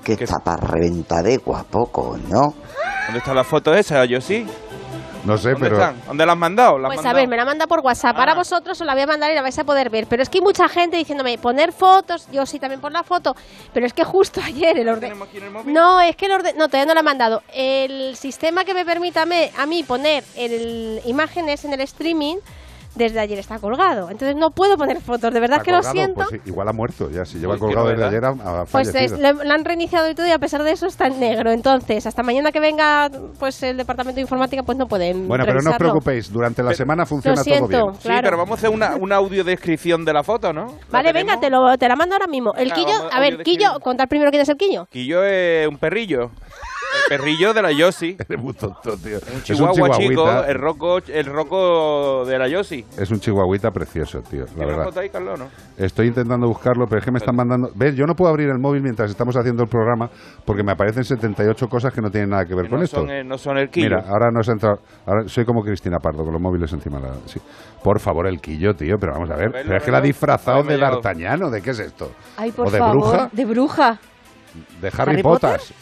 que 0.03 0.15
está 0.15 0.39
para 0.39 0.67
reventar 0.67 1.25
de 1.25 1.37
guapo, 1.37 1.91
coño. 1.93 2.55
¿Dónde 3.07 3.19
está 3.19 3.35
la 3.35 3.45
foto 3.45 3.75
esa? 3.75 4.05
Yo 4.05 4.21
sí. 4.21 4.47
No 5.25 5.37
sé, 5.39 5.51
¿Dónde 5.53 5.69
pero... 5.71 5.77
están? 5.81 6.03
¿Dónde 6.07 6.27
la 6.27 6.33
han 6.33 6.39
mandado? 6.39 6.79
¿La 6.79 6.89
han 6.89 6.95
Pues 6.95 7.07
a 7.07 7.13
ver, 7.13 7.29
me 7.29 7.37
la 7.37 7.45
manda 7.45 7.67
por 7.67 7.81
WhatsApp. 7.81 8.17
Ahora 8.19 8.35
vosotros 8.35 8.81
os 8.81 8.87
la 8.87 8.95
voy 8.95 9.03
a 9.03 9.07
mandar 9.07 9.31
y 9.31 9.35
la 9.35 9.43
vais 9.43 9.59
a 9.59 9.65
poder 9.65 9.91
ver. 9.91 10.07
Pero 10.07 10.23
es 10.23 10.29
que 10.29 10.39
hay 10.39 10.43
mucha 10.43 10.69
gente 10.69 10.97
diciéndome 10.97 11.37
poner 11.39 11.73
fotos. 11.73 12.27
Yo 12.33 12.47
sí 12.47 12.59
también 12.59 12.81
pon 12.81 12.93
la 12.93 13.03
foto. 13.03 13.37
Pero 13.73 13.87
es 13.87 13.93
que 13.93 14.05
justo 14.05 14.41
ayer 14.45 14.79
el 14.79 14.89
orden. 14.89 15.13
No, 15.67 16.01
es 16.01 16.17
que 16.17 16.27
el 16.27 16.33
orden. 16.33 16.57
No, 16.57 16.69
todavía 16.69 16.87
no 16.87 16.95
la 16.95 17.01
he 17.01 17.05
mandado. 17.05 17.43
El 17.53 18.17
sistema 18.17 18.65
que 18.65 18.75
me 18.75 18.85
permita 18.85 19.23
a 19.23 19.27
mí- 19.27 19.51
a 19.59 19.67
mí 19.67 19.83
poner 19.83 20.25
el... 20.37 21.01
imágenes 21.05 21.65
en 21.65 21.73
el 21.75 21.81
streaming 21.83 22.37
desde 23.01 23.19
ayer 23.19 23.39
está 23.39 23.59
colgado. 23.59 24.11
Entonces 24.11 24.37
no 24.37 24.51
puedo 24.51 24.77
poner 24.77 25.01
fotos. 25.01 25.33
De 25.33 25.41
verdad 25.41 25.59
¿Está 25.59 25.65
que 25.65 25.73
lo 25.73 25.83
siento. 25.83 26.15
Pues 26.29 26.29
sí, 26.31 26.41
igual 26.45 26.69
ha 26.69 26.73
muerto 26.73 27.11
ya. 27.11 27.25
Si 27.25 27.39
lleva 27.39 27.57
colgado 27.59 27.89
desde 27.89 28.03
novedad. 28.03 28.31
ayer 28.31 28.47
ha, 28.47 28.61
ha 28.61 28.65
Pues 28.67 28.95
es, 28.95 29.13
lo 29.19 29.53
han 29.53 29.65
reiniciado 29.65 30.09
y 30.11 30.15
todo 30.15 30.27
y 30.27 30.31
a 30.31 30.39
pesar 30.39 30.63
de 30.63 30.73
eso 30.73 30.87
está 30.87 31.07
en 31.07 31.19
negro. 31.19 31.51
Entonces, 31.51 32.07
hasta 32.07 32.23
mañana 32.23 32.53
que 32.53 32.61
venga 32.61 33.11
pues 33.39 33.63
el 33.63 33.77
departamento 33.79 34.17
de 34.17 34.21
informática 34.23 34.63
pues 34.63 34.77
no 34.77 34.87
pueden 34.87 35.27
Bueno, 35.27 35.45
pero 35.47 35.63
no 35.63 35.71
os 35.71 35.77
preocupéis. 35.77 36.31
Durante 36.31 36.63
la 36.63 36.75
semana 36.75 37.07
funciona 37.07 37.37
Lo 37.39 37.43
siento. 37.45 37.69
todo 37.69 37.87
bien. 37.91 37.95
Sí, 37.95 38.09
Claro. 38.09 38.23
pero 38.25 38.37
vamos 38.37 38.51
a 38.53 38.55
hacer 38.61 38.71
una, 38.71 38.97
una 38.97 39.17
audiodescripción 39.17 40.05
de 40.05 40.13
la 40.13 40.23
foto, 40.23 40.53
¿no? 40.53 40.77
Vale, 40.91 41.13
venga, 41.13 41.41
te, 41.41 41.49
lo, 41.51 41.77
te 41.79 41.89
la 41.89 41.97
mando 41.97 42.15
ahora 42.15 42.27
mismo. 42.27 42.53
El 42.55 42.73
quillo, 42.73 42.89
vamos, 42.99 43.15
a 43.15 43.21
ver, 43.21 43.43
quillo, 43.43 43.81
contar 43.81 44.09
primero 44.09 44.31
quién 44.31 44.43
es 44.43 44.49
el 44.49 44.57
quillo. 44.57 44.87
Quillo 44.91 45.25
es 45.25 45.67
un 45.67 45.79
perrillo. 45.79 46.31
El 47.09 47.19
perrillo 47.19 47.53
de 47.55 47.63
la 47.63 47.73
Yossi. 47.73 48.17
Eres 48.29 48.43
muy 48.43 48.53
tonto, 48.55 48.97
tío. 48.97 49.17
Un 49.19 49.23
Es 49.23 49.35
un 49.35 49.43
chihuahua 49.43 49.91
chico, 49.91 49.99
chihuahuita. 50.11 50.51
el 50.51 50.59
roco, 50.59 50.99
el 51.07 51.27
roco 51.27 52.25
de 52.27 52.39
la 52.39 52.49
Yossi. 52.49 52.85
Es 52.97 53.11
un 53.11 53.21
chihuahuita 53.21 53.71
precioso, 53.71 54.21
tío, 54.23 54.41
la 54.41 54.47
¿Tiene 54.47 54.67
una 54.67 54.77
verdad. 54.85 54.99
ahí, 54.99 55.09
Carlos, 55.11 55.39
no? 55.39 55.49
Estoy 55.77 56.09
intentando 56.09 56.47
buscarlo, 56.47 56.87
pero 56.87 56.99
es 57.01 57.05
que 57.05 57.11
me 57.11 57.19
están 57.19 57.35
mandando... 57.37 57.71
¿Ves? 57.75 57.95
Yo 57.97 58.05
no 58.07 58.15
puedo 58.15 58.31
abrir 58.31 58.49
el 58.49 58.59
móvil 58.59 58.83
mientras 58.83 59.11
estamos 59.11 59.37
haciendo 59.37 59.63
el 59.63 59.69
programa 59.69 60.09
porque 60.45 60.63
me 60.63 60.73
aparecen 60.73 61.05
78 61.05 61.69
cosas 61.69 61.93
que 61.93 62.01
no 62.01 62.11
tienen 62.11 62.31
nada 62.31 62.45
que 62.45 62.55
ver 62.55 62.65
Que 62.65 62.71
con 62.71 62.79
no, 62.81 62.85
esto. 62.85 62.97
son 62.99 63.11
el, 63.11 63.27
no 63.27 63.39
son 63.39 63.59
el 63.59 63.71
quillo. 63.71 63.97
Mira, 63.97 64.05
ahora 64.09 64.31
nos 64.31 64.49
ha 64.49 64.53
entrado... 64.53 64.77
Ahora 65.07 65.27
soy 65.29 65.45
como 65.45 65.63
Cristina 65.63 65.99
Pardo, 65.99 66.23
con 66.25 66.33
los 66.33 66.41
móviles 66.43 66.73
encima. 66.73 66.99
de 67.01 67.09
La, 67.09 67.15
sí. 67.27 67.41
Por 67.83 67.99
favor, 67.99 68.27
el 68.27 68.41
quillo, 68.41 68.75
tío, 68.75 68.97
pero 69.01 69.13
vamos 69.15 69.31
a 69.31 69.37
ver. 69.37 69.51
Pero 69.53 69.77
es 69.77 69.83
que 69.83 69.91
la 69.91 69.99
ha 69.99 70.03
disfrazado 70.03 70.63
de 70.63 70.75
ha 70.75 70.77
llegado. 70.77 71.01
D'Artagnan, 71.01 71.43
¿o 71.45 71.51
¿de 71.51 71.63
qué 71.63 71.71
es 71.71 71.79
esto? 71.79 72.11
Ay, 72.37 72.53
por 72.53 72.67
¿O 72.67 72.71
de 72.71 72.79
favor. 72.79 72.97
bruja? 72.97 73.29
De 73.33 73.45
bruja. 73.47 73.99
De 74.81 74.89
Harry, 74.89 75.13
¿Harry 75.13 75.23
Potter. 75.23 75.59
Potter? 75.59 75.77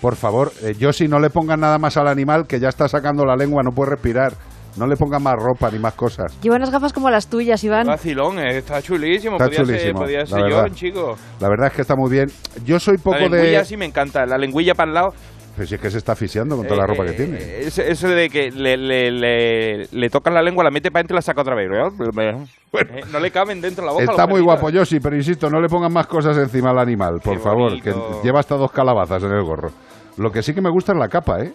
Por 0.00 0.14
favor, 0.16 0.52
eh, 0.62 0.74
yo 0.78 0.92
si 0.92 1.08
no 1.08 1.18
le 1.18 1.30
pongan 1.30 1.60
nada 1.60 1.78
más 1.78 1.96
al 1.96 2.08
animal 2.08 2.46
que 2.46 2.60
ya 2.60 2.68
está 2.68 2.88
sacando 2.88 3.24
la 3.24 3.34
lengua, 3.36 3.62
no 3.64 3.72
puede 3.72 3.90
respirar. 3.92 4.32
No 4.76 4.86
le 4.86 4.96
pongan 4.96 5.22
más 5.24 5.34
ropa 5.34 5.70
ni 5.72 5.78
más 5.80 5.94
cosas. 5.94 6.38
Lleva 6.40 6.54
unas 6.54 6.70
gafas 6.70 6.92
como 6.92 7.10
las 7.10 7.26
tuyas, 7.26 7.64
Iván. 7.64 7.88
Vacilón, 7.88 8.38
eh, 8.38 8.58
está 8.58 8.80
chulísimo. 8.80 9.34
Está 9.34 9.46
podía 9.46 9.56
ser, 9.58 9.66
chulísimo, 9.66 10.00
podía 10.00 10.18
la 10.20 10.26
ser 10.26 10.38
yo, 10.38 10.56
verdad. 10.56 10.74
chico. 10.74 11.16
La 11.40 11.48
verdad 11.48 11.66
es 11.68 11.72
que 11.72 11.82
está 11.82 11.96
muy 11.96 12.10
bien. 12.10 12.26
Yo 12.64 12.78
soy 12.78 12.96
poco 12.98 13.16
la 13.18 13.28
lengüilla 13.28 13.58
de... 13.58 13.64
sí 13.64 13.76
me 13.76 13.86
encanta. 13.86 14.24
La 14.24 14.38
lengüilla 14.38 14.74
para 14.74 14.88
el 14.88 14.94
lado. 14.94 15.08
Pero 15.56 15.66
si 15.66 15.74
es 15.74 15.80
que 15.80 15.90
se 15.90 15.98
está 15.98 16.12
asfixiando 16.12 16.56
con 16.56 16.64
toda 16.68 16.76
la 16.76 16.84
Eh, 16.84 16.86
ropa 16.86 17.04
que 17.06 17.10
eh, 17.10 17.14
tiene. 17.14 17.58
Eso, 17.66 17.82
eso 17.82 18.06
de 18.08 18.28
que 18.30 18.52
le, 18.52 18.76
le, 18.76 19.10
le, 19.10 19.86
le 19.90 20.10
tocan 20.10 20.32
la 20.32 20.42
lengua, 20.42 20.62
la 20.62 20.70
mete 20.70 20.92
para 20.92 21.00
adentro 21.00 21.16
y 21.16 21.18
la 21.18 21.22
saca 21.22 21.40
otra 21.40 21.56
vez. 21.56 21.68
Eh, 22.70 23.00
no 23.10 23.18
le 23.18 23.30
caben 23.30 23.60
dentro 23.62 23.82
de 23.82 23.86
la 23.86 23.92
boca. 23.94 24.04
Está 24.04 24.26
muy 24.26 24.42
guapo, 24.42 24.68
Yoshi, 24.68 25.00
pero 25.00 25.16
insisto, 25.16 25.48
no 25.48 25.58
le 25.58 25.68
pongan 25.68 25.90
más 25.92 26.06
cosas 26.06 26.36
encima 26.36 26.68
al 26.70 26.78
animal, 26.78 27.18
por 27.24 27.38
Qué 27.38 27.42
favor, 27.42 27.70
bonito. 27.70 27.82
que 27.82 28.26
lleva 28.26 28.40
hasta 28.40 28.56
dos 28.56 28.70
calabazas 28.70 29.22
en 29.24 29.32
el 29.32 29.42
gorro. 29.42 29.70
Lo 30.18 30.30
que 30.30 30.42
sí 30.42 30.52
que 30.54 30.60
me 30.60 30.70
gusta 30.70 30.92
es 30.92 30.98
la 30.98 31.08
capa, 31.08 31.40
¿eh? 31.40 31.52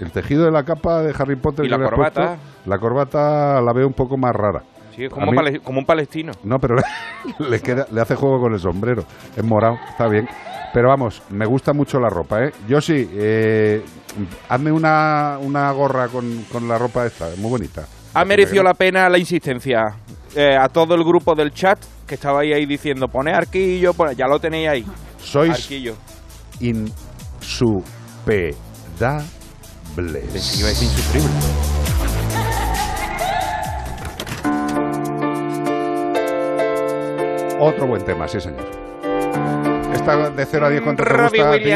El 0.00 0.10
tejido 0.10 0.44
de 0.44 0.50
la 0.50 0.64
capa 0.64 1.02
de 1.02 1.14
Harry 1.16 1.36
Potter 1.36 1.64
Y 1.64 1.68
la 1.68 1.78
corbata. 1.78 2.26
puesto, 2.36 2.42
la 2.70 2.78
corbata 2.78 3.60
la 3.60 3.72
veo 3.72 3.86
un 3.86 3.92
poco 3.92 4.16
más 4.16 4.32
rara. 4.34 4.62
Sí, 4.96 5.04
es 5.04 5.10
como, 5.10 5.30
mí- 5.30 5.36
pale- 5.36 5.60
como 5.60 5.78
un 5.78 5.86
palestino. 5.86 6.32
No, 6.42 6.58
pero 6.58 6.74
le, 7.38 7.48
le 7.50 7.60
queda, 7.60 7.86
le 7.90 8.00
hace 8.00 8.14
juego 8.16 8.40
con 8.40 8.52
el 8.54 8.58
sombrero. 8.60 9.04
Es 9.36 9.44
morado, 9.44 9.76
está 9.90 10.08
bien. 10.08 10.26
Pero 10.74 10.88
vamos, 10.88 11.22
me 11.30 11.44
gusta 11.46 11.72
mucho 11.74 12.00
la 12.00 12.08
ropa, 12.08 12.42
¿eh? 12.44 12.52
Yo 12.66 12.80
sí, 12.80 13.08
eh, 13.12 13.84
hazme 14.48 14.72
una, 14.72 15.36
una 15.40 15.70
gorra 15.72 16.08
con, 16.08 16.44
con 16.50 16.66
la 16.66 16.78
ropa 16.78 17.04
esta, 17.06 17.28
muy 17.36 17.50
bonita. 17.50 17.86
Ha 18.14 18.24
merecido 18.24 18.62
la 18.62 18.74
pena 18.74 19.08
la 19.08 19.18
insistencia. 19.18 19.94
Eh, 20.34 20.56
a 20.56 20.68
todo 20.70 20.94
el 20.94 21.04
grupo 21.04 21.34
del 21.34 21.52
chat 21.52 21.78
que 22.06 22.14
estabais 22.14 22.54
ahí 22.54 22.64
diciendo, 22.64 23.06
pone 23.08 23.32
arquillo, 23.34 23.92
pone- 23.92 24.14
ya 24.16 24.26
lo 24.26 24.38
tenéis 24.40 24.68
ahí. 24.68 24.86
Sois 25.18 25.50
Arquillo. 25.52 25.94
Insuperables. 27.52 28.56
Pensé 30.32 30.52
que 30.52 30.58
iba 30.60 30.68
a 30.68 30.70
decir 30.70 30.88
insufrible. 30.88 31.30
Otro 37.60 37.86
buen 37.86 38.04
tema, 38.04 38.26
sí, 38.26 38.40
señor. 38.40 38.64
Esta 39.92 40.30
de 40.30 40.46
0 40.46 40.66
a 40.66 40.70
10, 40.70 40.82
¿cuánto 40.82 41.04
te 41.04 41.08
Robbie 41.08 41.42
gusta 41.42 41.50
a 41.50 41.52
ti? 41.58 41.70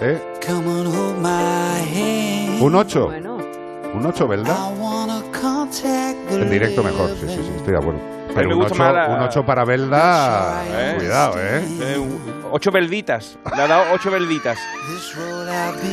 ¿Eh? 0.00 0.18
Un 2.60 2.74
8. 2.74 3.08
Un 3.94 4.06
8, 4.06 4.28
¿verdad? 4.28 4.54
En 6.30 6.50
directo 6.50 6.82
mejor, 6.82 7.10
sí, 7.10 7.26
sí, 7.26 7.36
sí, 7.36 7.52
estoy 7.56 7.72
de 7.72 7.78
acuerdo. 7.78 8.17
Pero 8.38 8.48
me 8.48 8.54
un 8.54 8.60
gusta 8.62 8.74
8, 8.74 8.82
más 8.84 8.94
la- 8.94 9.14
un 9.14 9.20
8 9.22 9.44
para 9.44 9.64
Belda, 9.64 10.62
¿Eh? 10.66 10.94
cuidado, 10.98 11.34
¿eh? 11.38 11.62
Eh, 11.80 12.08
ocho 12.50 12.70
belditas. 12.70 13.38
Le 13.56 13.62
ha 13.62 13.66
dado 13.66 13.92
ocho 13.94 14.10
belditas. 14.10 14.58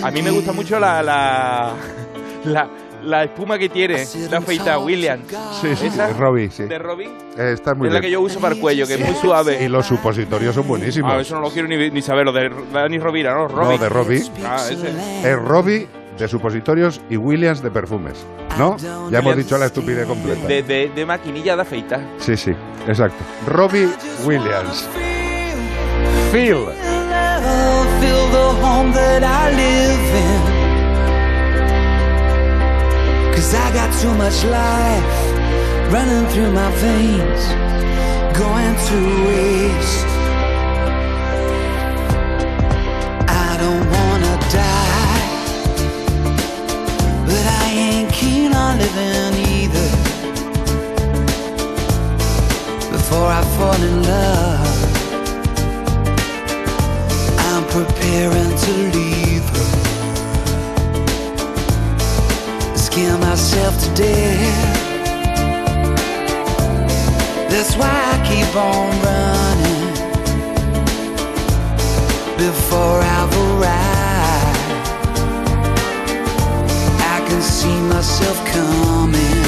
A 0.03 0.11
mí 0.11 0.21
me 0.21 0.31
gusta 0.31 0.51
mucho 0.53 0.79
la, 0.79 1.01
la, 1.03 1.73
la, 2.45 2.69
la 3.03 3.23
espuma 3.23 3.57
que 3.57 3.69
tiene, 3.69 4.05
la 4.29 4.37
afeita 4.37 4.77
William. 4.79 5.19
Sí, 5.61 5.75
sí, 5.75 5.87
¿Esa? 5.87 6.07
de 6.07 6.13
Robbie, 6.13 6.49
sí. 6.49 6.63
¿De 6.63 6.79
Robbie? 6.79 7.07
Eh, 7.37 7.51
está 7.53 7.73
muy 7.75 7.87
es 7.87 7.93
la 7.93 7.99
bien. 7.99 8.09
que 8.09 8.11
yo 8.11 8.21
uso 8.21 8.39
para 8.39 8.55
el 8.55 8.61
cuello, 8.61 8.87
que 8.87 8.93
es 8.95 8.99
muy 8.99 9.15
suave. 9.15 9.63
Y 9.63 9.67
los 9.67 9.85
supositorios 9.85 10.55
son 10.55 10.67
buenísimos. 10.67 11.11
Ah, 11.13 11.19
eso 11.19 11.35
no 11.35 11.41
lo 11.41 11.49
quiero 11.49 11.67
ni, 11.67 11.89
ni 11.89 12.01
saber, 12.01 12.25
lo 12.25 12.31
de 12.31 12.49
Dani 12.71 12.97
Rovira, 12.99 13.33
¿no? 13.33 13.47
Robbie. 13.47 13.77
No, 13.77 13.83
de 13.83 13.89
Robbie. 13.89 14.23
Ah, 14.45 14.57
ese. 14.69 14.89
Es 15.29 15.37
Robbie 15.39 15.87
de 16.17 16.27
supositorios 16.27 17.01
y 17.09 17.17
Williams 17.17 17.61
de 17.61 17.71
perfumes. 17.71 18.25
¿No? 18.57 18.77
Ya 19.09 19.19
hemos 19.19 19.35
dicho 19.35 19.57
la 19.57 19.65
estupidez 19.65 20.05
completa. 20.07 20.47
De, 20.47 20.63
de, 20.63 20.89
de 20.95 21.05
maquinilla 21.05 21.55
de 21.55 21.61
afeitar. 21.61 22.01
Sí, 22.19 22.37
sí, 22.37 22.55
exacto. 22.87 23.23
Robbie 23.47 23.89
Williams. 24.25 24.87
Phil. 26.31 26.65
Feel 28.01 28.29
the 28.31 28.51
home 28.61 28.91
that 28.93 29.23
I 29.23 29.51
live 29.55 30.15
in. 30.23 30.41
Cause 33.33 33.53
I 33.53 33.71
got 33.73 33.91
too 34.01 34.13
much 34.15 34.43
life 34.45 35.33
running 35.91 36.25
through 36.27 36.51
my 36.51 36.69
veins, 36.81 37.47
going 38.37 38.75
to 38.75 38.97
waste. 39.27 40.07
I 43.27 43.57
don't 43.59 43.85
wanna 43.89 44.14
keen 48.25 48.53
on 48.53 48.77
living 48.79 49.33
either. 49.53 49.89
Before 52.95 53.29
I 53.39 53.41
fall 53.55 53.79
in 53.89 53.97
love. 54.13 54.73
I'm 57.49 57.65
preparing 57.77 58.51
to 58.65 58.73
leave 58.97 59.47
her. 59.55 59.69
Scare 62.85 63.17
myself 63.29 63.73
to 63.83 63.89
death. 64.03 64.75
That's 67.51 67.73
why 67.79 67.95
I 68.13 68.15
keep 68.29 68.51
on 68.71 68.89
running 69.07 69.85
before 72.37 72.99
I've 73.17 73.33
arrived. 73.43 73.94
See 77.65 77.81
myself 77.95 78.37
coming. 78.53 79.43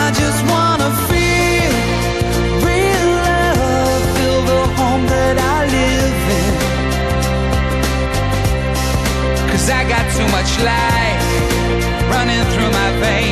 I 0.00 0.04
just 0.20 0.40
wanna 0.52 0.90
feel 1.10 1.74
real 2.68 3.08
love, 3.28 4.02
feel 4.16 4.40
the 4.52 4.62
home 4.78 5.04
that 5.14 5.36
I 5.54 5.58
live 5.78 6.22
in. 6.42 6.54
Cause 9.50 9.66
I 9.78 9.82
got 9.94 10.04
too 10.16 10.28
much 10.36 10.50
life 10.72 11.22
running 12.14 12.44
through 12.52 12.70
my 12.80 12.90
veins, 13.02 13.31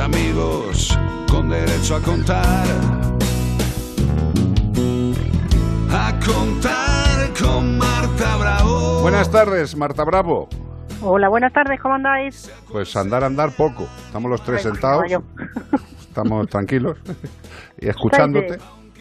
Amigos 0.00 0.98
con 1.30 1.48
derecho 1.50 1.96
a 1.96 2.00
contar. 2.00 2.66
A 5.92 6.18
contar 6.24 7.32
con 7.40 7.78
Marta 7.78 8.36
Bravo. 8.36 9.02
Buenas 9.02 9.30
tardes, 9.30 9.76
Marta 9.76 10.04
Bravo. 10.04 10.48
Hola, 11.02 11.28
buenas 11.28 11.52
tardes, 11.52 11.80
¿cómo 11.80 11.94
andáis? 11.94 12.50
Pues 12.70 12.94
andar, 12.96 13.24
andar 13.24 13.50
poco. 13.52 13.88
Estamos 14.06 14.30
los 14.30 14.42
tres 14.42 14.62
sentados. 14.62 15.04
Estamos 16.00 16.48
tranquilos 16.48 16.98
y 17.78 17.88
escuchándote. 17.88 18.58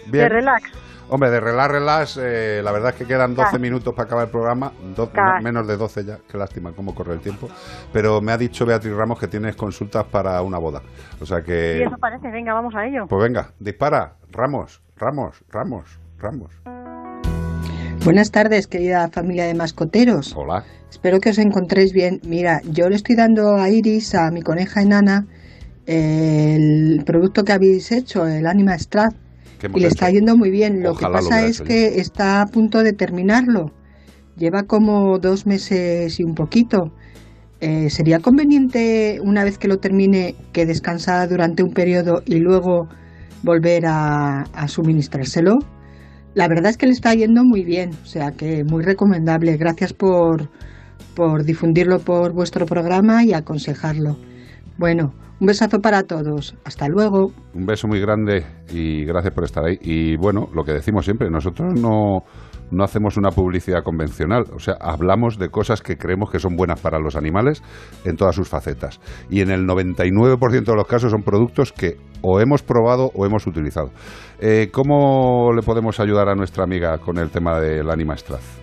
De, 0.07 0.17
de 0.17 0.29
relax. 0.29 0.71
Hombre, 1.11 1.31
de 1.31 1.39
relax, 1.39 1.71
relax, 1.71 2.19
eh, 2.21 2.61
la 2.63 2.71
verdad 2.71 2.91
es 2.91 2.95
que 2.97 3.05
quedan 3.05 3.33
12 3.33 3.55
Ah. 3.55 3.59
minutos 3.59 3.95
para 3.95 4.05
acabar 4.05 4.25
el 4.25 4.31
programa, 4.31 4.71
do- 4.95 5.09
menos 5.41 5.65
de 5.67 5.75
12 5.75 6.05
ya, 6.05 6.19
qué 6.29 6.38
lástima 6.38 6.71
cómo 6.75 6.93
corre 6.93 7.13
el 7.15 7.19
tiempo. 7.19 7.49
Pero 7.91 8.21
me 8.21 8.31
ha 8.31 8.38
dicho 8.38 8.63
Beatriz 8.63 8.93
Ramos 8.93 9.19
que 9.19 9.27
tienes 9.27 9.55
consultas 9.55 10.05
para 10.05 10.39
una 10.43 10.59
boda. 10.59 10.83
O 11.19 11.25
sea 11.25 11.39
Sí, 11.39 11.45
que... 11.45 11.83
eso 11.83 11.95
parece, 11.99 12.29
venga, 12.29 12.53
vamos 12.53 12.75
a 12.75 12.85
ello. 12.85 13.05
Pues 13.09 13.23
venga, 13.23 13.53
dispara, 13.59 14.17
Ramos, 14.31 14.83
Ramos, 14.97 15.43
Ramos, 15.49 15.99
Ramos. 16.19 16.51
Buenas 18.05 18.29
tardes, 18.31 18.67
querida 18.67 19.09
familia 19.09 19.45
de 19.45 19.55
mascoteros. 19.55 20.33
Hola. 20.38 20.63
Espero 20.91 21.19
que 21.19 21.29
os 21.31 21.38
encontréis 21.39 21.91
bien. 21.91 22.19
Mira, 22.23 22.61
yo 22.69 22.88
le 22.88 22.95
estoy 22.95 23.15
dando 23.15 23.55
a 23.57 23.69
Iris, 23.69 24.13
a 24.15 24.29
mi 24.31 24.41
coneja 24.41 24.81
enana, 24.81 25.25
el 25.88 27.03
producto 27.05 27.43
que 27.43 27.51
habéis 27.53 27.91
hecho, 27.91 28.27
el 28.27 28.45
Anima 28.45 28.77
Strat, 28.77 29.13
¿Qué 29.13 29.15
hemos 29.15 29.28
y 29.67 29.79
le 29.79 29.88
hecho? 29.88 29.88
está 29.88 30.09
yendo 30.09 30.35
muy 30.38 30.49
bien. 30.51 30.81
Lo 30.81 30.91
Ojalá 30.91 31.19
que 31.19 31.25
pasa 31.25 31.45
es 31.45 31.61
que 31.61 31.99
está 31.99 32.41
a 32.41 32.45
punto 32.47 32.83
de 32.83 32.93
terminarlo. 32.93 33.71
Lleva 34.38 34.63
como 34.63 35.19
dos 35.19 35.45
meses 35.45 36.19
y 36.19 36.23
un 36.23 36.33
poquito. 36.33 36.91
Eh, 37.61 37.89
¿Sería 37.89 38.19
conveniente, 38.19 39.19
una 39.21 39.43
vez 39.43 39.57
que 39.57 39.67
lo 39.67 39.79
termine, 39.79 40.35
que 40.53 40.65
descansara 40.65 41.27
durante 41.27 41.61
un 41.61 41.73
periodo 41.73 42.21
y 42.25 42.39
luego 42.39 42.88
volver 43.43 43.85
a, 43.85 44.43
a 44.43 44.67
suministrárselo? 44.67 45.59
La 46.35 46.47
verdad 46.47 46.69
es 46.69 46.77
que 46.77 46.85
le 46.85 46.93
está 46.93 47.13
yendo 47.13 47.43
muy 47.43 47.65
bien, 47.65 47.91
o 48.03 48.05
sea 48.05 48.31
que 48.31 48.63
muy 48.63 48.83
recomendable. 48.83 49.57
Gracias 49.57 49.91
por, 49.91 50.49
por 51.15 51.43
difundirlo 51.43 51.99
por 51.99 52.31
vuestro 52.33 52.65
programa 52.65 53.25
y 53.25 53.33
aconsejarlo. 53.33 54.17
Bueno, 54.77 55.13
Un 55.39 55.47
besazo 55.47 55.79
para 55.79 56.03
todos. 56.03 56.55
Hasta 56.65 56.87
luego. 56.89 57.31
Un 57.53 57.65
beso 57.65 57.87
muy 57.87 58.01
grande 58.01 58.45
y 58.71 59.05
gracias 59.05 59.33
por 59.33 59.45
estar 59.45 59.63
ahí. 59.63 59.77
Y 59.81 60.17
bueno, 60.17 60.47
lo 60.53 60.63
que 60.63 60.73
decimos 60.73 61.05
siempre, 61.05 61.29
nosotros 61.29 61.79
no, 61.79 62.23
no 62.71 62.83
hacemos 62.83 63.17
una 63.17 63.29
publicidad 63.29 63.83
convencional, 63.83 64.43
o 64.53 64.59
sea, 64.59 64.75
hablamos 64.79 65.37
de 65.39 65.49
cosas 65.49 65.81
que 65.81 65.97
creemos 65.97 66.29
que 66.29 66.39
son 66.39 66.55
buenas 66.55 66.81
para 66.81 66.99
los 66.99 67.15
animales 67.15 67.63
en 68.05 68.15
todas 68.15 68.35
sus 68.35 68.49
facetas. 68.49 68.99
Y 69.29 69.41
en 69.41 69.49
el 69.49 69.65
99% 69.65 70.65
de 70.65 70.75
los 70.75 70.87
casos 70.87 71.11
son 71.11 71.23
productos 71.23 71.71
que 71.71 71.95
o 72.21 72.39
hemos 72.39 72.61
probado 72.61 73.11
o 73.15 73.25
hemos 73.25 73.47
utilizado. 73.47 73.91
Eh, 74.41 74.69
¿Cómo 74.71 75.53
le 75.53 75.61
podemos 75.61 75.99
ayudar 75.99 76.27
a 76.29 76.35
nuestra 76.35 76.63
amiga 76.63 76.97
con 76.97 77.17
el 77.17 77.29
tema 77.29 77.59
del 77.59 77.89
Animastraz? 77.89 78.59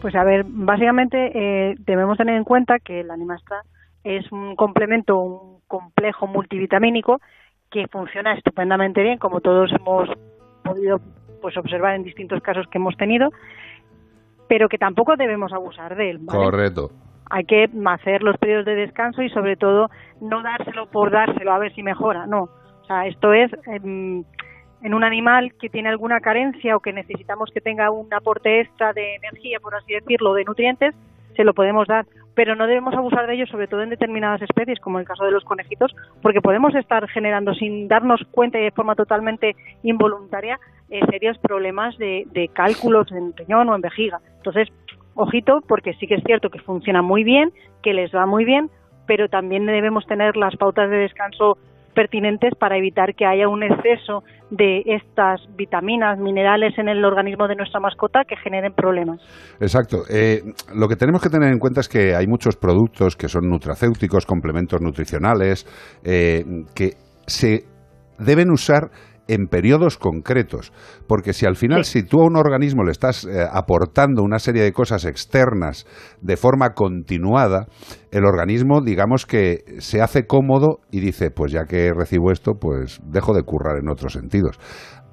Pues 0.00 0.14
a 0.14 0.24
ver, 0.24 0.44
básicamente 0.46 1.16
eh, 1.34 1.74
debemos 1.86 2.18
tener 2.18 2.36
en 2.36 2.44
cuenta 2.44 2.76
que 2.78 3.00
el 3.00 3.10
Animastraz 3.10 3.66
es 4.04 4.30
un 4.30 4.54
complemento, 4.54 5.16
un 5.16 5.53
complejo 5.78 6.26
multivitamínico 6.26 7.20
que 7.70 7.88
funciona 7.88 8.34
estupendamente 8.34 9.02
bien, 9.02 9.18
como 9.18 9.40
todos 9.40 9.72
hemos 9.72 10.08
podido 10.62 11.00
pues 11.42 11.56
observar 11.56 11.96
en 11.96 12.04
distintos 12.04 12.40
casos 12.42 12.66
que 12.68 12.78
hemos 12.78 12.96
tenido, 12.96 13.30
pero 14.48 14.68
que 14.68 14.78
tampoco 14.78 15.16
debemos 15.16 15.52
abusar 15.52 15.96
de 15.96 16.10
él. 16.10 16.18
¿vale? 16.20 16.44
Correcto. 16.44 16.90
Hay 17.30 17.44
que 17.44 17.68
hacer 17.86 18.22
los 18.22 18.36
periodos 18.38 18.66
de 18.66 18.76
descanso 18.76 19.22
y 19.22 19.30
sobre 19.30 19.56
todo 19.56 19.90
no 20.20 20.42
dárselo 20.42 20.86
por 20.86 21.10
dárselo 21.10 21.52
a 21.52 21.58
ver 21.58 21.74
si 21.74 21.82
mejora, 21.82 22.26
no. 22.26 22.42
O 22.82 22.84
sea, 22.86 23.06
esto 23.06 23.32
es 23.32 23.50
em, 23.66 24.22
en 24.82 24.94
un 24.94 25.02
animal 25.02 25.54
que 25.60 25.68
tiene 25.68 25.88
alguna 25.88 26.20
carencia 26.20 26.76
o 26.76 26.80
que 26.80 26.92
necesitamos 26.92 27.50
que 27.52 27.60
tenga 27.60 27.90
un 27.90 28.12
aporte 28.14 28.60
extra 28.60 28.92
de 28.92 29.16
energía, 29.16 29.58
por 29.58 29.74
así 29.74 29.94
decirlo, 29.94 30.34
de 30.34 30.44
nutrientes, 30.44 30.94
se 31.36 31.44
lo 31.44 31.54
podemos 31.54 31.86
dar, 31.86 32.06
pero 32.34 32.56
no 32.56 32.66
debemos 32.66 32.94
abusar 32.94 33.26
de 33.26 33.34
ello, 33.34 33.46
sobre 33.46 33.68
todo 33.68 33.82
en 33.82 33.90
determinadas 33.90 34.42
especies, 34.42 34.80
como 34.80 34.98
el 34.98 35.06
caso 35.06 35.24
de 35.24 35.30
los 35.30 35.44
conejitos, 35.44 35.94
porque 36.22 36.40
podemos 36.40 36.74
estar 36.74 37.06
generando 37.08 37.54
sin 37.54 37.88
darnos 37.88 38.20
cuenta 38.30 38.58
y 38.58 38.64
de 38.64 38.70
forma 38.70 38.94
totalmente 38.94 39.56
involuntaria 39.82 40.58
eh, 40.90 41.00
serios 41.10 41.38
problemas 41.38 41.96
de, 41.98 42.26
de 42.32 42.48
cálculos 42.48 43.10
en 43.12 43.34
riñón 43.36 43.68
o 43.68 43.74
en 43.74 43.80
vejiga. 43.80 44.20
Entonces, 44.36 44.68
ojito, 45.14 45.62
porque 45.66 45.94
sí 45.94 46.06
que 46.06 46.16
es 46.16 46.24
cierto 46.24 46.50
que 46.50 46.58
funciona 46.58 47.02
muy 47.02 47.24
bien, 47.24 47.52
que 47.82 47.94
les 47.94 48.14
va 48.14 48.26
muy 48.26 48.44
bien, 48.44 48.70
pero 49.06 49.28
también 49.28 49.66
debemos 49.66 50.06
tener 50.06 50.36
las 50.36 50.56
pautas 50.56 50.90
de 50.90 50.96
descanso 50.96 51.58
pertinentes 51.94 52.54
para 52.58 52.76
evitar 52.76 53.14
que 53.14 53.26
haya 53.26 53.48
un 53.48 53.62
exceso 53.62 54.22
de 54.50 54.82
estas 54.86 55.40
vitaminas, 55.56 56.18
minerales 56.18 56.76
en 56.78 56.88
el 56.88 57.04
organismo 57.04 57.48
de 57.48 57.56
nuestra 57.56 57.80
mascota 57.80 58.24
que 58.24 58.36
generen 58.36 58.72
problemas. 58.72 59.20
Exacto. 59.60 60.02
Eh, 60.10 60.40
lo 60.74 60.88
que 60.88 60.96
tenemos 60.96 61.22
que 61.22 61.30
tener 61.30 61.50
en 61.50 61.58
cuenta 61.58 61.80
es 61.80 61.88
que 61.88 62.14
hay 62.14 62.26
muchos 62.26 62.56
productos 62.56 63.16
que 63.16 63.28
son 63.28 63.48
nutracéuticos, 63.48 64.26
complementos 64.26 64.80
nutricionales, 64.80 65.66
eh, 66.04 66.44
que 66.74 66.90
se 67.26 67.64
deben 68.18 68.50
usar 68.50 68.90
en 69.28 69.46
periodos 69.46 69.98
concretos, 69.98 70.72
porque 71.06 71.32
si 71.32 71.46
al 71.46 71.56
final 71.56 71.84
si 71.84 72.02
tú 72.02 72.20
a 72.20 72.26
un 72.26 72.36
organismo 72.36 72.84
le 72.84 72.92
estás 72.92 73.24
eh, 73.24 73.46
aportando 73.50 74.22
una 74.22 74.38
serie 74.38 74.62
de 74.62 74.72
cosas 74.72 75.04
externas 75.04 75.86
de 76.20 76.36
forma 76.36 76.74
continuada, 76.74 77.66
el 78.10 78.24
organismo 78.24 78.80
digamos 78.82 79.26
que 79.26 79.64
se 79.78 80.02
hace 80.02 80.26
cómodo 80.26 80.80
y 80.90 81.00
dice, 81.00 81.30
pues 81.30 81.52
ya 81.52 81.64
que 81.64 81.92
recibo 81.92 82.30
esto, 82.30 82.54
pues 82.60 83.00
dejo 83.04 83.34
de 83.34 83.42
currar 83.42 83.78
en 83.78 83.88
otros 83.88 84.12
sentidos. 84.12 84.58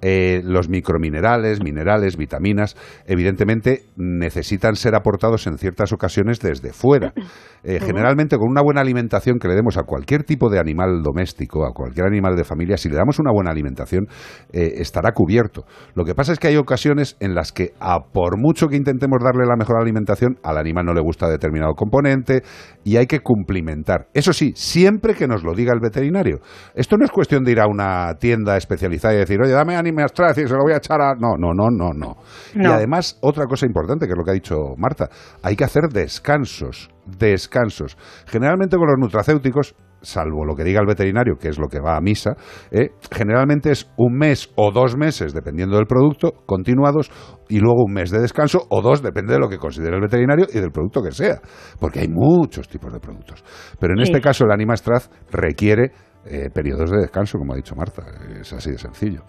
Eh, 0.02 0.42
los 0.44 0.70
microminerales, 0.70 1.64
minerales, 1.64 2.18
vitaminas, 2.18 2.76
evidentemente 3.06 3.84
necesitan 3.96 4.76
ser 4.76 4.96
aportados 4.96 5.48
en 5.48 5.58
ciertas 5.58 5.94
ocasiones 5.94 6.40
desde 6.40 6.74
fuera. 6.74 7.14
Eh, 7.64 7.80
generalmente 7.80 8.38
con 8.38 8.50
una 8.50 8.64
buena 8.64 8.82
alimentación 8.82 9.38
que 9.38 9.48
le 9.48 9.54
demos 9.54 9.78
a 9.78 9.84
cualquier 9.84 10.24
tipo 10.24 10.50
de 10.50 10.58
animal 10.58 11.04
doméstico, 11.04 11.64
a 11.64 11.74
cualquier 11.74 12.08
animal 12.08 12.36
de 12.36 12.44
familia, 12.44 12.76
si 12.76 12.90
le 12.90 12.96
damos 12.96 13.20
una 13.20 13.32
buena 13.32 13.52
alimentación, 13.52 14.08
eh, 14.52 14.78
estará 14.78 15.12
cubierto. 15.12 15.66
Lo 15.94 16.04
que 16.04 16.16
pasa 16.16 16.34
es 16.34 16.40
que 16.40 16.48
hay 16.48 16.58
ocasiones 16.58 17.18
en 17.20 17.36
las 17.36 17.52
que, 17.52 17.74
a 17.80 18.00
por 18.12 18.40
mucho 18.40 18.68
que 18.68 18.78
intentemos 18.78 19.20
darle 19.24 19.46
la 19.46 19.56
mejor 19.58 19.80
alimentación, 19.80 20.40
al 20.42 20.58
animal 20.58 20.86
no 20.86 20.96
le 20.96 21.02
gusta 21.02 21.30
determinado 21.30 21.76
componente 21.76 22.42
y 22.84 22.98
hay 22.98 23.06
que 23.06 23.20
cumplimentar. 23.20 24.08
Eso 24.16 24.34
sí, 24.34 24.54
siempre 24.56 25.14
que 25.14 25.28
nos 25.28 25.44
lo 25.44 25.54
diga 25.54 25.72
el 25.72 25.82
veterinario. 25.82 26.40
Esto 26.74 26.98
no 26.98 27.06
es 27.06 27.12
cuestión 27.12 27.44
de 27.44 27.52
ir 27.52 27.60
a 27.60 27.68
una 27.68 28.16
tienda 28.16 28.58
especializada 28.58 29.14
y 29.14 29.18
decir, 29.18 29.40
oye, 29.40 29.52
dame 29.52 29.76
Animastraz 29.92 30.38
y 30.38 30.48
se 30.48 30.54
lo 30.54 30.64
voy 30.64 30.74
a 30.74 30.78
echar 30.78 31.02
a... 31.02 31.14
No, 31.16 31.36
no, 31.38 31.54
no, 31.54 31.70
no, 31.70 31.92
no. 31.94 32.16
Y 32.56 32.66
además, 32.66 33.18
otra 33.22 33.46
cosa 33.46 33.66
importante, 33.66 34.06
que 34.06 34.14
es 34.14 34.18
lo 34.18 34.24
que 34.24 34.32
ha 34.32 34.34
dicho 34.34 34.56
Marta, 34.78 35.10
hay 35.44 35.56
que 35.56 35.64
hacer 35.64 35.84
descansos, 35.92 36.90
descansos. 37.06 37.98
Generalmente 38.26 38.78
con 38.78 38.88
los 38.88 38.98
nutracéuticos, 39.00 39.76
salvo 40.02 40.46
lo 40.46 40.56
que 40.56 40.64
diga 40.64 40.80
el 40.82 40.88
veterinario, 40.88 41.36
que 41.40 41.50
es 41.50 41.60
lo 41.60 41.68
que 41.68 41.80
va 41.80 41.96
a 41.96 42.02
misa, 42.02 42.32
¿eh? 42.72 42.90
generalmente 43.12 43.70
es 43.72 43.92
un 43.98 44.18
mes 44.18 44.50
o 44.56 44.72
dos 44.72 44.98
meses, 44.98 45.34
dependiendo 45.34 45.78
del 45.78 45.86
producto, 45.86 46.34
continuados, 46.48 47.12
y 47.50 47.60
luego 47.60 47.84
un 47.86 47.94
mes 47.94 48.10
de 48.10 48.20
descanso, 48.20 48.66
o 48.70 48.82
dos, 48.82 49.04
depende 49.04 49.34
de 49.34 49.40
lo 49.40 49.48
que 49.48 49.58
considere 49.60 49.96
el 49.96 50.02
veterinario 50.02 50.48
y 50.52 50.60
del 50.60 50.72
producto 50.72 51.02
que 51.04 51.12
sea, 51.12 51.40
porque 51.80 52.00
hay 52.00 52.08
muchos 52.08 52.68
tipos 52.68 52.92
de 52.92 53.00
productos. 53.00 53.44
Pero 53.80 53.94
en 53.94 54.04
Sí. 54.06 54.12
este 54.12 54.22
caso 54.22 54.46
el 54.46 54.52
Animastraz 54.52 55.10
requiere 55.32 55.92
eh, 56.26 56.50
periodos 56.54 56.92
de 56.92 56.98
descanso, 57.00 57.38
como 57.40 57.54
ha 57.54 57.56
dicho 57.56 57.76
Marta, 57.76 58.04
es 58.40 58.54
así 58.54 58.72
de 58.72 58.78
sencillo. 58.78 59.22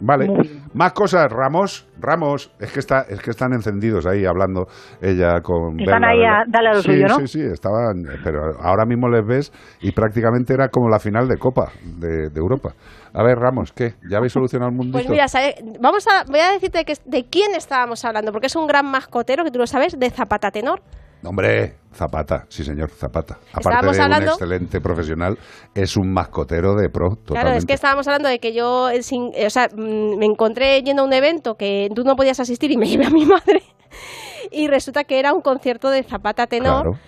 Vale. 0.00 0.26
Más 0.74 0.92
cosas, 0.92 1.30
Ramos. 1.30 1.88
Ramos, 2.00 2.52
es 2.58 2.72
que 2.72 2.80
está, 2.80 3.02
es 3.08 3.20
que 3.20 3.30
están 3.30 3.52
encendidos 3.52 4.06
ahí 4.06 4.24
hablando 4.26 4.66
ella 5.00 5.40
con. 5.42 5.78
Están 5.80 6.00
Bella, 6.00 6.08
ahí 6.08 6.24
a- 6.24 6.44
dale 6.48 6.68
a 6.70 6.72
lo 6.74 6.82
sí, 6.82 6.92
suyo, 6.92 7.06
¿no? 7.08 7.14
Sí, 7.20 7.26
sí, 7.28 7.40
estaban. 7.40 8.02
Pero 8.24 8.40
ahora 8.60 8.84
mismo 8.84 9.08
les 9.08 9.24
ves 9.24 9.52
y 9.80 9.92
prácticamente 9.92 10.54
era 10.54 10.68
como 10.68 10.88
la 10.88 10.98
final 10.98 11.28
de 11.28 11.36
Copa 11.38 11.70
de, 11.84 12.30
de 12.30 12.40
Europa. 12.40 12.72
A 13.14 13.22
ver, 13.22 13.38
Ramos, 13.38 13.72
¿qué? 13.72 13.94
¿Ya 14.10 14.16
habéis 14.18 14.32
solucionado 14.32 14.70
el 14.70 14.76
mundito? 14.76 14.98
Pues 14.98 15.08
mira, 15.08 15.26
vamos 15.80 16.06
a, 16.08 16.24
voy 16.28 16.40
a 16.40 16.50
decirte 16.52 16.84
que, 16.84 16.94
de 17.04 17.24
quién 17.30 17.54
estábamos 17.54 18.04
hablando, 18.04 18.32
porque 18.32 18.46
es 18.46 18.56
un 18.56 18.66
gran 18.66 18.90
mascotero, 18.90 19.44
que 19.44 19.50
tú 19.50 19.58
lo 19.58 19.66
sabes, 19.66 19.98
de 19.98 20.10
Zapata 20.10 20.50
Tenor. 20.50 20.80
Hombre, 21.24 21.76
Zapata, 21.94 22.44
sí 22.48 22.64
señor, 22.64 22.90
Zapata. 22.90 23.38
Aparte 23.52 23.86
de 23.94 24.02
hablando- 24.02 24.26
un 24.26 24.32
excelente 24.32 24.80
profesional, 24.80 25.38
es 25.74 25.96
un 25.96 26.12
mascotero 26.12 26.74
de 26.74 26.88
pro, 26.88 27.10
totalmente. 27.10 27.32
Claro, 27.42 27.56
es 27.58 27.66
que 27.66 27.74
estábamos 27.74 28.08
hablando 28.08 28.28
de 28.28 28.38
que 28.38 28.52
yo, 28.52 28.88
eh, 28.90 29.02
sin, 29.02 29.30
eh, 29.34 29.46
o 29.46 29.50
sea, 29.50 29.68
mm, 29.68 30.18
me 30.18 30.26
encontré 30.26 30.82
yendo 30.82 31.02
a 31.02 31.04
un 31.06 31.12
evento 31.12 31.54
que 31.54 31.88
tú 31.94 32.02
no 32.04 32.16
podías 32.16 32.40
asistir 32.40 32.70
y 32.72 32.76
me 32.76 32.86
llevé 32.86 33.06
a 33.06 33.10
mi 33.10 33.24
madre. 33.26 33.62
Y 34.50 34.66
resulta 34.68 35.04
que 35.04 35.18
era 35.18 35.32
un 35.32 35.40
concierto 35.42 35.90
de 35.90 36.02
Zapata 36.02 36.46
Tenor. 36.46 36.82
Claro. 36.82 36.98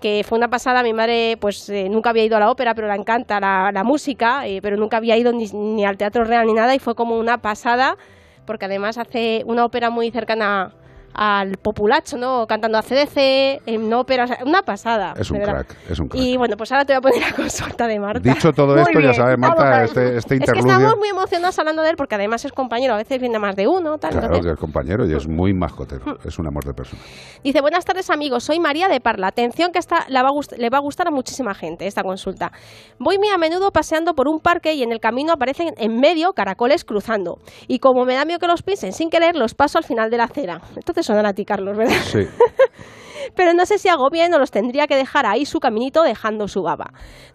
que 0.00 0.22
fue 0.22 0.36
una 0.36 0.48
pasada, 0.48 0.82
mi 0.82 0.92
madre 0.92 1.38
pues 1.40 1.66
eh, 1.70 1.88
nunca 1.88 2.10
había 2.10 2.24
ido 2.24 2.36
a 2.36 2.40
la 2.40 2.50
ópera, 2.50 2.74
pero 2.74 2.88
le 2.88 2.94
encanta 2.94 3.40
la, 3.40 3.70
la 3.72 3.84
música, 3.84 4.46
eh, 4.46 4.60
pero 4.60 4.76
nunca 4.76 4.98
había 4.98 5.16
ido 5.16 5.32
ni, 5.32 5.46
ni 5.46 5.86
al 5.86 5.96
Teatro 5.96 6.24
Real 6.24 6.46
ni 6.46 6.52
nada 6.52 6.74
y 6.74 6.78
fue 6.78 6.94
como 6.94 7.16
una 7.16 7.38
pasada, 7.38 7.96
porque 8.44 8.66
además 8.66 8.98
hace 8.98 9.42
una 9.46 9.64
ópera 9.64 9.88
muy 9.88 10.10
cercana 10.10 10.74
al 11.14 11.56
populacho, 11.58 12.16
¿no? 12.16 12.46
Cantando 12.46 12.78
a 12.78 12.82
CDC, 12.82 13.62
en 13.66 13.92
ópera, 13.92 14.24
o 14.24 14.26
sea, 14.26 14.38
una 14.44 14.62
pasada. 14.62 15.14
Es 15.16 15.30
un 15.30 15.40
crack, 15.40 15.76
es 15.88 15.98
un 16.00 16.08
crack. 16.08 16.22
Y 16.22 16.36
bueno, 16.36 16.56
pues 16.56 16.72
ahora 16.72 16.84
te 16.84 16.92
voy 16.92 16.98
a 16.98 17.00
poner 17.00 17.20
la 17.30 17.36
consulta 17.36 17.86
de 17.86 18.00
Marta. 18.00 18.20
Dicho 18.20 18.52
todo 18.52 18.74
Muy 18.74 18.82
esto, 18.82 19.00
ya 19.00 19.14
sabes, 19.14 19.34
a 19.34 19.36
Marta, 19.36 19.84
este, 19.84 20.00
este 20.16 20.18
Es 20.18 20.26
que 20.26 20.34
interludio. 20.36 20.72
estamos 20.72 20.98
muy 20.98 21.08
emocionados 21.08 21.58
hablando 21.58 21.82
de 21.82 21.90
él 21.90 21.96
porque 21.96 22.14
además 22.16 22.44
es 22.44 22.52
compañero, 22.52 22.94
a 22.94 22.96
veces 22.96 23.20
viene 23.20 23.38
más 23.38 23.54
de 23.56 23.68
uno, 23.68 23.98
tal. 23.98 24.10
Claro, 24.10 24.26
entonces- 24.26 24.46
que 24.46 24.52
es 24.54 24.58
compañero 24.58 25.06
y 25.06 25.14
es 25.14 25.28
muy 25.28 25.54
mascotero. 25.54 26.04
Hmm. 26.04 26.28
Es 26.28 26.38
un 26.38 26.46
amor 26.46 26.64
de 26.64 26.74
persona. 26.74 27.00
Dice, 27.42 27.60
buenas 27.60 27.84
tardes 27.84 28.10
amigos, 28.10 28.44
soy 28.44 28.58
María 28.58 28.88
de 28.88 29.00
Parla. 29.00 29.28
Atención 29.28 29.70
que 29.72 29.78
esta 29.78 30.06
la 30.08 30.22
va 30.22 30.28
a 30.30 30.32
le 30.58 30.70
va 30.70 30.78
a 30.78 30.80
gustar 30.80 31.08
a 31.08 31.10
muchísima 31.10 31.54
gente 31.54 31.86
esta 31.86 32.02
consulta. 32.02 32.50
Voy 32.98 33.18
muy 33.18 33.28
a 33.28 33.38
menudo 33.38 33.70
paseando 33.70 34.14
por 34.14 34.28
un 34.28 34.40
parque 34.40 34.74
y 34.74 34.82
en 34.82 34.92
el 34.92 34.98
camino 35.00 35.32
aparecen 35.32 35.74
en 35.76 36.00
medio 36.00 36.32
caracoles 36.32 36.84
cruzando. 36.84 37.38
Y 37.68 37.78
como 37.78 38.04
me 38.04 38.14
da 38.14 38.24
miedo 38.24 38.38
que 38.38 38.46
los 38.46 38.62
pisen 38.62 38.92
sin 38.92 39.10
querer, 39.10 39.36
los 39.36 39.54
paso 39.54 39.78
al 39.78 39.84
final 39.84 40.10
de 40.10 40.16
la 40.18 40.24
acera. 40.24 40.60
Entonces 40.76 41.03
son 41.04 41.24
a 41.26 41.32
ti, 41.34 41.44
Carlos, 41.44 41.76
¿verdad? 41.76 41.94
Sí. 42.02 42.20
Pero 43.36 43.52
no 43.54 43.64
sé 43.66 43.78
si 43.78 43.88
hago 43.88 44.10
bien 44.10 44.32
o 44.34 44.38
los 44.38 44.50
tendría 44.50 44.86
que 44.86 44.96
dejar 44.96 45.26
ahí 45.26 45.44
su 45.44 45.58
caminito 45.58 46.02
dejando 46.02 46.46
su 46.48 46.62
baba. 46.62 46.86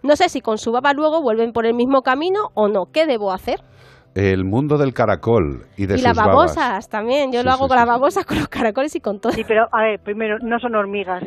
No 0.02 0.16
sé 0.16 0.28
si 0.28 0.40
con 0.40 0.56
su 0.58 0.72
baba 0.72 0.92
luego 0.94 1.20
vuelven 1.20 1.52
por 1.52 1.66
el 1.66 1.74
mismo 1.74 2.02
camino 2.02 2.48
o 2.54 2.68
no. 2.68 2.84
¿Qué 2.92 3.06
debo 3.06 3.32
hacer? 3.32 3.60
El 4.14 4.44
mundo 4.44 4.76
del 4.78 4.92
caracol 4.92 5.66
y 5.76 5.86
de 5.86 5.94
y 5.94 5.98
sus 5.98 6.06
las 6.08 6.16
babas. 6.16 6.56
babosas 6.56 6.88
también. 6.88 7.32
Yo 7.32 7.40
Sí, 7.40 7.46
lo 7.46 7.52
hago 7.52 7.64
sí, 7.64 7.68
con 7.68 7.78
sí, 7.78 7.84
las 7.84 7.86
babosas, 7.88 8.24
con 8.24 8.38
los 8.38 8.48
caracoles 8.48 8.94
y 8.96 9.00
con 9.00 9.20
todo. 9.20 9.32
Sí, 9.32 9.44
pero 9.46 9.66
a 9.72 9.82
ver, 9.82 10.00
primero, 10.00 10.38
no 10.42 10.58
son 10.58 10.74
hormigas, 10.74 11.22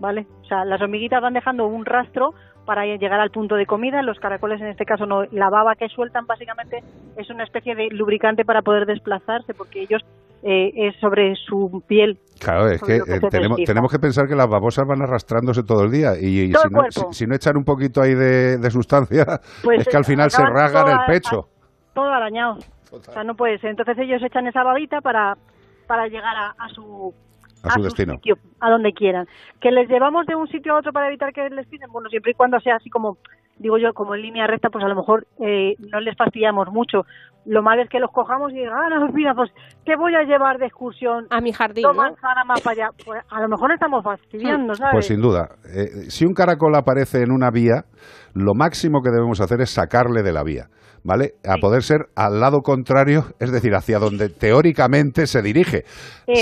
¿vale? 0.00 0.26
O 0.42 0.44
sea, 0.46 0.64
las 0.64 0.80
hormiguitas 0.82 1.22
van 1.22 1.32
dejando 1.34 1.66
un 1.66 1.84
rastro 1.86 2.30
para 2.66 2.84
llegar 2.84 3.18
al 3.20 3.30
punto 3.30 3.56
de 3.56 3.66
comida, 3.66 4.02
los 4.02 4.18
caracoles 4.18 4.60
en 4.60 4.68
este 4.68 4.84
caso 4.84 5.06
no. 5.06 5.24
La 5.32 5.48
baba 5.50 5.74
que 5.74 5.88
sueltan 5.88 6.26
básicamente 6.26 6.78
es 7.16 7.30
una 7.30 7.44
especie 7.44 7.74
de 7.74 7.88
lubricante 7.90 8.44
para 8.44 8.62
poder 8.62 8.86
desplazarse 8.86 9.54
porque 9.54 9.80
ellos 9.82 10.02
eh, 10.42 10.72
es 10.74 10.96
sobre 11.00 11.34
su 11.36 11.82
piel. 11.86 12.18
Claro, 12.40 12.68
es 12.68 12.82
que 12.82 12.96
eh, 12.96 13.20
tenemos, 13.30 13.58
tenemos 13.64 13.90
que 13.92 13.98
pensar 13.98 14.26
que 14.26 14.34
las 14.34 14.48
babosas 14.48 14.86
van 14.86 15.00
arrastrándose 15.02 15.62
todo 15.62 15.84
el 15.84 15.90
día 15.92 16.14
y, 16.18 16.22
si, 16.22 16.44
el 16.46 16.72
no, 16.72 16.82
si, 17.12 17.26
no 17.26 17.34
echan 17.36 17.56
un 17.56 17.64
poquito 17.64 18.02
ahí 18.02 18.14
de, 18.14 18.58
de 18.58 18.70
sustancia, 18.70 19.24
Pues, 19.62 19.80
es 19.80 19.88
que 19.88 19.96
al 19.96 20.04
final 20.04 20.30
se 20.30 20.44
rasgan 20.44 20.88
el 20.88 20.98
pecho. 21.06 21.48
a- 21.48 21.94
todo 21.94 22.08
arañado. 22.12 22.58
O 22.90 23.00
sea, 23.00 23.22
no 23.24 23.34
puede 23.36 23.58
ser. 23.58 23.70
Entonces 23.70 23.96
ellos 23.98 24.22
echan 24.22 24.46
esa 24.46 24.62
babita 24.64 25.00
para, 25.00 25.36
para 25.86 26.06
llegar 26.08 26.34
a, 26.36 26.54
a 26.58 26.68
su 26.70 27.14
A 27.62 27.70
su 27.70 27.82
destino. 27.82 28.14
sitio, 28.14 28.36
a 28.60 28.70
donde 28.70 28.92
quieran. 28.92 29.26
Que 29.60 29.70
les 29.70 29.88
llevamos 29.88 30.26
de 30.26 30.34
un 30.34 30.48
sitio 30.48 30.74
a 30.74 30.78
otro 30.78 30.92
para 30.92 31.06
evitar 31.08 31.32
que 31.32 31.48
les 31.50 31.66
pisen, 31.68 31.90
bueno, 31.92 32.08
siempre 32.08 32.32
y 32.32 32.34
cuando 32.34 32.58
sea 32.60 32.76
así 32.76 32.90
como 32.90 33.18
digo 33.62 33.78
yo, 33.78 33.94
como 33.94 34.14
en 34.14 34.22
línea 34.22 34.46
recta, 34.46 34.68
pues 34.68 34.84
a 34.84 34.88
lo 34.88 34.96
mejor 34.96 35.26
eh, 35.40 35.74
no 35.78 36.00
les 36.00 36.16
fastidiamos 36.16 36.68
mucho. 36.70 37.02
Lo 37.46 37.62
malo 37.62 37.82
es 37.82 37.88
que 37.88 37.98
los 37.98 38.10
cojamos 38.10 38.52
y 38.52 38.56
digan, 38.56 38.72
ah, 38.74 38.88
no, 38.90 39.08
mira, 39.12 39.34
pues, 39.34 39.50
¿qué 39.84 39.96
voy 39.96 40.14
a 40.14 40.22
llevar 40.22 40.58
de 40.58 40.66
excursión? 40.66 41.26
A 41.30 41.40
mi 41.40 41.52
jardín, 41.52 41.82
Dos 41.82 41.96
¿no? 41.96 42.02
manzanas 42.02 42.46
más 42.46 42.60
para 42.60 42.72
allá. 42.72 42.88
Pues 43.04 43.22
a 43.30 43.40
lo 43.40 43.48
mejor 43.48 43.72
estamos 43.72 44.04
fastidiando, 44.04 44.74
¿sabes? 44.74 44.92
Pues 44.92 45.06
sin 45.06 45.20
duda. 45.20 45.48
Eh, 45.74 46.10
si 46.10 46.24
un 46.24 46.34
caracol 46.34 46.74
aparece 46.76 47.22
en 47.22 47.32
una 47.32 47.50
vía, 47.50 47.84
lo 48.34 48.54
máximo 48.54 49.00
que 49.02 49.10
debemos 49.10 49.40
hacer 49.40 49.60
es 49.60 49.70
sacarle 49.70 50.22
de 50.22 50.32
la 50.32 50.42
vía. 50.44 50.66
¿Vale? 51.04 51.32
A 51.44 51.56
poder 51.60 51.82
ser 51.82 52.06
al 52.14 52.38
lado 52.38 52.60
contrario, 52.60 53.24
es 53.40 53.50
decir, 53.50 53.74
hacia 53.74 53.98
donde 53.98 54.28
teóricamente 54.28 55.26
se 55.26 55.42
dirige. 55.42 55.82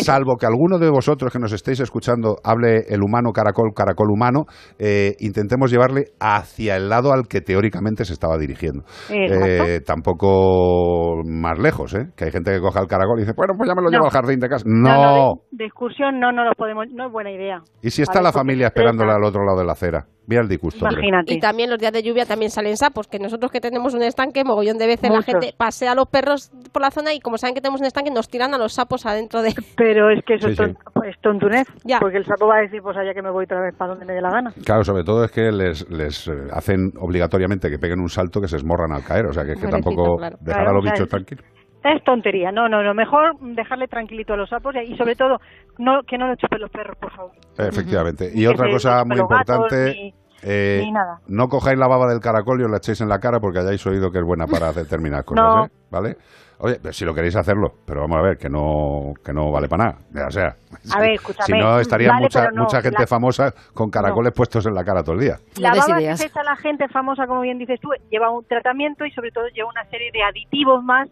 Salvo 0.02 0.36
que 0.36 0.44
alguno 0.44 0.78
de 0.78 0.90
vosotros 0.90 1.32
que 1.32 1.38
nos 1.38 1.52
estéis 1.52 1.80
escuchando 1.80 2.36
hable 2.44 2.84
el 2.90 3.02
humano 3.02 3.32
caracol, 3.32 3.72
caracol 3.74 4.10
humano, 4.10 4.44
eh, 4.78 5.14
intentemos 5.20 5.70
llevarle 5.70 6.08
hacia 6.20 6.76
el 6.76 6.90
lado 6.90 7.12
al 7.12 7.26
que 7.26 7.40
teóricamente 7.40 8.04
se 8.04 8.12
estaba 8.12 8.36
dirigiendo. 8.36 8.84
Eh, 9.08 9.80
tampoco 9.86 11.22
más 11.24 11.58
lejos, 11.58 11.94
¿eh? 11.94 12.08
Que 12.16 12.26
hay 12.26 12.30
gente 12.30 12.52
que 12.52 12.60
coja 12.60 12.80
el 12.80 12.86
caracol 12.86 13.18
y 13.18 13.22
dice, 13.22 13.32
bueno, 13.36 13.54
pues 13.56 13.68
ya 13.68 13.74
me 13.74 13.82
lo 13.82 13.88
llevo 13.88 14.02
No. 14.04 14.06
al 14.08 14.12
jardín 14.12 14.40
de 14.40 14.48
casa. 14.48 14.64
No, 14.66 14.88
No. 14.88 15.02
no, 15.16 15.34
de, 15.50 15.56
de 15.58 15.64
excursión 15.66 16.20
no, 16.20 16.32
no 16.32 16.44
lo 16.44 16.52
podemos, 16.52 16.86
no 16.92 17.06
es 17.06 17.12
buena 17.12 17.30
idea. 17.32 17.62
¿Y 17.82 17.90
si 17.90 18.02
está 18.02 18.20
la 18.20 18.32
familia 18.32 18.66
esperándola 18.68 19.14
al 19.14 19.24
otro 19.24 19.44
lado 19.44 19.58
de 19.58 19.64
la 19.64 19.72
acera? 19.72 20.06
Mira 20.30 20.42
el 20.42 20.48
disgusto. 20.48 20.86
Imagínate. 20.88 21.34
Y 21.34 21.40
también 21.40 21.68
los 21.68 21.78
días 21.80 21.92
de 21.92 22.04
lluvia 22.04 22.24
también 22.24 22.52
salen 22.52 22.76
sapos, 22.76 23.08
que 23.08 23.18
nosotros 23.18 23.50
que 23.50 23.60
tenemos 23.60 23.94
un 23.94 24.02
estanque, 24.02 24.44
mogollón 24.44 24.78
de 24.78 24.86
veces 24.86 25.10
la 25.10 25.22
gente 25.22 25.52
pasea 25.56 25.90
a 25.90 25.94
los 25.96 26.06
perros 26.08 26.52
por 26.72 26.82
la 26.82 26.92
zona 26.92 27.12
y 27.12 27.18
como 27.18 27.36
saben 27.36 27.52
que 27.56 27.60
tenemos 27.60 27.80
un 27.80 27.88
estanque, 27.88 28.12
nos 28.12 28.28
tiran 28.28 28.54
a 28.54 28.58
los 28.58 28.72
sapos 28.74 29.06
adentro 29.06 29.42
de... 29.42 29.52
Pero 29.76 30.08
es 30.10 30.24
que 30.24 30.34
eso 30.34 30.46
Sí, 30.46 30.52
es, 30.52 30.56
ton- 30.58 30.76
es 31.04 31.20
tontunez, 31.20 31.66
porque 32.00 32.18
el 32.18 32.24
sapo 32.24 32.46
va 32.46 32.58
a 32.58 32.60
decir, 32.60 32.80
pues 32.80 32.96
allá 32.96 33.12
que 33.12 33.22
me 33.22 33.30
voy 33.30 33.42
otra 33.44 33.60
vez 33.60 33.74
para 33.76 33.90
donde 33.90 34.06
me 34.06 34.12
dé 34.14 34.20
la 34.20 34.30
gana. 34.30 34.52
Claro, 34.64 34.84
sobre 34.84 35.02
todo 35.02 35.24
es 35.24 35.32
que 35.32 35.50
les, 35.50 35.90
les 35.90 36.28
eh, 36.28 36.32
hacen 36.52 36.92
obligatoriamente 37.00 37.68
que 37.68 37.78
peguen 37.78 37.98
un 37.98 38.08
salto 38.08 38.40
que 38.40 38.46
se 38.46 38.56
esmorran 38.56 38.92
al 38.92 39.02
caer. 39.02 39.26
O 39.26 39.32
sea, 39.32 39.44
que, 39.44 39.52
es 39.54 39.60
que 39.60 39.66
tampoco 39.66 40.16
claro. 40.16 40.36
dejar 40.40 40.68
a 40.68 40.72
los 40.72 40.84
bichos 40.84 41.00
es- 41.00 41.08
tranquilos. 41.08 41.44
Es 41.82 42.04
tontería, 42.04 42.52
no, 42.52 42.68
no, 42.68 42.82
no, 42.82 42.92
mejor 42.92 43.32
dejarle 43.40 43.88
tranquilito 43.88 44.34
a 44.34 44.36
los 44.36 44.50
sapos 44.50 44.74
y, 44.76 44.92
y 44.92 44.96
sobre 44.98 45.16
todo 45.16 45.38
no 45.78 46.02
que 46.06 46.18
no 46.18 46.28
lo 46.28 46.36
chupen 46.36 46.60
los 46.60 46.70
perros, 46.70 46.94
por 47.00 47.10
favor. 47.10 47.32
Efectivamente. 47.56 48.30
Y 48.34 48.40
Que 48.42 48.48
otra 48.48 48.68
cosa 48.70 49.02
muy 49.06 49.16
gatos, 49.16 49.30
importante, 49.30 49.94
ni- 49.94 50.14
eh, 50.42 50.80
ni 50.84 50.92
nada. 50.92 51.20
no 51.28 51.48
cojáis 51.48 51.78
la 51.78 51.86
baba 51.86 52.06
del 52.08 52.20
caracol 52.20 52.60
y 52.60 52.64
os 52.64 52.70
la 52.70 52.78
echéis 52.78 53.00
en 53.00 53.08
la 53.08 53.18
cara 53.18 53.40
porque 53.40 53.58
hayáis 53.60 53.84
oído 53.86 54.10
que 54.10 54.18
es 54.18 54.24
buena 54.24 54.46
para 54.46 54.72
determinadas 54.72 55.24
cosas, 55.24 55.44
No. 55.44 55.64
¿eh? 55.66 55.70
¿Vale? 55.90 56.16
Oye, 56.62 56.78
pero 56.82 56.92
si 56.92 57.06
lo 57.06 57.14
queréis 57.14 57.34
hacerlo, 57.36 57.72
pero 57.86 58.02
vamos 58.02 58.18
a 58.18 58.20
ver, 58.20 58.36
que 58.36 58.50
no, 58.50 59.14
que 59.24 59.32
no 59.32 59.50
vale 59.50 59.66
para 59.66 59.84
nada. 60.12 60.26
O 60.28 60.30
sea, 60.30 60.54
A 60.94 61.00
ver, 61.00 61.12
escúchame. 61.14 61.46
si 61.46 61.52
no 61.54 61.80
estaría 61.80 62.10
Vale, 62.10 62.20
mucha, 62.22 62.50
no, 62.50 62.64
mucha 62.64 62.82
gente 62.82 63.00
la- 63.00 63.06
famosa 63.06 63.54
con 63.72 63.88
caracoles 63.90 64.32
puestos 64.34 64.66
en 64.66 64.74
la 64.74 64.84
cara 64.84 65.02
todo 65.02 65.14
el 65.14 65.22
día. 65.22 65.36
La 65.56 65.72
baba 65.74 65.96
que 65.98 66.16
se 66.18 66.26
echa 66.26 66.42
la 66.42 66.56
gente 66.56 66.86
famosa, 66.88 67.26
como 67.26 67.40
bien 67.40 67.56
dices 67.56 67.80
tú, 67.80 67.88
lleva 68.10 68.30
un 68.30 68.44
tratamiento 68.44 69.06
y 69.06 69.10
sobre 69.12 69.30
todo 69.30 69.46
lleva 69.54 69.70
una 69.70 69.86
serie 69.86 70.10
de 70.12 70.22
aditivos 70.22 70.84
más 70.84 71.08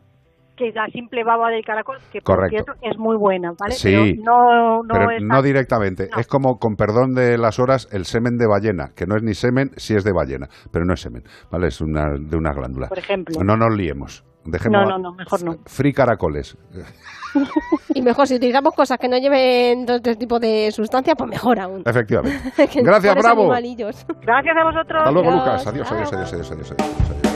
que 0.59 0.73
la 0.73 0.87
simple 0.89 1.23
baba 1.25 1.51
del 1.51 1.65
caracol, 1.65 1.99
que 2.13 2.21
por 2.21 2.49
cierto 2.49 2.73
es 2.83 2.99
muy 2.99 3.17
buena, 3.17 3.53
¿vale? 3.59 3.75
Sí, 3.75 3.91
Pero 3.91 4.23
no, 4.25 4.83
no 4.83 4.89
pero 4.93 5.11
es 5.13 5.23
no 5.23 5.43
directamente. 5.43 6.09
Es 6.19 6.27
como, 6.27 6.59
con 6.59 6.75
perdón 6.75 7.15
de 7.15 7.39
las 7.39 7.59
horas, 7.59 7.89
el 7.93 8.05
semen 8.05 8.37
de 8.37 8.47
ballena, 8.47 8.91
que 8.97 9.07
no 9.07 9.17
es 9.17 9.23
ni 9.23 9.35
semen, 9.35 9.71
sí 9.77 9.95
es 9.95 10.05
de 10.05 10.13
ballena, 10.13 10.49
pero 10.73 10.85
no 10.85 10.95
es 10.95 11.01
semen, 11.01 11.23
¿vale? 11.51 11.69
Es 11.69 11.81
una, 11.81 12.11
de 12.19 12.37
una 12.37 12.53
glándula. 12.53 12.89
Por 12.89 12.99
ejemplo. 12.99 13.37
No 13.45 13.57
nos 13.57 13.75
liemos. 13.77 14.25
Dejemos 14.45 14.81
No, 14.83 14.89
no, 14.89 14.99
no, 14.99 15.13
mejor 15.13 15.45
no. 15.45 15.53
Free 15.67 15.93
caracoles. 15.93 16.57
Y 17.95 18.01
mejor, 18.01 18.27
si 18.27 18.37
utilizamos 18.37 18.75
cosas 18.75 18.97
que 18.99 19.07
no 19.07 19.19
lleven 19.19 19.85
todo 19.85 19.97
este 19.97 20.17
tipo 20.17 20.41
de 20.41 20.71
sustancias, 20.73 21.15
pues 21.17 21.29
mejor 21.29 21.61
aún. 21.61 21.83
Efectivamente. 21.85 22.53
Gracias, 22.83 23.15
Bravo. 23.17 23.43
animalillos. 23.43 24.07
Gracias 24.23 24.57
a 24.57 24.65
vosotros. 24.65 24.99
Hasta 24.99 25.11
luego, 25.13 25.29
Adiós. 25.31 25.45
Lucas. 25.45 25.67
Adiós, 25.67 25.93
adiós, 25.93 26.13
adiós, 26.13 26.33
adiós, 26.33 26.53
adiós, 26.53 26.73
adiós. 26.73 27.29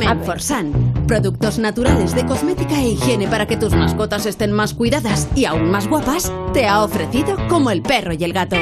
Menforsan. 0.00 0.87
Productos 1.08 1.58
naturales 1.58 2.14
de 2.14 2.26
cosmética 2.26 2.74
e 2.80 2.90
higiene 2.90 3.26
para 3.28 3.46
que 3.46 3.56
tus 3.56 3.74
mascotas 3.74 4.26
estén 4.26 4.52
más 4.52 4.74
cuidadas 4.74 5.26
y 5.34 5.46
aún 5.46 5.70
más 5.70 5.88
guapas, 5.88 6.30
te 6.52 6.66
ha 6.66 6.84
ofrecido 6.84 7.34
como 7.48 7.70
el 7.70 7.80
perro 7.80 8.12
y 8.12 8.22
el 8.22 8.34
gato. 8.34 8.56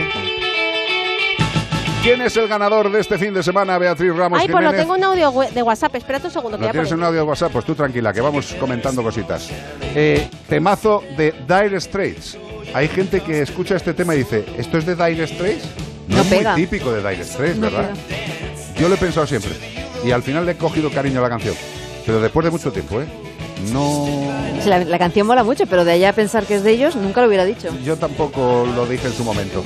¿Quién 2.04 2.22
es 2.22 2.36
el 2.36 2.46
ganador 2.46 2.92
de 2.92 3.00
este 3.00 3.18
fin 3.18 3.34
de 3.34 3.42
semana, 3.42 3.76
Beatriz 3.78 4.14
Ramos 4.14 4.38
Ay, 4.40 4.46
pues 4.48 4.62
lo 4.62 4.72
tengo 4.72 4.94
en 4.94 5.02
audio 5.02 5.32
de 5.52 5.60
WhatsApp. 5.60 5.96
Espérate 5.96 6.28
un 6.28 6.32
segundo, 6.32 6.56
que 6.56 6.62
¿Lo 6.62 6.68
ya 6.68 6.72
tienes 6.72 6.92
un 6.92 7.02
audio 7.02 7.18
de 7.18 7.26
WhatsApp? 7.26 7.50
Pues 7.50 7.64
tú 7.64 7.74
tranquila, 7.74 8.12
que 8.12 8.20
vamos 8.20 8.54
comentando 8.60 9.02
cositas. 9.02 9.50
Eh, 9.82 10.30
temazo 10.48 11.02
de 11.16 11.34
Dire 11.48 11.80
Straits. 11.80 12.38
Hay 12.72 12.86
gente 12.86 13.22
que 13.22 13.42
escucha 13.42 13.74
este 13.74 13.92
tema 13.92 14.14
y 14.14 14.18
dice, 14.18 14.46
¿esto 14.56 14.78
es 14.78 14.86
de 14.86 14.94
Dire 14.94 15.26
Straits? 15.26 15.64
No, 16.06 16.18
No 16.18 16.22
es 16.22 16.28
pega. 16.28 16.52
muy 16.52 16.62
típico 16.62 16.92
de 16.92 17.02
Dire 17.10 17.24
Straits, 17.24 17.56
No 17.58 17.62
¿verdad? 17.62 17.90
Yo 18.78 18.88
lo 18.88 18.94
he 18.94 18.98
pensado 18.98 19.26
siempre. 19.26 19.50
Y 20.04 20.12
al 20.12 20.22
final 20.22 20.46
le 20.46 20.52
he 20.52 20.56
cogido 20.56 20.92
cariño 20.92 21.18
a 21.18 21.22
la 21.22 21.28
canción. 21.28 21.56
Pero 22.06 22.20
después 22.20 22.44
de 22.44 22.50
mucho 22.50 22.70
tiempo, 22.72 23.00
¿eh? 23.00 23.06
No... 23.72 24.06
Sí, 24.60 24.68
La, 24.68 24.84
la 24.84 24.98
canción 24.98 25.26
mola 25.26 25.42
mucho, 25.42 25.64
pero 25.68 25.84
de 25.84 25.92
allá 25.92 26.10
a 26.10 26.12
pensar 26.12 26.46
que 26.46 26.54
es 26.54 26.62
de 26.62 26.70
ellos, 26.70 26.94
nunca 26.94 27.20
lo 27.20 27.26
hubiera 27.26 27.44
dicho. 27.44 27.68
Yo 27.84 27.96
tampoco 27.96 28.64
lo 28.74 28.86
dije 28.86 29.08
en 29.08 29.12
su 29.12 29.24
momento. 29.24 29.62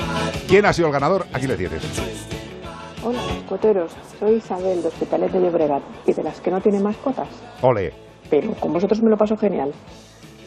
¿Quién 0.48 0.64
ha 0.64 0.72
sido 0.72 0.86
el 0.88 0.92
ganador? 0.94 1.26
Aquí 1.32 1.46
le 1.46 1.56
tienes. 1.56 1.82
Hola, 3.04 3.18
mascoteros. 3.34 3.92
Soy 4.18 4.36
Isabel 4.36 4.82
de 4.82 4.88
Hospitales 4.88 5.32
de 5.32 5.40
Llobregat 5.40 5.82
y 6.06 6.12
de 6.12 6.22
las 6.22 6.40
que 6.40 6.50
no 6.50 6.60
tiene 6.60 6.80
mascotas. 6.80 7.28
Ole. 7.62 7.92
Pero 8.30 8.52
con 8.54 8.72
vosotros 8.72 9.02
me 9.02 9.10
lo 9.10 9.16
paso 9.16 9.36
genial. 9.36 9.72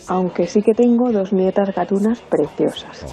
Aunque 0.08 0.48
sí 0.48 0.62
que 0.62 0.74
tengo 0.74 1.12
dos 1.12 1.32
nietas 1.34 1.74
gatunas 1.76 2.22
preciosas. 2.22 3.06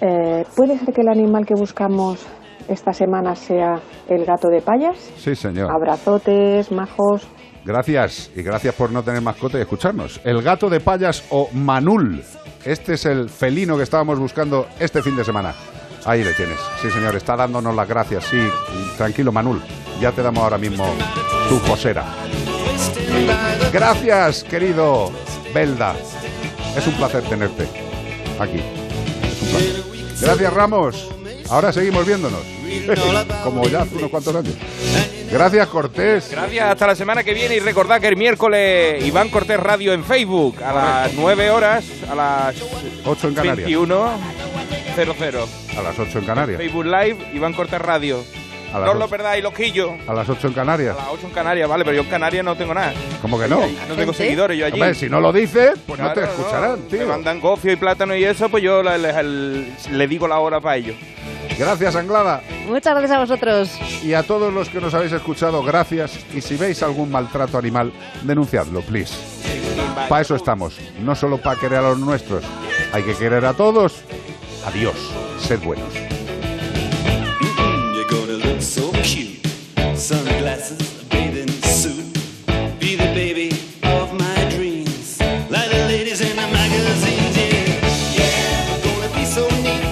Eh, 0.00 0.44
¿Puede 0.54 0.78
ser 0.78 0.92
que 0.92 1.00
el 1.00 1.08
animal 1.08 1.44
que 1.46 1.54
buscamos 1.54 2.26
esta 2.68 2.92
semana 2.92 3.34
sea 3.34 3.80
el 4.08 4.24
gato 4.24 4.48
de 4.48 4.60
payas? 4.60 4.98
Sí, 5.16 5.34
señor. 5.34 5.70
Abrazotes, 5.70 6.70
majos. 6.70 7.26
Gracias 7.66 8.30
y 8.36 8.42
gracias 8.42 8.76
por 8.76 8.92
no 8.92 9.02
tener 9.02 9.20
mascota 9.20 9.58
y 9.58 9.62
escucharnos. 9.62 10.20
El 10.22 10.40
gato 10.40 10.70
de 10.70 10.78
payas 10.78 11.24
o 11.30 11.50
Manul. 11.52 12.22
Este 12.64 12.94
es 12.94 13.04
el 13.06 13.28
felino 13.28 13.76
que 13.76 13.82
estábamos 13.82 14.20
buscando 14.20 14.68
este 14.78 15.02
fin 15.02 15.16
de 15.16 15.24
semana. 15.24 15.52
Ahí 16.04 16.22
le 16.22 16.32
tienes. 16.34 16.58
Sí, 16.80 16.88
señor, 16.92 17.16
está 17.16 17.34
dándonos 17.34 17.74
las 17.74 17.88
gracias. 17.88 18.24
Sí, 18.26 18.38
tranquilo, 18.96 19.32
Manul. 19.32 19.60
Ya 20.00 20.12
te 20.12 20.22
damos 20.22 20.44
ahora 20.44 20.58
mismo 20.58 20.94
tu 21.48 21.58
posera. 21.62 22.04
Gracias, 23.72 24.44
querido 24.44 25.10
Belda. 25.52 25.96
Es 26.76 26.86
un 26.86 26.94
placer 26.94 27.24
tenerte 27.24 27.66
aquí. 28.38 28.62
Gracias, 30.20 30.52
Ramos. 30.52 31.10
Ahora 31.50 31.72
seguimos 31.72 32.06
viéndonos. 32.06 32.55
Como 33.42 33.66
ya 33.68 33.82
hace 33.82 33.96
unos 33.96 34.10
cuantos 34.10 34.34
años. 34.34 34.54
Gracias, 35.30 35.66
Cortés. 35.68 36.30
Gracias, 36.30 36.70
hasta 36.70 36.86
la 36.86 36.94
semana 36.94 37.24
que 37.24 37.34
viene 37.34 37.56
y 37.56 37.60
recordad 37.60 38.00
que 38.00 38.08
el 38.08 38.16
miércoles 38.16 39.04
Iván 39.04 39.28
Cortés 39.28 39.58
Radio 39.58 39.92
en 39.92 40.04
Facebook 40.04 40.62
a 40.62 40.72
las 40.72 41.14
9 41.14 41.50
horas, 41.50 41.84
a 42.10 42.14
las 42.14 42.56
8 43.04 43.28
en 43.28 43.34
Canarias. 43.34 43.68
21.00. 43.68 45.46
A 45.78 45.82
las 45.82 45.98
8 45.98 46.18
en 46.18 46.24
Canarias. 46.24 46.58
Facebook 46.58 46.86
Live, 46.86 47.16
Iván 47.34 47.52
Cortés 47.52 47.80
Radio. 47.80 48.24
A 48.76 48.80
No 48.80 48.84
las, 48.86 48.92
os 48.94 48.98
lo 48.98 49.04
ocho, 49.06 49.10
perdáis, 49.10 49.42
loquillo. 49.42 49.94
a 50.06 50.12
las 50.12 50.28
8 50.28 50.48
en 50.48 50.52
Canarias. 50.52 50.94
A 50.98 51.02
las 51.04 51.08
8 51.12 51.26
en 51.28 51.32
Canarias, 51.32 51.68
vale, 51.68 51.84
pero 51.84 51.96
yo 51.96 52.02
en 52.02 52.08
Canarias 52.10 52.44
no 52.44 52.56
tengo 52.56 52.74
nada. 52.74 52.92
¿Cómo 53.22 53.38
que 53.38 53.48
no? 53.48 53.60
No 53.88 53.94
tengo 53.94 54.12
seguidores 54.12 54.58
yo 54.58 54.66
allí. 54.66 54.74
Hombre, 54.74 54.94
si 54.94 55.08
no 55.08 55.20
lo 55.20 55.32
dices, 55.32 55.72
pues 55.86 55.98
no 55.98 56.12
te 56.12 56.24
escucharán, 56.24 56.80
Me 56.90 56.98
tío. 56.98 57.06
mandan 57.08 57.40
gofio 57.40 57.72
y 57.72 57.76
plátano 57.76 58.14
y 58.14 58.24
eso, 58.24 58.48
pues 58.48 58.62
yo 58.62 58.82
le, 58.82 58.98
le- 58.98 59.66
le 59.90 60.06
digo 60.08 60.28
la 60.28 60.38
hora 60.40 60.60
para 60.60 60.76
ellos. 60.76 60.96
Gracias, 61.58 61.96
Anglada. 61.96 62.42
Muchas 62.66 62.92
gracias 62.94 63.12
a 63.12 63.20
vosotros. 63.20 63.70
Y 64.02 64.12
a 64.12 64.22
todos 64.24 64.52
los 64.52 64.68
que 64.68 64.78
nos 64.80 64.92
habéis 64.92 65.12
escuchado, 65.12 65.62
gracias. 65.62 66.12
Y 66.34 66.42
si 66.42 66.56
veis 66.56 66.82
algún 66.82 67.10
maltrato 67.10 67.56
animal, 67.56 67.92
denunciadlo, 68.24 68.82
please. 68.82 69.14
Para 70.08 70.20
eso 70.20 70.36
estamos. 70.36 70.76
No 71.00 71.14
solo 71.14 71.38
para 71.38 71.58
querer 71.58 71.78
a 71.78 71.82
los 71.82 71.98
nuestros. 71.98 72.44
Hay 72.92 73.02
que 73.04 73.14
querer 73.14 73.46
a 73.46 73.54
todos. 73.54 74.02
Adiós. 74.66 74.96
Sed 75.40 75.60
buenos. 75.60 75.88
So 78.66 78.90
cute. 79.02 79.46
Sunglasses, 79.96 81.00
a 81.00 81.04
bathing 81.06 81.48
suit. 81.62 82.04
Be 82.80 82.96
the 82.96 83.10
baby 83.14 83.48
of 83.84 84.12
my 84.12 84.50
dreams. 84.50 85.20
Like 85.48 85.70
the 85.70 85.86
ladies 85.86 86.20
in 86.20 86.36
the 86.36 86.48
magazines, 86.60 87.36
yeah. 88.18 89.14
Be 89.14 89.24
so 89.24 89.48
neat. 89.62 89.84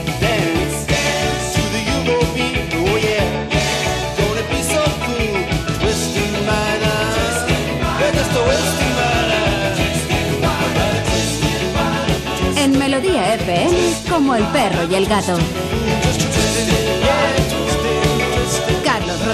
En 12.56 12.78
Melodía 12.78 13.34
FM, 13.34 13.76
como 14.08 14.34
el 14.34 14.44
perro 14.44 14.84
y 14.90 14.94
el 14.94 15.06
gato. 15.06 15.36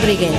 Rodríguez. 0.01 0.33